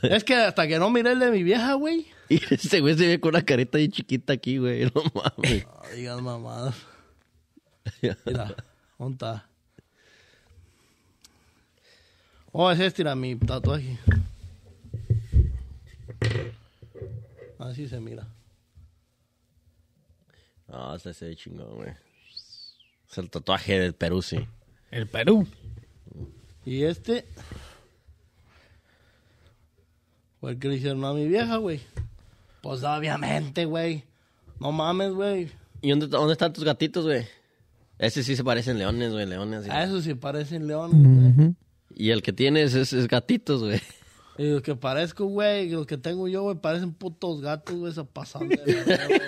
Es 0.03 0.25
que 0.25 0.35
hasta 0.35 0.69
que 0.69 0.79
no 0.79 0.91
miré 0.91 1.13
el 1.13 1.19
de 1.19 1.31
mi 1.31 1.43
vieja, 1.43 1.75
güey. 1.75 2.07
Y 2.29 2.41
ese 2.55 2.81
güey 2.81 2.97
se 2.97 3.07
ve 3.07 3.21
con 3.21 3.31
una 3.31 3.45
careta 3.45 3.79
bien 3.79 3.91
chiquita 3.91 4.33
aquí, 4.33 4.59
güey. 4.59 4.85
No 4.95 5.03
mames. 5.15 5.67
No 5.67 5.95
digas 5.95 6.23
mamadas. 6.23 6.75
Mira, 8.25 8.55
¿dónde 8.99 9.15
está? 9.15 9.49
Oh, 12.53 12.71
es 12.71 12.79
este, 12.79 13.03
mira, 13.03 13.17
mi 13.17 13.35
tatuaje. 13.35 13.99
Así 17.59 17.89
se 17.89 17.99
mira. 17.99 18.29
No, 20.69 20.95
ese 20.95 21.13
se 21.15 21.27
ve 21.27 21.37
chingón, 21.37 21.75
güey. 21.75 21.91
Es 23.11 23.19
el 23.19 23.29
tatuaje 23.29 23.79
del 23.81 23.95
Perú, 23.95 24.23
sí. 24.23 24.39
El 24.91 25.09
Perú. 25.09 25.47
Y 26.65 26.85
este. 26.85 27.27
Fue 30.41 30.53
el 30.53 30.59
que 30.59 30.69
le 30.69 30.77
hicieron 30.77 31.05
a 31.05 31.13
mi 31.13 31.27
vieja, 31.27 31.57
güey. 31.57 31.81
Pues 32.65 32.83
obviamente, 32.83 33.67
güey. 33.67 34.05
No 34.59 34.73
mames, 34.73 35.13
güey. 35.13 35.51
¿Y 35.83 35.91
dónde, 35.91 36.07
dónde 36.07 36.33
están 36.33 36.51
tus 36.51 36.65
gatitos, 36.65 37.05
güey? 37.05 37.27
Ese 37.99 38.23
sí 38.23 38.37
se 38.37 38.43
parecen 38.43 38.79
leones, 38.79 39.13
güey, 39.13 39.27
leones. 39.27 39.69
A 39.69 39.85
eso 39.85 40.01
sí 40.01 40.15
parecen 40.15 40.67
leones, 40.67 41.37
güey. 41.37 41.55
Y 41.95 42.09
el 42.09 42.23
que 42.23 42.33
tienes 42.33 42.75
es, 42.75 42.95
es 42.95 43.07
gatitos, 43.07 43.61
güey. 43.63 43.83
Y 44.39 44.49
los 44.49 44.63
que 44.63 44.75
parezco, 44.75 45.27
güey, 45.27 45.69
los 45.69 45.87
que 45.87 45.99
tengo 45.99 46.27
yo, 46.27 46.45
güey, 46.45 46.57
parecen 46.57 46.95
putos 46.95 47.43
gatos, 47.43 47.77
güey, 47.77 47.93
se 47.93 48.03
pasan 48.03 48.49
de 48.49 48.57
verga, 48.57 49.07
güey. 49.09 49.21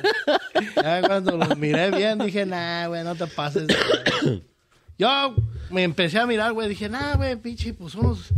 Ya 0.82 1.03
cuando 1.03 1.37
los 1.37 1.59
miré 1.59 1.91
bien, 1.91 2.18
dije, 2.18 2.47
nah, 2.47 2.87
güey, 2.87 3.05
no 3.05 3.16
te 3.16 3.26
pases. 3.26 3.66
de 3.66 3.74
verga". 3.74 4.41
Yo 4.99 5.37
me 5.70 5.82
empecé 5.82 6.18
a 6.18 6.26
mirar, 6.26 6.55
güey, 6.55 6.70
dije, 6.70 6.89
nah, 6.89 7.16
güey, 7.16 7.37
pinche, 7.37 7.74
pues 7.74 7.95
unos, 7.97 8.32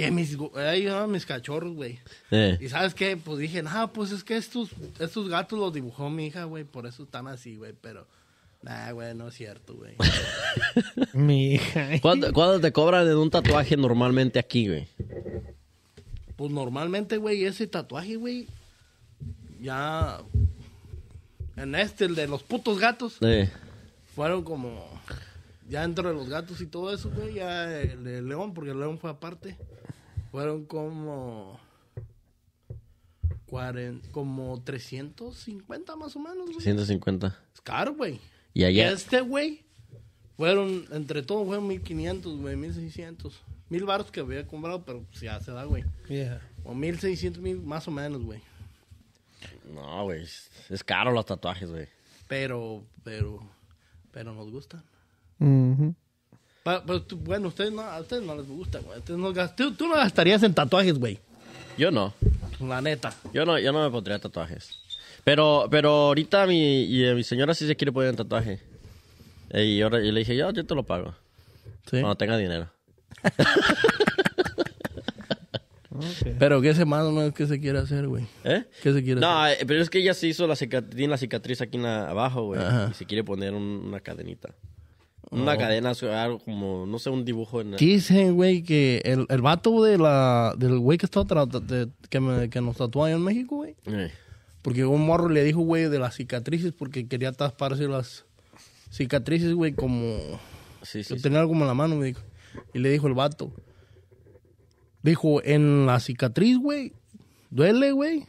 que 0.00 0.10
mis, 0.10 0.36
ahí 0.56 0.86
eran 0.86 1.10
mis 1.10 1.26
cachorros, 1.26 1.74
güey. 1.74 1.98
Eh. 2.30 2.58
Y 2.60 2.68
sabes 2.68 2.94
qué, 2.94 3.16
pues 3.16 3.38
dije, 3.38 3.62
nah, 3.62 3.86
pues 3.88 4.10
es 4.10 4.24
que 4.24 4.36
estos, 4.36 4.70
estos 4.98 5.28
gatos 5.28 5.58
los 5.58 5.72
dibujó 5.72 6.10
mi 6.10 6.26
hija, 6.26 6.44
güey, 6.44 6.64
por 6.64 6.86
eso 6.86 7.02
están 7.04 7.26
así, 7.28 7.56
güey, 7.56 7.72
pero, 7.80 8.06
nah, 8.62 8.90
güey, 8.92 9.14
no 9.14 9.28
es 9.28 9.34
cierto, 9.34 9.74
güey. 9.74 9.94
Mi 11.12 11.54
hija. 11.54 11.88
¿Cuánto, 12.02 12.32
cuánto 12.32 12.60
te 12.60 12.72
cobran 12.72 13.06
en 13.08 13.16
un 13.16 13.30
tatuaje 13.30 13.76
normalmente 13.76 14.38
aquí, 14.38 14.68
güey? 14.68 14.88
Pues 16.36 16.50
normalmente, 16.50 17.16
güey, 17.18 17.44
ese 17.44 17.66
tatuaje, 17.66 18.16
güey, 18.16 18.46
ya, 19.60 20.20
en 21.56 21.74
este, 21.74 22.06
el 22.06 22.14
de 22.14 22.26
los 22.26 22.42
putos 22.42 22.78
gatos, 22.78 23.18
Eh. 23.20 23.50
fueron 24.14 24.42
como 24.42 24.89
ya 25.70 25.82
dentro 25.82 26.08
de 26.08 26.14
los 26.14 26.28
gatos 26.28 26.60
y 26.60 26.66
todo 26.66 26.92
eso, 26.92 27.10
güey, 27.10 27.34
ya 27.34 27.80
el, 27.80 28.06
el 28.06 28.28
león, 28.28 28.52
porque 28.52 28.72
el 28.72 28.78
león 28.80 28.98
fue 28.98 29.10
aparte, 29.10 29.56
fueron 30.30 30.64
como... 30.66 31.58
cuaren- 33.46 34.00
como 34.10 34.60
350 34.62 35.96
más 35.96 36.14
o 36.16 36.18
menos, 36.20 36.46
güey. 36.46 36.60
150. 36.60 37.36
Es 37.54 37.60
caro, 37.60 37.94
güey. 37.94 38.20
Y 38.54 38.62
Y 38.62 38.64
allá. 38.64 38.90
este, 38.92 39.20
güey, 39.20 39.62
fueron, 40.36 40.86
entre 40.92 41.22
todos 41.22 41.46
fueron 41.46 41.66
1500, 41.68 42.36
güey, 42.40 42.56
1600. 42.56 43.40
Mil 43.68 43.84
baros 43.84 44.10
que 44.10 44.20
había 44.20 44.44
comprado, 44.46 44.84
pero 44.84 45.02
pues 45.04 45.20
ya 45.20 45.38
se 45.40 45.52
da, 45.52 45.62
güey. 45.64 45.84
Yeah. 46.08 46.40
O 46.64 46.74
1600 46.74 47.40
mil 47.40 47.60
más 47.62 47.86
o 47.86 47.92
menos, 47.92 48.20
güey. 48.22 48.40
No, 49.72 50.04
güey. 50.04 50.24
Es, 50.24 50.50
es 50.68 50.82
caro 50.82 51.12
los 51.12 51.24
tatuajes, 51.26 51.70
güey. 51.70 51.86
Pero, 52.26 52.82
pero, 53.04 53.38
pero 54.10 54.34
nos 54.34 54.50
gustan. 54.50 54.82
Mhm. 55.40 55.94
Pa- 56.62 56.82
pero 56.86 57.02
tú- 57.02 57.16
bueno, 57.16 57.48
ustedes 57.48 57.72
no, 57.72 57.80
a 57.82 57.98
ustedes 58.00 58.22
no 58.22 58.36
les 58.36 58.46
gusta, 58.46 58.78
güey. 58.80 58.98
Ustedes 58.98 59.18
no 59.18 59.32
tú, 59.56 59.72
tú 59.72 59.88
no 59.88 59.94
gastarías 59.96 60.42
en 60.42 60.54
tatuajes, 60.54 60.98
güey. 60.98 61.18
Yo 61.76 61.90
no. 61.90 62.12
La 62.60 62.80
neta. 62.82 63.12
Yo 63.32 63.44
no, 63.46 63.58
yo 63.58 63.72
no 63.72 63.82
me 63.82 63.90
pondría 63.90 64.18
tatuajes. 64.18 64.70
Pero, 65.24 65.66
pero 65.70 65.90
ahorita 65.90 66.46
mi, 66.46 66.82
y, 66.84 67.04
eh, 67.04 67.14
mi 67.14 67.24
señora 67.24 67.54
sí 67.54 67.66
se 67.66 67.74
quiere 67.76 67.90
poner 67.92 68.10
un 68.10 68.16
tatuaje. 68.16 68.60
Y 69.52 69.80
ahora 69.82 69.98
yo 70.04 70.12
le 70.12 70.20
dije, 70.20 70.36
yo, 70.36 70.50
yo 70.52 70.64
te 70.64 70.74
lo 70.74 70.84
pago. 70.84 71.14
Sí. 71.90 72.00
Cuando 72.00 72.14
tenga 72.16 72.36
dinero. 72.36 72.70
Okay. 75.92 76.36
Pero 76.38 76.60
¿qué 76.62 76.72
se 76.74 76.84
más 76.84 77.02
o 77.04 77.10
menos 77.12 77.34
que 77.34 77.46
se 77.46 77.58
quiere 77.60 77.78
hacer, 77.78 78.06
güey? 78.06 78.24
¿Eh? 78.44 78.64
¿Qué 78.82 78.92
se 78.92 79.02
quiere 79.02 79.20
No, 79.20 79.46
eh, 79.48 79.58
pero 79.66 79.82
es 79.82 79.90
que 79.90 79.98
ella 79.98 80.14
se 80.14 80.28
hizo 80.28 80.46
la 80.46 80.54
cicatriz, 80.56 80.94
tiene 80.96 81.10
la 81.10 81.18
cicatriz 81.18 81.60
aquí 81.60 81.76
en 81.78 81.82
la, 81.82 82.08
abajo, 82.08 82.44
güey. 82.46 82.60
Y 82.90 82.94
se 82.94 83.04
quiere 83.06 83.24
poner 83.24 83.52
un- 83.54 83.82
una 83.86 84.00
cadenita. 84.00 84.54
Una 85.30 85.56
cadena, 85.56 85.92
o 85.92 86.06
algo 86.12 86.38
como, 86.40 86.86
no 86.86 86.98
sé, 86.98 87.08
un 87.10 87.24
dibujo 87.24 87.60
en... 87.60 87.76
Dicen, 87.76 88.34
güey, 88.34 88.62
que 88.62 89.00
el, 89.04 89.26
el 89.28 89.40
vato 89.42 89.82
de 89.84 89.96
la, 89.96 90.54
del 90.58 90.78
güey 90.80 90.98
que, 90.98 91.06
de- 91.60 91.88
que, 92.08 92.18
me- 92.20 92.50
que 92.50 92.60
nos 92.60 92.76
tatuó 92.76 93.04
allá 93.04 93.14
en 93.14 93.22
México, 93.22 93.56
güey. 93.56 93.76
Eh, 93.86 94.10
Porque 94.62 94.84
un 94.84 95.06
morro 95.06 95.28
le 95.28 95.44
dijo, 95.44 95.60
güey, 95.60 95.88
de 95.88 96.00
las 96.00 96.16
cicatrices, 96.16 96.72
porque 96.72 97.06
quería 97.06 97.30
taparse 97.30 97.86
las 97.86 98.24
cicatrices, 98.90 99.54
güey, 99.54 99.72
como... 99.72 100.18
sí, 100.82 101.04
sí, 101.04 101.14
que 101.14 101.18
sí. 101.18 101.22
tenía 101.22 101.38
algo 101.40 101.52
en 101.52 101.66
la 101.66 101.74
mano, 101.74 101.94
me 101.94 102.06
dijo. 102.06 102.22
Y 102.74 102.80
le 102.80 102.90
dijo 102.90 103.06
el 103.06 103.14
vato. 103.14 103.52
Dijo, 105.02 105.40
en 105.44 105.86
la 105.86 106.00
cicatriz, 106.00 106.58
güey, 106.58 106.92
duele, 107.50 107.92
güey. 107.92 108.26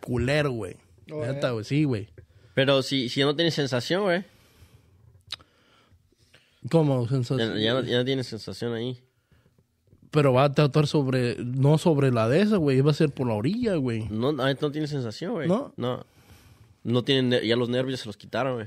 Culero, 0.00 0.50
güey. 0.52 0.76
Oh, 1.12 1.24
Neta, 1.24 1.50
güey, 1.50 1.64
sí, 1.64 1.84
güey. 1.84 2.08
Pero 2.54 2.82
si, 2.82 3.08
si 3.08 3.20
no 3.20 3.36
tiene 3.36 3.50
sensación, 3.50 4.02
güey. 4.04 4.24
¿Cómo? 6.70 7.04
Ya, 7.04 7.10
Sensación. 7.10 7.58
ya 7.58 7.74
no, 7.74 7.82
ya 7.82 7.98
no 7.98 8.04
tiene 8.04 8.24
sensación 8.24 8.74
ahí. 8.74 8.98
Pero 10.10 10.32
va 10.32 10.44
a 10.44 10.52
tratar 10.52 10.86
sobre, 10.86 11.36
no 11.44 11.76
sobre 11.78 12.10
la 12.10 12.28
de 12.28 12.40
esa, 12.40 12.56
güey, 12.56 12.80
va 12.80 12.92
a 12.92 12.94
ser 12.94 13.10
por 13.10 13.26
la 13.26 13.34
orilla, 13.34 13.76
güey. 13.76 14.08
No, 14.08 14.30
ah, 14.42 14.54
no 14.60 14.72
tiene 14.72 14.86
sensación, 14.86 15.32
güey. 15.32 15.48
¿No? 15.48 15.72
No. 15.76 16.04
No 16.82 17.04
tiene, 17.04 17.28
ner- 17.40 17.46
ya 17.46 17.56
los 17.56 17.68
nervios 17.68 18.00
se 18.00 18.06
los 18.06 18.16
quitaron, 18.16 18.54
güey. 18.54 18.66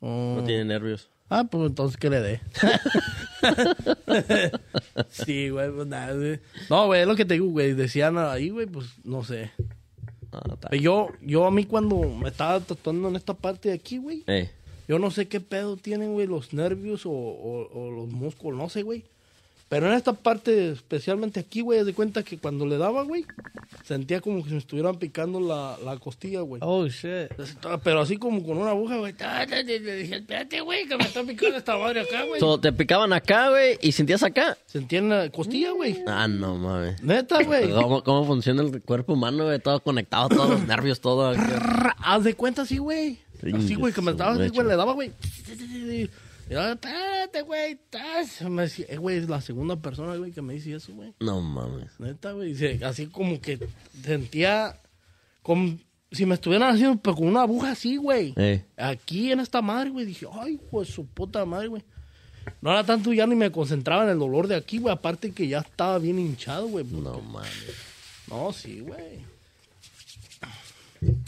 Oh. 0.00 0.34
No 0.38 0.44
tiene 0.44 0.64
nervios. 0.64 1.08
Ah, 1.28 1.44
pues 1.44 1.68
entonces 1.68 1.96
que 1.96 2.10
le 2.10 2.20
dé. 2.20 2.40
sí, 5.10 5.48
güey, 5.50 5.70
pues 5.70 5.86
nada, 5.86 6.14
güey. 6.14 6.40
No, 6.68 6.86
güey, 6.86 7.00
es 7.02 7.06
lo 7.06 7.16
que 7.16 7.24
te 7.24 7.34
digo, 7.34 7.46
güey. 7.46 7.74
Decían 7.74 8.18
ahí, 8.18 8.50
güey, 8.50 8.66
pues 8.66 8.86
no 9.04 9.24
sé. 9.24 9.50
Ah, 10.32 10.76
yo, 10.76 11.08
yo 11.22 11.46
a 11.46 11.50
mí 11.50 11.64
cuando 11.64 11.96
me 12.00 12.28
estaba 12.28 12.60
tatuando 12.60 13.08
en 13.08 13.16
esta 13.16 13.34
parte 13.34 13.68
de 13.68 13.74
aquí, 13.74 13.98
güey, 13.98 14.22
Eh, 14.26 14.50
yo 14.90 14.98
no 14.98 15.12
sé 15.12 15.28
qué 15.28 15.38
pedo 15.38 15.76
tienen, 15.76 16.14
güey, 16.14 16.26
los 16.26 16.52
nervios 16.52 17.06
o, 17.06 17.10
o- 17.12 17.68
o 17.72 17.90
los 17.92 18.08
músculos, 18.08 18.58
no 18.58 18.68
sé, 18.68 18.82
güey. 18.82 19.04
Pero 19.68 19.86
en 19.86 19.92
esta 19.92 20.14
parte, 20.14 20.72
especialmente 20.72 21.38
aquí, 21.38 21.60
güey, 21.60 21.84
de 21.84 21.94
cuenta 21.94 22.24
que 22.24 22.36
cuando 22.38 22.66
le 22.66 22.76
daba, 22.76 23.04
güey, 23.04 23.24
sentía 23.84 24.20
como 24.20 24.38
que 24.42 24.48
se 24.48 24.54
me 24.54 24.58
estuvieran 24.58 24.96
picando 24.96 25.38
la, 25.38 25.76
la 25.84 25.96
costilla, 25.96 26.40
güey. 26.40 26.60
Oh 26.64 26.88
shit. 26.88 27.30
Pero 27.84 28.00
así 28.00 28.16
como 28.16 28.42
con 28.42 28.58
una 28.58 28.70
aguja, 28.72 28.96
güey. 28.96 29.14
Le 29.48 29.78
dije, 29.98 30.16
espérate, 30.16 30.60
güey, 30.60 30.88
que 30.88 30.96
me 30.96 31.04
está 31.04 31.22
picando 31.22 31.56
esta 31.56 31.78
madre 31.78 32.00
acá, 32.00 32.24
güey. 32.24 32.40
so, 32.40 32.58
te 32.58 32.72
picaban 32.72 33.12
acá, 33.12 33.50
güey, 33.50 33.78
y 33.80 33.92
sentías 33.92 34.24
acá. 34.24 34.58
Sentía 34.66 34.98
en 34.98 35.08
la 35.08 35.30
costilla, 35.30 35.70
güey. 35.70 36.02
Ah, 36.04 36.26
no 36.26 36.56
mames. 36.56 37.00
Neta, 37.00 37.40
güey. 37.44 37.70
¿Cómo, 37.70 38.02
¿Cómo 38.02 38.24
funciona 38.26 38.62
el 38.64 38.82
cuerpo 38.82 39.12
humano, 39.12 39.44
güey? 39.44 39.60
Todo 39.60 39.78
conectado, 39.78 40.30
todos 40.30 40.50
los 40.50 40.66
nervios, 40.66 41.00
todo. 41.00 41.32
Haz 41.98 42.24
de 42.24 42.34
cuenta 42.34 42.62
así, 42.62 42.78
güey. 42.78 43.20
Así, 43.54 43.74
güey, 43.74 43.92
que 43.92 44.02
me 44.02 44.10
estaba 44.12 44.32
así, 44.32 44.48
güey, 44.48 44.66
le 44.66 44.76
daba, 44.76 44.92
güey. 44.92 45.12
Y 45.48 46.08
yo, 46.50 46.68
espérate, 46.68 47.42
güey. 47.42 47.78
Me 48.48 48.62
decía, 48.62 48.86
eh, 48.88 48.96
güey, 48.96 49.18
es 49.18 49.28
la 49.28 49.40
segunda 49.40 49.76
persona, 49.76 50.16
güey, 50.16 50.32
que 50.32 50.42
me 50.42 50.54
dice 50.54 50.74
eso, 50.74 50.92
güey. 50.92 51.14
No 51.20 51.40
mames. 51.40 51.98
Neta, 52.00 52.32
güey. 52.32 52.54
Así 52.82 53.06
como 53.06 53.40
que 53.40 53.58
sentía 54.02 54.76
como 55.42 55.78
si 56.12 56.26
me 56.26 56.34
estuvieran 56.34 56.74
haciendo 56.74 57.00
pero 57.00 57.16
con 57.16 57.28
una 57.28 57.42
aguja 57.42 57.70
así, 57.70 57.96
güey. 57.96 58.34
Eh. 58.36 58.64
Aquí 58.76 59.30
en 59.30 59.40
esta 59.40 59.62
madre, 59.62 59.90
güey. 59.90 60.06
Dije, 60.06 60.26
ay, 60.32 60.60
pues 60.70 60.88
su 60.88 61.06
puta 61.06 61.44
madre, 61.44 61.68
güey. 61.68 61.84
No 62.60 62.70
era 62.70 62.84
tanto 62.84 63.12
ya 63.12 63.26
ni 63.26 63.36
me 63.36 63.52
concentraba 63.52 64.04
en 64.04 64.10
el 64.10 64.18
dolor 64.18 64.48
de 64.48 64.56
aquí, 64.56 64.78
güey. 64.78 64.92
Aparte 64.92 65.32
que 65.32 65.46
ya 65.46 65.60
estaba 65.60 65.98
bien 65.98 66.18
hinchado, 66.18 66.66
güey. 66.66 66.84
No 66.84 67.20
mames. 67.20 67.48
No, 68.28 68.52
sí, 68.52 68.80
güey. 68.80 69.24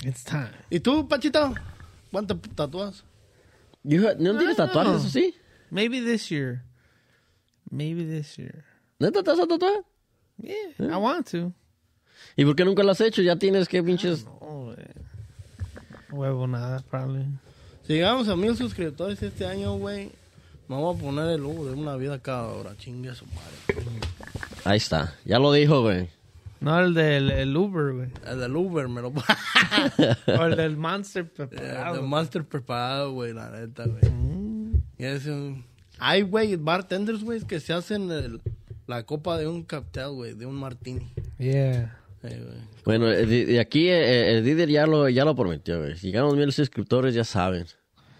It's 0.04 0.24
time. 0.24 0.50
¿Y 0.68 0.80
tú, 0.80 1.06
Pachito? 1.06 1.54
¿Cuánto 2.12 2.38
tatúas? 2.54 3.02
You- 3.82 4.14
¿No 4.18 4.38
tienes 4.38 4.56
tatuajes, 4.56 5.00
eso 5.00 5.08
sí? 5.08 5.34
Maybe 5.70 6.00
this 6.00 6.28
year. 6.28 6.62
Maybe 7.70 8.04
this 8.04 8.36
year. 8.36 8.64
¿Neta 9.00 9.22
te 9.24 9.30
vas 9.30 9.40
a 9.40 9.46
tatuar? 9.46 9.84
Yeah, 10.36 10.54
I 10.78 10.96
want 10.96 11.28
to. 11.32 11.52
¿Y 12.36 12.44
por 12.44 12.54
qué 12.54 12.64
nunca 12.64 12.82
lo 12.82 12.92
has 12.92 13.00
hecho? 13.00 13.22
Ya 13.22 13.36
tienes 13.36 13.66
que 13.68 13.82
pinches... 13.82 14.26
Oh, 14.40 14.72
eh. 14.76 14.94
Huevo 16.10 16.46
nada, 16.46 16.80
probably. 16.88 17.24
Si 17.86 17.94
llegamos 17.94 18.28
a 18.28 18.36
mil 18.36 18.56
suscriptores 18.56 19.20
este 19.22 19.46
año, 19.46 19.74
güey, 19.78 20.12
me 20.68 20.76
voy 20.76 20.94
a 20.94 20.98
poner 21.00 21.28
el 21.30 21.40
logo 21.42 21.64
de 21.66 21.72
una 21.72 21.96
vida 21.96 22.18
cada 22.20 22.48
hora. 22.48 22.76
Chingue 22.76 23.10
a 23.10 23.14
su 23.14 23.24
madre. 23.26 23.82
Ahí 24.64 24.76
está. 24.76 25.16
Ya 25.24 25.38
lo 25.38 25.52
dijo, 25.52 25.80
güey. 25.82 26.08
No 26.62 26.78
el 26.80 26.94
del 26.94 27.30
el 27.30 27.56
Uber, 27.56 27.92
güey. 27.94 28.08
El 28.26 28.38
del 28.40 28.56
Uber 28.56 28.88
me 28.88 29.02
lo 29.02 29.08
o 30.38 30.44
el 30.44 30.56
del 30.56 30.76
Monster 30.78 31.22
El 31.38 31.48
preparado. 31.48 31.96
de 31.96 32.02
Master 32.02 32.44
preparado, 32.44 33.12
güey, 33.12 33.32
la 33.32 33.50
neta, 33.50 33.84
güey. 33.86 34.02
Y 34.98 35.04
es 35.04 35.26
un- 35.26 35.64
Hay, 35.98 36.22
güey, 36.22 36.56
bartenders, 36.56 37.22
güey, 37.24 37.40
que 37.40 37.58
se 37.60 37.72
hacen 37.72 38.10
el- 38.10 38.40
la 38.86 39.04
copa 39.04 39.38
de 39.38 39.46
un 39.48 39.62
cocktail, 39.64 40.10
güey, 40.12 40.34
de 40.34 40.46
un 40.46 40.54
martini. 40.56 41.12
Yeah. 41.38 41.98
Bueno, 42.84 43.06
de, 43.06 43.26
de 43.46 43.58
aquí 43.60 43.88
eh, 43.88 44.38
el 44.38 44.44
líder 44.44 44.68
ya 44.68 44.86
lo, 44.86 45.08
ya 45.08 45.24
lo 45.24 45.34
prometió, 45.34 45.78
güey. 45.80 45.96
Si 45.96 46.06
llegamos 46.08 46.36
mil 46.36 46.52
suscriptores, 46.52 47.14
ya 47.14 47.24
saben. 47.24 47.66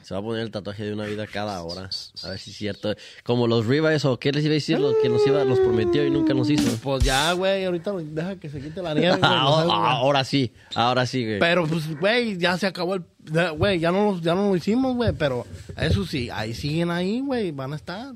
Se 0.03 0.15
va 0.15 0.21
a 0.21 0.23
poner 0.23 0.43
el 0.43 0.51
tatuaje 0.51 0.85
de 0.85 0.93
una 0.93 1.07
vida 1.07 1.27
cada 1.27 1.63
hora. 1.63 1.89
A 2.23 2.29
ver 2.29 2.39
si 2.39 2.51
es 2.51 2.57
cierto. 2.57 2.95
Como 3.23 3.47
los 3.47 3.67
Rivas 3.67 4.05
o 4.05 4.19
qué 4.19 4.33
les 4.33 4.45
iba 4.45 4.53
a 4.53 4.55
decir, 4.55 4.79
los 4.79 4.95
que 4.97 5.09
nos 5.09 5.27
iba, 5.27 5.45
los 5.45 5.61
prometió 5.61 6.07
y 6.07 6.11
nunca 6.11 6.35
nos 6.35 6.51
hizo. 6.51 6.77
Pues 6.83 7.05
ya, 7.05 7.33
güey, 7.33 7.65
ahorita 7.65 7.93
deja 7.93 8.37
que 8.37 8.49
se 8.49 8.61
quite 8.61 8.83
la 8.83 8.95
nieve, 8.95 9.17
güey. 9.17 9.33
ahora, 9.33 10.19
no 10.21 10.25
sí, 10.25 10.53
ahora 10.75 11.07
sí, 11.07 11.25
güey. 11.25 11.39
Pero, 11.39 11.67
pues, 11.67 11.99
güey, 11.99 12.37
ya 12.39 12.59
se 12.59 12.67
acabó 12.67 12.95
el... 12.95 13.05
Güey, 13.57 13.79
ya 13.79 13.93
no, 13.93 14.21
ya 14.21 14.35
no 14.35 14.49
lo 14.49 14.57
hicimos, 14.57 14.97
güey, 14.97 15.13
pero 15.13 15.47
eso 15.77 16.05
sí, 16.05 16.29
ahí 16.31 16.55
siguen 16.55 16.91
ahí, 16.91 17.21
güey, 17.21 17.53
van 17.53 17.73
a 17.73 17.77
estar. 17.77 18.15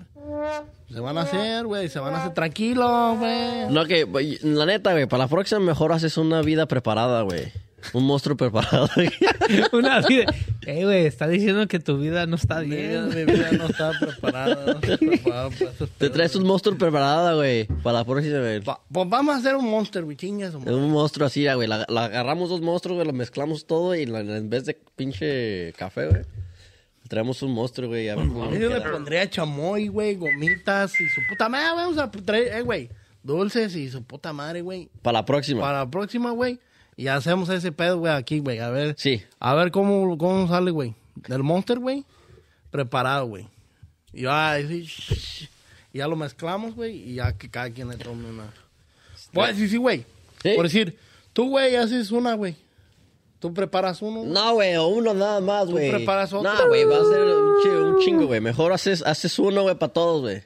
Se 0.92 1.00
van 1.00 1.16
a 1.18 1.22
hacer, 1.22 1.64
güey, 1.66 1.88
se 1.88 2.00
van 2.00 2.14
a 2.14 2.18
hacer 2.22 2.34
tranquilos, 2.34 3.18
güey. 3.18 3.70
No, 3.70 3.84
que, 3.86 4.38
la 4.42 4.66
neta, 4.66 4.92
güey, 4.92 5.06
para 5.06 5.24
la 5.24 5.28
próxima 5.28 5.60
mejor 5.60 5.92
haces 5.92 6.16
una 6.16 6.42
vida 6.42 6.66
preparada, 6.66 7.22
güey. 7.22 7.52
Un 7.92 8.04
monstruo 8.04 8.36
preparado. 8.36 8.88
güey. 8.94 9.10
Una 9.72 10.00
vida. 10.02 10.24
Ey, 10.66 10.84
güey, 10.84 11.06
está 11.06 11.28
diciendo 11.28 11.66
que 11.68 11.78
tu 11.78 11.98
vida 11.98 12.26
no 12.26 12.36
está 12.36 12.60
bien. 12.60 13.08
mi 13.08 13.24
vida 13.24 13.50
no 13.52 13.66
está 13.66 13.92
preparada, 13.98 14.64
no 14.66 14.78
está 14.80 14.96
preparada 14.98 15.50
para 15.50 15.70
esos 15.70 15.90
Te 15.90 16.10
traes 16.10 16.34
un 16.36 16.44
monstruo 16.46 16.76
preparado, 16.76 17.36
güey. 17.36 17.66
Para 17.82 17.98
la 17.98 18.04
próxima. 18.04 18.36
Pa- 18.64 18.80
Pues 18.90 19.08
vamos 19.08 19.34
a 19.34 19.38
hacer 19.38 19.54
un 19.56 19.70
monster, 19.70 20.04
güey, 20.04 20.16
chingas, 20.16 20.54
Es 20.54 20.72
un 20.72 20.90
monstruo 20.90 21.26
así, 21.26 21.46
güey. 21.52 21.68
La, 21.68 21.84
la 21.88 22.04
agarramos 22.06 22.48
dos 22.50 22.60
monstruos, 22.60 22.96
güey, 22.96 23.06
lo 23.06 23.12
mezclamos 23.12 23.66
todo 23.66 23.94
y 23.94 24.06
la- 24.06 24.20
en 24.20 24.50
vez 24.50 24.64
de 24.64 24.76
pinche 24.96 25.72
café, 25.76 26.08
güey, 26.08 26.22
traemos 27.08 27.40
un 27.42 27.52
monstruo, 27.52 27.88
güey. 27.88 28.08
a 28.08 28.16
ver 28.16 28.26
cómo 28.26 28.50
Yo 28.52 28.68
le 28.68 28.80
queda. 28.80 28.90
pondría 28.92 29.30
chamoy, 29.30 29.88
güey, 29.88 30.16
gomitas 30.16 31.00
y 31.00 31.08
su 31.08 31.20
puta 31.28 31.48
madre, 31.48 31.68
vamos 31.76 31.98
a 31.98 32.10
traer, 32.10 32.48
eh, 32.56 32.62
güey, 32.62 32.88
dulces 33.22 33.76
y 33.76 33.88
su 33.88 34.02
puta 34.02 34.32
madre, 34.32 34.60
güey. 34.62 34.88
Para 35.02 35.20
la 35.20 35.24
próxima. 35.24 35.60
Para 35.60 35.78
la 35.84 35.90
próxima, 35.90 36.30
güey, 36.32 36.58
y 36.96 37.08
hacemos 37.08 37.48
ese 37.50 37.72
pedo, 37.72 37.98
güey, 37.98 38.12
aquí, 38.12 38.38
güey, 38.40 38.58
a 38.58 38.70
ver. 38.70 38.94
Sí. 38.98 39.22
A 39.38 39.54
ver 39.54 39.70
cómo, 39.70 40.16
cómo 40.18 40.48
sale, 40.48 40.70
güey. 40.70 40.94
Del 41.28 41.42
Monster, 41.42 41.78
güey. 41.78 42.04
Preparado, 42.70 43.26
güey. 43.26 43.46
Y 44.12 44.22
ya, 44.22 44.58
y 44.60 44.88
ya 45.92 46.08
lo 46.08 46.16
mezclamos, 46.16 46.74
güey. 46.74 46.96
Y 47.10 47.14
ya 47.16 47.32
que 47.36 47.50
cada 47.50 47.70
quien 47.70 47.88
le 47.88 47.96
tome 47.96 48.28
una. 48.28 48.52
Pues 49.32 49.56
sí, 49.56 49.68
sí, 49.68 49.76
güey. 49.76 50.04
Sí. 50.42 50.52
Por 50.56 50.64
decir, 50.64 50.98
tú, 51.32 51.48
güey, 51.50 51.74
haces 51.76 52.10
una, 52.10 52.34
güey. 52.34 52.56
¿Tú 53.38 53.52
preparas 53.52 54.00
uno? 54.00 54.20
güey? 54.20 54.30
No, 54.32 54.54
güey, 54.54 54.76
uno 54.78 55.12
nada 55.12 55.40
más, 55.40 55.66
güey. 55.68 55.90
preparas 55.90 56.32
otro? 56.32 56.50
No, 56.52 56.68
güey, 56.68 56.84
va 56.84 56.96
a 56.96 57.04
ser 57.04 57.22
un 57.22 57.62
chi- 57.62 57.68
un 57.68 57.98
chingo, 58.00 58.26
güey. 58.26 58.40
Mejor 58.40 58.72
haces, 58.72 59.02
haces 59.02 59.38
uno, 59.38 59.62
güey, 59.62 59.74
para 59.78 59.92
todos, 59.92 60.22
güey. 60.22 60.42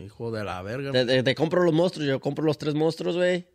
Hijo 0.00 0.30
de 0.30 0.44
la 0.44 0.62
verga. 0.62 0.92
Te, 0.92 1.04
te- 1.04 1.22
te 1.24 1.34
compro 1.34 1.64
los 1.64 1.74
monstruos, 1.74 2.06
yo 2.08 2.20
compro 2.20 2.44
los 2.44 2.58
tres 2.58 2.74
monstruos, 2.74 3.16
güey. 3.16 3.46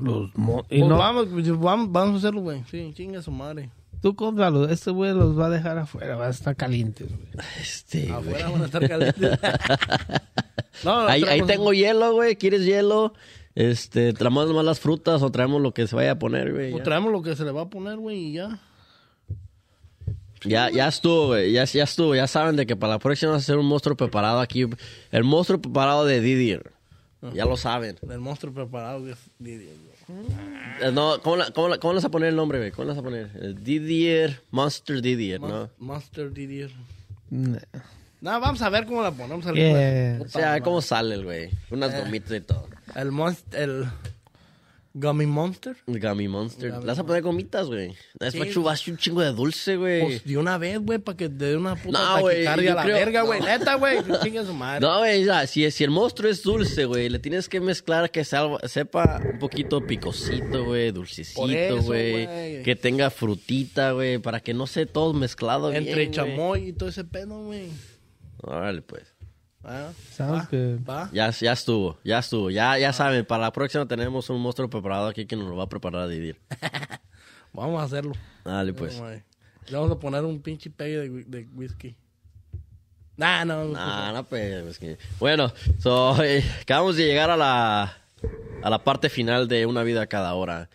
Los 0.00 0.30
y 0.30 0.78
Pues 0.78 0.88
no, 0.88 0.98
vamos, 0.98 1.28
vamos, 1.60 1.92
vamos 1.92 2.14
a 2.14 2.18
hacerlo, 2.18 2.40
güey. 2.40 2.62
Sí, 2.70 2.92
chinga 2.94 3.22
su 3.22 3.30
madre. 3.30 3.70
tú 4.02 4.14
cómpralos. 4.14 4.70
Este 4.70 4.90
güey 4.90 5.12
los 5.14 5.38
va 5.38 5.46
a 5.46 5.50
dejar 5.50 5.78
afuera. 5.78 6.16
Va 6.16 6.26
a 6.26 6.30
estar 6.30 6.54
calientes, 6.56 7.08
güey. 7.08 7.28
Este. 7.60 8.10
Afuera 8.10 8.50
van 8.50 8.62
a 8.62 8.66
estar 8.66 8.88
calientes. 8.88 9.38
no, 10.84 11.06
Ahí, 11.06 11.22
ahí 11.24 11.42
tengo 11.42 11.72
hielo, 11.72 12.12
güey. 12.12 12.36
¿Quieres 12.36 12.64
hielo? 12.64 13.14
Este, 13.54 14.12
traemos 14.12 14.46
nomás 14.48 14.66
las 14.66 14.80
frutas 14.80 15.22
o 15.22 15.30
traemos 15.30 15.62
lo 15.62 15.72
que 15.72 15.86
se 15.86 15.96
vaya 15.96 16.12
a 16.12 16.18
poner, 16.18 16.52
güey. 16.52 16.76
Ya. 16.76 16.82
traemos 16.82 17.10
lo 17.10 17.22
que 17.22 17.34
se 17.34 17.44
le 17.44 17.52
va 17.52 17.62
a 17.62 17.70
poner, 17.70 17.96
güey, 17.96 18.18
y 18.18 18.32
ya. 18.34 18.60
Ya, 20.44 20.70
ya 20.70 20.88
estuvo, 20.88 21.28
güey. 21.28 21.52
Ya, 21.52 21.64
ya 21.64 21.84
estuvo. 21.84 22.14
Ya 22.14 22.26
saben 22.26 22.56
de 22.56 22.66
que 22.66 22.76
para 22.76 22.94
la 22.94 22.98
próxima 22.98 23.30
vamos 23.30 23.42
a 23.42 23.44
hacer 23.44 23.56
un 23.56 23.66
monstruo 23.66 23.96
preparado 23.96 24.40
aquí. 24.40 24.66
El 25.10 25.24
monstruo 25.24 25.60
preparado 25.60 26.04
de 26.04 26.20
Didier. 26.20 26.75
Ya 27.34 27.44
lo 27.44 27.56
saben. 27.56 27.96
El 28.08 28.18
monstruo 28.20 28.52
preparado 28.52 29.04
que 29.04 29.12
es 29.12 29.18
Didier, 29.38 29.74
güey. 30.08 30.26
Eh, 30.82 30.92
No, 30.92 31.20
¿cómo, 31.22 31.36
la- 31.36 31.50
cómo, 31.50 31.68
la- 31.68 31.78
cómo 31.78 31.92
le 31.94 31.96
vas 31.98 32.04
a 32.04 32.10
poner 32.10 32.28
el 32.28 32.36
nombre, 32.36 32.58
güey? 32.58 32.70
¿Cómo 32.70 32.84
le 32.84 32.90
vas 32.90 32.98
a 32.98 33.02
poner? 33.02 33.30
El 33.40 33.62
Didier, 33.64 34.40
Monster 34.50 35.00
Didier, 35.02 35.40
¿no? 35.40 35.68
Monster 35.78 36.32
Didier. 36.32 36.70
No, 37.30 38.40
vamos 38.40 38.62
a 38.62 38.68
ver 38.70 38.86
cómo 38.86 39.02
la 39.02 39.10
ponemos 39.10 39.46
al 39.46 39.54
Yeah. 39.54 40.20
O 40.24 40.28
sea, 40.28 40.60
¿cómo 40.60 40.80
sale 40.80 41.14
el 41.14 41.24
güey? 41.24 41.50
Unas 41.70 41.92
Eh. 41.94 42.00
gomitas 42.00 42.32
y 42.32 42.40
todo. 42.40 42.68
El 42.94 43.12
monster, 43.12 43.60
el 43.62 43.86
Gummy 44.98 45.26
Monster. 45.26 45.76
Gummy 45.86 46.26
Monster. 46.26 46.72
Le 46.72 46.86
vas 46.86 46.98
a 46.98 47.04
poner 47.04 47.20
gomitas, 47.22 47.66
güey. 47.66 47.94
Es 48.18 48.32
Sí. 48.32 48.38
para 48.38 48.50
chubarse 48.50 48.90
un 48.90 48.96
chingo 48.96 49.20
de 49.20 49.30
dulce, 49.32 49.76
güey. 49.76 50.02
Pues 50.04 50.24
de 50.24 50.38
una 50.38 50.56
vez, 50.56 50.78
güey, 50.80 50.98
para 50.98 51.18
que 51.18 51.28
te 51.28 51.44
dé 51.44 51.56
una 51.56 51.76
puta 51.76 51.98
No, 51.98 52.24
taquicardia 52.26 52.72
a 52.72 52.74
la 52.76 52.82
creo- 52.82 52.96
verga, 52.96 53.22
güey. 53.22 53.40
Neta, 53.42 53.74
güey, 53.74 53.98
su 54.46 54.54
madre. 54.54 54.80
No, 54.80 54.98
güey, 54.98 55.26
si, 55.46 55.70
si 55.70 55.84
el 55.84 55.90
monstruo 55.90 56.30
es 56.30 56.42
dulce, 56.42 56.86
güey, 56.86 57.10
le 57.10 57.18
tienes 57.18 57.48
que 57.48 57.60
mezclar 57.60 58.10
que 58.10 58.24
salva- 58.24 58.66
sepa 58.66 59.20
un 59.34 59.38
poquito 59.38 59.86
picosito, 59.86 60.64
güey, 60.64 60.90
dulcecito, 60.92 61.82
güey. 61.82 62.62
Que 62.62 62.74
tenga 62.80 63.10
frutita, 63.10 63.92
güey, 63.92 64.18
para 64.18 64.40
que 64.40 64.54
no 64.54 64.66
sea 64.66 64.86
todo 64.86 65.12
mezclado 65.12 65.72
Entre 65.72 65.94
bien, 65.94 66.10
chamoy 66.12 66.68
y 66.68 66.72
todo 66.72 66.88
ese 66.88 67.04
pedo, 67.04 67.44
güey. 67.44 67.68
Órale, 68.38 68.80
pues. 68.80 69.02
Ah, 69.68 69.90
Sounds 70.12 70.44
va, 70.44 70.48
good. 70.50 70.78
va. 70.88 71.10
Ya, 71.12 71.28
ya 71.30 71.52
estuvo, 71.52 71.98
ya 72.04 72.20
estuvo. 72.20 72.50
Ya, 72.50 72.78
ya 72.78 72.92
saben, 72.92 73.24
para 73.24 73.42
la 73.42 73.52
próxima 73.52 73.84
tenemos 73.86 74.30
un 74.30 74.40
monstruo 74.40 74.70
preparado 74.70 75.08
aquí 75.08 75.26
que 75.26 75.34
nos 75.34 75.48
lo 75.48 75.56
va 75.56 75.64
a 75.64 75.68
preparar 75.68 76.02
a 76.02 76.06
Didier. 76.08 76.36
Vamos 77.52 77.80
a 77.80 77.84
hacerlo. 77.84 78.12
Dale, 78.44 78.72
pues. 78.72 79.00
Le 79.68 79.76
vamos 79.76 79.90
a 79.90 79.98
poner 79.98 80.22
un 80.24 80.40
pinche 80.40 80.70
pegue 80.70 80.98
de, 81.08 81.24
de 81.24 81.48
whisky. 81.54 81.96
Nah, 83.16 83.44
no. 83.44 83.72
Ah, 83.76 84.12
no, 84.14 84.22
pues, 84.24 84.44
es 84.66 84.78
que- 84.78 84.98
Bueno, 85.18 85.50
so, 85.80 86.22
eh, 86.22 86.44
acabamos 86.60 86.96
de 86.96 87.06
llegar 87.06 87.30
a 87.30 87.36
la, 87.36 87.96
a 88.62 88.70
la 88.70 88.84
parte 88.84 89.08
final 89.08 89.48
de 89.48 89.66
Una 89.66 89.82
Vida 89.82 90.06
Cada 90.06 90.34
Hora. 90.34 90.68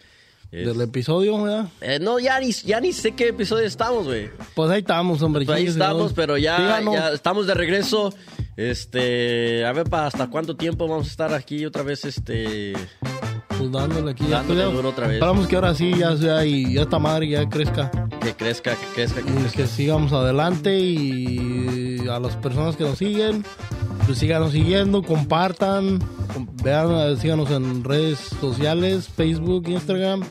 Es- 0.51 0.67
Del 0.67 0.81
episodio, 0.81 1.41
¿verdad? 1.41 1.67
eh, 1.79 1.99
no, 2.01 2.19
ya 2.19 2.37
ni, 2.41 2.51
ya 2.51 2.81
ni 2.81 2.91
sé 2.91 3.11
qué 3.13 3.29
episodio 3.29 3.65
estamos, 3.65 4.05
güey. 4.05 4.29
Pues 4.55 4.69
ahí 4.71 4.79
estamos, 4.79 5.21
hombre. 5.21 5.45
Pues 5.45 5.57
ahí 5.57 5.67
estamos, 5.67 6.11
pero 6.11 6.37
ya, 6.37 6.81
ya 6.91 7.09
estamos 7.11 7.47
de 7.47 7.53
regreso. 7.53 8.13
Este, 8.57 9.65
a 9.65 9.71
ver 9.73 9.89
para 9.89 10.07
hasta 10.07 10.27
cuánto 10.29 10.55
tiempo 10.55 10.87
vamos 10.87 11.07
a 11.07 11.11
estar 11.11 11.33
aquí 11.33 11.65
otra 11.65 11.83
vez, 11.83 12.05
este, 12.05 12.73
Pues 13.57 13.71
dándole 13.71 14.11
aquí. 14.11 14.25
Dándole 14.27 14.59
ya, 14.61 14.65
duro 14.65 14.89
otra 14.89 15.07
vez. 15.07 15.15
Esperamos 15.15 15.47
que 15.47 15.55
ahora 15.55 15.73
sí 15.75 15.93
ya 15.97 16.15
sea 16.17 16.45
y 16.45 16.73
ya 16.73 16.81
esta 16.81 16.99
madre 16.99 17.29
ya 17.29 17.47
crezca. 17.49 17.89
que 18.21 18.33
crezca, 18.35 18.75
que 18.75 18.85
crezca, 18.93 19.21
que 19.23 19.29
Y 19.29 19.33
crezca. 19.33 19.57
que 19.57 19.67
sigamos 19.67 20.13
adelante 20.13 20.77
y 20.79 22.05
a 22.09 22.19
las 22.19 22.35
personas 22.37 22.75
que 22.75 22.83
nos 22.83 22.97
siguen, 22.97 23.43
pues 24.05 24.17
síganos 24.19 24.51
siguiendo, 24.51 25.01
compartan, 25.01 25.99
com- 26.33 26.47
vean, 26.63 27.17
síganos 27.17 27.49
en 27.51 27.83
redes 27.83 28.19
sociales, 28.39 29.07
Facebook, 29.09 29.67
Instagram. 29.69 30.21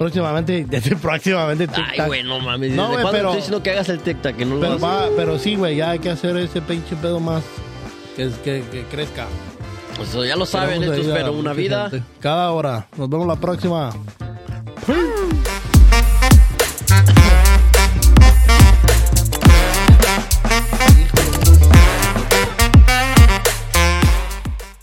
Próximamente, 0.00 0.64
desde 0.68 0.96
próximamente. 0.96 1.68
Ay, 1.74 2.00
güey, 2.06 2.22
no 2.22 2.40
mames. 2.40 2.72
No, 2.72 2.88
¿Desde 2.88 3.02
güey, 3.02 3.12
pero- 3.12 3.28
estoy 3.28 3.36
diciendo 3.36 3.62
que 3.62 3.70
hagas 3.72 3.88
el 3.90 3.98
TikTok? 4.00 4.34
Que 4.34 4.46
no 4.46 4.54
lo 4.54 4.60
pero, 4.62 4.72
haces? 4.72 4.84
va, 4.84 5.08
pero 5.14 5.38
sí, 5.38 5.56
güey, 5.56 5.76
ya 5.76 5.90
hay 5.90 5.98
que 5.98 6.08
hacer 6.08 6.38
ese 6.38 6.62
pinche 6.62 6.96
pedo 6.96 7.20
más 7.20 7.42
que, 8.16 8.30
que, 8.42 8.64
que 8.72 8.84
crezca. 8.90 9.26
Pues, 9.96 10.10
ya 10.26 10.36
lo 10.36 10.46
saben, 10.46 10.82
esto 10.82 10.94
es 10.94 11.06
pero 11.06 11.32
una 11.34 11.52
vida. 11.52 11.90
gente. 11.90 12.06
Cada 12.18 12.50
hora. 12.52 12.86
Nos 12.96 13.10
vemos 13.10 13.26
la 13.26 13.36
próxima. 13.36 13.90